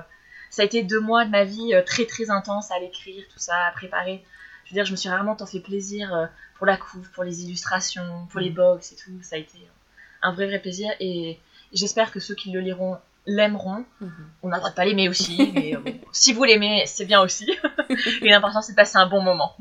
ça 0.49 0.61
a 0.61 0.65
été 0.65 0.83
deux 0.83 0.99
mois 0.99 1.25
de 1.25 1.29
ma 1.29 1.43
vie 1.43 1.73
euh, 1.73 1.81
très 1.83 2.05
très 2.05 2.29
intense 2.29 2.71
à 2.71 2.79
l'écrire, 2.79 3.23
tout 3.31 3.39
ça, 3.39 3.65
à 3.65 3.71
préparer 3.71 4.23
je 4.65 4.71
veux 4.71 4.75
dire, 4.75 4.85
je 4.85 4.91
me 4.91 4.97
suis 4.97 5.09
rarement 5.09 5.35
tant 5.35 5.45
fait 5.45 5.59
plaisir 5.59 6.13
euh, 6.13 6.25
pour 6.57 6.65
la 6.65 6.75
couve, 6.75 7.09
pour 7.11 7.23
les 7.23 7.43
illustrations, 7.43 8.27
pour 8.31 8.39
les 8.39 8.49
mm. 8.49 8.55
box 8.55 8.91
et 8.91 8.95
tout. 8.95 9.11
Ça 9.21 9.35
a 9.35 9.39
été 9.39 9.59
un 10.21 10.33
vrai, 10.33 10.47
vrai 10.47 10.59
plaisir. 10.59 10.91
Et 10.99 11.39
j'espère 11.71 12.11
que 12.11 12.19
ceux 12.19 12.35
qui 12.35 12.51
le 12.51 12.59
liront 12.59 12.97
l'aimeront. 13.27 13.85
Mm-hmm. 14.01 14.09
On 14.41 14.49
n'a 14.49 14.59
pas 14.59 14.71
de 14.71 14.75
pas 14.75 14.85
l'aimer 14.85 15.07
aussi, 15.07 15.51
mais 15.53 15.75
euh, 15.75 15.91
si 16.11 16.33
vous 16.33 16.43
l'aimez, 16.43 16.83
c'est 16.87 17.05
bien 17.05 17.21
aussi. 17.21 17.47
et 18.21 18.29
l'important, 18.29 18.61
c'est 18.61 18.73
de 18.73 18.77
passer 18.77 18.97
un 18.97 19.07
bon 19.07 19.21
moment. 19.21 19.55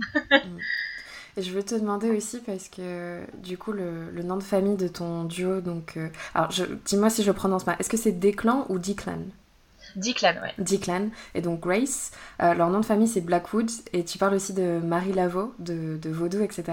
Et 1.37 1.43
je 1.43 1.51
veux 1.53 1.65
te 1.65 1.75
demander 1.75 2.11
aussi 2.11 2.39
parce 2.39 2.69
que 2.69 3.21
du 3.39 3.59
coup 3.59 3.73
le, 3.73 4.11
nom 4.23 4.37
de 4.37 4.43
famille 4.43 4.77
de 4.77 4.87
ton 4.87 5.25
duo 5.25 5.61
donc 5.61 5.97
euh, 5.97 6.09
alors 6.35 6.51
dis-moi 6.85 7.11
si 7.11 7.23
je 7.23 7.33
prononce 7.33 7.67
mal. 7.67 7.77
Est-ce 7.81 7.91
que 7.91 7.97
c'est 7.97 8.13
Declan 8.13 8.67
ou 8.69 8.79
Declan? 8.79 9.19
Declan, 9.97 10.35
ouais. 10.43 10.55
Declan, 10.59 11.09
et 11.35 11.41
donc 11.41 11.61
Grace. 11.61 12.13
Euh, 12.43 12.55
leur 12.55 12.71
nom 12.71 12.81
de 12.81 12.85
famille 12.85 13.09
c'est 13.09 13.21
Blackwood, 13.21 13.71
et 13.93 14.05
tu 14.05 14.19
parles 14.19 14.35
aussi 14.35 14.53
de 14.53 14.81
Marie 14.83 15.13
Laveau, 15.13 15.55
de, 15.59 15.99
de 15.99 16.11
Vaudou, 16.11 16.43
etc. 16.43 16.65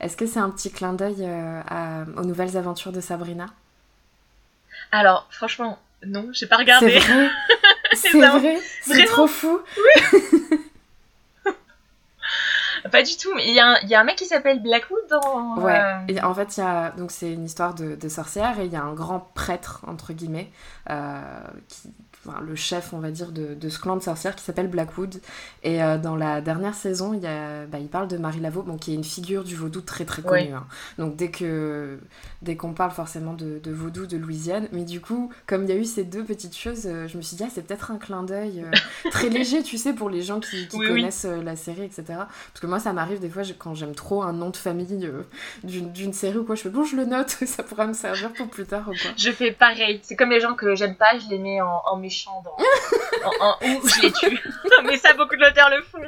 Est-ce 0.00 0.16
que 0.16 0.26
c'est 0.26 0.40
un 0.40 0.50
petit 0.50 0.70
clin 0.70 0.92
d'œil 0.92 1.16
euh, 1.20 2.04
aux 2.16 2.24
nouvelles 2.24 2.56
aventures 2.56 2.92
de 2.92 3.00
Sabrina? 3.00 3.46
Alors, 4.92 5.26
franchement, 5.30 5.78
non, 6.04 6.28
j'ai 6.32 6.46
pas 6.46 6.56
regardé. 6.56 7.00
C'est 7.00 7.12
vrai? 7.12 7.30
C'est 7.94 8.10
vrai? 8.10 8.58
C'est 8.82 9.04
trop 9.04 9.26
fou 9.26 9.60
Oui 9.78 10.58
Pas 12.90 13.02
du 13.02 13.16
tout, 13.16 13.32
mais 13.34 13.48
il 13.48 13.54
y, 13.54 13.60
a 13.60 14.00
un 14.00 14.04
mec 14.04 14.16
qui 14.16 14.26
s'appelle 14.26 14.62
Blackwood 14.62 15.06
dans. 15.10 15.56
Ouais, 15.58 15.80
euh, 15.80 15.98
et 16.08 16.22
en 16.22 16.34
fait, 16.34 16.60
donc 16.96 17.10
c'est 17.10 17.32
une 17.32 17.44
histoire 17.44 17.74
de, 17.74 17.94
de, 17.94 18.08
sorcière 18.08 18.58
et 18.60 18.66
il 18.66 18.72
y 18.72 18.76
a 18.76 18.82
un 18.82 18.94
grand 18.94 19.20
prêtre, 19.34 19.82
entre 19.86 20.12
guillemets, 20.12 20.50
qui, 21.68 21.92
le 22.40 22.54
chef, 22.54 22.92
on 22.92 22.98
va 22.98 23.10
dire, 23.10 23.32
de, 23.32 23.68
ce 23.68 23.78
clan 23.78 23.96
de 23.96 24.02
sorcières 24.02 24.34
qui 24.36 24.44
s'appelle 24.44 24.68
Blackwood. 24.68 25.20
Et 25.62 25.82
euh, 25.82 25.98
dans 25.98 26.16
la 26.16 26.40
dernière 26.40 26.74
saison, 26.74 27.14
il, 27.14 27.22
y 27.22 27.26
a, 27.26 27.66
bah, 27.66 27.78
il 27.78 27.88
parle 27.88 28.08
de 28.08 28.16
Marie 28.16 28.40
Laveau, 28.40 28.62
bon, 28.62 28.76
qui 28.76 28.92
est 28.92 28.94
une 28.94 29.04
figure 29.04 29.44
du 29.44 29.56
vaudou 29.56 29.80
très 29.80 30.04
très 30.04 30.22
connue. 30.22 30.52
Hein. 30.52 30.66
Donc 30.98 31.16
dès 31.16 31.30
que 31.30 31.98
dès 32.42 32.56
qu'on 32.56 32.72
parle 32.72 32.92
forcément 32.92 33.34
de, 33.34 33.60
vaudou 33.66 34.06
de 34.06 34.16
Louisiane, 34.16 34.68
mais 34.72 34.84
du 34.84 35.00
coup, 35.00 35.32
comme 35.46 35.64
il 35.64 35.70
y 35.70 35.72
a 35.72 35.76
eu 35.76 35.84
ces 35.84 36.04
deux 36.04 36.24
petites 36.24 36.56
choses, 36.56 36.86
euh, 36.86 37.08
je 37.08 37.16
me 37.16 37.22
suis 37.22 37.36
dit, 37.36 37.44
ah, 37.44 37.50
c'est 37.52 37.66
peut-être 37.66 37.90
un 37.90 37.98
clin 37.98 38.22
d'œil 38.22 38.64
euh, 38.64 39.10
très 39.10 39.28
léger, 39.28 39.62
tu 39.62 39.78
sais, 39.78 39.92
pour 39.92 40.10
les 40.10 40.22
gens 40.22 40.40
qui, 40.40 40.68
connaissent 40.68 41.24
la 41.24 41.56
série, 41.56 41.82
etc. 41.82 42.04
Parce 42.08 42.60
que 42.60 42.66
moi, 42.66 42.78
ça 42.78 42.92
m'arrive 42.92 43.20
des 43.20 43.28
fois 43.28 43.42
quand 43.58 43.74
j'aime 43.74 43.94
trop 43.94 44.22
un 44.22 44.32
nom 44.32 44.50
de 44.50 44.56
famille 44.56 44.86
d'une 45.64 46.12
série 46.12 46.38
ou 46.38 46.44
quoi, 46.44 46.54
je 46.54 46.62
fais 46.62 46.68
bon, 46.68 46.84
je 46.84 46.96
le 46.96 47.04
note, 47.04 47.30
ça 47.46 47.62
pourra 47.62 47.86
me 47.86 47.92
servir 47.92 48.32
pour 48.32 48.48
plus 48.48 48.66
tard 48.66 48.88
ou 48.88 48.92
quoi. 48.92 49.10
Je 49.16 49.30
fais 49.30 49.52
pareil. 49.52 50.00
C'est 50.02 50.16
comme 50.16 50.30
les 50.30 50.40
gens 50.40 50.54
que 50.54 50.74
j'aime 50.74 50.96
pas, 50.96 51.18
je 51.18 51.28
les 51.28 51.38
mets 51.38 51.60
en, 51.60 51.82
en 51.86 51.96
en, 52.26 53.56
où 53.62 53.88
je 53.88 54.02
les 54.02 54.12
tue. 54.12 54.40
mais 54.84 54.96
ça, 54.98 55.12
beaucoup 55.14 55.36
de 55.36 55.40
l'auteur 55.42 55.70
le 55.70 55.82
font. 55.82 55.98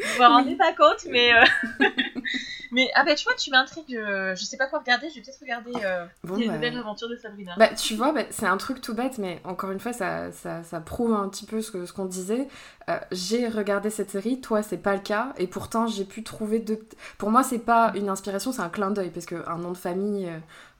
Vous 0.00 0.16
vous 0.16 0.22
rendez 0.22 0.56
pas 0.56 0.72
compte, 0.72 1.06
mais. 1.10 1.32
Euh, 1.34 1.44
mais 2.72 2.88
ah 2.94 3.04
bah 3.04 3.14
tu 3.14 3.24
vois, 3.24 3.34
tu 3.34 3.50
m'intrigues. 3.50 3.84
Je... 3.88 4.34
je 4.36 4.44
sais 4.44 4.56
pas 4.56 4.66
quoi 4.66 4.80
regarder. 4.80 5.08
Je 5.10 5.16
vais 5.16 5.20
peut-être 5.22 5.40
regarder 5.40 5.72
euh, 5.84 6.06
les 6.36 6.46
bah... 6.46 6.54
nouvelles 6.54 6.78
aventures 6.78 7.08
de 7.08 7.16
Sabrina. 7.16 7.54
Bah 7.56 7.68
tu 7.68 7.94
vois, 7.94 8.12
bah, 8.12 8.22
c'est 8.30 8.46
un 8.46 8.56
truc 8.56 8.80
tout 8.80 8.94
bête, 8.94 9.18
mais 9.18 9.40
encore 9.44 9.70
une 9.70 9.80
fois, 9.80 9.92
ça, 9.92 10.32
ça, 10.32 10.62
ça 10.62 10.80
prouve 10.80 11.14
un 11.14 11.28
petit 11.28 11.46
peu 11.46 11.60
ce 11.62 11.70
qu'on 11.70 11.86
ce 11.86 11.92
qu'on 11.92 12.06
disait. 12.06 12.48
Euh, 12.88 12.98
j'ai 13.12 13.48
regardé 13.48 13.90
cette 13.90 14.10
série, 14.10 14.40
toi, 14.40 14.62
c'est 14.62 14.78
pas 14.78 14.94
le 14.94 15.00
cas, 15.00 15.32
et 15.36 15.46
pourtant 15.46 15.86
j'ai 15.86 16.04
pu 16.04 16.22
trouver 16.22 16.58
deux. 16.58 16.80
Pour 17.18 17.30
moi, 17.30 17.42
c'est 17.42 17.58
pas 17.58 17.92
une 17.94 18.08
inspiration, 18.08 18.52
c'est 18.52 18.62
un 18.62 18.68
clin 18.68 18.90
d'œil, 18.90 19.10
parce 19.10 19.26
qu'un 19.26 19.56
nom 19.58 19.70
de 19.70 19.76
famille, 19.76 20.28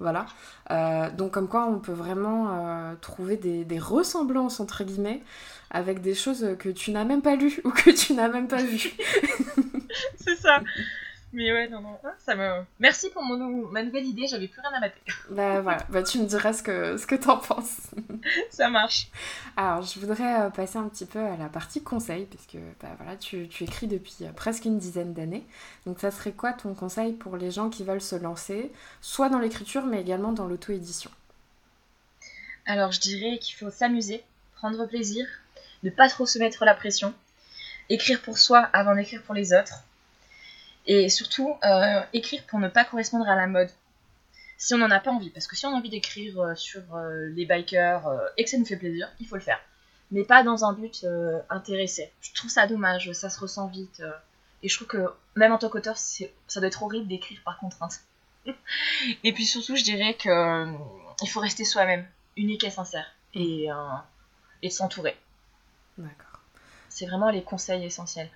voilà. 0.01 0.27
donc 1.17 1.33
comme 1.33 1.47
quoi, 1.47 1.67
on 1.67 1.79
peut 1.79 1.93
vraiment 1.93 2.97
trouver 3.01 3.37
des, 3.37 3.65
des 3.65 3.79
ressemblances 3.79 4.59
entre 4.59 4.83
guillemets 4.83 5.23
avec 5.71 6.01
des 6.01 6.15
choses 6.15 6.57
que 6.59 6.69
tu 6.69 6.91
n'as 6.91 7.05
même 7.05 7.23
pas 7.23 7.37
lues 7.37 7.61
ou 7.65 7.71
que 7.71 7.91
tu 7.91 8.15
n'as 8.15 8.29
même 8.29 8.49
pas 8.49 8.63
vues. 8.63 8.93
c'est 10.17 10.37
ça. 10.37 10.61
Mais 11.33 11.53
ouais, 11.53 11.69
non, 11.69 11.81
non, 11.81 11.97
ah, 12.03 12.13
ça 12.19 12.35
me... 12.35 12.65
Merci 12.81 13.09
pour 13.11 13.23
mon, 13.23 13.69
ma 13.69 13.85
nouvelle 13.85 14.05
idée, 14.05 14.27
j'avais 14.27 14.49
plus 14.49 14.61
rien 14.61 14.73
à 14.77 14.81
mater. 14.81 15.01
bah 15.31 15.61
voilà, 15.61 15.87
bah, 15.89 16.03
tu 16.03 16.19
me 16.19 16.27
diras 16.27 16.53
ce 16.53 16.63
que, 16.65 16.97
ce 16.97 17.07
que 17.07 17.15
t'en 17.15 17.39
penses. 17.39 17.93
ça 18.51 18.69
marche. 18.69 19.09
Alors, 19.57 19.83
je 19.83 20.01
voudrais 20.01 20.41
euh, 20.41 20.51
passer 20.51 20.79
un 20.79 20.89
petit 20.89 21.07
peu 21.07 21.21
à 21.21 21.37
la 21.37 21.49
partie 21.49 21.85
conseil, 21.85 22.25
puisque 22.25 22.57
bah, 22.83 22.89
voilà, 22.99 23.17
tu, 23.17 23.47
tu 23.47 23.63
écris 23.63 23.87
depuis 23.87 24.17
euh, 24.23 24.33
presque 24.33 24.65
une 24.65 24.79
dizaine 24.79 25.15
d'années. 25.15 25.47
Donc, 25.87 26.01
ça 26.01 26.11
serait 26.11 26.33
quoi 26.33 26.53
ton 26.53 26.75
conseil 26.75 27.13
pour 27.13 27.37
les 27.37 27.53
gens 27.53 27.71
qui 27.71 27.85
veulent 27.85 28.01
se 28.01 28.17
lancer, 28.17 28.73
soit 29.01 29.29
dans 29.29 29.39
l'écriture, 29.39 29.87
mais 29.87 30.01
également 30.01 30.33
dans 30.33 30.49
l'auto-édition? 30.49 31.13
Alors, 32.67 32.91
je 32.91 33.01
dirais 33.01 33.39
qu'il 33.39 33.55
faut 33.55 33.71
s'amuser, 33.71 34.25
prendre 34.57 34.85
plaisir, 34.87 35.27
ne 35.83 35.91
pas 35.91 36.09
trop 36.09 36.27
se 36.27 36.39
mettre 36.39 36.65
la 36.65 36.75
pression, 36.75 37.15
écrire 37.89 38.21
pour 38.23 38.39
soi 38.39 38.61
avant 38.73 38.95
d'écrire 38.95 39.23
pour 39.23 39.35
les 39.35 39.53
autres, 39.53 39.83
et 40.87 41.09
surtout 41.09 41.57
euh, 41.65 42.01
écrire 42.13 42.43
pour 42.47 42.59
ne 42.59 42.69
pas 42.69 42.85
correspondre 42.85 43.29
à 43.29 43.37
la 43.37 43.47
mode. 43.47 43.71
Si 44.59 44.75
on 44.75 44.79
n'en 44.79 44.91
a 44.91 45.01
pas 45.01 45.11
envie, 45.11 45.31
parce 45.31 45.47
que 45.47 45.57
si 45.57 45.67
on 45.67 45.71
a 45.71 45.75
envie 45.75 45.89
d'écrire 45.89 46.39
euh, 46.41 46.55
sur 46.55 46.83
euh, 46.95 47.29
les 47.31 47.47
bikers 47.47 48.03
et 48.37 48.45
que 48.45 48.51
ça 48.51 48.59
nous 48.59 48.67
fait 48.67 48.77
plaisir, 48.77 49.09
il 49.19 49.27
faut 49.27 49.37
le 49.37 49.41
faire. 49.41 49.61
Mais 50.11 50.25
pas 50.25 50.43
dans 50.43 50.65
un 50.65 50.73
but 50.73 51.07
intéressé. 51.49 52.11
Je 52.21 52.35
trouve 52.35 52.51
ça 52.51 52.67
dommage, 52.67 53.13
ça 53.13 53.31
se 53.31 53.39
ressent 53.39 53.69
vite. 53.69 54.03
et 54.65 54.69
je 54.69 54.75
trouve 54.75 54.89
que 54.89 55.09
même 55.37 55.53
en 55.53 55.59
tant 55.59 55.69
qu'auteur, 55.69 55.97
ça 55.97 56.27
doit 56.57 56.67
être 56.67 56.83
horrible 56.83 57.07
d'écrire 57.07 57.41
par 57.45 57.59
contrainte. 57.59 58.01
et 59.23 59.33
puis 59.33 59.47
surtout, 59.47 59.77
je 59.77 59.85
dirais 59.85 60.15
que 60.15 60.67
il 61.23 61.29
faut 61.29 61.39
rester 61.39 61.65
soi-même, 61.65 62.05
unique 62.37 62.65
et 62.65 62.71
sincère, 62.71 63.07
et 63.35 63.69
s'entourer. 64.69 65.17
D'accord. 66.01 66.41
C'est 66.89 67.07
vraiment 67.07 67.31
les 67.31 67.43
conseils 67.45 67.85
essentiels. 67.85 68.31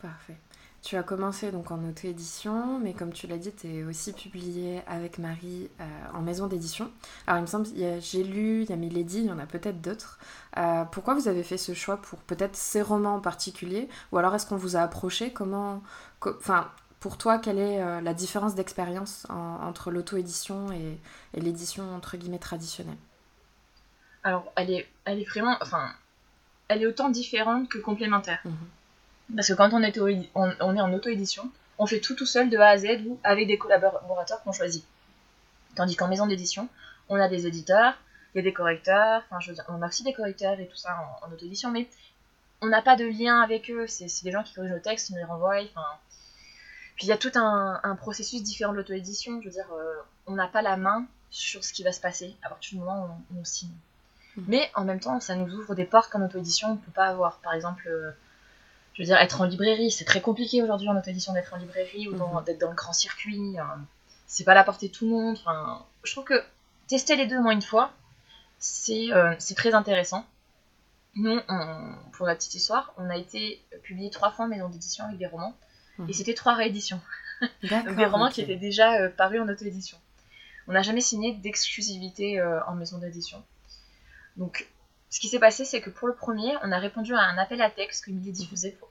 Parfait. 0.00 0.36
Tu 0.82 0.96
as 0.96 1.02
commencé 1.02 1.50
donc 1.50 1.72
en 1.72 1.82
auto-édition, 1.88 2.78
mais 2.78 2.92
comme 2.92 3.12
tu 3.12 3.26
l'as 3.26 3.38
dit, 3.38 3.52
tu 3.52 3.66
es 3.66 3.82
aussi 3.82 4.12
publié 4.12 4.82
avec 4.86 5.18
Marie 5.18 5.68
euh, 5.80 5.84
en 6.14 6.20
maison 6.20 6.46
d'édition. 6.46 6.92
Alors 7.26 7.38
il 7.38 7.42
me 7.42 7.46
semble, 7.46 7.66
j'ai 8.00 8.22
lu, 8.22 8.62
il 8.62 8.70
y 8.70 8.72
a 8.72 8.76
Milady, 8.76 9.20
il 9.20 9.24
y 9.24 9.32
en 9.32 9.38
a 9.40 9.46
peut-être 9.46 9.80
d'autres. 9.80 10.20
Euh, 10.58 10.84
pourquoi 10.84 11.14
vous 11.14 11.26
avez 11.26 11.42
fait 11.42 11.58
ce 11.58 11.74
choix 11.74 11.96
pour 11.96 12.20
peut-être 12.20 12.54
ces 12.54 12.82
romans 12.82 13.16
en 13.16 13.20
particulier? 13.20 13.88
Ou 14.12 14.18
alors 14.18 14.34
est-ce 14.34 14.46
qu'on 14.46 14.56
vous 14.56 14.76
a 14.76 14.80
approché? 14.80 15.32
Comment, 15.32 15.82
Enfin, 16.24 16.70
pour 17.00 17.18
toi, 17.18 17.38
quelle 17.38 17.58
est 17.58 17.82
euh, 17.82 18.00
la 18.00 18.14
différence 18.14 18.54
d'expérience 18.54 19.26
entre 19.28 19.90
l'auto-édition 19.90 20.70
et, 20.70 21.00
et 21.34 21.40
l'édition 21.40 21.94
entre 21.96 22.16
guillemets 22.16 22.38
traditionnelle? 22.38 22.98
Alors, 24.22 24.52
elle 24.56 24.70
est, 24.70 24.88
elle 25.04 25.20
est 25.20 25.28
vraiment... 25.28 25.56
Enfin, 25.60 25.90
elle 26.68 26.82
est 26.82 26.86
autant 26.86 27.08
différente 27.08 27.68
que 27.68 27.78
complémentaire. 27.78 28.40
Mhm. 28.44 28.54
Parce 29.34 29.48
que 29.48 29.54
quand 29.54 29.72
on 29.72 29.82
est, 29.82 29.98
on, 30.34 30.76
est 30.76 30.80
en 30.80 30.92
auto-édition, 30.92 31.50
on 31.78 31.86
fait 31.86 32.00
tout 32.00 32.14
tout 32.14 32.26
seul 32.26 32.48
de 32.48 32.58
A 32.58 32.68
à 32.68 32.78
Z 32.78 32.86
ou 33.06 33.18
avec 33.24 33.48
des 33.48 33.58
collaborateurs 33.58 34.42
qu'on 34.42 34.52
choisit. 34.52 34.84
Tandis 35.74 35.96
qu'en 35.96 36.08
maison 36.08 36.26
d'édition, 36.26 36.68
on 37.08 37.16
a 37.16 37.28
des 37.28 37.46
éditeurs, 37.46 37.94
il 38.34 38.38
y 38.38 38.40
a 38.40 38.42
des 38.42 38.52
correcteurs, 38.52 39.22
enfin 39.26 39.40
je 39.40 39.50
veux 39.50 39.54
dire, 39.54 39.64
on 39.68 39.82
a 39.82 39.88
aussi 39.88 40.04
des 40.04 40.12
correcteurs 40.12 40.58
et 40.60 40.66
tout 40.66 40.76
ça 40.76 40.96
en, 41.22 41.32
auto-édition, 41.32 41.70
mais 41.70 41.88
on 42.62 42.68
n'a 42.68 42.82
pas 42.82 42.96
de 42.96 43.04
lien 43.04 43.40
avec 43.40 43.70
eux, 43.70 43.86
c'est 43.86 44.06
des 44.22 44.30
gens 44.30 44.42
qui 44.42 44.54
corrigent 44.54 44.72
nos 44.72 44.80
textes, 44.80 45.10
ils 45.10 45.12
nous 45.12 45.18
les 45.18 45.24
renvoient, 45.24 45.60
enfin... 45.62 45.86
Puis 46.96 47.08
il 47.08 47.10
y 47.10 47.12
a 47.12 47.18
tout 47.18 47.32
un, 47.34 47.96
processus 47.96 48.42
différent 48.42 48.72
de 48.72 48.78
l'auto-édition, 48.78 49.40
je 49.42 49.48
veux 49.48 49.52
dire, 49.52 49.70
euh, 49.70 49.96
on 50.26 50.34
n'a 50.34 50.48
pas 50.48 50.62
la 50.62 50.78
main 50.78 51.06
sur 51.28 51.62
ce 51.62 51.74
qui 51.74 51.82
va 51.82 51.92
se 51.92 52.00
passer 52.00 52.34
à 52.42 52.48
partir 52.48 52.78
du 52.78 52.84
moment 52.84 53.22
où 53.30 53.38
on 53.38 53.44
signe. 53.44 53.68
Mais 54.46 54.70
en 54.74 54.84
même 54.84 55.00
temps, 55.00 55.18
ça 55.20 55.34
nous 55.34 55.52
ouvre 55.54 55.74
des 55.74 55.84
portes 55.84 56.10
qu'en 56.10 56.22
auto-édition, 56.24 56.68
on 56.68 56.74
ne 56.74 56.78
peut 56.78 56.92
pas 56.92 57.06
avoir. 57.06 57.38
Par 57.38 57.54
exemple, 57.54 57.88
euh, 57.88 58.10
je 58.94 59.02
veux 59.02 59.06
dire, 59.06 59.16
être 59.16 59.40
en 59.40 59.44
librairie, 59.44 59.90
c'est 59.90 60.04
très 60.04 60.20
compliqué 60.20 60.62
aujourd'hui 60.62 60.88
en 60.88 60.96
auto-édition 60.96 61.32
d'être 61.32 61.54
en 61.54 61.56
librairie 61.56 62.08
ou 62.08 62.14
mhm. 62.14 62.44
d'être 62.44 62.60
dans 62.60 62.70
le 62.70 62.76
grand 62.76 62.92
circuit. 62.92 63.58
Hein. 63.58 63.84
c'est 64.26 64.44
pas 64.44 64.54
la 64.54 64.64
portée 64.64 64.88
de 64.88 64.92
tout 64.92 65.06
le 65.06 65.10
monde. 65.10 65.36
Enfin, 65.40 65.84
je 66.04 66.12
trouve 66.12 66.24
que 66.24 66.42
tester 66.86 67.16
les 67.16 67.26
deux 67.26 67.38
au 67.38 67.42
moins 67.42 67.52
une 67.52 67.62
fois, 67.62 67.92
c'est 68.58 69.12
euh, 69.12 69.34
très 69.56 69.74
intéressant. 69.74 70.26
Nous, 71.14 71.40
pour 72.12 72.26
la 72.26 72.34
petite 72.34 72.54
histoire, 72.54 72.92
on 72.98 73.08
a 73.08 73.16
été 73.16 73.62
publié 73.82 74.10
trois 74.10 74.30
fois 74.30 74.44
en 74.44 74.48
maison 74.48 74.68
d'édition 74.68 75.04
avec 75.06 75.16
des 75.16 75.26
romans. 75.26 75.56
Et 75.98 76.02
mhm. 76.02 76.12
c'était 76.12 76.34
trois 76.34 76.54
rééditions. 76.54 77.00
des 77.62 78.06
romans 78.06 78.28
qui 78.28 78.40
étaient 78.42 78.56
déjà 78.56 79.00
euh, 79.00 79.08
parus 79.08 79.40
en 79.40 79.48
auto-édition. 79.48 79.98
On 80.68 80.72
n'a 80.72 80.82
jamais 80.82 81.00
signé 81.00 81.34
d'exclusivité 81.34 82.40
euh, 82.40 82.62
en 82.64 82.74
maison 82.74 82.98
d'édition. 82.98 83.42
Donc, 84.36 84.68
ce 85.10 85.20
qui 85.20 85.28
s'est 85.28 85.38
passé, 85.38 85.64
c'est 85.64 85.80
que 85.80 85.90
pour 85.90 86.08
le 86.08 86.14
premier, 86.14 86.54
on 86.62 86.72
a 86.72 86.78
répondu 86.78 87.14
à 87.14 87.20
un 87.20 87.38
appel 87.38 87.60
à 87.62 87.70
texte 87.70 88.04
que 88.04 88.10
Milady 88.10 88.46
faisait 88.46 88.72
pour, 88.72 88.90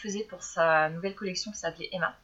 faisait 0.00 0.24
pour 0.24 0.42
sa 0.42 0.88
nouvelle 0.90 1.14
collection 1.14 1.50
qui 1.52 1.58
s'appelait 1.58 1.88
Emma. 1.92 2.16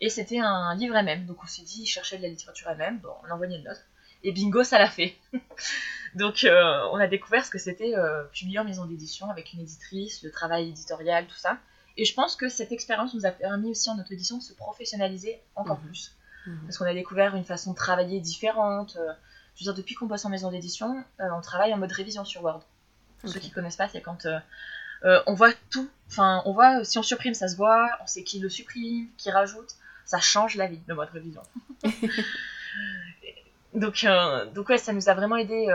Et 0.00 0.08
c'était 0.08 0.38
un 0.38 0.74
livre 0.74 0.94
MM, 0.94 1.26
donc 1.26 1.42
on 1.42 1.46
s'est 1.46 1.62
dit, 1.62 1.82
il 1.82 1.86
cherchait 1.86 2.16
de 2.16 2.22
la 2.22 2.28
littérature 2.28 2.70
MM, 2.70 2.98
bon, 2.98 3.10
on 3.22 3.30
a 3.30 3.34
envoyé 3.34 3.58
une 3.58 3.64
note, 3.64 3.84
et 4.24 4.32
bingo, 4.32 4.64
ça 4.64 4.78
l'a 4.78 4.88
fait. 4.88 5.16
donc 6.14 6.44
euh, 6.44 6.88
on 6.92 6.96
a 6.96 7.06
découvert 7.06 7.44
ce 7.44 7.50
que 7.50 7.58
c'était 7.58 7.94
publié 8.32 8.58
en 8.58 8.64
maison 8.64 8.86
d'édition 8.86 9.30
avec 9.30 9.52
une 9.52 9.60
éditrice, 9.60 10.22
le 10.22 10.30
travail 10.30 10.70
éditorial, 10.70 11.26
tout 11.26 11.36
ça. 11.36 11.58
Et 11.96 12.04
je 12.04 12.14
pense 12.14 12.36
que 12.36 12.48
cette 12.48 12.72
expérience 12.72 13.14
nous 13.14 13.26
a 13.26 13.30
permis 13.30 13.70
aussi 13.70 13.90
en 13.90 13.96
notre 13.96 14.12
édition 14.12 14.38
de 14.38 14.42
se 14.42 14.54
professionnaliser 14.54 15.40
encore 15.54 15.78
mhm. 15.80 15.86
plus. 15.86 16.16
Mhm. 16.46 16.60
Parce 16.64 16.78
qu'on 16.78 16.86
a 16.86 16.94
découvert 16.94 17.34
une 17.36 17.44
façon 17.44 17.72
de 17.72 17.76
travailler 17.76 18.20
différente. 18.20 18.96
Euh, 18.96 19.12
je 19.56 19.64
veux 19.64 19.72
dire, 19.72 19.74
depuis 19.74 19.94
qu'on 19.94 20.06
bosse 20.06 20.24
en 20.24 20.30
maison 20.30 20.50
d'édition, 20.50 21.04
euh, 21.20 21.28
on 21.36 21.40
travaille 21.40 21.72
en 21.74 21.78
mode 21.78 21.92
révision 21.92 22.24
sur 22.24 22.42
Word. 22.42 22.62
Pour 23.20 23.28
Ceux 23.28 23.40
qui 23.40 23.50
connaissent 23.50 23.76
pas, 23.76 23.88
c'est 23.88 24.00
quand 24.00 24.26
euh, 24.26 25.20
on 25.26 25.34
voit 25.34 25.52
tout. 25.70 25.88
Enfin, 26.08 26.42
on 26.46 26.52
voit 26.52 26.84
si 26.84 26.98
on 26.98 27.02
supprime, 27.02 27.34
ça 27.34 27.48
se 27.48 27.56
voit. 27.56 27.88
On 28.02 28.06
sait 28.06 28.24
qui 28.24 28.38
le 28.38 28.48
supprime, 28.48 29.08
qui 29.18 29.30
rajoute. 29.30 29.74
Ça 30.06 30.18
change 30.18 30.56
la 30.56 30.66
vie, 30.66 30.80
le 30.86 30.94
mode 30.94 31.10
révision. 31.10 31.42
donc, 33.74 34.06
donc 34.54 34.68
ouais, 34.70 34.78
ça 34.78 34.92
nous 34.92 35.08
a 35.08 35.14
vraiment 35.14 35.36
aidé 35.36 35.68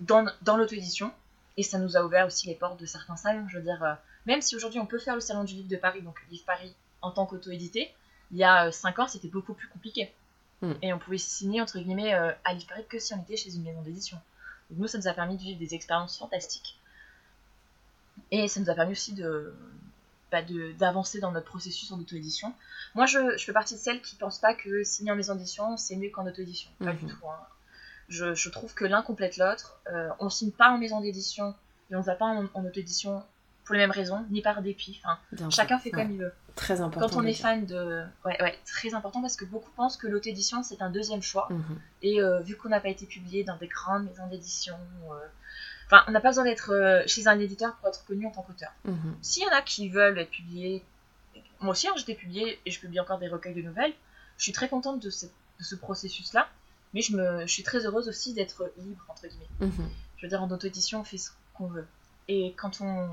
dans, 0.00 0.24
dans 0.42 0.56
l'auto-édition. 0.56 1.12
Et 1.56 1.64
ça 1.64 1.78
nous 1.78 1.96
a 1.96 2.04
ouvert 2.04 2.26
aussi 2.26 2.46
les 2.46 2.54
portes 2.54 2.80
de 2.80 2.86
certains 2.86 3.16
salons. 3.16 3.46
Je 3.48 3.58
veux 3.58 3.64
dire, 3.64 3.98
même 4.26 4.40
si 4.40 4.54
aujourd'hui 4.54 4.80
on 4.80 4.86
peut 4.86 4.98
faire 4.98 5.14
le 5.14 5.20
salon 5.20 5.44
du 5.44 5.54
livre 5.54 5.68
de 5.68 5.76
Paris, 5.76 6.02
donc 6.02 6.16
Livre 6.30 6.44
Paris 6.46 6.74
en 7.02 7.10
tant 7.10 7.26
qu'auto-édité, 7.26 7.92
il 8.30 8.38
y 8.38 8.44
a 8.44 8.70
5 8.70 8.98
euh, 8.98 9.02
ans 9.02 9.08
c'était 9.08 9.28
beaucoup 9.28 9.54
plus 9.54 9.68
compliqué. 9.68 10.12
Hmm. 10.62 10.72
Et 10.80 10.92
on 10.92 10.98
pouvait 10.98 11.18
signer 11.18 11.60
entre 11.60 11.78
guillemets 11.78 12.14
euh, 12.14 12.30
à 12.44 12.54
Paris 12.68 12.86
que 12.88 12.98
si 12.98 13.12
on 13.14 13.20
était 13.22 13.36
chez 13.36 13.54
une 13.54 13.64
maison 13.64 13.82
d'édition. 13.82 14.16
Donc 14.70 14.78
nous 14.78 14.86
ça 14.86 14.98
nous 14.98 15.08
a 15.08 15.12
permis 15.12 15.36
de 15.36 15.42
vivre 15.42 15.58
des 15.58 15.74
expériences 15.74 16.16
fantastiques. 16.16 16.78
Et 18.30 18.48
ça 18.48 18.60
nous 18.60 18.70
a 18.70 18.74
permis 18.74 18.92
aussi 18.92 19.14
bah, 20.30 20.42
de, 20.42 20.72
d'avancer 20.72 21.20
dans 21.20 21.32
notre 21.32 21.46
processus 21.46 21.90
en 21.92 22.00
auto-édition. 22.00 22.54
Moi, 22.94 23.06
je, 23.06 23.36
fais 23.38 23.52
partie 23.52 23.74
de 23.74 23.78
celles 23.78 24.00
qui 24.00 24.14
ne 24.16 24.20
pensent 24.20 24.38
pas 24.38 24.54
que 24.54 24.82
signer 24.84 25.10
en 25.10 25.16
maison 25.16 25.34
d'édition, 25.34 25.76
c'est 25.76 25.96
mieux 25.96 26.10
qu'en 26.10 26.26
auto-édition. 26.26 26.70
Pas 26.78 26.92
du 26.92 27.04
mhm. 27.04 27.10
tout. 27.10 27.28
Hein. 27.28 27.38
Je, 28.08 28.48
trouve 28.48 28.72
que 28.74 28.84
l'un 28.84 29.02
complète 29.02 29.36
l'autre. 29.36 29.80
Euh, 29.88 30.08
on 30.18 30.26
ne 30.26 30.30
signe 30.30 30.50
pas 30.50 30.70
en 30.70 30.78
maison 30.78 31.00
d'édition 31.00 31.54
et 31.90 31.96
on 31.96 32.00
ne 32.00 32.04
va 32.04 32.14
pas 32.14 32.26
en, 32.26 32.46
en 32.54 32.64
auto-édition 32.64 33.22
pour 33.72 33.78
les 33.78 33.86
mêmes 33.86 33.90
raisons, 33.90 34.26
ni 34.28 34.42
par 34.42 34.60
dépit. 34.60 35.00
Enfin, 35.02 35.48
chacun 35.48 35.78
fait 35.78 35.90
comme 35.90 36.10
il 36.10 36.18
veut. 36.18 36.32
Très 36.56 36.82
important. 36.82 37.08
Quand 37.08 37.22
on 37.22 37.24
est 37.24 37.32
fan 37.32 37.64
de. 37.64 38.04
Ouais, 38.22 38.42
ouais, 38.42 38.58
très 38.66 38.92
important 38.92 39.22
parce 39.22 39.34
que 39.34 39.46
beaucoup 39.46 39.70
pensent 39.70 39.96
que 39.96 40.06
l'auto-édition 40.06 40.62
c'est 40.62 40.82
un 40.82 40.90
deuxième 40.90 41.22
choix. 41.22 41.48
Mhm. 41.48 41.80
Et 42.02 42.20
euh, 42.20 42.40
vu 42.40 42.54
qu'on 42.54 42.68
n'a 42.68 42.80
pas 42.80 42.90
été 42.90 43.06
publié 43.06 43.44
dans 43.44 43.56
des 43.56 43.68
grandes 43.68 44.04
maisons 44.04 44.26
d'édition, 44.26 44.76
euh, 45.10 45.14
enfin, 45.86 46.04
on 46.06 46.10
n'a 46.10 46.20
pas 46.20 46.28
besoin 46.28 46.44
d'être 46.44 46.70
euh, 46.74 47.02
chez 47.06 47.26
un 47.28 47.38
éditeur 47.38 47.74
pour 47.76 47.88
être 47.88 48.04
connu 48.04 48.26
en 48.26 48.30
tant 48.30 48.42
qu'auteur. 48.42 48.72
Mhm. 48.84 49.16
S'il 49.22 49.42
y 49.42 49.46
en 49.46 49.56
a 49.56 49.62
qui 49.62 49.88
veulent 49.88 50.18
être 50.18 50.30
publiés, 50.30 50.84
moi 51.60 51.70
aussi 51.70 51.88
hein, 51.88 51.92
j'étais 51.96 52.14
publiée 52.14 52.60
et 52.66 52.70
je 52.70 52.78
publie 52.78 53.00
encore 53.00 53.20
des 53.20 53.28
recueils 53.28 53.54
de 53.54 53.62
nouvelles, 53.62 53.94
je 54.36 54.42
suis 54.42 54.52
très 54.52 54.68
contente 54.68 55.00
de 55.00 55.08
ce, 55.08 55.26
processus-là, 55.76 56.46
mais 56.92 57.00
je, 57.00 57.16
me, 57.16 57.46
je 57.46 57.50
suis 57.50 57.62
très 57.62 57.86
heureuse 57.86 58.06
aussi 58.06 58.34
d'être 58.34 58.70
libre, 58.76 59.02
entre 59.08 59.26
guillemets. 59.26 59.48
Mhm. 59.60 59.88
Je 60.18 60.26
veux 60.26 60.28
dire, 60.28 60.42
en 60.42 60.50
auto-édition, 60.50 61.00
on 61.00 61.04
fait 61.04 61.16
ce 61.16 61.30
qu'on 61.54 61.68
veut. 61.68 61.86
Et 62.28 62.54
quand 62.56 62.80
on, 62.80 63.10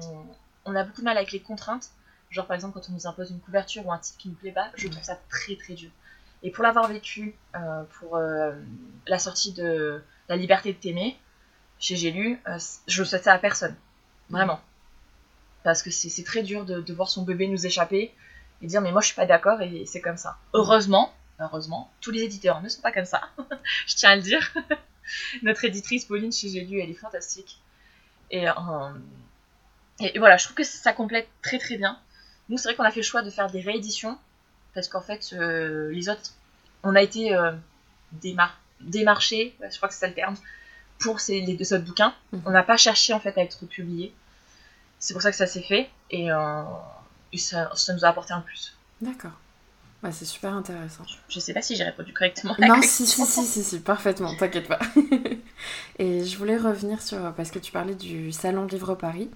on 0.66 0.76
a 0.76 0.84
beaucoup 0.84 1.02
de 1.02 1.06
mal 1.06 1.18
avec 1.18 1.32
les 1.32 1.40
contraintes, 1.40 1.90
genre 2.30 2.46
par 2.46 2.56
exemple 2.56 2.80
quand 2.80 2.90
on 2.90 2.94
nous 2.94 3.08
impose 3.08 3.32
une 3.32 3.40
couverture 3.40 3.86
ou 3.86 3.92
un 3.92 3.98
titre 3.98 4.18
qui 4.18 4.30
nous 4.30 4.36
plaît 4.36 4.52
pas, 4.52 4.72
je 4.76 4.88
trouve 4.88 5.04
ça 5.04 5.20
très 5.30 5.56
très 5.56 5.74
dur. 5.74 5.92
Et 6.44 6.52
pour 6.52 6.64
l'avoir 6.64 6.88
vécu 6.88 7.36
euh, 7.56 7.84
pour 8.00 8.16
euh, 8.16 8.54
la 9.08 9.20
sortie 9.20 9.52
de 9.52 10.02
La 10.30 10.38
liberté 10.38 10.72
de 10.72 10.78
t'aimer, 10.78 11.18
chez 11.80 11.96
J'ai 11.96 12.12
lu, 12.12 12.40
euh, 12.48 12.58
je 12.88 13.04
souhaite 13.04 13.24
ça 13.24 13.34
à 13.34 13.40
personne. 13.40 13.76
Vraiment. 14.30 14.60
Parce 15.64 15.84
que 15.84 15.92
c'est 15.92 16.24
très 16.24 16.44
dur 16.44 16.66
de, 16.66 16.94
voir 16.94 17.10
son 17.10 17.24
bébé 17.24 17.48
nous 17.48 17.66
échapper 17.66 18.14
et 18.62 18.68
dire 18.68 18.82
mais 18.82 18.92
moi 18.92 19.02
je 19.02 19.08
suis 19.08 19.16
pas 19.16 19.26
d'accord 19.26 19.62
et 19.62 19.86
c'est 19.86 20.02
comme 20.02 20.18
ça. 20.18 20.38
Heureusement, 20.54 21.14
heureusement, 21.40 21.92
tous 22.00 22.12
les 22.12 22.22
éditeurs 22.22 22.62
ne 22.62 22.70
sont 22.70 22.82
pas 22.82 22.92
comme 22.92 23.06
ça. 23.06 23.30
je 23.88 23.96
tiens 23.96 24.12
à 24.12 24.16
le 24.16 24.22
dire. 24.22 24.54
Notre 25.44 25.66
éditrice 25.66 26.06
Pauline 26.06 26.32
chez 26.32 26.50
J'ai 26.50 26.62
elle 26.62 26.90
est 26.90 26.94
fantastique. 26.94 27.60
Et, 28.32 28.46
et 30.00 30.18
voilà, 30.20 30.38
je 30.38 30.46
trouve 30.46 30.56
que 30.56 30.64
ça 30.64 30.94
complète 30.94 31.28
très 31.42 31.60
très 31.60 31.78
bien. 31.78 31.98
Nous, 32.50 32.58
c'est 32.58 32.70
vrai 32.70 32.76
qu'on 32.76 32.84
a 32.84 32.92
fait 32.92 33.02
le 33.02 33.06
choix 33.06 33.22
de 33.22 33.30
faire 33.30 33.50
des 33.50 33.62
rééditions 33.62 34.18
parce 34.74 34.88
qu'en 34.88 35.02
fait, 35.02 35.34
euh, 35.34 35.92
les 35.92 36.10
autres, 36.10 36.34
on 36.84 36.96
a 36.96 37.02
été 37.02 37.34
euh, 37.36 37.52
démarchés, 38.82 39.56
je 39.62 39.76
crois 39.78 39.90
que 39.90 39.94
c'est 39.94 40.02
ça 40.02 40.08
le 40.08 40.14
terme, 40.14 40.36
pour 41.00 41.20
ces, 41.20 41.42
les 41.42 41.56
deux 41.56 41.74
autres 41.74 41.86
bouquins. 41.86 42.14
Mhm. 42.32 42.44
On 42.46 42.52
n'a 42.52 42.64
pas 42.64 42.78
cherché 42.78 43.14
en 43.14 43.20
fait 43.20 43.38
à 43.38 43.42
être 43.42 43.66
publié. 43.66 44.14
C'est 45.00 45.14
pour 45.14 45.22
ça 45.22 45.32
que 45.32 45.38
ça 45.38 45.48
s'est 45.48 45.62
fait 45.62 45.90
et, 46.12 46.32
euh, 46.32 46.64
ça, 47.38 47.70
nous 47.94 48.06
a 48.06 48.10
apporté 48.10 48.34
un 48.34 48.42
plus. 48.42 48.76
D'accord. 49.02 49.32
Ouais, 50.04 50.12
c'est 50.14 50.26
super 50.26 50.54
intéressant. 50.54 51.04
Je 51.28 51.40
sais 51.42 51.54
pas 51.54 51.62
si 51.62 51.76
j'ai 51.76 51.84
répondu 51.84 52.14
correctement. 52.14 52.56
non, 52.60 52.82
si, 52.82 53.06
si, 53.06 53.26
si, 53.26 53.46
si, 53.46 53.64
si, 53.64 53.80
parfaitement, 53.80 54.34
t'inquiète 54.36 54.68
pas. 54.68 54.80
et 56.00 56.26
je 56.26 56.38
voulais 56.38 56.58
revenir 56.58 57.02
sur, 57.02 57.34
parce 57.34 57.52
que 57.52 57.60
tu 57.60 57.72
parlais 57.74 57.96
du 57.96 58.32
Salon 58.32 58.66
Livre 58.66 58.96
Paris 58.96 59.30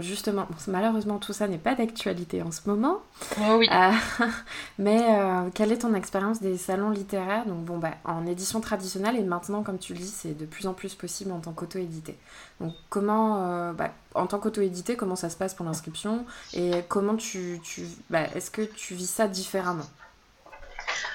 justement, 0.00 0.46
malheureusement 0.66 1.18
tout 1.18 1.32
ça 1.32 1.48
n'est 1.48 1.58
pas 1.58 1.74
d'actualité 1.74 2.42
en 2.42 2.50
ce 2.50 2.68
moment. 2.68 2.98
Oh 3.40 3.56
oui. 3.58 3.68
Euh, 3.70 3.92
mais 4.78 5.00
euh, 5.10 5.50
quelle 5.54 5.72
est 5.72 5.78
ton 5.78 5.94
expérience 5.94 6.40
des 6.40 6.56
salons 6.58 6.90
littéraires? 6.90 7.46
Donc 7.46 7.64
bon, 7.64 7.78
bah, 7.78 7.94
en 8.04 8.26
édition 8.26 8.60
traditionnelle 8.60 9.16
et 9.16 9.22
maintenant, 9.22 9.62
comme 9.62 9.78
tu 9.78 9.94
le 9.94 10.00
dis, 10.00 10.06
c'est 10.06 10.36
de 10.36 10.46
plus 10.46 10.66
en 10.66 10.74
plus 10.74 10.94
possible 10.94 11.32
en 11.32 11.40
tant 11.40 11.52
qu'auto-édité. 11.52 12.16
Donc 12.60 12.74
comment, 12.88 13.44
euh, 13.46 13.72
bah, 13.72 13.92
en 14.14 14.26
tant 14.26 14.38
qu'auto-édité, 14.38 14.96
comment 14.96 15.16
ça 15.16 15.30
se 15.30 15.36
passe 15.36 15.54
pour 15.54 15.66
l'inscription? 15.66 16.26
Et 16.52 16.72
comment 16.88 17.16
tu, 17.16 17.60
tu 17.62 17.82
bah, 18.10 18.24
est-ce 18.34 18.50
que 18.50 18.62
tu 18.62 18.94
vis 18.94 19.10
ça 19.10 19.28
différemment? 19.28 19.86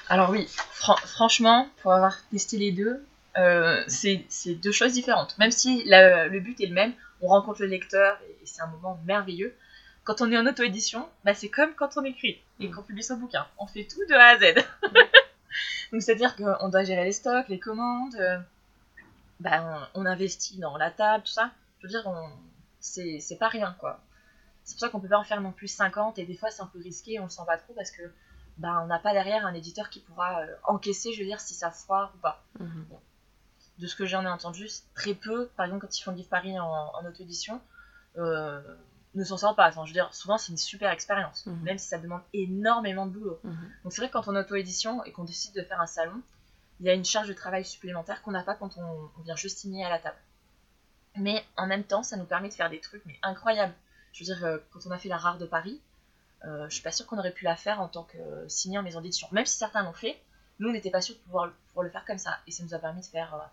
Alors 0.08 0.30
oui, 0.30 0.48
franchement, 0.80 1.68
pour 1.82 1.92
avoir 1.92 2.16
testé 2.30 2.58
les 2.58 2.72
deux, 2.72 3.04
c'est 3.88 4.54
deux 4.62 4.72
choses 4.72 4.92
différentes. 4.92 5.36
Même 5.38 5.50
si 5.50 5.82
le 5.86 6.38
but 6.40 6.60
est 6.60 6.66
le 6.66 6.74
même, 6.74 6.92
on 7.24 7.28
rencontre 7.28 7.62
le 7.62 7.68
lecteur 7.68 8.18
et 8.42 8.46
c'est 8.46 8.60
un 8.60 8.66
moment 8.66 9.00
merveilleux. 9.06 9.56
Quand 10.04 10.20
on 10.20 10.30
est 10.30 10.36
en 10.36 10.46
auto-édition, 10.46 11.08
bah, 11.24 11.34
c'est 11.34 11.48
comme 11.48 11.74
quand 11.74 11.96
on 11.96 12.04
écrit 12.04 12.40
et 12.60 12.70
qu'on 12.70 12.82
publie 12.82 13.02
son 13.02 13.16
bouquin. 13.16 13.46
On 13.58 13.66
fait 13.66 13.84
tout 13.84 14.04
de 14.06 14.14
A 14.14 14.28
à 14.28 14.38
Z. 14.38 14.54
Donc 15.92 16.02
c'est-à-dire 16.02 16.36
qu'on 16.36 16.68
doit 16.68 16.84
gérer 16.84 17.04
les 17.04 17.12
stocks, 17.12 17.48
les 17.48 17.58
commandes, 17.58 18.14
euh, 18.16 18.38
bah, 19.40 19.88
on, 19.94 20.04
investit 20.04 20.58
dans 20.58 20.76
la 20.76 20.90
table, 20.90 21.24
tout 21.24 21.32
ça. 21.32 21.50
Je 21.80 21.86
veux 21.86 21.90
dire, 21.90 22.06
c'est 22.80 23.38
pas 23.38 23.48
rien 23.48 23.74
quoi. 23.78 24.00
C'est 24.64 24.74
pour 24.74 24.80
ça 24.80 24.88
qu'on 24.88 25.00
peut 25.00 25.08
pas 25.08 25.18
en 25.18 25.24
faire 25.24 25.40
non 25.40 25.52
plus 25.52 25.68
50 25.68 26.18
et 26.18 26.24
des 26.24 26.34
fois 26.34 26.50
c'est 26.50 26.62
un 26.62 26.66
peu 26.66 26.80
risqué, 26.80 27.20
on 27.20 27.24
le 27.24 27.30
sent 27.30 27.42
pas 27.46 27.58
trop 27.58 27.74
parce 27.74 27.90
que 27.90 28.02
bah, 28.58 28.80
on 28.82 28.86
n'a 28.86 28.98
pas 28.98 29.12
derrière 29.12 29.46
un 29.46 29.54
éditeur 29.54 29.90
qui 29.90 30.00
pourra 30.00 30.40
euh, 30.40 30.54
encaisser, 30.64 31.12
je 31.12 31.20
veux 31.20 31.26
dire, 31.26 31.40
si 31.40 31.54
ça 31.54 31.70
foire 31.70 32.12
ou 32.16 32.18
pas. 32.18 32.42
Mhm 32.60 32.86
de 33.78 33.86
ce 33.86 33.96
que 33.96 34.06
j'en 34.06 34.22
ai 34.24 34.28
entendu, 34.28 34.68
très 34.94 35.14
peu, 35.14 35.48
par 35.56 35.66
exemple, 35.66 35.86
quand 35.86 35.98
ils 35.98 36.02
font 36.02 36.10
le 36.12 36.18
livre 36.18 36.28
Paris 36.28 36.58
en, 36.58 37.04
auto-édition, 37.06 37.60
euh, 38.18 38.60
ne 39.14 39.24
s'en 39.24 39.36
sortent 39.36 39.56
pas. 39.56 39.68
Enfin, 39.68 39.84
je 39.84 39.90
veux 39.90 39.94
dire, 39.94 40.12
souvent, 40.14 40.38
c'est 40.38 40.52
une 40.52 40.58
super 40.58 40.90
expérience, 40.90 41.46
mhm. 41.46 41.62
même 41.62 41.78
si 41.78 41.88
ça 41.88 41.98
demande 41.98 42.22
énormément 42.32 43.06
de 43.06 43.12
boulot. 43.12 43.40
Mhm. 43.42 43.70
Donc, 43.82 43.92
c'est 43.92 44.00
vrai 44.00 44.08
que 44.08 44.12
quand 44.12 44.28
on 44.28 44.36
auto-édition 44.36 45.04
et 45.04 45.12
qu'on 45.12 45.24
décide 45.24 45.54
de 45.54 45.62
faire 45.62 45.80
un 45.80 45.86
salon, 45.86 46.20
il 46.80 46.86
y 46.86 46.90
a 46.90 46.94
une 46.94 47.04
charge 47.04 47.28
de 47.28 47.32
travail 47.32 47.64
supplémentaire 47.64 48.22
qu'on 48.22 48.32
n'a 48.32 48.42
pas 48.42 48.54
quand 48.54 48.76
on, 48.78 49.22
vient 49.22 49.36
juste 49.36 49.58
signer 49.58 49.84
à 49.84 49.90
la 49.90 49.98
table. 49.98 50.16
Mais 51.16 51.44
en 51.56 51.66
même 51.66 51.84
temps, 51.84 52.02
ça 52.02 52.16
nous 52.16 52.24
permet 52.24 52.48
de 52.48 52.54
faire 52.54 52.70
des 52.70 52.80
trucs 52.80 53.04
mais 53.06 53.18
incroyables. 53.22 53.74
Je 54.12 54.24
veux 54.24 54.34
dire, 54.34 54.44
euh, 54.44 54.58
quand 54.72 54.80
on 54.86 54.90
a 54.90 54.98
fait 54.98 55.08
la 55.08 55.16
rare 55.16 55.38
de 55.38 55.46
Paris, 55.46 55.80
euh, 56.44 56.68
je 56.68 56.74
suis 56.74 56.82
pas 56.82 56.90
sûre 56.90 57.06
qu'on 57.06 57.18
aurait 57.18 57.32
pu 57.32 57.44
la 57.44 57.56
faire 57.56 57.80
en 57.80 57.88
tant 57.88 58.02
que 58.02 58.18
signé 58.48 58.78
en 58.78 58.82
maison 58.82 59.00
d'édition. 59.00 59.28
Même 59.30 59.46
si 59.46 59.56
certains 59.56 59.84
l'ont 59.84 59.92
fait, 59.92 60.20
nous, 60.58 60.68
on 60.68 60.72
n'était 60.72 60.90
pas 60.90 61.00
sûrs 61.00 61.14
de 61.14 61.20
pouvoir, 61.20 61.52
le 61.80 61.90
faire 61.90 62.04
comme 62.04 62.18
ça. 62.18 62.38
Et 62.46 62.50
ça 62.50 62.64
nous 62.64 62.74
a 62.74 62.78
permis 62.78 63.00
de 63.00 63.06
faire 63.06 63.50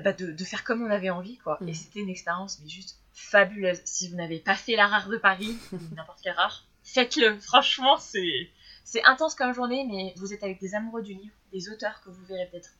bah, 0.00 0.12
de, 0.12 0.44
faire 0.44 0.64
comme 0.64 0.82
on 0.82 0.90
avait 0.90 1.10
envie, 1.10 1.38
quoi. 1.38 1.58
Et 1.60 1.70
mm. 1.70 1.74
c'était 1.74 2.00
une 2.00 2.08
expérience, 2.08 2.58
mais 2.62 2.68
juste 2.68 2.98
fabuleuse. 3.12 3.80
Si 3.84 4.08
vous 4.08 4.16
n'avez 4.16 4.38
pas 4.38 4.54
fait 4.54 4.76
la 4.76 4.86
rare 4.86 5.08
de 5.08 5.16
Paris, 5.16 5.56
n'importe 5.96 6.20
quelle 6.22 6.34
rare, 6.34 6.64
faites-le. 6.82 7.38
Franchement, 7.38 7.96
c'est, 7.98 8.50
c'est 8.84 9.04
intense 9.04 9.34
comme 9.34 9.52
journée, 9.52 9.86
mais 9.88 10.14
vous 10.16 10.32
êtes 10.32 10.42
avec 10.42 10.60
des 10.60 10.74
amoureux 10.74 11.02
du 11.02 11.14
livre, 11.14 11.34
des 11.52 11.68
auteurs 11.70 12.00
que 12.02 12.10
vous 12.10 12.24
verrez 12.24 12.46
peut-être 12.50 12.70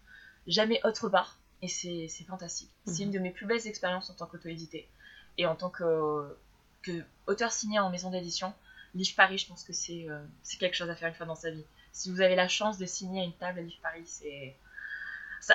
jamais 0.47 0.81
autre 0.85 1.09
part. 1.09 1.39
Et 1.63 1.69
c'est 1.69 2.09
fantastique. 2.27 2.71
C'est 2.87 3.03
une 3.03 3.11
de 3.11 3.19
mes 3.19 3.31
plus 3.31 3.45
belles 3.45 3.67
expériences 3.67 4.09
en 4.09 4.15
tant 4.15 4.27
qu'auto-édité. 4.27 4.89
Et 5.37 5.45
en 5.45 5.55
tant 5.55 5.69
que, 5.69 6.37
que 6.83 7.05
auteur 7.27 7.53
signé 7.53 7.79
en 7.79 7.91
maison 7.91 8.11
d'édition, 8.11 8.55
Livre 8.95 9.15
Paris, 9.15 9.39
je 9.39 9.47
pense 9.47 9.63
que 9.63 9.73
c'est 9.73 10.07
c'est 10.43 10.59
quelque 10.59 10.75
chose 10.75 10.89
à 10.89 10.97
faire 10.97 11.09
une 11.09 11.15
fois 11.15 11.27
dans 11.27 11.35
sa 11.35 11.51
vie. 11.51 11.65
Si 11.93 12.11
vous 12.11 12.23
avez 12.23 12.35
la 12.35 12.49
chance 12.49 12.79
de 12.79 12.87
signer 12.87 13.21
à 13.21 13.25
une 13.25 13.35
table 13.35 13.59
à 13.59 13.63
Livre 13.63 13.79
Paris, 13.83 14.03
c'est 14.07 14.57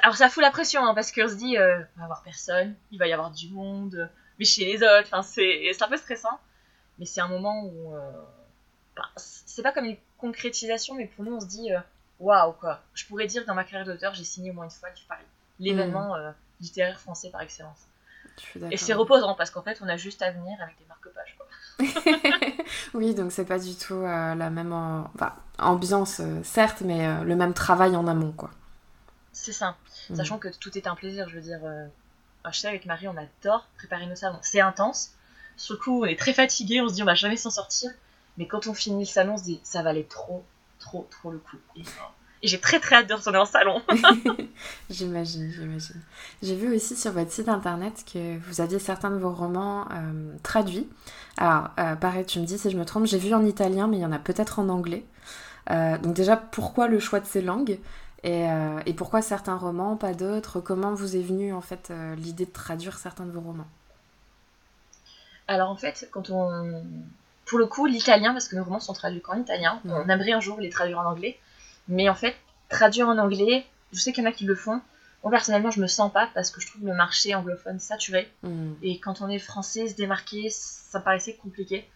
alors 0.01 0.15
ça 0.15 0.29
fout 0.29 0.41
la 0.41 0.51
pression 0.51 0.85
hein, 0.85 0.93
parce 0.93 1.11
qu'on 1.11 1.27
se 1.27 1.35
dit 1.35 1.57
euh, 1.57 1.79
il 1.79 1.97
va 1.97 2.01
y 2.01 2.03
avoir 2.03 2.23
personne, 2.23 2.75
il 2.91 2.99
va 2.99 3.07
y 3.07 3.13
avoir 3.13 3.31
du 3.31 3.49
monde, 3.49 4.09
mais 4.39 4.45
chez 4.45 4.65
les 4.65 4.77
autres, 4.77 5.07
enfin 5.11 5.21
c'est 5.21 5.71
un 5.81 5.87
peu 5.87 5.97
stressant. 5.97 6.39
Mais 6.97 7.05
c'est 7.05 7.21
un 7.21 7.27
moment 7.27 7.63
où 7.65 7.93
euh, 7.93 8.11
bah, 8.95 9.09
c'est 9.17 9.61
pas 9.61 9.73
comme 9.73 9.85
une 9.85 9.97
concrétisation, 10.17 10.95
mais 10.95 11.07
pour 11.07 11.25
nous 11.25 11.35
on 11.35 11.39
se 11.39 11.47
dit 11.47 11.73
euh, 11.73 11.79
waouh 12.19 12.53
quoi. 12.53 12.81
Je 12.93 13.05
pourrais 13.05 13.27
dire 13.27 13.43
que 13.43 13.47
dans 13.47 13.55
ma 13.55 13.63
carrière 13.63 13.85
d'auteur 13.85 14.13
j'ai 14.13 14.23
signé 14.23 14.51
au 14.51 14.53
moins 14.53 14.65
une 14.65 14.71
fois 14.71 14.89
Livre 14.89 15.07
Paris, 15.07 15.25
l'événement 15.59 16.17
mmh. 16.17 16.33
littéraire 16.61 16.99
français 16.99 17.29
par 17.29 17.41
excellence. 17.41 17.87
Et 18.71 18.77
c'est 18.77 18.93
reposant 18.93 19.35
parce 19.35 19.51
qu'en 19.51 19.61
fait 19.61 19.79
on 19.81 19.87
a 19.87 19.97
juste 19.97 20.21
à 20.21 20.31
venir 20.31 20.57
avec 20.61 20.77
des 20.77 20.85
marque-pages 20.85 21.37
oui, 22.93 23.13
donc 23.13 23.33
c'est 23.33 23.43
pas 23.43 23.59
du 23.59 23.75
tout 23.75 24.01
la 24.01 24.49
même 24.49 24.73
ambiance, 25.59 26.21
certes, 26.43 26.81
mais 26.81 27.21
le 27.23 27.35
même 27.35 27.53
travail 27.53 27.97
en 27.97 28.07
amont, 28.07 28.31
quoi. 28.31 28.49
C'est 29.35 29.51
ça. 29.51 29.75
Mm. 30.09 30.15
Sachant 30.15 30.39
que 30.39 30.47
tout 30.47 30.75
est 30.77 30.87
un 30.87 30.95
plaisir, 30.95 31.29
je 31.29 31.35
veux 31.35 31.41
dire. 31.41 31.59
Euh, 31.63 31.85
je 32.51 32.57
sais, 32.57 32.67
avec 32.67 32.85
Marie, 32.85 33.07
on 33.07 33.17
adore 33.17 33.67
préparer 33.77 34.07
nos 34.07 34.15
salons. 34.15 34.39
C'est 34.41 34.61
intense. 34.61 35.11
Sur 35.57 35.75
le 35.75 35.79
coup, 35.79 36.03
on 36.03 36.05
est 36.05 36.17
très 36.17 36.33
fatigué, 36.33 36.81
on 36.81 36.87
se 36.87 36.93
dit 36.93 37.03
on 37.03 37.05
va 37.05 37.15
jamais 37.15 37.37
s'en 37.37 37.49
sortir. 37.49 37.91
Mais 38.37 38.47
quand 38.47 38.67
on 38.67 38.73
finit 38.73 39.03
le 39.03 39.09
salon, 39.09 39.33
on 39.33 39.37
se 39.37 39.43
dit 39.43 39.59
ça 39.63 39.83
valait 39.83 40.03
trop, 40.03 40.43
trop, 40.79 41.07
trop 41.11 41.31
le 41.31 41.37
coup. 41.37 41.57
Et, 41.75 41.83
j'ai 42.43 42.59
très 42.59 42.79
très 42.79 42.97
hâte 42.97 43.07
de 43.07 43.13
retourner 43.13 43.39
en 43.39 43.45
salon. 43.45 43.81
j'imagine, 44.89 45.51
j'imagine. 45.51 46.01
J'ai 46.43 46.55
vu 46.55 46.73
aussi 46.75 46.95
sur 46.95 47.11
votre 47.11 47.31
site 47.31 47.49
internet 47.49 48.05
que 48.11 48.37
vous 48.37 48.61
aviez 48.61 48.77
certains 48.77 49.09
de 49.09 49.17
vos 49.17 49.33
romans 49.33 49.87
euh, 49.91 50.33
traduits. 50.43 50.87
Alors, 51.37 51.69
euh, 51.79 51.95
pareil, 51.95 52.25
tu 52.25 52.39
me 52.39 52.45
dis 52.45 52.57
si 52.57 52.69
je 52.69 52.77
me 52.77 52.85
trompe, 52.85 53.05
j'ai 53.05 53.17
vu 53.17 53.33
en 53.33 53.43
italien, 53.43 53.87
mais 53.87 53.97
il 53.97 54.01
y 54.01 54.05
en 54.05 54.11
a 54.11 54.19
peut-être 54.19 54.59
en 54.59 54.69
anglais. 54.69 55.05
donc 55.69 56.13
déjà, 56.13 56.37
pourquoi 56.37 56.87
le 56.87 56.99
choix 56.99 57.19
de 57.19 57.25
ces 57.25 57.41
langues? 57.41 57.79
Euh, 58.25 58.79
et, 58.85 58.93
pourquoi 58.93 59.21
certains 59.21 59.57
romans, 59.57 59.95
pas 59.95 60.13
d'autres? 60.13 60.59
Comment 60.59 60.93
vous 60.93 61.15
est 61.15 61.21
venue 61.21 61.53
en 61.53 61.61
fait 61.61 61.91
euh, 61.91 62.15
l'idée 62.15 62.45
de 62.45 62.51
traduire 62.51 62.97
certains 62.97 63.25
de 63.25 63.31
vos 63.31 63.41
romans? 63.41 63.67
Alors 65.47 65.69
en 65.69 65.75
fait, 65.75 66.07
quand 66.11 66.31
on, 66.31 66.83
pour 67.45 67.59
le 67.59 67.67
coup, 67.67 67.85
l'italien, 67.85 68.33
parce 68.33 68.47
que 68.47 68.55
nos 68.55 68.63
romans 68.63 68.79
sont 68.79 68.93
traduits 68.93 69.21
qu'en 69.21 69.39
italien, 69.39 69.79
on 69.85 70.09
aimerait 70.09 70.31
un 70.31 70.39
jour 70.39 70.59
les 70.59 70.69
traduire 70.69 70.99
en 70.99 71.05
anglais, 71.05 71.37
mais 71.87 72.09
en 72.09 72.15
fait, 72.15 72.35
traduire 72.69 73.07
en 73.07 73.17
anglais, 73.19 73.65
je 73.91 73.99
sais 73.99 74.11
qu'il 74.11 74.23
y 74.23 74.27
en 74.27 74.29
a 74.29 74.33
qui 74.33 74.45
le 74.45 74.55
font. 74.55 74.81
Moi 75.23 75.31
personnellement, 75.31 75.71
je 75.71 75.81
me 75.81 75.87
sens 75.87 76.11
pas 76.11 76.29
parce 76.33 76.51
que 76.51 76.61
je 76.61 76.67
trouve 76.67 76.85
le 76.85 76.93
marché 76.93 77.33
anglophone 77.33 77.79
saturé. 77.79 78.31
Hmm. 78.43 78.73
Et 78.81 78.99
quand 78.99 79.21
on 79.21 79.29
est 79.29 79.39
français, 79.39 79.87
se 79.87 79.95
démarquer, 79.95 80.49
ça 80.49 80.99
paraissait 80.99 81.33
compliqué. 81.33 81.87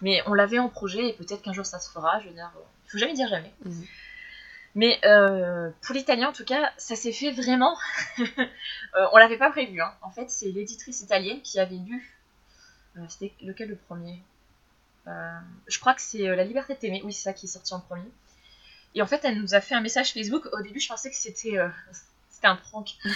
Mais 0.00 0.22
on 0.26 0.34
l'avait 0.34 0.60
en 0.60 0.68
projet 0.68 1.08
et 1.08 1.12
peut-être 1.12 1.42
qu'un 1.42 1.52
jour 1.52 1.66
ça 1.66 1.80
se 1.80 1.90
fera. 1.90 2.20
Je 2.20 2.28
veux 2.28 2.34
dire, 2.34 2.50
il 2.86 2.90
faut 2.90 2.98
jamais 2.98 3.14
dire 3.14 3.28
jamais. 3.28 3.52
Hmm. 3.64 3.82
Mais 4.74 5.00
euh, 5.04 5.70
pour 5.82 5.94
l'italien, 5.94 6.28
en 6.28 6.32
tout 6.32 6.44
cas, 6.44 6.70
ça 6.76 6.94
s'est 6.94 7.12
fait 7.12 7.32
vraiment. 7.32 7.76
euh, 8.18 9.06
on 9.12 9.16
l'avait 9.16 9.38
pas 9.38 9.50
prévu. 9.50 9.80
Hein. 9.80 9.92
En 10.02 10.10
fait, 10.10 10.30
c'est 10.30 10.50
l'éditrice 10.50 11.00
italienne 11.00 11.40
qui 11.42 11.58
avait 11.58 11.76
lu. 11.76 12.16
Euh, 12.96 13.00
c'était 13.08 13.32
lequel 13.42 13.70
le 13.70 13.76
premier? 13.76 14.22
Euh, 15.06 15.38
Je 15.66 15.78
crois 15.78 15.94
que 15.94 16.02
c'est 16.02 16.34
La 16.36 16.44
liberté 16.44 16.74
de 16.74 16.78
t'aimer. 16.78 17.00
Oui, 17.04 17.12
c'est 17.12 17.22
ça 17.22 17.32
qui 17.32 17.46
est 17.46 17.48
sorti 17.48 17.74
en 17.74 17.80
premier. 17.80 18.10
Et 18.94 19.02
en 19.02 19.06
fait, 19.06 19.20
elle 19.24 19.40
nous 19.40 19.54
a 19.54 19.60
fait 19.60 19.74
un 19.74 19.80
message 19.80 20.12
Facebook. 20.12 20.46
Au 20.52 20.62
début, 20.62 20.80
je 20.80 20.88
pensais 20.88 21.10
que 21.10 21.16
c'était 21.16 21.58
c'était 22.30 22.46
un 22.46 22.56
prank. 22.56 22.90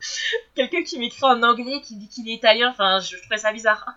Quelqu'un 0.54 0.82
qui 0.82 0.98
m'écrit 0.98 1.24
en 1.24 1.42
anglais, 1.42 1.80
qui 1.82 1.96
dit 1.96 2.08
qu'il 2.08 2.28
est 2.28 2.34
italien. 2.34 2.70
Enfin, 2.70 3.00
je, 3.00 3.16
je 3.16 3.20
trouvais 3.20 3.38
ça 3.38 3.52
bizarre. 3.52 3.96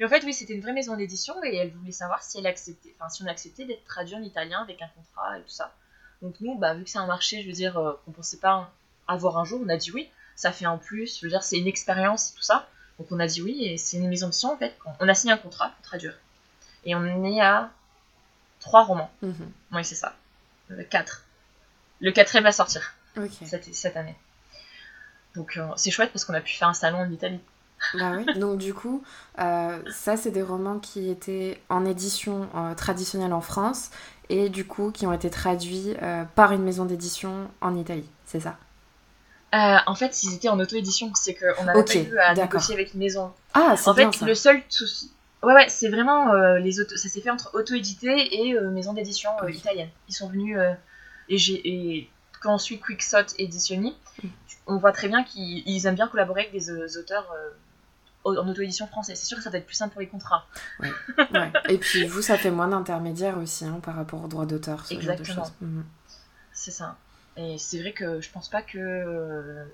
Et 0.00 0.04
en 0.04 0.08
fait, 0.08 0.22
oui, 0.24 0.34
c'était 0.34 0.54
une 0.54 0.60
vraie 0.60 0.72
maison 0.72 0.96
d'édition 0.96 1.34
et 1.44 1.56
elle 1.56 1.70
voulait 1.70 1.92
savoir 1.92 2.22
si 2.22 2.38
elle 2.38 2.46
acceptait, 2.46 2.94
enfin, 2.98 3.08
si 3.08 3.22
on 3.22 3.26
acceptait 3.26 3.64
d'être 3.64 3.84
traduit 3.84 4.14
en 4.14 4.22
italien 4.22 4.62
avec 4.62 4.82
un 4.82 4.88
contrat 4.88 5.38
et 5.38 5.42
tout 5.42 5.48
ça. 5.48 5.74
Donc 6.22 6.34
nous, 6.40 6.56
bah, 6.56 6.74
vu 6.74 6.84
que 6.84 6.90
c'est 6.90 6.98
un 6.98 7.06
marché, 7.06 7.42
je 7.42 7.46
veux 7.46 7.52
dire, 7.52 7.78
euh, 7.78 7.92
qu'on 8.04 8.12
pensait 8.12 8.38
pas 8.38 8.72
avoir 9.08 9.38
un 9.38 9.44
jour, 9.44 9.60
on 9.64 9.68
a 9.68 9.76
dit 9.76 9.90
oui. 9.92 10.08
Ça 10.34 10.52
fait 10.52 10.66
un 10.66 10.76
plus, 10.76 11.18
je 11.18 11.24
veux 11.24 11.30
dire, 11.30 11.42
c'est 11.42 11.58
une 11.58 11.66
expérience 11.66 12.30
et 12.30 12.34
tout 12.34 12.42
ça. 12.42 12.68
Donc 12.98 13.08
on 13.10 13.18
a 13.20 13.26
dit 13.26 13.40
oui 13.42 13.64
et 13.64 13.78
c'est 13.78 13.96
une 13.96 14.08
maison 14.08 14.26
d'édition 14.26 14.52
en 14.52 14.56
fait. 14.56 14.76
On 15.00 15.08
a 15.08 15.14
signé 15.14 15.32
un 15.32 15.38
contrat 15.38 15.70
pour 15.70 15.82
traduire. 15.82 16.18
Et 16.84 16.94
on 16.94 17.24
est 17.24 17.40
à 17.40 17.70
trois 18.60 18.84
romans. 18.84 19.10
Mhm. 19.22 19.52
Oui, 19.72 19.84
c'est 19.84 19.94
ça. 19.94 20.14
Euh, 20.70 20.82
quatre. 20.84 21.24
Le 22.00 22.12
quatrième 22.12 22.44
va 22.44 22.52
sortir 22.52 22.94
cette, 23.44 23.74
cette, 23.74 23.96
année. 23.96 24.16
Donc 25.34 25.56
euh, 25.56 25.68
c'est 25.76 25.90
chouette 25.90 26.12
parce 26.12 26.24
qu'on 26.24 26.34
a 26.34 26.40
pu 26.40 26.52
faire 26.54 26.68
un 26.68 26.74
salon 26.74 26.98
en 26.98 27.10
Italie. 27.10 27.40
Bah 27.94 28.12
oui, 28.16 28.38
donc 28.38 28.58
du 28.58 28.74
coup, 28.74 29.02
euh, 29.38 29.78
ça 29.92 30.16
c'est 30.16 30.30
des 30.30 30.42
romans 30.42 30.78
qui 30.78 31.08
étaient 31.08 31.60
en 31.68 31.84
édition 31.84 32.48
euh, 32.54 32.74
traditionnelle 32.74 33.32
en 33.32 33.40
France 33.40 33.90
et 34.28 34.48
du 34.48 34.66
coup 34.66 34.90
qui 34.90 35.06
ont 35.06 35.12
été 35.12 35.30
traduits 35.30 35.94
euh, 36.02 36.24
par 36.34 36.52
une 36.52 36.62
maison 36.62 36.84
d'édition 36.84 37.48
en 37.60 37.76
Italie, 37.76 38.08
c'est 38.24 38.40
ça? 38.40 38.56
En 39.52 39.94
fait, 39.94 40.22
ils 40.22 40.34
étaient 40.34 40.50
en 40.50 40.60
auto-édition, 40.60 41.10
c'est 41.14 41.34
qu'on 41.34 41.64
n'a 41.64 41.72
pas 41.72 41.96
eu 41.96 42.18
à 42.18 42.34
négocier 42.34 42.74
avec 42.74 42.92
une 42.92 43.00
maison. 43.00 43.32
Ah, 43.54 43.74
c'est 43.76 43.88
En 43.88 43.94
fait, 43.94 44.20
le 44.20 44.34
seul 44.34 44.62
souci... 44.68 45.12
Ouais, 45.42 45.54
ouais, 45.54 45.68
c'est 45.70 45.88
vraiment... 45.88 46.34
les 46.56 46.78
auto... 46.78 46.94
Ça 46.94 47.08
s'est 47.08 47.22
fait 47.22 47.30
entre 47.30 47.52
auto-édité 47.54 48.34
et 48.34 48.60
maison 48.60 48.92
d'édition 48.92 49.30
italienne. 49.48 49.88
Ils 50.10 50.14
sont 50.14 50.28
venus... 50.28 50.58
et, 51.30 51.36
et 51.36 52.10
quand 52.42 52.54
on 52.54 52.58
suit 52.58 52.78
Quicksot 52.80 53.34
Editioni, 53.38 53.96
mm. 54.22 54.28
on 54.66 54.76
voit 54.76 54.92
très 54.92 55.08
bien 55.08 55.24
qu'ils 55.24 55.86
aiment 55.86 55.94
bien 55.94 56.08
collaborer 56.08 56.42
avec 56.42 56.52
des 56.52 56.98
auteurs 56.98 57.32
en 58.26 58.48
auto-édition 58.48 58.86
française. 58.86 59.18
C'est 59.18 59.26
sûr 59.26 59.36
que 59.36 59.42
ça 59.42 59.50
va 59.50 59.58
être 59.58 59.66
plus 59.66 59.74
simple 59.74 59.92
pour 59.92 60.00
les 60.00 60.08
contrats. 60.08 60.46
Ouais. 60.80 60.90
Et 61.68 61.78
puis 61.78 62.06
vous, 62.06 62.22
ça 62.22 62.36
fait 62.36 62.50
moins 62.50 62.68
d'intermédiaires 62.68 63.38
aussi 63.38 63.64
hein, 63.64 63.80
par 63.82 63.94
rapport 63.94 64.24
aux 64.24 64.28
droits 64.28 64.46
d'auteur. 64.46 64.84
Exactement. 64.90 65.50
Mhm. 65.60 65.84
C'est 66.52 66.70
ça. 66.70 66.96
Et 67.36 67.58
c'est 67.58 67.80
vrai 67.80 67.92
que 67.92 68.20
je 68.20 68.30
pense 68.30 68.48
pas 68.48 68.62
que 68.62 68.78
euh, 68.78 69.64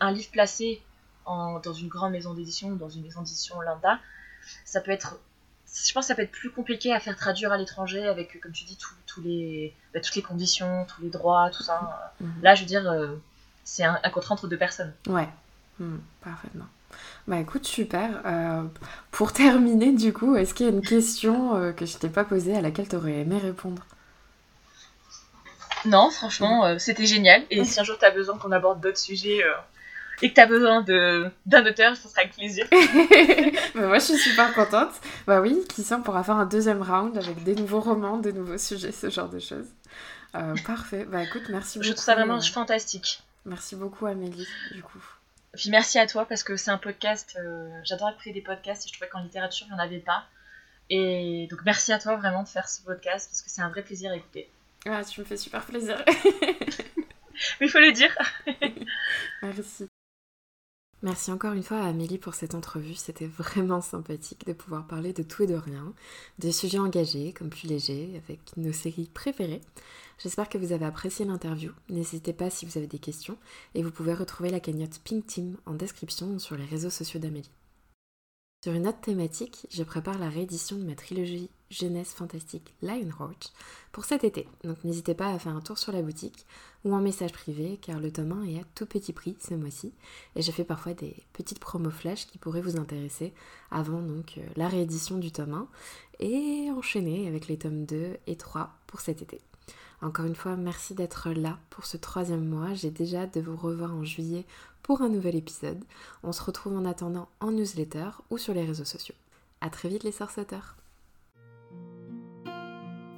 un 0.00 0.12
livre 0.12 0.30
placé 0.30 0.82
en, 1.24 1.60
dans 1.60 1.72
une 1.72 1.88
grande 1.88 2.12
maison 2.12 2.34
d'édition 2.34 2.68
ou 2.68 2.76
dans 2.76 2.88
une 2.88 3.02
maison 3.02 3.22
d'édition 3.22 3.60
lambda, 3.60 3.98
ça 4.64 4.80
peut 4.80 4.90
être 4.90 5.18
je 5.84 5.92
pense 5.92 6.04
que 6.04 6.08
ça 6.08 6.14
peut 6.14 6.22
être 6.22 6.32
plus 6.32 6.50
compliqué 6.50 6.92
à 6.92 7.00
faire 7.00 7.16
traduire 7.16 7.52
à 7.52 7.58
l'étranger 7.58 8.06
avec, 8.06 8.40
comme 8.40 8.52
tu 8.52 8.64
dis, 8.64 8.78
tous 9.06 9.20
les, 9.20 9.74
bah, 9.92 10.00
toutes 10.00 10.14
les 10.14 10.22
conditions, 10.22 10.86
tous 10.86 11.02
les 11.02 11.10
droits, 11.10 11.50
tout 11.50 11.62
ça. 11.62 12.14
Mhm. 12.20 12.42
Là, 12.42 12.54
je 12.54 12.62
veux 12.62 12.66
dire, 12.66 12.90
euh, 12.90 13.16
c'est 13.64 13.84
un, 13.84 13.98
contrat 14.10 14.34
entre 14.34 14.48
deux 14.48 14.56
personnes. 14.56 14.92
Ouais, 15.06 15.28
mhm. 15.78 16.00
parfaitement. 16.22 16.66
Bah 17.26 17.38
écoute, 17.40 17.66
super. 17.66 18.22
Euh, 18.24 18.62
pour 19.10 19.32
terminer, 19.32 19.92
du 19.92 20.12
coup, 20.12 20.36
est-ce 20.36 20.54
qu'il 20.54 20.66
y 20.66 20.68
a 20.68 20.72
une 20.72 20.84
question 20.84 21.56
euh, 21.56 21.72
que 21.72 21.86
je 21.86 21.96
t'ai 21.96 22.08
pas 22.08 22.24
posée 22.24 22.56
à 22.56 22.60
laquelle 22.60 22.88
tu 22.88 22.96
aurais 22.96 23.20
aimé 23.20 23.38
répondre? 23.38 23.82
Non, 25.84 26.10
franchement, 26.10 26.64
euh, 26.64 26.78
c'était 26.78 27.06
génial. 27.06 27.42
Et 27.50 27.64
si 27.64 27.78
un 27.78 27.84
jour 27.84 27.98
tu 27.98 28.04
as 28.04 28.10
besoin 28.10 28.38
qu'on 28.38 28.52
aborde 28.52 28.80
d'autres 28.80 28.98
sujets 28.98 29.40
et 30.22 30.30
que 30.30 30.34
tu 30.34 30.40
as 30.40 30.46
besoin 30.46 30.82
d'un 30.82 31.66
auteur, 31.66 31.96
ça 31.96 32.08
sera 32.08 32.22
avec 32.22 32.34
plaisir. 32.34 32.66
bah 33.74 33.86
moi, 33.86 33.98
je 33.98 34.04
suis 34.04 34.18
super 34.18 34.52
contente. 34.54 34.92
Bah 35.26 35.40
oui, 35.40 35.62
qui 35.68 35.82
sait, 35.82 35.94
on 35.94 36.02
pourra 36.02 36.24
faire 36.24 36.36
un 36.36 36.46
deuxième 36.46 36.82
round 36.82 37.16
avec 37.16 37.44
des 37.44 37.54
nouveaux 37.54 37.80
romans, 37.80 38.16
des 38.16 38.32
nouveaux 38.32 38.58
sujets, 38.58 38.92
ce 38.92 39.10
genre 39.10 39.28
de 39.28 39.38
choses. 39.38 39.66
parfait. 40.64 41.04
Bah 41.04 41.22
écoute, 41.22 41.44
merci 41.50 41.78
beaucoup. 41.78 41.88
Je 41.88 41.92
trouve 41.92 42.04
ça 42.04 42.14
vraiment 42.14 42.40
fantastique. 42.40 43.22
Merci 43.44 43.76
beaucoup, 43.76 44.06
Amélie, 44.06 44.48
du 44.72 44.82
coup. 44.82 44.98
Puis 45.56 45.70
merci 45.70 45.98
à 45.98 46.06
toi 46.06 46.26
parce 46.26 46.42
que 46.42 46.56
c'est 46.56 46.70
un 46.70 46.78
podcast. 46.78 47.36
Euh, 47.40 47.68
j'adore 47.82 48.10
écouter 48.10 48.32
des 48.32 48.42
podcasts 48.42 48.86
et 48.86 48.88
je 48.88 48.92
trouvais 48.92 49.08
qu'en 49.08 49.22
littérature, 49.22 49.66
il 49.68 49.74
n'y 49.74 49.80
en 49.80 49.82
avait 49.82 50.00
pas. 50.00 50.24
Et 50.90 51.48
donc 51.50 51.60
merci 51.64 51.92
à 51.92 51.98
toi 51.98 52.16
vraiment 52.16 52.42
de 52.42 52.48
faire 52.48 52.68
ce 52.68 52.82
podcast 52.82 53.28
parce 53.30 53.42
que 53.42 53.50
c'est 53.50 53.62
un 53.62 53.70
vrai 53.70 53.82
plaisir 53.82 54.12
à 54.12 54.16
écouter. 54.16 54.50
Ah, 54.86 55.02
tu 55.02 55.20
me 55.20 55.24
fais 55.24 55.36
super 55.36 55.64
plaisir. 55.64 56.04
Mais 57.60 57.66
il 57.66 57.68
faut 57.68 57.80
le 57.80 57.92
dire. 57.92 58.16
merci. 59.42 59.88
Merci 61.02 61.30
encore 61.30 61.52
une 61.52 61.62
fois 61.62 61.78
à 61.78 61.88
Amélie 61.88 62.18
pour 62.18 62.34
cette 62.34 62.54
entrevue. 62.54 62.94
C'était 62.94 63.26
vraiment 63.26 63.80
sympathique 63.80 64.46
de 64.46 64.52
pouvoir 64.52 64.86
parler 64.86 65.12
de 65.12 65.22
tout 65.22 65.42
et 65.42 65.46
de 65.46 65.54
rien, 65.54 65.92
des 66.38 66.52
sujets 66.52 66.78
engagés 66.78 67.32
comme 67.32 67.50
plus 67.50 67.68
légers, 67.68 68.20
avec 68.24 68.40
nos 68.56 68.72
séries 68.72 69.10
préférées. 69.12 69.60
J'espère 70.18 70.48
que 70.48 70.56
vous 70.56 70.72
avez 70.72 70.86
apprécié 70.86 71.26
l'interview. 71.26 71.72
N'hésitez 71.90 72.32
pas 72.32 72.48
si 72.48 72.64
vous 72.64 72.78
avez 72.78 72.86
des 72.86 72.98
questions 72.98 73.36
et 73.74 73.82
vous 73.82 73.90
pouvez 73.90 74.14
retrouver 74.14 74.50
la 74.50 74.60
cagnotte 74.60 75.00
Pink 75.04 75.26
Team 75.26 75.58
en 75.66 75.74
description 75.74 76.38
sur 76.38 76.56
les 76.56 76.64
réseaux 76.64 76.90
sociaux 76.90 77.20
d'Amélie. 77.20 77.50
Sur 78.64 78.72
une 78.72 78.88
autre 78.88 79.00
thématique, 79.00 79.66
je 79.70 79.84
prépare 79.84 80.18
la 80.18 80.30
réédition 80.30 80.76
de 80.76 80.84
ma 80.84 80.94
trilogie 80.94 81.50
jeunesse 81.70 82.14
fantastique 82.14 82.74
Lionheart 82.80 83.52
pour 83.92 84.04
cet 84.04 84.24
été. 84.24 84.48
Donc 84.64 84.82
n'hésitez 84.82 85.14
pas 85.14 85.28
à 85.28 85.38
faire 85.38 85.54
un 85.54 85.60
tour 85.60 85.78
sur 85.78 85.92
la 85.92 86.02
boutique 86.02 86.46
ou 86.84 86.94
en 86.94 87.00
message 87.00 87.32
privé 87.32 87.78
car 87.80 88.00
le 88.00 88.10
tome 88.10 88.32
1 88.32 88.44
est 88.44 88.60
à 88.60 88.64
tout 88.74 88.86
petit 88.86 89.12
prix 89.12 89.36
ce 89.38 89.54
mois-ci 89.54 89.92
et 90.34 90.42
je 90.42 90.50
fais 90.50 90.64
parfois 90.64 90.94
des 90.94 91.14
petites 91.32 91.60
promos 91.60 91.90
flash 91.90 92.26
qui 92.26 92.38
pourraient 92.38 92.62
vous 92.62 92.78
intéresser 92.78 93.34
avant 93.70 94.00
donc 94.00 94.38
euh, 94.38 94.46
la 94.56 94.68
réédition 94.68 95.18
du 95.18 95.30
tome 95.30 95.54
1 95.54 95.68
et 96.20 96.70
enchaîner 96.70 97.28
avec 97.28 97.48
les 97.48 97.58
tomes 97.58 97.84
2 97.84 98.16
et 98.26 98.36
3 98.36 98.70
pour 98.86 99.00
cet 99.00 99.22
été. 99.22 99.40
Encore 100.02 100.26
une 100.26 100.34
fois, 100.34 100.56
merci 100.56 100.94
d'être 100.94 101.30
là 101.30 101.58
pour 101.70 101.86
ce 101.86 101.96
troisième 101.96 102.46
mois. 102.46 102.74
J'ai 102.74 102.90
déjà 102.90 103.22
hâte 103.22 103.34
de 103.34 103.40
vous 103.40 103.56
revoir 103.56 103.94
en 103.94 104.04
juillet 104.04 104.44
pour 104.82 105.02
un 105.02 105.08
nouvel 105.08 105.34
épisode. 105.34 105.82
On 106.22 106.32
se 106.32 106.42
retrouve 106.42 106.76
en 106.76 106.84
attendant 106.84 107.28
en 107.40 107.50
newsletter 107.50 108.10
ou 108.30 108.38
sur 108.38 108.54
les 108.54 108.64
réseaux 108.64 108.84
sociaux. 108.84 109.14
A 109.60 109.70
très 109.70 109.88
vite 109.88 110.04
les 110.04 110.12
sorceteurs 110.12 110.76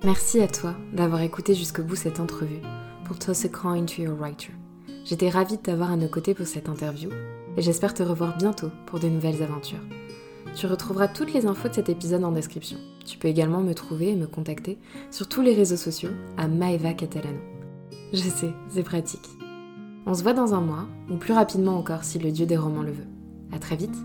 Merci 0.04 0.40
à 0.40 0.46
toi 0.46 0.76
d'avoir 0.92 1.22
écouté 1.22 1.54
jusqu'au 1.54 1.82
bout 1.82 1.96
cette 1.96 2.20
entrevue 2.20 2.62
pour 3.04 3.18
Toss 3.18 3.44
a 3.44 3.48
Coin 3.48 3.84
to 3.84 4.02
Your 4.02 4.16
Writer. 4.16 4.52
J'étais 5.04 5.28
ravie 5.28 5.56
de 5.56 5.62
t'avoir 5.62 5.90
à 5.90 5.96
nos 5.96 6.08
côtés 6.08 6.34
pour 6.34 6.46
cette 6.46 6.68
interview 6.68 7.10
et 7.56 7.62
j'espère 7.62 7.94
te 7.94 8.04
revoir 8.04 8.36
bientôt 8.36 8.70
pour 8.86 9.00
de 9.00 9.08
nouvelles 9.08 9.42
aventures. 9.42 9.82
Tu 10.54 10.66
retrouveras 10.66 11.08
toutes 11.08 11.32
les 11.32 11.46
infos 11.46 11.68
de 11.68 11.74
cet 11.74 11.88
épisode 11.88 12.24
en 12.24 12.32
description. 12.32 12.78
Tu 13.08 13.16
peux 13.16 13.28
également 13.28 13.62
me 13.62 13.72
trouver 13.72 14.10
et 14.10 14.16
me 14.16 14.26
contacter 14.26 14.76
sur 15.10 15.30
tous 15.30 15.40
les 15.40 15.54
réseaux 15.54 15.78
sociaux 15.78 16.10
à 16.36 16.46
Maeva 16.46 16.92
Catalano. 16.92 17.38
Je 18.12 18.18
sais, 18.18 18.52
c'est 18.68 18.82
pratique. 18.82 19.26
On 20.04 20.12
se 20.12 20.22
voit 20.22 20.34
dans 20.34 20.52
un 20.52 20.60
mois, 20.60 20.86
ou 21.10 21.16
plus 21.16 21.32
rapidement 21.32 21.78
encore 21.78 22.04
si 22.04 22.18
le 22.18 22.30
dieu 22.30 22.44
des 22.44 22.58
romans 22.58 22.82
le 22.82 22.92
veut. 22.92 23.06
À 23.50 23.58
très 23.58 23.76
vite 23.76 23.96